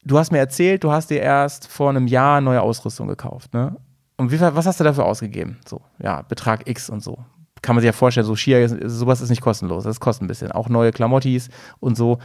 du 0.03 0.17
hast 0.17 0.31
mir 0.31 0.39
erzählt, 0.39 0.83
du 0.83 0.91
hast 0.91 1.09
dir 1.09 1.21
erst 1.21 1.67
vor 1.67 1.89
einem 1.89 2.07
Jahr 2.07 2.41
neue 2.41 2.61
Ausrüstung 2.61 3.07
gekauft, 3.07 3.53
ne? 3.53 3.77
Und 4.17 4.31
wie, 4.31 4.39
was 4.39 4.65
hast 4.65 4.79
du 4.79 4.83
dafür 4.83 5.05
ausgegeben? 5.05 5.57
So, 5.67 5.81
ja, 5.99 6.21
Betrag 6.21 6.67
X 6.69 6.89
und 6.89 7.03
so. 7.03 7.25
Kann 7.65 7.75
man 7.75 7.81
sich 7.81 7.87
ja 7.87 7.93
vorstellen, 7.93 8.27
so 8.27 8.35
Skier, 8.35 8.69
sowas 8.87 9.21
ist 9.21 9.31
nicht 9.31 9.41
kostenlos. 9.41 9.85
Das 9.85 9.99
kostet 9.99 10.23
ein 10.23 10.27
bisschen. 10.27 10.51
Auch 10.51 10.69
neue 10.69 10.91
Klamottis 10.91 11.49
und 11.79 11.97
so. 11.97 12.19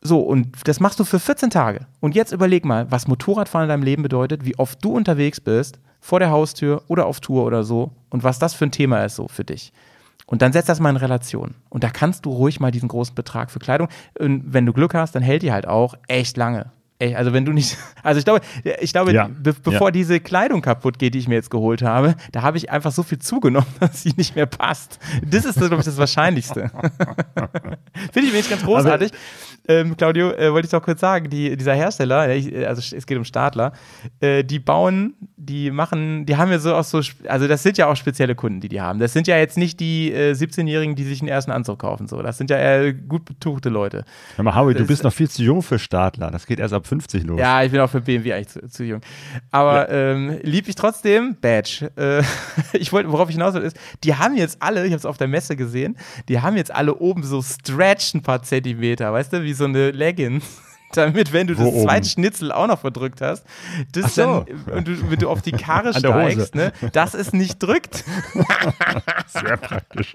So, 0.00 0.20
und 0.20 0.68
das 0.68 0.78
machst 0.78 1.00
du 1.00 1.04
für 1.04 1.18
14 1.18 1.50
Tage. 1.50 1.88
Und 1.98 2.14
jetzt 2.14 2.30
überleg 2.30 2.64
mal, 2.64 2.88
was 2.92 3.08
Motorradfahren 3.08 3.64
in 3.64 3.70
deinem 3.70 3.82
Leben 3.82 4.04
bedeutet, 4.04 4.44
wie 4.44 4.56
oft 4.56 4.84
du 4.84 4.92
unterwegs 4.92 5.40
bist, 5.40 5.80
vor 5.98 6.20
der 6.20 6.30
Haustür 6.30 6.84
oder 6.86 7.06
auf 7.06 7.18
Tour 7.18 7.44
oder 7.44 7.64
so, 7.64 7.90
und 8.08 8.22
was 8.22 8.38
das 8.38 8.54
für 8.54 8.66
ein 8.66 8.70
Thema 8.70 9.04
ist 9.04 9.16
so 9.16 9.26
für 9.26 9.42
dich. 9.42 9.72
Und 10.26 10.42
dann 10.42 10.52
setz 10.52 10.66
das 10.66 10.78
mal 10.78 10.90
in 10.90 10.96
Relation. 10.96 11.56
Und 11.68 11.82
da 11.82 11.90
kannst 11.90 12.24
du 12.24 12.30
ruhig 12.30 12.60
mal 12.60 12.70
diesen 12.70 12.88
großen 12.88 13.16
Betrag 13.16 13.50
für 13.50 13.58
Kleidung. 13.58 13.88
Und 14.16 14.44
wenn 14.54 14.64
du 14.64 14.72
Glück 14.72 14.94
hast, 14.94 15.16
dann 15.16 15.24
hält 15.24 15.42
die 15.42 15.50
halt 15.50 15.66
auch 15.66 15.94
echt 16.06 16.36
lange. 16.36 16.70
Echt, 17.00 17.16
Also 17.16 17.32
wenn 17.32 17.44
du 17.44 17.52
nicht, 17.52 17.76
also 18.04 18.18
ich 18.18 18.24
glaube, 18.24 18.40
ich 18.80 18.92
glaube, 18.92 19.12
Ja. 19.12 19.26
be 19.28 19.52
bevor 19.54 19.88
Ja. 19.88 19.90
diese 19.90 20.20
Kleidung 20.20 20.60
kaputt 20.62 20.98
geht, 20.98 21.14
die 21.14 21.18
ich 21.18 21.26
mir 21.28 21.34
jetzt 21.34 21.50
geholt 21.50 21.82
habe, 21.82 22.14
da 22.30 22.42
habe 22.42 22.58
ich 22.58 22.70
einfach 22.70 22.92
so 22.92 23.02
viel 23.02 23.18
zugenommen, 23.18 23.66
dass 23.80 24.02
sie 24.02 24.12
nicht 24.16 24.36
mehr 24.36 24.46
passt. 24.46 24.98
Das 25.26 25.44
ist, 25.44 25.56
glaube 25.58 25.76
ich, 25.76 25.84
das 25.84 25.96
Wahrscheinlichste. 25.96 26.70
Finde 28.12 28.20
ich 28.20 28.28
übrigens 28.28 28.50
ganz 28.50 28.62
großartig. 28.62 29.12
Ähm, 29.70 29.96
Claudio, 29.96 30.32
äh, 30.32 30.52
wollte 30.52 30.66
ich 30.66 30.70
doch 30.70 30.82
kurz 30.82 31.00
sagen, 31.00 31.30
die, 31.30 31.56
dieser 31.56 31.74
Hersteller, 31.74 32.28
ja, 32.28 32.34
ich, 32.34 32.66
also 32.66 32.96
es 32.96 33.06
geht 33.06 33.16
um 33.16 33.24
Stadler, 33.24 33.72
äh, 34.20 34.42
die 34.42 34.58
bauen, 34.58 35.14
die 35.36 35.70
machen, 35.70 36.26
die 36.26 36.36
haben 36.36 36.50
ja 36.50 36.58
so 36.58 36.74
auch 36.74 36.84
so, 36.84 37.00
also 37.26 37.48
das 37.48 37.62
sind 37.62 37.78
ja 37.78 37.86
auch 37.86 37.96
spezielle 37.96 38.34
Kunden, 38.34 38.60
die 38.60 38.68
die 38.68 38.80
haben. 38.80 38.98
Das 38.98 39.12
sind 39.12 39.26
ja 39.26 39.36
jetzt 39.38 39.56
nicht 39.56 39.80
die 39.80 40.12
äh, 40.12 40.32
17-Jährigen, 40.32 40.96
die 40.96 41.04
sich 41.04 41.20
einen 41.20 41.28
ersten 41.28 41.50
Anzug 41.50 41.78
kaufen, 41.78 42.08
so. 42.08 42.20
Das 42.22 42.38
sind 42.38 42.50
ja 42.50 42.56
eher 42.56 42.92
gut 42.92 43.24
betuchte 43.24 43.68
Leute. 43.68 44.04
Hör 44.36 44.44
mal, 44.44 44.54
Howie, 44.54 44.74
du 44.74 44.86
bist 44.86 45.04
noch 45.04 45.12
viel 45.12 45.30
zu 45.30 45.42
jung 45.42 45.62
für 45.62 45.78
Stadler. 45.78 46.30
Das 46.30 46.46
geht 46.46 46.58
erst 46.58 46.74
ab 46.74 46.86
50 46.86 47.24
los. 47.24 47.38
Ja, 47.38 47.62
ich 47.62 47.70
bin 47.70 47.80
auch 47.80 47.90
für 47.90 48.00
BMW 48.00 48.32
eigentlich 48.32 48.48
zu, 48.48 48.68
zu 48.68 48.84
jung. 48.84 49.00
Aber 49.50 49.90
ja. 49.90 50.12
ähm, 50.12 50.38
lieb 50.42 50.68
ich 50.68 50.74
trotzdem, 50.74 51.36
Badge. 51.40 51.90
Äh, 51.96 52.22
ich 52.76 52.92
wollte, 52.92 53.10
worauf 53.12 53.28
ich 53.28 53.36
hinaus 53.36 53.54
will, 53.54 53.62
ist, 53.62 53.78
die 54.04 54.14
haben 54.14 54.36
jetzt 54.36 54.60
alle, 54.60 54.84
ich 54.84 54.92
habe 54.92 54.98
es 54.98 55.06
auf 55.06 55.16
der 55.16 55.28
Messe 55.28 55.56
gesehen, 55.56 55.96
die 56.28 56.40
haben 56.40 56.56
jetzt 56.56 56.74
alle 56.74 56.96
oben 56.96 57.22
so 57.22 57.42
Stretch 57.42 58.14
ein 58.14 58.22
paar 58.22 58.42
Zentimeter, 58.42 59.12
weißt 59.12 59.32
du, 59.32 59.42
wie 59.42 59.52
so 59.60 59.66
eine 59.66 59.90
Leggings 59.90 60.62
damit, 60.92 61.32
wenn 61.32 61.46
du 61.46 61.56
Wo 61.58 61.70
das 61.70 61.82
zweite 61.82 62.08
Schnitzel 62.08 62.52
auch 62.52 62.66
noch 62.66 62.80
verdrückt 62.80 63.20
hast, 63.20 63.44
das 63.92 64.14
so. 64.14 64.22
dann, 64.22 64.76
und 64.76 64.88
du, 64.88 65.10
wenn 65.10 65.18
du 65.18 65.28
auf 65.28 65.42
die 65.42 65.52
Karre 65.52 65.94
steigst, 65.98 66.54
ne, 66.54 66.72
dass 66.92 67.14
es 67.14 67.32
nicht 67.32 67.62
drückt. 67.62 68.04
Sehr 69.26 69.56
praktisch. 69.56 70.14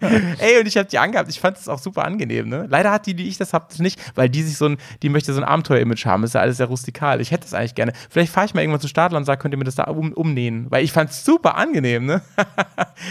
Ey, 0.38 0.60
und 0.60 0.66
ich 0.66 0.76
habe 0.76 0.88
die 0.88 0.98
angehabt. 0.98 1.28
Ich 1.28 1.40
fand 1.40 1.58
es 1.58 1.68
auch 1.68 1.78
super 1.78 2.04
angenehm. 2.04 2.48
Ne? 2.48 2.66
Leider 2.68 2.90
hat 2.90 3.06
die, 3.06 3.14
die 3.14 3.28
ich 3.28 3.38
das 3.38 3.52
habe, 3.52 3.66
nicht, 3.78 4.00
weil 4.14 4.28
die 4.28 4.42
sich 4.42 4.56
so 4.56 4.66
ein, 4.66 4.78
die 5.02 5.08
möchte 5.08 5.32
so 5.32 5.40
ein 5.40 5.44
Abenteuer-Image 5.44 6.06
haben. 6.06 6.22
Das 6.22 6.30
ist 6.30 6.34
ja 6.34 6.40
alles 6.40 6.56
sehr 6.56 6.66
rustikal. 6.66 7.20
Ich 7.20 7.30
hätte 7.30 7.42
das 7.42 7.54
eigentlich 7.54 7.74
gerne. 7.74 7.92
Vielleicht 8.08 8.32
fahre 8.32 8.46
ich 8.46 8.54
mal 8.54 8.62
irgendwann 8.62 8.80
zu 8.80 8.88
Stadler 8.88 9.18
und 9.18 9.24
sage, 9.24 9.40
könnt 9.40 9.54
ihr 9.54 9.58
mir 9.58 9.64
das 9.64 9.74
da 9.74 9.84
um, 9.84 10.12
umnähen? 10.12 10.66
Weil 10.70 10.84
ich 10.84 10.92
fand 10.92 11.10
es 11.10 11.24
super 11.24 11.56
angenehm. 11.56 12.06
Ne? 12.06 12.22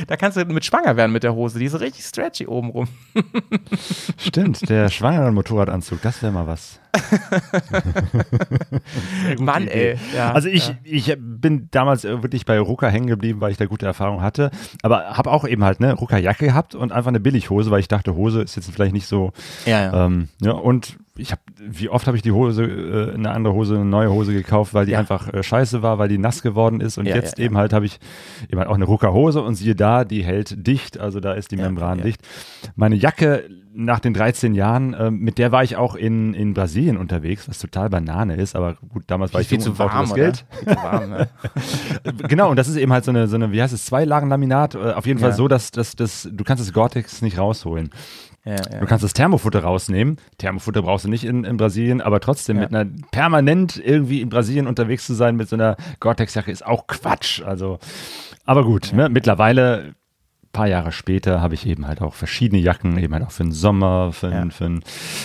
da 0.07 0.15
kannst 0.15 0.37
du 0.37 0.45
mit 0.45 0.65
schwanger 0.65 0.97
werden 0.97 1.11
mit 1.11 1.23
der 1.23 1.35
Hose. 1.35 1.59
Die 1.59 1.65
ist 1.65 1.79
richtig 1.79 2.05
stretchy 2.05 2.47
oben 2.47 2.69
rum. 2.69 2.87
Stimmt, 4.17 4.67
der 4.69 4.89
schwangeren 4.89 5.33
Motorradanzug, 5.33 6.01
das 6.01 6.21
wäre 6.21 6.31
mal 6.31 6.46
was. 6.47 6.79
Mann, 9.39 9.67
ey. 9.67 9.97
Ja, 10.15 10.31
also 10.31 10.47
ich, 10.49 10.67
ja. 10.69 10.75
ich 10.83 11.15
bin 11.19 11.67
damals 11.71 12.03
wirklich 12.03 12.45
bei 12.45 12.59
Rucker 12.59 12.89
hängen 12.89 13.07
geblieben, 13.07 13.41
weil 13.41 13.51
ich 13.51 13.57
da 13.57 13.65
gute 13.65 13.85
Erfahrungen 13.85 14.21
hatte. 14.21 14.49
Aber 14.81 15.17
habe 15.17 15.31
auch 15.31 15.47
eben 15.47 15.63
halt 15.63 15.79
eine 15.79 15.93
Rucker-Jacke 15.93 16.45
gehabt 16.45 16.75
und 16.75 16.91
einfach 16.91 17.09
eine 17.09 17.19
Billighose, 17.19 17.69
weil 17.69 17.81
ich 17.81 17.87
dachte, 17.87 18.15
Hose 18.15 18.41
ist 18.41 18.55
jetzt 18.55 18.71
vielleicht 18.71 18.93
nicht 18.93 19.07
so. 19.07 19.31
Ja, 19.65 19.83
ja. 19.83 20.05
Ähm, 20.05 20.29
ja 20.41 20.53
und 20.53 20.97
ich 21.17 21.31
habe, 21.31 21.41
wie 21.57 21.89
oft 21.89 22.07
habe 22.07 22.17
ich 22.17 22.23
die 22.23 22.31
Hose, 22.31 22.63
äh, 22.63 23.13
eine 23.13 23.31
andere 23.31 23.53
Hose, 23.53 23.75
eine 23.75 23.85
neue 23.85 24.11
Hose 24.11 24.33
gekauft, 24.33 24.73
weil 24.73 24.85
die 24.85 24.93
ja. 24.93 24.99
einfach 24.99 25.33
äh, 25.33 25.43
scheiße 25.43 25.81
war, 25.81 25.97
weil 25.97 26.09
die 26.09 26.17
nass 26.17 26.41
geworden 26.41 26.81
ist. 26.81 26.97
Und 26.97 27.05
ja, 27.05 27.15
jetzt 27.15 27.37
ja, 27.37 27.45
eben 27.45 27.57
halt 27.57 27.73
habe 27.73 27.85
ich 27.85 27.99
eben 28.49 28.59
halt 28.59 28.69
auch 28.69 28.75
eine 28.75 28.85
Rucker-Hose 28.85 29.41
und 29.41 29.55
siehe 29.55 29.75
da, 29.75 30.03
die 30.03 30.23
hält 30.23 30.67
dicht, 30.67 30.99
also 30.99 31.19
da 31.19 31.33
ist 31.33 31.51
die 31.51 31.57
Membran 31.57 32.01
dicht. 32.01 32.21
Meine 32.75 32.95
Jacke 32.95 33.43
nach 33.79 33.99
den 33.99 34.15
13 34.15 34.55
Jahren, 34.55 34.93
äh, 34.95 35.11
mit 35.11 35.37
der 35.37 35.51
war 35.51 35.63
ich 35.63 35.75
auch 35.75 35.95
in, 35.95 36.33
in 36.33 36.55
Brasilien 36.55 36.97
unterwegs, 36.97 37.47
was 37.47 37.59
total 37.59 37.89
Banane 37.89 38.35
ist, 38.35 38.55
aber 38.55 38.75
gut, 38.89 39.03
damals 39.05 39.33
war 39.35 39.41
ich 39.41 39.47
viel 39.47 39.59
zu 39.59 39.77
warm, 39.77 40.07
das 40.07 40.15
Geld. 40.15 40.45
Viel 40.57 40.75
zu 40.75 40.83
warm, 40.83 41.09
ne? 41.09 41.29
genau, 42.27 42.49
und 42.49 42.55
das 42.55 42.67
ist 42.67 42.75
eben 42.75 42.91
halt 42.91 43.05
so 43.05 43.11
eine, 43.11 43.27
so 43.27 43.35
eine 43.35 43.51
wie 43.51 43.61
heißt 43.61 43.73
es, 43.73 43.85
zwei 43.85 44.03
Lagen 44.03 44.29
Laminat, 44.29 44.73
äh, 44.73 44.93
auf 44.93 45.05
jeden 45.05 45.19
Fall 45.19 45.33
so, 45.33 45.47
dass, 45.47 45.69
dass, 45.69 45.95
dass 45.95 46.27
du 46.31 46.43
kannst 46.43 46.63
das 46.63 46.73
Gore-Tex 46.73 47.21
nicht 47.21 47.37
rausholen. 47.37 47.91
Ja, 48.47 48.55
ja. 48.71 48.79
Du 48.79 48.85
kannst 48.85 49.03
das 49.03 49.11
Thermofutter 49.11 49.61
rausnehmen. 49.61 50.17
Thermofutter 50.37 50.81
brauchst 50.81 51.03
du 51.03 51.09
nicht 51.09 51.25
in, 51.25 51.43
in 51.43 51.57
Brasilien, 51.57 51.99
aber 51.99 52.21
trotzdem 52.21 52.55
ja. 52.55 52.63
mit 52.63 52.73
einer 52.73 52.89
permanent 53.11 53.75
irgendwie 53.83 54.21
in 54.21 54.29
Brasilien 54.29 54.67
unterwegs 54.67 55.05
zu 55.05 55.13
sein 55.13 55.35
mit 55.35 55.49
so 55.49 55.57
einer 55.57 55.75
Gore-Tex-Jacke 55.99 56.49
ist 56.49 56.65
auch 56.65 56.87
Quatsch. 56.87 57.41
Also, 57.41 57.79
aber 58.45 58.63
gut, 58.63 58.93
ne? 58.93 59.09
mittlerweile 59.09 59.95
paar 60.57 60.67
Jahre 60.67 60.91
später 60.91 61.39
habe 61.39 61.53
ich 61.53 61.67
eben 61.67 61.85
halt 61.85 62.01
auch 62.01 62.15
verschiedene 62.15 62.59
Jacken, 62.59 62.97
eben 62.97 63.13
halt 63.13 63.23
auch 63.23 63.29
für 63.29 63.43
den 63.43 63.51
Sommer, 63.51 64.11
für, 64.11 64.31
ja. 64.31 64.49
für, 64.49 64.79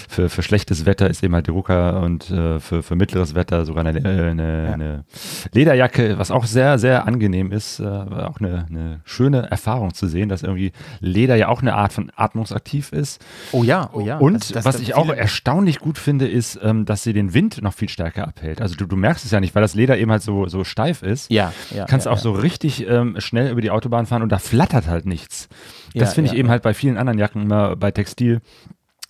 für, 0.06 0.28
für, 0.28 0.42
schlechtes 0.42 0.84
Wetter 0.84 1.08
ist 1.08 1.22
eben 1.24 1.34
halt 1.34 1.46
die 1.46 1.52
Rucker 1.52 2.02
und 2.02 2.30
äh, 2.30 2.60
für, 2.60 2.82
für 2.82 2.96
mittleres 2.96 3.34
Wetter 3.34 3.64
sogar 3.64 3.86
eine, 3.86 3.98
äh, 3.98 4.30
eine, 4.30 4.64
ja. 4.66 4.72
eine, 4.74 5.04
Lederjacke, 5.52 6.18
was 6.18 6.30
auch 6.30 6.44
sehr, 6.44 6.78
sehr 6.78 7.06
angenehm 7.06 7.50
ist. 7.50 7.80
Äh, 7.80 7.86
auch 7.86 8.40
eine, 8.40 8.66
eine 8.68 9.00
schöne 9.04 9.50
Erfahrung 9.50 9.94
zu 9.94 10.06
sehen, 10.06 10.28
dass 10.28 10.42
irgendwie 10.42 10.72
Leder 11.00 11.34
ja 11.36 11.48
auch 11.48 11.62
eine 11.62 11.76
Art 11.76 11.94
von 11.94 12.12
atmungsaktiv 12.14 12.92
ist. 12.92 13.24
Oh 13.52 13.64
ja, 13.64 13.88
oh 13.94 14.00
ja. 14.00 14.18
Und 14.18 14.34
das, 14.34 14.48
das 14.50 14.64
was 14.66 14.80
ich 14.80 14.94
auch 14.94 15.08
erstaunlich 15.08 15.78
gut 15.78 15.96
finde, 15.96 16.28
ist, 16.28 16.60
ähm, 16.62 16.84
dass 16.84 17.04
sie 17.04 17.14
den 17.14 17.32
Wind 17.32 17.62
noch 17.62 17.72
viel 17.72 17.88
stärker 17.88 18.28
abhält. 18.28 18.60
Also 18.60 18.74
du, 18.74 18.84
du 18.84 18.96
merkst 18.96 19.24
es 19.24 19.30
ja 19.30 19.40
nicht, 19.40 19.54
weil 19.54 19.62
das 19.62 19.74
Leder 19.74 19.96
eben 19.96 20.10
halt 20.10 20.22
so, 20.22 20.46
so 20.48 20.62
steif 20.62 21.02
ist. 21.02 21.30
Ja, 21.30 21.54
ja. 21.74 21.86
Kannst 21.86 22.06
auch 22.06 22.18
so 22.18 22.32
richtig 22.32 22.86
ähm, 22.86 23.16
schnell 23.18 23.50
über 23.50 23.62
die 23.62 23.70
Autobahn 23.70 24.04
fahren 24.04 24.20
und 24.20 24.30
da 24.30 24.38
flattert 24.38 24.88
halt 24.88 25.06
nicht 25.06 25.21
nichts. 25.22 25.48
Das 25.94 26.10
ja, 26.10 26.14
finde 26.14 26.28
ich 26.28 26.32
ja, 26.32 26.38
eben 26.38 26.50
halt 26.50 26.62
bei 26.62 26.74
vielen 26.74 26.98
anderen 26.98 27.18
Jacken 27.18 27.42
immer 27.42 27.76
bei 27.76 27.90
Textil 27.90 28.40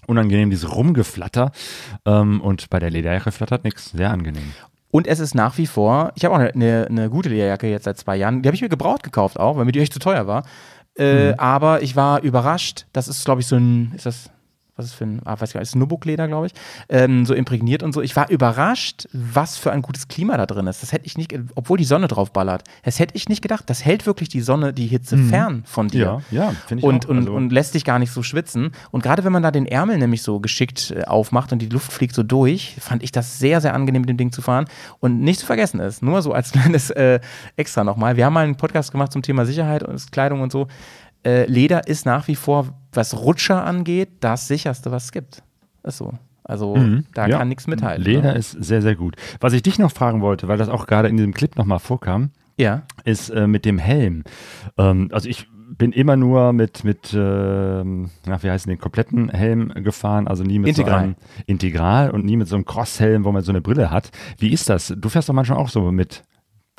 unangenehm, 0.07 0.51
dieses 0.51 0.75
Rumgeflatter. 0.75 1.53
Ähm, 2.07 2.41
und 2.41 2.71
bei 2.71 2.79
der 2.79 2.91
Lederjacke 2.91 3.33
flattert 3.33 3.65
nichts. 3.65 3.91
Sehr 3.91 4.11
angenehm. 4.11 4.53
Und 4.91 5.07
es 5.07 5.21
ist 5.21 5.35
nach 5.35 5.57
wie 5.59 5.67
vor, 5.67 6.13
ich 6.17 6.25
habe 6.25 6.35
auch 6.35 6.39
eine, 6.39 6.53
eine, 6.53 6.87
eine, 6.89 7.11
gute 7.11 7.31
Lederjacke 7.31 7.69
jetzt 7.69 7.85
seit 7.85 7.99
zwei 7.99 8.17
Jahren. 8.17 8.43
Die 8.43 8.49
habe 8.49 8.55
ich 8.55 8.63
mir 8.63 8.69
gebraucht 8.69 9.03
gekauft 9.03 9.41
auch, 9.41 9.57
weil 9.57 9.65
mir 9.65 9.73
die 9.73 9.81
echt 9.81 9.93
zu 9.93 9.99
teuer 9.99 10.27
war. 10.27 10.45
Äh, 10.97 11.31
mhm. 11.31 11.35
Aber 11.39 11.83
ich 11.83 11.97
war 11.97 12.23
überrascht. 12.23 12.87
Das 12.93 13.09
ist, 13.09 13.25
glaube 13.25 13.41
ich, 13.41 13.47
so 13.47 13.57
ein, 13.57 13.93
ist 13.95 14.05
das 14.05 14.31
was 14.77 14.87
ist 14.87 14.95
für 14.95 15.05
ein, 15.05 15.21
ah, 15.25 15.39
weiß 15.39 15.51
ich 15.51 15.55
gar 15.55 15.61
nicht, 15.61 15.71
Snubbuck-Leder, 15.71 16.29
glaube 16.29 16.47
ich, 16.47 16.53
ähm, 16.89 17.27
so 17.27 17.35
imprägniert 17.35 17.83
und 17.83 17.93
so. 17.93 18.01
Ich 18.01 18.17
war 18.17 18.31
überrascht, 18.31 19.07
was 19.13 19.59
für 19.59 19.71
ein 19.71 19.83
gutes 19.83 20.09
Klima 20.09 20.37
da 20.39 20.47
drin 20.47 20.67
ist. 20.67 20.83
Das 20.83 20.93
hätte 20.93 21.05
ich 21.05 21.19
nicht, 21.19 21.35
obwohl 21.55 21.77
die 21.77 21.85
Sonne 21.85 22.09
drauf 22.09 22.33
ballert. 22.33 22.65
Das 22.83 22.99
hätte 22.99 23.15
ich 23.15 23.29
nicht 23.29 23.43
gedacht. 23.43 23.69
Das 23.69 23.85
hält 23.85 24.07
wirklich 24.07 24.31
die 24.31 24.41
Sonne, 24.41 24.73
die 24.73 24.87
Hitze 24.87 25.17
mhm. 25.17 25.29
fern 25.29 25.63
von 25.67 25.89
dir. 25.89 26.23
Ja, 26.31 26.45
ja 26.45 26.55
finde 26.67 26.81
ich 26.81 26.85
und, 26.85 27.05
auch. 27.05 27.11
Und, 27.11 27.19
also. 27.19 27.33
und 27.35 27.53
lässt 27.53 27.75
dich 27.75 27.85
gar 27.85 27.99
nicht 27.99 28.13
so 28.13 28.23
schwitzen. 28.23 28.71
Und 28.91 29.03
gerade 29.03 29.25
wenn 29.25 29.33
man 29.33 29.43
da 29.43 29.51
den 29.51 29.67
Ärmel 29.67 29.99
nämlich 29.99 30.23
so 30.23 30.41
geschickt 30.41 30.91
äh, 30.97 31.05
aufmacht 31.05 31.53
und 31.53 31.61
die 31.61 31.69
Luft 31.69 31.93
fliegt 31.93 32.15
so 32.15 32.23
durch, 32.23 32.77
fand 32.81 33.03
ich 33.03 33.13
das 33.13 33.39
sehr, 33.39 33.61
sehr 33.61 33.75
angenehm, 33.75 34.03
mit 34.03 34.09
dem 34.09 34.17
Ding 34.17 34.33
zu 34.33 34.41
fahren. 34.41 34.65
Und 35.01 35.21
nicht 35.21 35.41
zu 35.41 35.47
vergessen 35.47 35.81
ist, 35.81 36.03
nur 36.03 36.23
so 36.23 36.33
als 36.33 36.53
kleines 36.53 36.89
äh, 36.91 37.21
Extra 37.57 37.85
nochmal. 37.85 38.17
Wir 38.17 38.25
haben 38.25 38.33
mal 38.33 38.45
einen 38.45 38.57
Podcast 38.57 38.91
gemacht 38.91 39.13
zum 39.13 39.21
Thema 39.21 39.45
Sicherheit 39.45 39.83
und 39.83 40.13
Kleidung 40.13 40.41
und 40.41 40.51
so. 40.51 40.67
Äh, 41.25 41.47
Leder 41.47 41.87
ist 41.87 42.07
nach 42.07 42.29
wie 42.29 42.35
vor, 42.35 42.75
was 42.93 43.17
Rutscher 43.17 43.65
angeht, 43.65 44.09
das 44.21 44.49
sicherste, 44.49 44.91
was 44.91 45.05
es 45.05 45.13
gibt. 45.13 45.43
Ist 45.83 45.99
so. 45.99 46.13
Also 46.45 46.75
mhm, 46.75 47.05
da 47.15 47.27
ja. 47.27 47.39
kann 47.39 47.49
nichts 47.49 47.67
mithalten. 47.67 48.05
Leder 48.05 48.33
ne? 48.33 48.39
ist 48.39 48.51
sehr, 48.53 48.83
sehr 48.83 48.97
gut. 48.97 49.17
Was 49.41 49.53
ich 49.53 49.63
dich 49.63 49.79
noch 49.79 49.93
fragen 49.93 50.21
wollte, 50.21 50.49
weil 50.49 50.59
das 50.59 50.69
auch 50.69 50.87
gerade 50.87 51.09
in 51.09 51.17
diesem 51.17 51.33
Clip 51.33 51.57
nochmal 51.57 51.79
vorkam, 51.79 52.31
ja. 52.59 52.83
ist 53.05 53.31
äh, 53.31 53.47
mit 53.47 53.65
dem 53.65 53.79
Helm. 53.79 54.25
Ähm, 54.77 55.09
also 55.13 55.29
ich 55.29 55.47
bin 55.79 55.93
immer 55.93 56.17
nur 56.17 56.53
mit, 56.53 56.85
mit 56.85 57.15
ähm, 57.15 58.11
ach, 58.29 58.43
wie 58.43 58.51
heißt 58.51 58.67
den 58.67 58.79
kompletten 58.79 59.31
Helm 59.31 59.73
gefahren, 59.83 60.29
also 60.29 60.45
nie 60.45 60.59
mit 60.59 60.71
Integral. 60.71 60.93
so 60.93 61.05
einem 61.05 61.15
Integral 61.47 62.11
und 62.11 62.25
nie 62.25 62.37
mit 62.37 62.49
so 62.49 62.57
einem 62.57 62.65
Crosshelm, 62.65 63.25
wo 63.25 63.33
man 63.33 63.43
so 63.43 63.53
eine 63.53 63.61
Brille 63.61 63.91
hat. 63.91 64.11
Wie 64.39 64.53
ist 64.53 64.69
das? 64.69 64.95
Du 64.97 65.09
fährst 65.09 65.29
doch 65.29 65.35
manchmal 65.35 65.59
auch 65.59 65.69
so 65.69 65.91
mit 65.93 66.25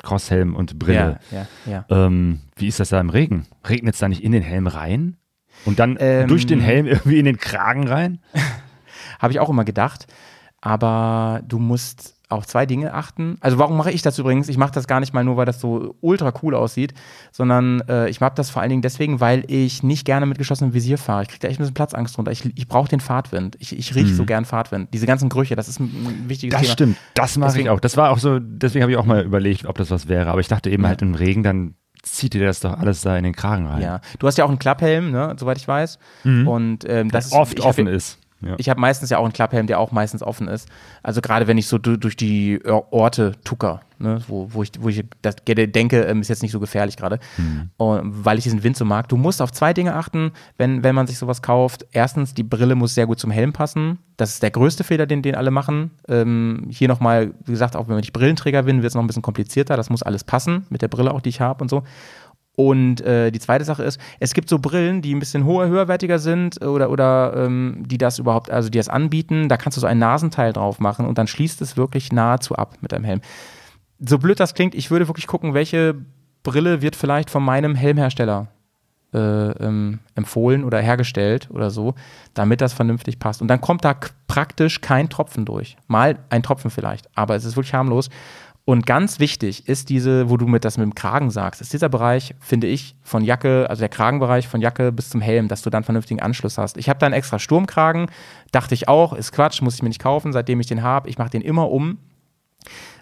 Crosshelm 0.04 0.54
und 0.54 0.78
Brille. 0.78 1.18
Ja, 1.30 1.46
ja, 1.66 1.86
ja. 1.90 2.06
Ähm, 2.06 2.40
wie 2.56 2.68
ist 2.68 2.78
das 2.78 2.90
da 2.90 3.00
im 3.00 3.10
Regen? 3.10 3.46
Regnet 3.68 3.94
es 3.94 4.00
da 4.00 4.08
nicht 4.08 4.22
in 4.22 4.32
den 4.32 4.42
Helm 4.42 4.66
rein? 4.66 5.16
Und 5.64 5.78
dann 5.78 5.96
ähm, 5.98 6.28
durch 6.28 6.46
den 6.46 6.60
Helm 6.60 6.86
irgendwie 6.86 7.18
in 7.18 7.24
den 7.24 7.38
Kragen 7.38 7.88
rein? 7.88 8.20
Habe 9.18 9.32
ich 9.32 9.40
auch 9.40 9.50
immer 9.50 9.64
gedacht. 9.64 10.06
Aber 10.60 11.42
du 11.46 11.58
musst 11.58 12.14
auf 12.34 12.46
zwei 12.46 12.66
Dinge 12.66 12.94
achten. 12.94 13.36
Also 13.40 13.58
warum 13.58 13.76
mache 13.76 13.90
ich 13.90 14.02
das 14.02 14.18
übrigens? 14.18 14.48
Ich 14.48 14.56
mache 14.56 14.72
das 14.72 14.86
gar 14.86 15.00
nicht 15.00 15.14
mal 15.14 15.24
nur, 15.24 15.36
weil 15.36 15.46
das 15.46 15.60
so 15.60 15.96
ultra 16.00 16.32
cool 16.42 16.54
aussieht, 16.54 16.94
sondern 17.32 17.80
äh, 17.88 18.08
ich 18.08 18.20
mache 18.20 18.34
das 18.34 18.50
vor 18.50 18.62
allen 18.62 18.70
Dingen 18.70 18.82
deswegen, 18.82 19.20
weil 19.20 19.44
ich 19.48 19.82
nicht 19.82 20.04
gerne 20.04 20.26
mit 20.26 20.38
geschlossenem 20.38 20.74
Visier 20.74 20.98
fahre. 20.98 21.22
Ich 21.22 21.28
kriege 21.28 21.40
da 21.40 21.48
echt 21.48 21.58
ein 21.58 21.62
bisschen 21.62 21.74
Platzangst 21.74 22.16
drunter. 22.16 22.32
Ich, 22.32 22.44
ich 22.56 22.68
brauche 22.68 22.88
den 22.88 23.00
Fahrtwind. 23.00 23.56
Ich, 23.58 23.76
ich 23.76 23.94
rieche 23.94 24.12
mhm. 24.12 24.16
so 24.16 24.24
gern 24.24 24.44
Fahrtwind. 24.44 24.92
Diese 24.92 25.06
ganzen 25.06 25.28
Gerüche, 25.28 25.56
das 25.56 25.68
ist 25.68 25.80
ein, 25.80 26.24
wichtiges 26.28 26.52
das 26.52 26.60
Thema. 26.60 26.68
Das 26.68 26.72
stimmt, 26.72 26.96
das 27.14 27.36
mache 27.36 27.60
ich 27.60 27.70
auch. 27.70 27.80
Das 27.80 27.96
war 27.96 28.10
auch 28.10 28.18
so, 28.18 28.38
deswegen 28.38 28.82
habe 28.82 28.92
ich 28.92 28.98
auch 28.98 29.06
mal 29.06 29.22
überlegt, 29.22 29.66
ob 29.66 29.78
das 29.78 29.90
was 29.90 30.08
wäre. 30.08 30.30
Aber 30.30 30.40
ich 30.40 30.48
dachte 30.48 30.70
eben 30.70 30.82
ja. 30.82 30.90
halt 30.90 31.02
im 31.02 31.14
Regen, 31.14 31.42
dann 31.42 31.74
zieht 32.04 32.34
dir 32.34 32.44
das 32.44 32.60
doch 32.60 32.78
alles 32.78 33.00
da 33.00 33.16
in 33.16 33.24
den 33.24 33.34
Kragen 33.34 33.66
rein. 33.66 33.82
Ja, 33.82 34.00
du 34.18 34.26
hast 34.26 34.38
ja 34.38 34.44
auch 34.44 34.48
einen 34.48 34.58
Klapphelm, 34.58 35.10
ne, 35.10 35.34
soweit 35.38 35.56
ich 35.56 35.66
weiß. 35.66 35.98
Mhm. 36.24 36.48
Und 36.48 36.84
ähm, 36.88 37.10
das 37.10 37.26
ist, 37.26 37.32
oft 37.32 37.60
offen 37.60 37.86
ist. 37.86 38.18
Ja. 38.46 38.54
Ich 38.58 38.68
habe 38.68 38.80
meistens 38.80 39.10
ja 39.10 39.18
auch 39.18 39.24
einen 39.24 39.32
Klapphelm, 39.32 39.66
der 39.66 39.78
auch 39.78 39.92
meistens 39.92 40.22
offen 40.22 40.48
ist. 40.48 40.68
Also 41.02 41.20
gerade 41.20 41.46
wenn 41.46 41.58
ich 41.58 41.66
so 41.66 41.78
durch 41.78 42.16
die 42.16 42.60
Orte 42.64 43.32
tucker, 43.44 43.80
ne, 43.98 44.20
wo, 44.28 44.48
wo, 44.52 44.62
ich, 44.62 44.72
wo 44.80 44.88
ich 44.88 45.04
das 45.22 45.36
denke, 45.44 46.02
ähm, 46.02 46.20
ist 46.20 46.28
jetzt 46.28 46.42
nicht 46.42 46.52
so 46.52 46.60
gefährlich 46.60 46.96
gerade, 46.96 47.18
mhm. 47.36 47.70
weil 47.78 48.38
ich 48.38 48.44
diesen 48.44 48.62
Wind 48.62 48.76
so 48.76 48.84
mag. 48.84 49.08
Du 49.08 49.16
musst 49.16 49.42
auf 49.42 49.52
zwei 49.52 49.72
Dinge 49.72 49.94
achten, 49.94 50.32
wenn, 50.56 50.82
wenn 50.82 50.94
man 50.94 51.06
sich 51.06 51.18
sowas 51.18 51.42
kauft. 51.42 51.86
Erstens, 51.92 52.34
die 52.34 52.42
Brille 52.42 52.74
muss 52.74 52.94
sehr 52.94 53.06
gut 53.06 53.18
zum 53.18 53.30
Helm 53.30 53.52
passen. 53.52 53.98
Das 54.16 54.30
ist 54.30 54.42
der 54.42 54.50
größte 54.50 54.84
Fehler, 54.84 55.06
den, 55.06 55.22
den 55.22 55.34
alle 55.34 55.50
machen. 55.50 55.90
Ähm, 56.08 56.66
hier 56.70 56.88
nochmal, 56.88 57.34
wie 57.44 57.52
gesagt, 57.52 57.74
auch 57.74 57.88
wenn 57.88 57.98
ich 57.98 58.12
Brillenträger 58.12 58.62
bin, 58.64 58.82
wird 58.82 58.90
es 58.90 58.94
noch 58.94 59.02
ein 59.02 59.06
bisschen 59.06 59.22
komplizierter. 59.22 59.76
Das 59.76 59.90
muss 59.90 60.02
alles 60.02 60.24
passen, 60.24 60.66
mit 60.70 60.82
der 60.82 60.88
Brille 60.88 61.12
auch, 61.12 61.20
die 61.20 61.30
ich 61.30 61.40
habe 61.40 61.62
und 61.62 61.68
so. 61.68 61.82
Und 62.56 63.00
äh, 63.00 63.32
die 63.32 63.40
zweite 63.40 63.64
Sache 63.64 63.82
ist, 63.82 64.00
es 64.20 64.32
gibt 64.32 64.48
so 64.48 64.58
Brillen, 64.58 65.02
die 65.02 65.14
ein 65.14 65.18
bisschen 65.18 65.44
hoher, 65.44 65.66
höherwertiger 65.66 66.20
sind 66.20 66.64
oder, 66.64 66.90
oder 66.90 67.34
ähm, 67.36 67.82
die 67.84 67.98
das 67.98 68.18
überhaupt, 68.18 68.50
also 68.50 68.68
die 68.68 68.78
das 68.78 68.88
anbieten. 68.88 69.48
Da 69.48 69.56
kannst 69.56 69.76
du 69.76 69.80
so 69.80 69.86
ein 69.86 69.98
Nasenteil 69.98 70.52
drauf 70.52 70.78
machen 70.78 71.06
und 71.06 71.18
dann 71.18 71.26
schließt 71.26 71.60
es 71.62 71.76
wirklich 71.76 72.12
nahezu 72.12 72.54
ab 72.54 72.76
mit 72.80 72.92
deinem 72.92 73.04
Helm. 73.04 73.20
So 73.98 74.18
blöd 74.18 74.38
das 74.38 74.54
klingt, 74.54 74.74
ich 74.74 74.90
würde 74.90 75.08
wirklich 75.08 75.26
gucken, 75.26 75.54
welche 75.54 75.96
Brille 76.44 76.82
wird 76.82 76.94
vielleicht 76.94 77.30
von 77.30 77.42
meinem 77.42 77.74
Helmhersteller 77.74 78.48
äh, 79.14 79.18
ähm, 79.18 80.00
empfohlen 80.14 80.64
oder 80.64 80.80
hergestellt 80.80 81.48
oder 81.50 81.70
so, 81.70 81.94
damit 82.34 82.60
das 82.60 82.72
vernünftig 82.72 83.18
passt. 83.18 83.42
Und 83.42 83.48
dann 83.48 83.60
kommt 83.60 83.84
da 83.84 83.96
praktisch 84.26 84.80
kein 84.80 85.08
Tropfen 85.08 85.44
durch. 85.44 85.76
Mal 85.86 86.18
ein 86.30 86.42
Tropfen 86.42 86.70
vielleicht, 86.70 87.08
aber 87.16 87.34
es 87.34 87.44
ist 87.44 87.56
wirklich 87.56 87.74
harmlos. 87.74 88.10
Und 88.66 88.86
ganz 88.86 89.18
wichtig 89.20 89.68
ist 89.68 89.90
diese, 89.90 90.30
wo 90.30 90.38
du 90.38 90.46
mit 90.46 90.64
das 90.64 90.78
mit 90.78 90.84
dem 90.86 90.94
Kragen 90.94 91.30
sagst, 91.30 91.60
ist 91.60 91.74
dieser 91.74 91.90
Bereich, 91.90 92.34
finde 92.40 92.66
ich, 92.66 92.96
von 93.02 93.22
Jacke, 93.22 93.66
also 93.68 93.80
der 93.80 93.90
Kragenbereich 93.90 94.48
von 94.48 94.62
Jacke 94.62 94.90
bis 94.90 95.10
zum 95.10 95.20
Helm, 95.20 95.48
dass 95.48 95.60
du 95.60 95.68
dann 95.68 95.84
vernünftigen 95.84 96.20
Anschluss 96.22 96.56
hast. 96.56 96.78
Ich 96.78 96.88
habe 96.88 96.98
da 96.98 97.04
einen 97.04 97.14
extra 97.14 97.38
Sturmkragen, 97.38 98.06
dachte 98.52 98.72
ich 98.74 98.88
auch, 98.88 99.12
ist 99.12 99.32
Quatsch, 99.32 99.60
muss 99.60 99.74
ich 99.74 99.82
mir 99.82 99.90
nicht 99.90 100.00
kaufen, 100.02 100.32
seitdem 100.32 100.60
ich 100.60 100.66
den 100.66 100.82
habe. 100.82 101.10
Ich 101.10 101.18
mache 101.18 101.28
den 101.28 101.42
immer 101.42 101.70
um, 101.70 101.98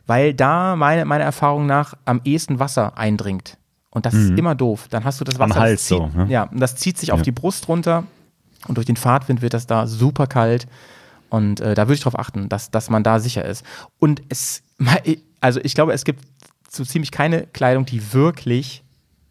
weil 0.07 0.35
da 0.35 0.75
meine, 0.75 1.05
meiner 1.05 1.25
Erfahrung 1.25 1.67
nach 1.67 1.95
am 2.07 2.21
ehesten 2.25 2.59
Wasser 2.59 2.99
eindringt. 2.99 3.57
Und 3.91 4.05
das 4.07 4.15
ist 4.15 4.31
immer 4.39 4.55
doof. 4.57 4.87
Dann 4.91 5.05
hast 5.05 5.21
du 5.21 5.25
das 5.25 5.39
Wasser. 5.39 5.55
Am 5.55 5.61
Hals 5.61 5.83
das 5.83 5.89
zieht, 5.89 5.99
so, 5.99 6.07
ne? 6.09 6.27
Ja, 6.29 6.45
und 6.45 6.59
das 6.61 6.75
zieht 6.77 6.99
sich 6.99 7.13
auf 7.13 7.19
Ja. 7.21 7.25
die 7.25 7.31
Brust 7.33 7.69
runter 7.69 8.05
und 8.67 8.77
durch 8.79 8.87
den 8.87 8.97
Fahrtwind 8.97 9.43
wird 9.43 9.55
das 9.55 9.67
da 9.67 9.87
super 9.87 10.27
kalt. 10.27 10.67
Und 11.29 11.61
äh, 11.61 11.75
da 11.75 11.83
würde 11.85 11.95
ich 11.95 12.01
darauf 12.01 12.19
achten, 12.19 12.49
dass, 12.49 12.71
dass 12.71 12.91
man 12.91 13.03
da 13.05 13.19
sicher 13.21 13.45
ist. 13.45 13.65
Und 13.99 14.23
es, 14.29 14.63
also 15.41 15.61
ich 15.63 15.75
glaube, 15.75 15.93
es 15.93 16.05
gibt 16.05 16.25
so 16.69 16.85
ziemlich 16.85 17.11
keine 17.11 17.47
Kleidung, 17.47 17.85
die 17.85 18.13
wirklich, 18.13 18.83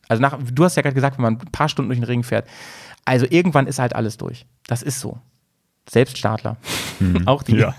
also 0.08 0.22
nach, 0.22 0.38
du 0.42 0.64
hast 0.64 0.76
ja 0.76 0.82
gerade 0.82 0.96
gesagt, 0.96 1.18
wenn 1.18 1.24
man 1.24 1.34
ein 1.36 1.52
paar 1.52 1.70
Stunden 1.70 1.90
durch 1.90 2.00
den 2.00 2.06
Regen 2.06 2.24
fährt, 2.24 2.48
also 3.06 3.26
irgendwann 3.30 3.68
ist 3.68 3.80
halt 3.80 3.96
alles 3.96 4.18
durch. 4.18 4.46
Das 4.68 4.84
ist 4.84 5.00
so. 5.00 5.20
Selbst 5.90 6.18
Startler. 6.18 6.58
Auch 7.26 7.44
die. 7.44 7.54
Mhm. 7.54 7.60
Ja. 7.60 7.74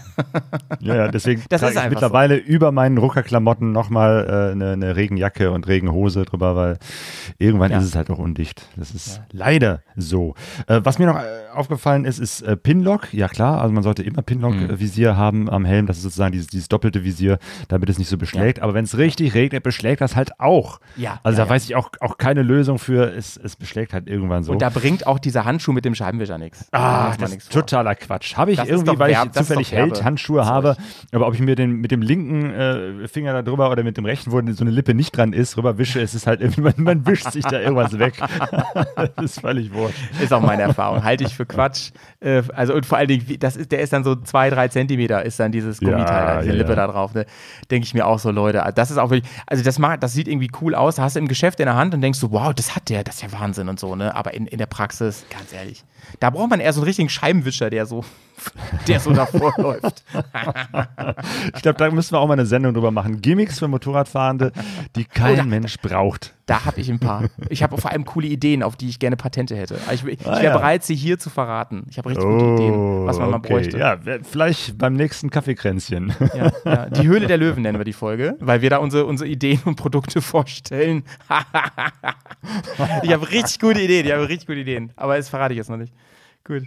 Ja, 0.81 0.95
ja, 0.97 1.09
deswegen 1.09 1.43
Das 1.49 1.61
trage 1.63 1.75
ist 1.79 1.83
ich 1.85 1.89
mittlerweile 1.91 2.37
über 2.37 2.71
meinen 2.73 2.99
Ruckerklamotten 2.99 3.73
nochmal 3.73 4.27
äh, 4.29 4.53
eine, 4.53 4.73
eine 4.73 4.97
Regenjacke 4.97 5.51
und 5.53 5.67
Regenhose 5.69 6.25
drüber, 6.25 6.55
weil 6.57 6.79
irgendwann 7.39 7.71
Ja. 7.71 7.79
ist 7.79 7.85
es 7.85 7.95
halt 7.97 8.11
auch 8.11 8.19
undicht. 8.19 8.69
Das 8.77 8.91
ist 8.91 9.23
leider 9.31 9.83
so. 9.97 10.35
Äh, 10.67 10.81
was 10.83 10.99
mir 10.99 11.07
noch 11.07 11.17
äh, 11.17 11.23
aufgefallen 11.55 12.05
ist, 12.05 12.19
ist 12.19 12.43
äh, 12.43 12.57
Pinlock. 12.57 13.13
Ja 13.15 13.29
klar, 13.29 13.61
also 13.63 13.73
man 13.73 13.83
sollte 13.83 14.03
immer 14.03 14.19
Mhm. 14.21 14.25
Pinlock-Visier 14.27 15.17
haben 15.17 15.49
am 15.49 15.65
Helm. 15.65 15.87
Das 15.87 15.97
ist 15.99 16.03
sozusagen 16.03 16.33
dieses, 16.33 16.49
dieses 16.49 16.69
doppelte 16.69 17.05
Visier, 17.05 17.39
damit 17.69 17.89
es 17.89 17.99
nicht 17.99 18.09
so 18.09 18.19
beschlägt. 18.19 18.61
Aber 18.61 18.75
wenn 18.75 18.85
es 18.85 18.99
richtig 18.99 19.35
regnet, 19.35 19.63
beschlägt 19.63 20.01
das 20.01 20.17
halt 20.17 20.39
auch. 20.41 20.81
Ja, 20.97 21.21
Also 21.23 21.39
ja, 21.39 21.45
da 21.45 21.49
ja. 21.49 21.55
weiß 21.55 21.65
ich 21.65 21.77
auch, 21.77 21.91
auch 22.01 22.19
keine 22.19 22.43
Lösung 22.43 22.79
für. 22.79 23.15
Es, 23.15 23.37
es 23.37 23.57
beschlägt 23.57 23.93
halt 23.95 24.09
irgendwann 24.09 24.43
so. 24.45 24.53
Und 24.53 24.61
da 24.63 24.69
bringt 24.69 25.07
auch 25.07 25.19
dieser 25.21 25.45
Handschuh 25.45 25.73
mit 25.73 25.85
dem 25.85 25.95
Scheibenwischer 25.95 26.37
nichts. 26.39 26.69
Da 26.71 26.79
Ah, 26.79 27.09
man 27.11 27.19
das 27.21 27.35
ist 27.35 27.53
vor. 27.53 27.63
Totaler 27.93 27.95
Quatsch. 27.95 28.37
Habe 28.37 28.53
ich 28.53 28.59
Das 28.59 28.69
irgendwie, 28.69 28.99
weil 28.99 29.11
ich 29.11 29.17
das 29.17 29.27
ist 29.27 29.37
zufällig 29.37 29.73
Held-Handschuhe 29.73 30.45
habe, 30.47 30.77
aber 31.13 31.27
ob 31.27 31.35
ich 31.35 31.41
mir 31.41 31.55
den 31.55 31.73
mit 31.77 31.91
dem 31.91 32.03
linken 32.03 32.51
äh, 32.51 33.09
Finger 33.09 33.33
da 33.33 33.43
drüber 33.43 33.71
oder 33.71 33.83
mit 33.83 33.97
dem 33.97 34.05
rechten, 34.05 34.33
wo 34.33 34.41
so 34.53 34.65
eine 34.65 34.71
Lippe 34.71 34.95
nicht 34.95 35.17
dran 35.17 35.33
ist, 35.33 35.57
rüber 35.57 35.79
wische, 35.79 36.01
es 36.01 36.15
ist 36.15 36.27
halt 36.27 36.41
irgendwie, 36.41 36.61
man, 36.63 36.75
man 36.77 37.07
wischt 37.07 37.31
sich 37.31 37.45
da 37.45 37.61
irgendwas 37.61 37.99
weg. 37.99 38.15
das 38.97 39.11
ist 39.23 39.41
völlig 39.41 39.73
wurscht. 39.73 39.99
Ist 40.21 40.33
auch 40.33 40.41
meine 40.41 40.63
Erfahrung. 40.63 41.05
Halte 41.05 41.25
ich 41.25 41.35
für 41.35 41.47
Quatsch. 41.47 41.91
Äh, 42.21 42.43
also 42.55 42.75
und 42.75 42.87
vor 42.87 42.99
allen 42.99 43.09
Dingen, 43.09 43.39
das 43.39 43.57
ist, 43.57 43.73
der 43.73 43.81
ist 43.81 43.93
dann 43.93 44.05
so 44.05 44.17
zwei, 44.17 44.51
drei 44.51 44.69
Zentimeter, 44.69 45.25
ist 45.25 45.39
dann 45.41 45.53
dieses 45.53 45.81
Gummiteil, 45.81 46.07
Ja, 46.07 46.39
diese 46.41 46.53
ja, 46.53 46.59
Lippe 46.59 46.71
ja. 46.71 46.77
da 46.77 46.87
drauf. 46.87 47.15
Ne? 47.15 47.27
Denke 47.71 47.87
ich 47.87 47.95
mir 47.95 48.07
auch 48.07 48.19
so, 48.19 48.31
Leute, 48.31 48.63
das 48.75 48.91
ist 48.91 48.99
auch 48.99 49.11
wirklich, 49.11 49.31
also 49.47 49.63
das, 49.63 49.79
macht, 49.79 50.03
das 50.03 50.13
sieht 50.13 50.29
irgendwie 50.29 50.51
cool 50.61 50.75
aus. 50.75 50.97
Da 50.97 51.03
hast 51.03 51.17
du 51.17 51.21
im 51.21 51.29
Geschäft 51.29 51.61
in 51.61 51.67
der 51.67 51.77
Hand 51.77 51.95
und 51.95 52.01
denkst 52.01 52.19
so, 52.19 52.33
wow, 52.33 52.55
das 52.55 52.75
hat 52.75 52.89
der, 52.89 53.05
das 53.05 53.17
ist 53.17 53.23
ja 53.23 53.33
Wahnsinn 53.33 53.69
und 53.69 53.79
so, 53.79 53.97
ne? 53.97 54.15
Aber 54.15 54.35
in, 54.35 54.47
in 54.47 54.59
der 54.59 54.67
Praxis, 54.67 55.25
ganz 55.31 55.53
ehrlich, 55.53 55.85
da 56.21 56.31
braucht 56.31 56.51
man 56.51 56.61
eher 56.61 56.73
so 56.73 56.81
einen 56.81 56.87
richtigen 56.87 57.09
Scheibenwischer, 57.09 57.71
der 57.71 57.87
so, 57.87 58.05
der 58.89 59.01
so 59.01 59.13
davor 59.13 59.55
läuft. 59.59 60.05
Ich 61.55 61.63
glaube, 61.63 61.79
da 61.79 61.91
müssen 61.91 62.13
wir 62.13 62.21
auch 62.21 62.27
mal 62.27 62.35
eine 62.35 62.47
Sendung 62.47 62.75
drüber 62.75 62.91
machen. 62.91 63.21
Gimmicks 63.21 63.59
für 63.59 63.69
Motorradfahrende, 63.69 64.53
die 64.97 65.05
kein 65.05 65.37
da- 65.37 65.43
Mensch 65.45 65.77
braucht. 65.79 66.35
Da 66.47 66.65
habe 66.65 66.81
ich 66.81 66.91
ein 66.91 66.99
paar. 66.99 67.29
Ich 67.51 67.63
habe 67.63 67.79
vor 67.81 67.93
allem 67.93 68.05
coole 68.05 68.27
Ideen, 68.27 68.65
auf 68.65 68.75
die 68.75 68.89
ich 68.89 68.99
gerne 68.99 69.17
Patente 69.17 69.55
hätte. 69.57 69.79
Ich, 69.93 70.05
ich 70.05 70.27
Ah, 70.27 70.33
wäre 70.33 70.45
ja. 70.45 70.57
bereit, 70.57 70.83
sie 70.83 70.97
hier 70.97 71.17
zu 71.19 71.31
verraten. 71.31 71.85
Ich 71.89 71.99
habe 71.99 72.09
richtig 72.11 72.25
gute 72.27 72.45
Ideen, 72.55 73.07
was 73.07 73.19
man 73.19 73.31
mal 73.31 73.37
Oh, 73.37 73.39
okay. 73.39 73.53
bräuchte. 73.53 73.79
Ja, 73.79 73.97
vielleicht 74.29 74.77
beim 74.77 74.95
nächsten 74.95 75.31
Kaffeekränzchen. 75.31 76.13
Ja, 76.35 76.51
ja. 76.65 76.87
Die 76.91 77.07
Höhle 77.07 77.29
der 77.29 77.37
Löwen 77.39 77.63
nennen 77.63 77.79
wir 77.79 77.85
die 77.85 77.93
Folge, 77.93 78.37
weil 78.41 78.61
wir 78.61 78.71
da 78.71 78.79
unsere, 78.79 79.07
unsere 79.07 79.29
Ideen 79.31 79.61
und 79.65 79.77
Produkte 79.77 80.21
vorstellen. 80.21 81.05
ich 83.03 83.13
habe 83.13 83.31
richtig 83.31 83.61
gute 83.61 83.81
Ideen, 83.81 84.07
ich 84.07 84.13
habe 84.13 84.29
richtig 84.29 84.47
gute 84.47 84.61
Ideen. 84.61 84.93
Aber 84.97 85.17
das 85.17 85.29
verrate 85.29 85.55
ich 85.55 85.59
jetzt 85.59 85.71
noch 85.71 85.77
nicht. 85.77 85.93
Gut. 86.45 86.63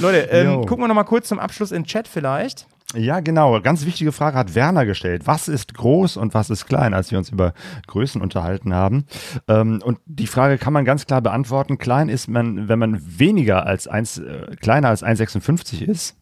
Leute, 0.00 0.18
ähm, 0.30 0.66
gucken 0.66 0.82
wir 0.84 0.88
noch 0.88 0.94
mal 0.94 1.04
kurz 1.04 1.28
zum 1.28 1.38
Abschluss 1.38 1.72
in 1.72 1.82
den 1.82 1.86
Chat 1.86 2.06
vielleicht. 2.08 2.66
Ja, 2.94 3.20
genau. 3.20 3.60
Ganz 3.60 3.84
wichtige 3.84 4.12
Frage 4.12 4.38
hat 4.38 4.54
Werner 4.54 4.86
gestellt. 4.86 5.26
Was 5.26 5.48
ist 5.48 5.74
groß 5.74 6.16
und 6.16 6.32
was 6.32 6.48
ist 6.48 6.66
klein, 6.66 6.94
als 6.94 7.10
wir 7.10 7.18
uns 7.18 7.28
über 7.28 7.52
Größen 7.86 8.22
unterhalten 8.22 8.72
haben? 8.72 9.04
Ähm, 9.46 9.82
und 9.84 9.98
die 10.06 10.26
Frage 10.26 10.56
kann 10.56 10.72
man 10.72 10.86
ganz 10.86 11.04
klar 11.04 11.20
beantworten. 11.20 11.76
Klein 11.76 12.08
ist 12.08 12.28
man, 12.28 12.68
wenn 12.68 12.78
man 12.78 12.98
weniger 13.18 13.66
als 13.66 13.88
1, 13.88 14.18
äh, 14.18 14.56
kleiner 14.60 14.88
als 14.88 15.02
1,56 15.02 15.82
ist. 15.82 16.16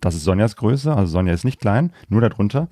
Das 0.00 0.14
ist 0.14 0.24
Sonjas 0.24 0.56
Größe. 0.56 0.94
Also 0.94 1.12
Sonja 1.12 1.32
ist 1.32 1.44
nicht 1.44 1.60
klein, 1.60 1.92
nur 2.08 2.20
darunter. 2.20 2.68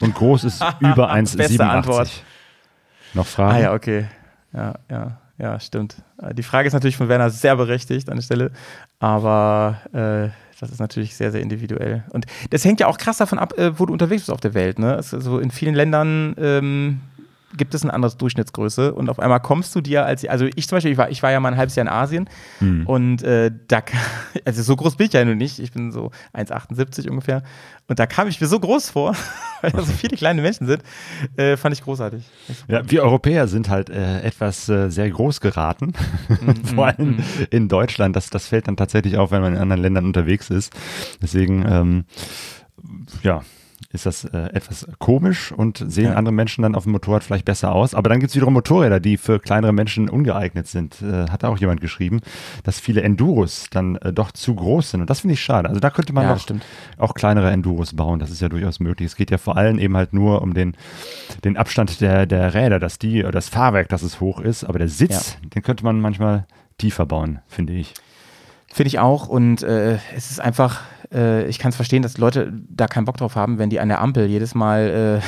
Und 0.00 0.14
groß 0.14 0.44
ist 0.44 0.62
über 0.80 1.10
1,87. 1.10 1.60
Antwort. 1.60 2.22
Noch 3.14 3.26
Fragen? 3.26 3.56
Ah 3.56 3.60
ja, 3.60 3.72
okay. 3.72 4.06
Ja, 4.52 4.74
ja, 4.90 5.20
ja, 5.38 5.58
stimmt. 5.58 5.96
Äh, 6.20 6.34
Die 6.34 6.42
Frage 6.42 6.66
ist 6.68 6.74
natürlich 6.74 6.96
von 6.98 7.08
Werner 7.08 7.30
sehr 7.30 7.56
berechtigt 7.56 8.10
an 8.10 8.16
der 8.16 8.22
Stelle, 8.22 8.50
aber 8.98 9.78
äh, 9.94 10.28
das 10.60 10.70
ist 10.70 10.78
natürlich 10.78 11.16
sehr, 11.16 11.32
sehr 11.32 11.40
individuell. 11.40 12.04
Und 12.10 12.26
das 12.50 12.64
hängt 12.64 12.80
ja 12.80 12.86
auch 12.86 12.98
krass 12.98 13.18
davon 13.18 13.38
ab, 13.38 13.58
äh, 13.58 13.78
wo 13.78 13.86
du 13.86 13.92
unterwegs 13.92 14.22
bist 14.22 14.30
auf 14.30 14.40
der 14.40 14.54
Welt. 14.54 14.78
Ne? 14.78 14.94
Es 14.94 15.12
ist 15.12 15.24
so 15.24 15.38
in 15.38 15.50
vielen 15.50 15.74
Ländern 15.74 16.34
ähm, 16.38 17.00
gibt 17.56 17.74
es 17.74 17.82
eine 17.82 17.92
andere 17.92 18.14
Durchschnittsgröße 18.16 18.94
und 18.94 19.08
auf 19.10 19.18
einmal 19.18 19.40
kommst 19.40 19.74
du 19.74 19.80
dir 19.80 20.06
als, 20.06 20.24
also 20.26 20.46
ich 20.54 20.68
zum 20.68 20.76
Beispiel, 20.76 20.92
ich 20.92 20.98
war, 20.98 21.10
ich 21.10 21.22
war 21.22 21.30
ja 21.30 21.40
mal 21.40 21.52
ein 21.52 21.58
halbes 21.58 21.74
Jahr 21.76 21.86
in 21.86 21.92
Asien 21.92 22.28
und 22.86 23.22
äh, 23.22 23.50
da, 23.68 23.82
also 24.44 24.62
so 24.62 24.76
groß 24.76 24.96
bin 24.96 25.06
ich 25.06 25.12
ja 25.12 25.24
nun 25.24 25.38
nicht, 25.38 25.58
ich 25.58 25.72
bin 25.72 25.92
so 25.92 26.10
1,78 26.34 27.08
ungefähr 27.08 27.42
und 27.88 27.98
da 27.98 28.06
kam 28.06 28.28
ich 28.28 28.40
mir 28.40 28.46
so 28.46 28.60
groß 28.60 28.90
vor, 28.90 29.16
weil 29.62 29.72
da 29.72 29.82
so 29.82 29.92
viele 29.92 30.16
kleine 30.16 30.42
Menschen 30.42 30.66
sind, 30.66 30.82
äh, 31.36 31.56
fand 31.56 31.74
ich 31.74 31.82
großartig. 31.82 32.22
Ja, 32.68 32.88
wir 32.88 33.02
Europäer 33.02 33.48
sind 33.48 33.68
halt 33.68 33.90
äh, 33.90 34.20
etwas 34.20 34.68
äh, 34.68 34.90
sehr 34.90 35.10
groß 35.10 35.40
geraten, 35.40 35.94
vor 36.74 36.86
allem 36.86 37.18
in 37.50 37.68
Deutschland. 37.68 38.14
Das, 38.14 38.30
das 38.30 38.46
fällt 38.46 38.68
dann 38.68 38.76
tatsächlich 38.76 39.16
auf, 39.16 39.32
wenn 39.32 39.42
man 39.42 39.54
in 39.54 39.58
anderen 39.58 39.82
Ländern 39.82 40.04
unterwegs 40.06 40.50
ist. 40.50 40.72
Deswegen, 41.20 41.64
ähm, 41.66 42.04
ja, 43.22 43.42
ist 43.92 44.06
das 44.06 44.24
äh, 44.24 44.36
etwas 44.52 44.86
komisch 44.98 45.52
und 45.52 45.84
sehen 45.88 46.04
Ja. 46.10 46.14
andere 46.14 46.32
Menschen 46.32 46.62
dann 46.62 46.74
auf 46.74 46.84
dem 46.84 46.92
Motorrad 46.92 47.24
vielleicht 47.24 47.44
besser 47.44 47.72
aus. 47.72 47.94
Aber 47.94 48.08
dann 48.08 48.20
gibt 48.20 48.30
es 48.30 48.36
wiederum 48.36 48.54
Motorräder, 48.54 49.00
die 49.00 49.16
für 49.16 49.40
kleinere 49.40 49.72
Menschen 49.72 50.08
ungeeignet 50.08 50.66
sind. 50.68 51.02
Äh, 51.02 51.28
hat 51.30 51.44
auch 51.44 51.58
jemand 51.58 51.80
geschrieben, 51.80 52.20
dass 52.62 52.78
viele 52.78 53.02
Enduros 53.02 53.66
dann 53.70 53.96
äh, 53.96 54.12
doch 54.12 54.32
zu 54.32 54.54
groß 54.54 54.90
sind. 54.92 55.00
Und 55.00 55.10
das 55.10 55.20
finde 55.20 55.34
ich 55.34 55.40
schade. 55.42 55.68
Also 55.68 55.80
da 55.80 55.90
könnte 55.90 56.12
man 56.12 56.24
Ja, 56.24 56.38
stimmt. 56.38 56.64
auch 56.98 57.14
kleinere 57.14 57.50
Enduros 57.50 57.94
bauen. 57.94 58.18
Das 58.20 58.30
ist 58.30 58.40
ja 58.40 58.48
durchaus 58.48 58.80
möglich. 58.80 59.06
Es 59.06 59.16
geht 59.16 59.30
ja 59.30 59.38
vor 59.38 59.56
allem 59.56 59.78
eben 59.78 59.96
halt 59.96 60.12
nur 60.12 60.42
um 60.42 60.54
den, 60.54 60.76
den 61.44 61.56
Abstand 61.56 62.00
der, 62.00 62.26
der 62.26 62.54
Räder, 62.54 62.78
dass 62.78 62.98
die, 62.98 63.22
oder 63.22 63.32
das 63.32 63.48
Fahrwerk, 63.48 63.88
dass 63.88 64.02
es 64.02 64.20
hoch 64.20 64.40
ist. 64.40 64.62
Aber 64.64 64.78
der 64.78 64.88
Sitz, 64.88 65.36
den 65.54 65.62
könnte 65.62 65.84
man 65.84 66.00
manchmal 66.00 66.46
tiefer 66.78 67.06
bauen, 67.06 67.40
finde 67.48 67.72
ich. 67.72 67.94
Finde 68.72 68.86
ich 68.88 68.98
auch. 69.00 69.26
Und 69.26 69.62
äh, 69.64 69.98
es 70.16 70.30
ist 70.30 70.40
einfach, 70.40 70.82
äh, 71.12 71.46
ich 71.46 71.58
kann 71.58 71.70
es 71.70 71.76
verstehen, 71.76 72.02
dass 72.02 72.18
Leute 72.18 72.52
da 72.68 72.86
keinen 72.86 73.04
Bock 73.04 73.16
drauf 73.16 73.34
haben, 73.36 73.58
wenn 73.58 73.70
die 73.70 73.80
an 73.80 73.88
der 73.88 74.00
Ampel 74.00 74.26
jedes 74.26 74.54
Mal 74.54 75.20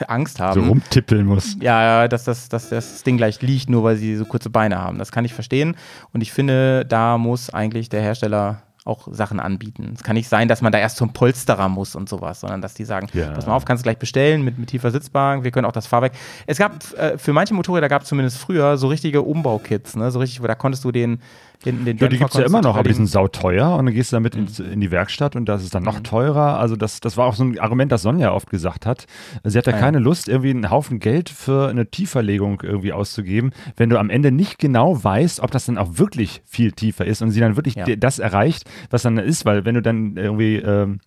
äh, 0.00 0.04
Angst 0.08 0.40
haben. 0.40 0.60
So 0.62 0.68
rumtippeln 0.68 1.26
muss. 1.26 1.56
Ja, 1.60 2.08
dass 2.08 2.24
das, 2.24 2.48
dass 2.48 2.68
das 2.68 3.02
Ding 3.02 3.16
gleich 3.16 3.40
liegt, 3.42 3.70
nur 3.70 3.82
weil 3.84 3.96
sie 3.96 4.16
so 4.16 4.24
kurze 4.24 4.50
Beine 4.50 4.78
haben. 4.78 4.98
Das 4.98 5.12
kann 5.12 5.24
ich 5.24 5.34
verstehen. 5.34 5.76
Und 6.12 6.20
ich 6.20 6.32
finde, 6.32 6.84
da 6.84 7.18
muss 7.18 7.50
eigentlich 7.50 7.88
der 7.88 8.02
Hersteller 8.02 8.62
auch 8.84 9.08
Sachen 9.10 9.40
anbieten. 9.40 9.94
Es 9.96 10.04
kann 10.04 10.14
nicht 10.14 10.28
sein, 10.28 10.46
dass 10.46 10.62
man 10.62 10.70
da 10.70 10.78
erst 10.78 10.96
zum 10.96 11.12
Polsterer 11.12 11.68
muss 11.68 11.96
und 11.96 12.08
sowas, 12.08 12.38
sondern 12.40 12.62
dass 12.62 12.74
die 12.74 12.84
sagen, 12.84 13.08
Ja. 13.14 13.30
pass 13.32 13.44
mal 13.46 13.54
auf, 13.54 13.64
kannst 13.64 13.82
du 13.82 13.84
gleich 13.84 13.98
bestellen 13.98 14.42
mit, 14.42 14.58
mit 14.58 14.68
tiefer 14.68 14.92
Sitzbank, 14.92 15.42
wir 15.42 15.50
können 15.50 15.66
auch 15.66 15.72
das 15.72 15.88
Fahrwerk. 15.88 16.12
Es 16.46 16.58
gab, 16.58 16.72
äh, 16.96 17.18
für 17.18 17.32
manche 17.32 17.52
Motorräder 17.52 17.88
gab 17.88 18.02
es 18.02 18.08
zumindest 18.08 18.38
früher 18.38 18.76
so 18.76 18.86
richtige 18.86 19.22
Umbau-Kits, 19.22 19.96
ne? 19.96 20.12
so 20.12 20.20
richtig, 20.20 20.40
wo 20.40 20.46
da 20.46 20.54
konntest 20.54 20.84
du 20.84 20.92
den, 20.92 21.20
den, 21.66 21.84
den 21.84 21.98
Ja, 21.98 22.08
die 22.08 22.16
gibt 22.18 22.30
es 22.30 22.38
ja 22.40 22.46
immer 22.46 22.62
noch, 22.62 22.76
aber 22.76 22.88
die 22.88 22.94
sind 22.94 23.06
sauteuer 23.06 23.74
und 23.76 23.84
dann 23.86 23.94
gehst 23.94 24.12
du 24.12 24.16
damit 24.16 24.34
Mhm. 24.36 24.46
in 24.72 24.80
die 24.80 24.90
Werkstatt 24.90 25.36
und 25.36 25.46
das 25.46 25.62
ist 25.62 25.74
dann 25.74 25.82
noch 25.82 26.00
teurer. 26.00 26.58
Also 26.58 26.76
das, 26.76 27.00
das 27.00 27.16
war 27.16 27.26
auch 27.26 27.34
so 27.34 27.44
ein 27.44 27.58
Argument, 27.58 27.92
das 27.92 28.02
Sonja 28.02 28.32
oft 28.32 28.48
gesagt 28.48 28.86
hat. 28.86 29.06
Sie 29.44 29.58
hat 29.58 29.66
ja 29.66 29.72
Ah, 29.72 29.76
ja. 29.76 29.82
keine 29.82 29.98
Lust, 29.98 30.28
irgendwie 30.28 30.50
einen 30.50 30.70
Haufen 30.70 30.98
Geld 31.00 31.28
für 31.28 31.68
eine 31.68 31.90
Tieferlegung 31.90 32.62
irgendwie 32.62 32.92
auszugeben, 32.92 33.50
wenn 33.76 33.90
du 33.90 33.98
am 33.98 34.08
Ende 34.08 34.30
nicht 34.32 34.58
genau 34.58 35.02
weißt, 35.04 35.40
ob 35.40 35.50
das 35.50 35.66
dann 35.66 35.76
auch 35.76 35.98
wirklich 35.98 36.40
viel 36.46 36.72
tiefer 36.72 37.04
ist 37.04 37.20
und 37.20 37.30
sie 37.32 37.40
dann 37.40 37.56
wirklich 37.56 37.74
Ja. 37.74 37.84
das 37.96 38.18
erreicht, 38.18 38.64
was 38.90 39.02
dann 39.02 39.18
ist, 39.18 39.44
weil 39.44 39.64
wenn 39.64 39.74
du 39.74 39.82
dann 39.82 40.16
irgendwie 40.16 40.56
ähm, 40.56 41.00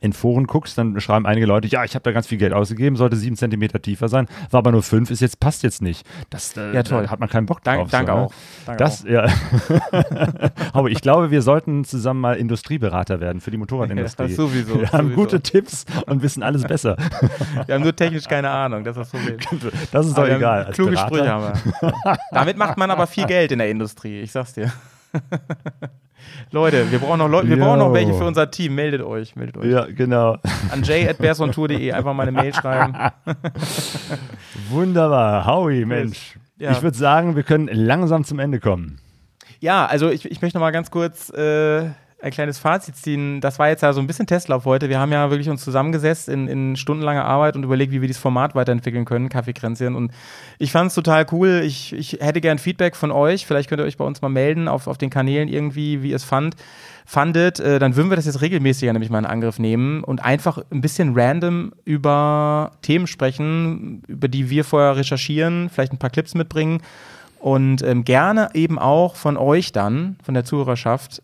in 0.00 0.12
Foren 0.12 0.46
guckst, 0.46 0.76
dann 0.78 0.98
schreiben 1.00 1.26
einige 1.26 1.46
Leute, 1.46 1.68
ja, 1.68 1.84
ich 1.84 1.94
habe 1.94 2.02
da 2.02 2.12
ganz 2.12 2.26
viel 2.26 2.38
Geld 2.38 2.52
ausgegeben, 2.52 2.96
sollte 2.96 3.14
sieben 3.16 3.36
Zentimeter 3.36 3.80
tiefer 3.80 4.08
sein, 4.08 4.26
war 4.50 4.58
aber 4.58 4.72
nur 4.72 4.82
fünf, 4.82 5.10
ist 5.10 5.20
jetzt, 5.20 5.38
passt 5.38 5.62
jetzt 5.62 5.82
nicht. 5.82 6.04
Das 6.30 6.56
äh, 6.56 6.74
Ja, 6.74 6.82
toll. 6.82 7.04
da 7.04 7.10
hat 7.10 7.20
man 7.20 7.28
keinen 7.28 7.46
Bock 7.46 7.62
Dank- 7.62 7.82
drauf. 7.82 7.90
danke 7.90 8.10
so, 8.12 8.16
ne? 8.18 8.24
auch. 8.24 8.32
Danke 8.66 8.78
das, 8.82 9.04
ja. 9.04 9.26
aber 10.72 10.88
ich 10.90 11.00
glaube, 11.02 11.30
wir 11.30 11.42
sollten 11.42 11.84
zusammen 11.84 12.20
mal 12.20 12.36
Industrieberater 12.36 13.20
werden 13.20 13.40
für 13.40 13.50
die 13.50 13.58
Motorradindustrie. 13.58 14.28
Ja, 14.28 14.34
sowieso, 14.34 14.80
Wir 14.80 14.90
haben 14.92 15.08
sowieso. 15.08 15.20
gute 15.22 15.40
Tipps 15.40 15.84
und 16.06 16.22
wissen 16.22 16.42
alles 16.42 16.62
besser. 16.64 16.96
Wir 17.66 17.74
haben 17.74 17.82
nur 17.82 17.94
technisch 17.94 18.24
keine 18.24 18.50
Ahnung, 18.50 18.82
das 18.84 18.96
ist 18.96 19.10
Problem. 19.10 19.36
Das 19.92 20.06
ist 20.06 20.16
doch 20.16 20.22
Aber 20.24 20.36
egal. 20.36 20.70
Kluge 20.72 20.92
Berater- 20.92 21.06
Sprüche 21.06 21.28
haben 21.30 21.44
wir. 21.80 22.16
Damit 22.32 22.56
macht 22.56 22.78
man 22.78 22.90
aber 22.90 23.06
viel 23.06 23.26
Geld 23.26 23.52
in 23.52 23.58
der 23.58 23.68
Industrie, 23.68 24.20
ich 24.20 24.32
sag's 24.32 24.54
dir. 24.54 24.72
Leute, 26.50 26.90
wir 26.90 26.98
brauchen 26.98 27.18
noch 27.18 27.28
Leute, 27.28 27.48
wir 27.48 27.56
brauchen 27.56 27.78
noch 27.78 27.92
welche 27.92 28.14
für 28.14 28.24
unser 28.24 28.50
Team. 28.50 28.74
Meldet 28.74 29.02
euch, 29.02 29.36
meldet 29.36 29.56
euch. 29.56 29.70
Ja, 29.70 29.86
genau. 29.86 30.36
An 30.70 30.82
j.bearsontour.de 30.82 31.92
einfach 31.92 32.14
mal 32.14 32.22
eine 32.22 32.32
Mail 32.32 32.54
schreiben. 32.54 32.94
Wunderbar. 34.70 35.46
Howie, 35.46 35.84
Mensch. 35.84 36.38
Ja. 36.58 36.72
Ich 36.72 36.82
würde 36.82 36.96
sagen, 36.96 37.36
wir 37.36 37.42
können 37.42 37.68
langsam 37.72 38.24
zum 38.24 38.38
Ende 38.38 38.60
kommen. 38.60 38.98
Ja, 39.60 39.86
also 39.86 40.10
ich, 40.10 40.30
ich 40.30 40.42
möchte 40.42 40.58
noch 40.58 40.64
mal 40.64 40.72
ganz 40.72 40.90
kurz 40.90 41.30
äh, 41.30 41.90
ein 42.22 42.30
kleines 42.30 42.58
Fazit 42.58 42.96
ziehen. 42.96 43.40
Das 43.40 43.58
war 43.58 43.68
jetzt 43.68 43.82
ja 43.82 43.92
so 43.92 44.00
ein 44.00 44.06
bisschen 44.06 44.28
Testlauf 44.28 44.64
heute. 44.64 44.88
Wir 44.88 45.00
haben 45.00 45.10
ja 45.10 45.28
wirklich 45.30 45.50
uns 45.50 45.64
zusammengesetzt 45.64 46.28
in, 46.28 46.46
in 46.46 46.76
stundenlanger 46.76 47.24
Arbeit 47.24 47.56
und 47.56 47.64
überlegt, 47.64 47.90
wie 47.90 48.00
wir 48.00 48.06
dieses 48.06 48.22
Format 48.22 48.54
weiterentwickeln 48.54 49.04
können, 49.04 49.28
Kaffeekränzchen. 49.28 49.96
Und 49.96 50.12
ich 50.58 50.70
fand 50.70 50.88
es 50.88 50.94
total 50.94 51.26
cool. 51.32 51.62
Ich, 51.64 51.92
ich 51.92 52.18
hätte 52.20 52.40
gern 52.40 52.58
Feedback 52.58 52.94
von 52.94 53.10
euch. 53.10 53.44
Vielleicht 53.44 53.68
könnt 53.68 53.80
ihr 53.80 53.84
euch 53.84 53.96
bei 53.96 54.04
uns 54.04 54.22
mal 54.22 54.28
melden 54.28 54.68
auf, 54.68 54.86
auf 54.86 54.98
den 54.98 55.10
Kanälen 55.10 55.48
irgendwie, 55.48 56.04
wie 56.04 56.10
ihr 56.10 56.16
es 56.16 56.22
fand, 56.22 56.54
fandet. 57.04 57.58
Äh, 57.58 57.80
dann 57.80 57.96
würden 57.96 58.08
wir 58.08 58.16
das 58.16 58.26
jetzt 58.26 58.40
regelmäßiger 58.40 58.92
nämlich 58.92 59.10
mal 59.10 59.18
in 59.18 59.26
Angriff 59.26 59.58
nehmen 59.58 60.04
und 60.04 60.24
einfach 60.24 60.62
ein 60.70 60.80
bisschen 60.80 61.18
random 61.18 61.72
über 61.84 62.70
Themen 62.82 63.08
sprechen, 63.08 64.04
über 64.06 64.28
die 64.28 64.48
wir 64.48 64.64
vorher 64.64 64.96
recherchieren, 64.96 65.70
vielleicht 65.70 65.92
ein 65.92 65.98
paar 65.98 66.10
Clips 66.10 66.36
mitbringen. 66.36 66.82
Und 67.40 67.82
ähm, 67.82 68.04
gerne 68.04 68.50
eben 68.54 68.78
auch 68.78 69.16
von 69.16 69.36
euch 69.36 69.72
dann, 69.72 70.14
von 70.22 70.34
der 70.34 70.44
Zuhörerschaft, 70.44 71.20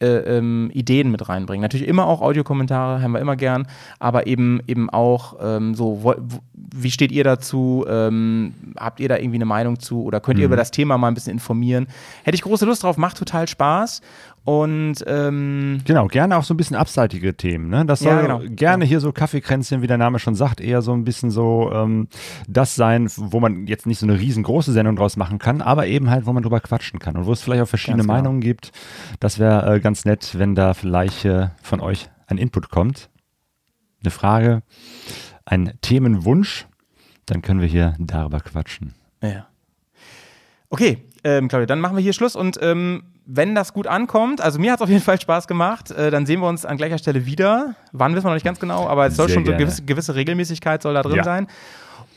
äh, 0.00 0.06
ähm, 0.06 0.70
Ideen 0.74 1.10
mit 1.10 1.28
reinbringen. 1.28 1.62
Natürlich 1.62 1.88
immer 1.88 2.06
auch 2.06 2.20
Audiokommentare, 2.20 3.02
haben 3.02 3.12
wir 3.12 3.20
immer 3.20 3.36
gern, 3.36 3.66
aber 3.98 4.26
eben 4.26 4.60
eben 4.66 4.90
auch 4.90 5.36
ähm, 5.40 5.74
so, 5.74 6.00
wo, 6.02 6.14
wie 6.52 6.90
steht 6.90 7.12
ihr 7.12 7.24
dazu? 7.24 7.84
Ähm, 7.88 8.52
habt 8.78 9.00
ihr 9.00 9.08
da 9.08 9.16
irgendwie 9.16 9.36
eine 9.38 9.46
Meinung 9.46 9.78
zu 9.78 10.02
oder 10.04 10.20
könnt 10.20 10.38
ihr 10.38 10.42
Mhm. 10.46 10.52
über 10.52 10.56
das 10.56 10.70
Thema 10.70 10.98
mal 10.98 11.08
ein 11.08 11.14
bisschen 11.14 11.32
informieren? 11.32 11.86
Hätte 12.24 12.34
ich 12.34 12.42
große 12.42 12.66
Lust 12.66 12.82
drauf, 12.82 12.98
macht 12.98 13.16
total 13.16 13.48
Spaß 13.48 14.02
und 14.46 15.04
ähm, 15.08 15.80
Genau, 15.84 16.06
gerne 16.06 16.36
auch 16.36 16.44
so 16.44 16.54
ein 16.54 16.56
bisschen 16.56 16.76
abseitige 16.76 17.36
Themen. 17.36 17.68
Ne? 17.68 17.84
Das 17.84 17.98
soll 17.98 18.12
Ja, 18.12 18.20
genau. 18.22 18.40
gerne 18.48 18.84
hier 18.84 19.00
so 19.00 19.10
Kaffeekränzchen, 19.10 19.82
wie 19.82 19.88
der 19.88 19.98
Name 19.98 20.20
schon 20.20 20.36
sagt, 20.36 20.60
eher 20.60 20.82
so 20.82 20.92
ein 20.92 21.02
bisschen 21.02 21.32
so 21.32 21.72
ähm, 21.74 22.06
das 22.46 22.76
sein, 22.76 23.08
wo 23.16 23.40
man 23.40 23.66
jetzt 23.66 23.86
nicht 23.86 23.98
so 23.98 24.06
eine 24.06 24.18
riesengroße 24.20 24.72
Sendung 24.72 24.94
draus 24.94 25.16
machen 25.16 25.40
kann, 25.40 25.60
aber 25.60 25.88
eben 25.88 26.10
halt, 26.10 26.26
wo 26.26 26.32
man 26.32 26.44
drüber 26.44 26.60
quatschen 26.60 27.00
kann 27.00 27.16
und 27.16 27.26
wo 27.26 27.32
es 27.32 27.42
vielleicht 27.42 27.62
auch 27.64 27.68
verschiedene 27.68 28.04
Ganz 28.04 28.06
genau. 28.06 28.16
Meinungen 28.18 28.40
gibt. 28.40 28.70
Das 29.18 29.40
wäre 29.40 29.74
äh, 29.74 29.80
ganz 29.80 30.04
nett, 30.04 30.38
wenn 30.38 30.54
da 30.54 30.74
vielleicht 30.74 31.24
äh, 31.24 31.48
von 31.62 31.80
euch 31.80 32.08
ein 32.28 32.38
Input 32.38 32.70
kommt. 32.70 33.10
Eine 34.00 34.12
Frage, 34.12 34.62
ein 35.44 35.72
Themenwunsch, 35.82 36.68
dann 37.26 37.42
können 37.42 37.60
wir 37.60 37.66
hier 37.66 37.94
darüber 37.98 38.38
quatschen. 38.38 38.94
Ja. 39.20 39.48
Okay, 40.68 40.98
ähm, 41.26 41.48
Claudia, 41.48 41.66
dann 41.66 41.80
machen 41.80 41.96
wir 41.96 42.02
hier 42.02 42.12
Schluss 42.12 42.36
und 42.36 42.58
ähm, 42.62 43.02
wenn 43.26 43.56
das 43.56 43.72
gut 43.72 43.88
ankommt, 43.88 44.40
also 44.40 44.60
mir 44.60 44.70
hat 44.70 44.78
es 44.78 44.82
auf 44.82 44.88
jeden 44.88 45.02
Fall 45.02 45.20
Spaß 45.20 45.48
gemacht, 45.48 45.90
äh, 45.90 46.12
dann 46.12 46.24
sehen 46.24 46.40
wir 46.40 46.48
uns 46.48 46.64
an 46.64 46.76
gleicher 46.76 46.98
Stelle 46.98 47.26
wieder. 47.26 47.74
Wann 47.90 48.14
wissen 48.14 48.24
wir 48.24 48.28
noch 48.30 48.36
nicht 48.36 48.44
ganz 48.44 48.60
genau, 48.60 48.86
aber 48.86 49.06
es 49.06 49.16
soll 49.16 49.26
Sehr 49.26 49.34
schon 49.34 49.44
so 49.44 49.50
eine 49.50 49.58
gewisse, 49.60 49.82
gewisse 49.82 50.14
Regelmäßigkeit 50.14 50.80
soll 50.82 50.94
da 50.94 51.02
drin 51.02 51.16
Ja. 51.16 51.24
sein. 51.24 51.48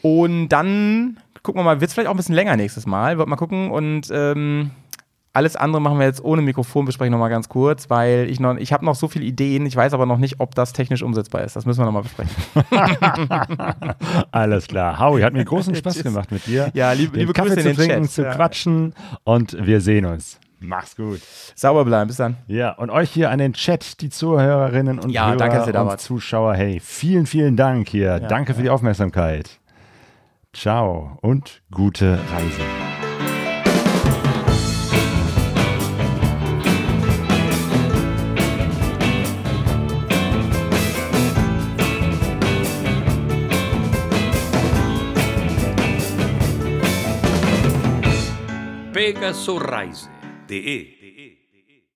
Und 0.03 0.49
dann 0.49 1.17
gucken 1.41 1.59
wir 1.59 1.63
mal, 1.63 1.81
wird 1.81 1.89
es 1.89 1.93
vielleicht 1.95 2.07
auch 2.07 2.13
ein 2.13 2.17
bisschen 2.17 2.35
länger 2.35 2.55
nächstes 2.55 2.85
Mal, 2.85 3.17
wird 3.17 3.27
mal 3.27 3.35
gucken 3.37 3.71
und 3.71 4.09
ähm, 4.11 4.69
alles 5.39 5.55
andere 5.55 5.81
machen 5.81 5.99
wir 5.99 6.05
jetzt 6.05 6.21
ohne 6.21 6.41
Mikrofon, 6.41 6.83
besprechen 6.85 7.13
noch 7.13 7.17
mal 7.19 7.29
ganz 7.29 7.47
kurz, 7.47 7.89
weil 7.89 8.27
ich 8.29 8.41
noch, 8.41 8.57
ich 8.57 8.73
habe 8.73 8.83
noch 8.83 8.95
so 8.95 9.07
viele 9.07 9.23
Ideen, 9.23 9.65
ich 9.65 9.73
weiß 9.73 9.93
aber 9.93 10.05
noch 10.05 10.17
nicht, 10.17 10.41
ob 10.41 10.53
das 10.53 10.73
technisch 10.73 11.01
umsetzbar 11.01 11.43
ist. 11.45 11.55
Das 11.55 11.65
müssen 11.65 11.79
wir 11.79 11.85
noch 11.85 11.93
mal 11.93 12.01
besprechen. 12.01 12.35
Alles 14.31 14.67
klar. 14.67 14.99
Howie, 14.99 15.23
hat 15.23 15.31
mir 15.31 15.45
großen 15.45 15.73
Spaß 15.75 16.03
gemacht 16.03 16.29
mit 16.33 16.45
dir. 16.45 16.69
Ja, 16.73 16.91
liebe- 16.91 17.13
den 17.13 17.21
liebe 17.21 17.31
Kaffee 17.31 17.55
Grüße 17.55 17.69
in 17.69 17.75
zu 17.75 17.81
den 17.81 17.89
trinken, 17.89 18.03
Chat. 18.07 18.11
zu 18.11 18.21
Ja. 18.23 18.33
quatschen 18.35 18.93
und 19.23 19.65
wir 19.65 19.79
sehen 19.79 20.05
uns. 20.05 20.39
Mach's 20.59 20.97
gut. 20.97 21.21
Sauber 21.55 21.85
bleiben, 21.85 22.07
bis 22.09 22.17
dann. 22.17 22.35
Ja, 22.47 22.71
und 22.73 22.89
euch 22.89 23.09
hier 23.09 23.29
an 23.31 23.39
den 23.39 23.53
Chat, 23.53 24.01
die 24.01 24.09
Zuhörerinnen 24.09 24.99
und 24.99 25.09
Ja, 25.09 25.27
Hörer 25.27 25.37
danke, 25.37 25.81
und. 25.81 25.99
Zuschauer. 26.01 26.53
Hey, 26.55 26.81
vielen, 26.83 27.25
vielen 27.25 27.55
Dank 27.55 27.87
hier. 27.87 28.07
Ja, 28.07 28.19
danke 28.19 28.53
für 28.53 28.61
die 28.61 28.69
Aufmerksamkeit. 28.69 29.57
Ciao 30.51 31.17
und 31.21 31.61
gute 31.71 32.19
Reise. 32.33 32.88
Pegaso 49.09 49.57
Reise.de 49.57 50.98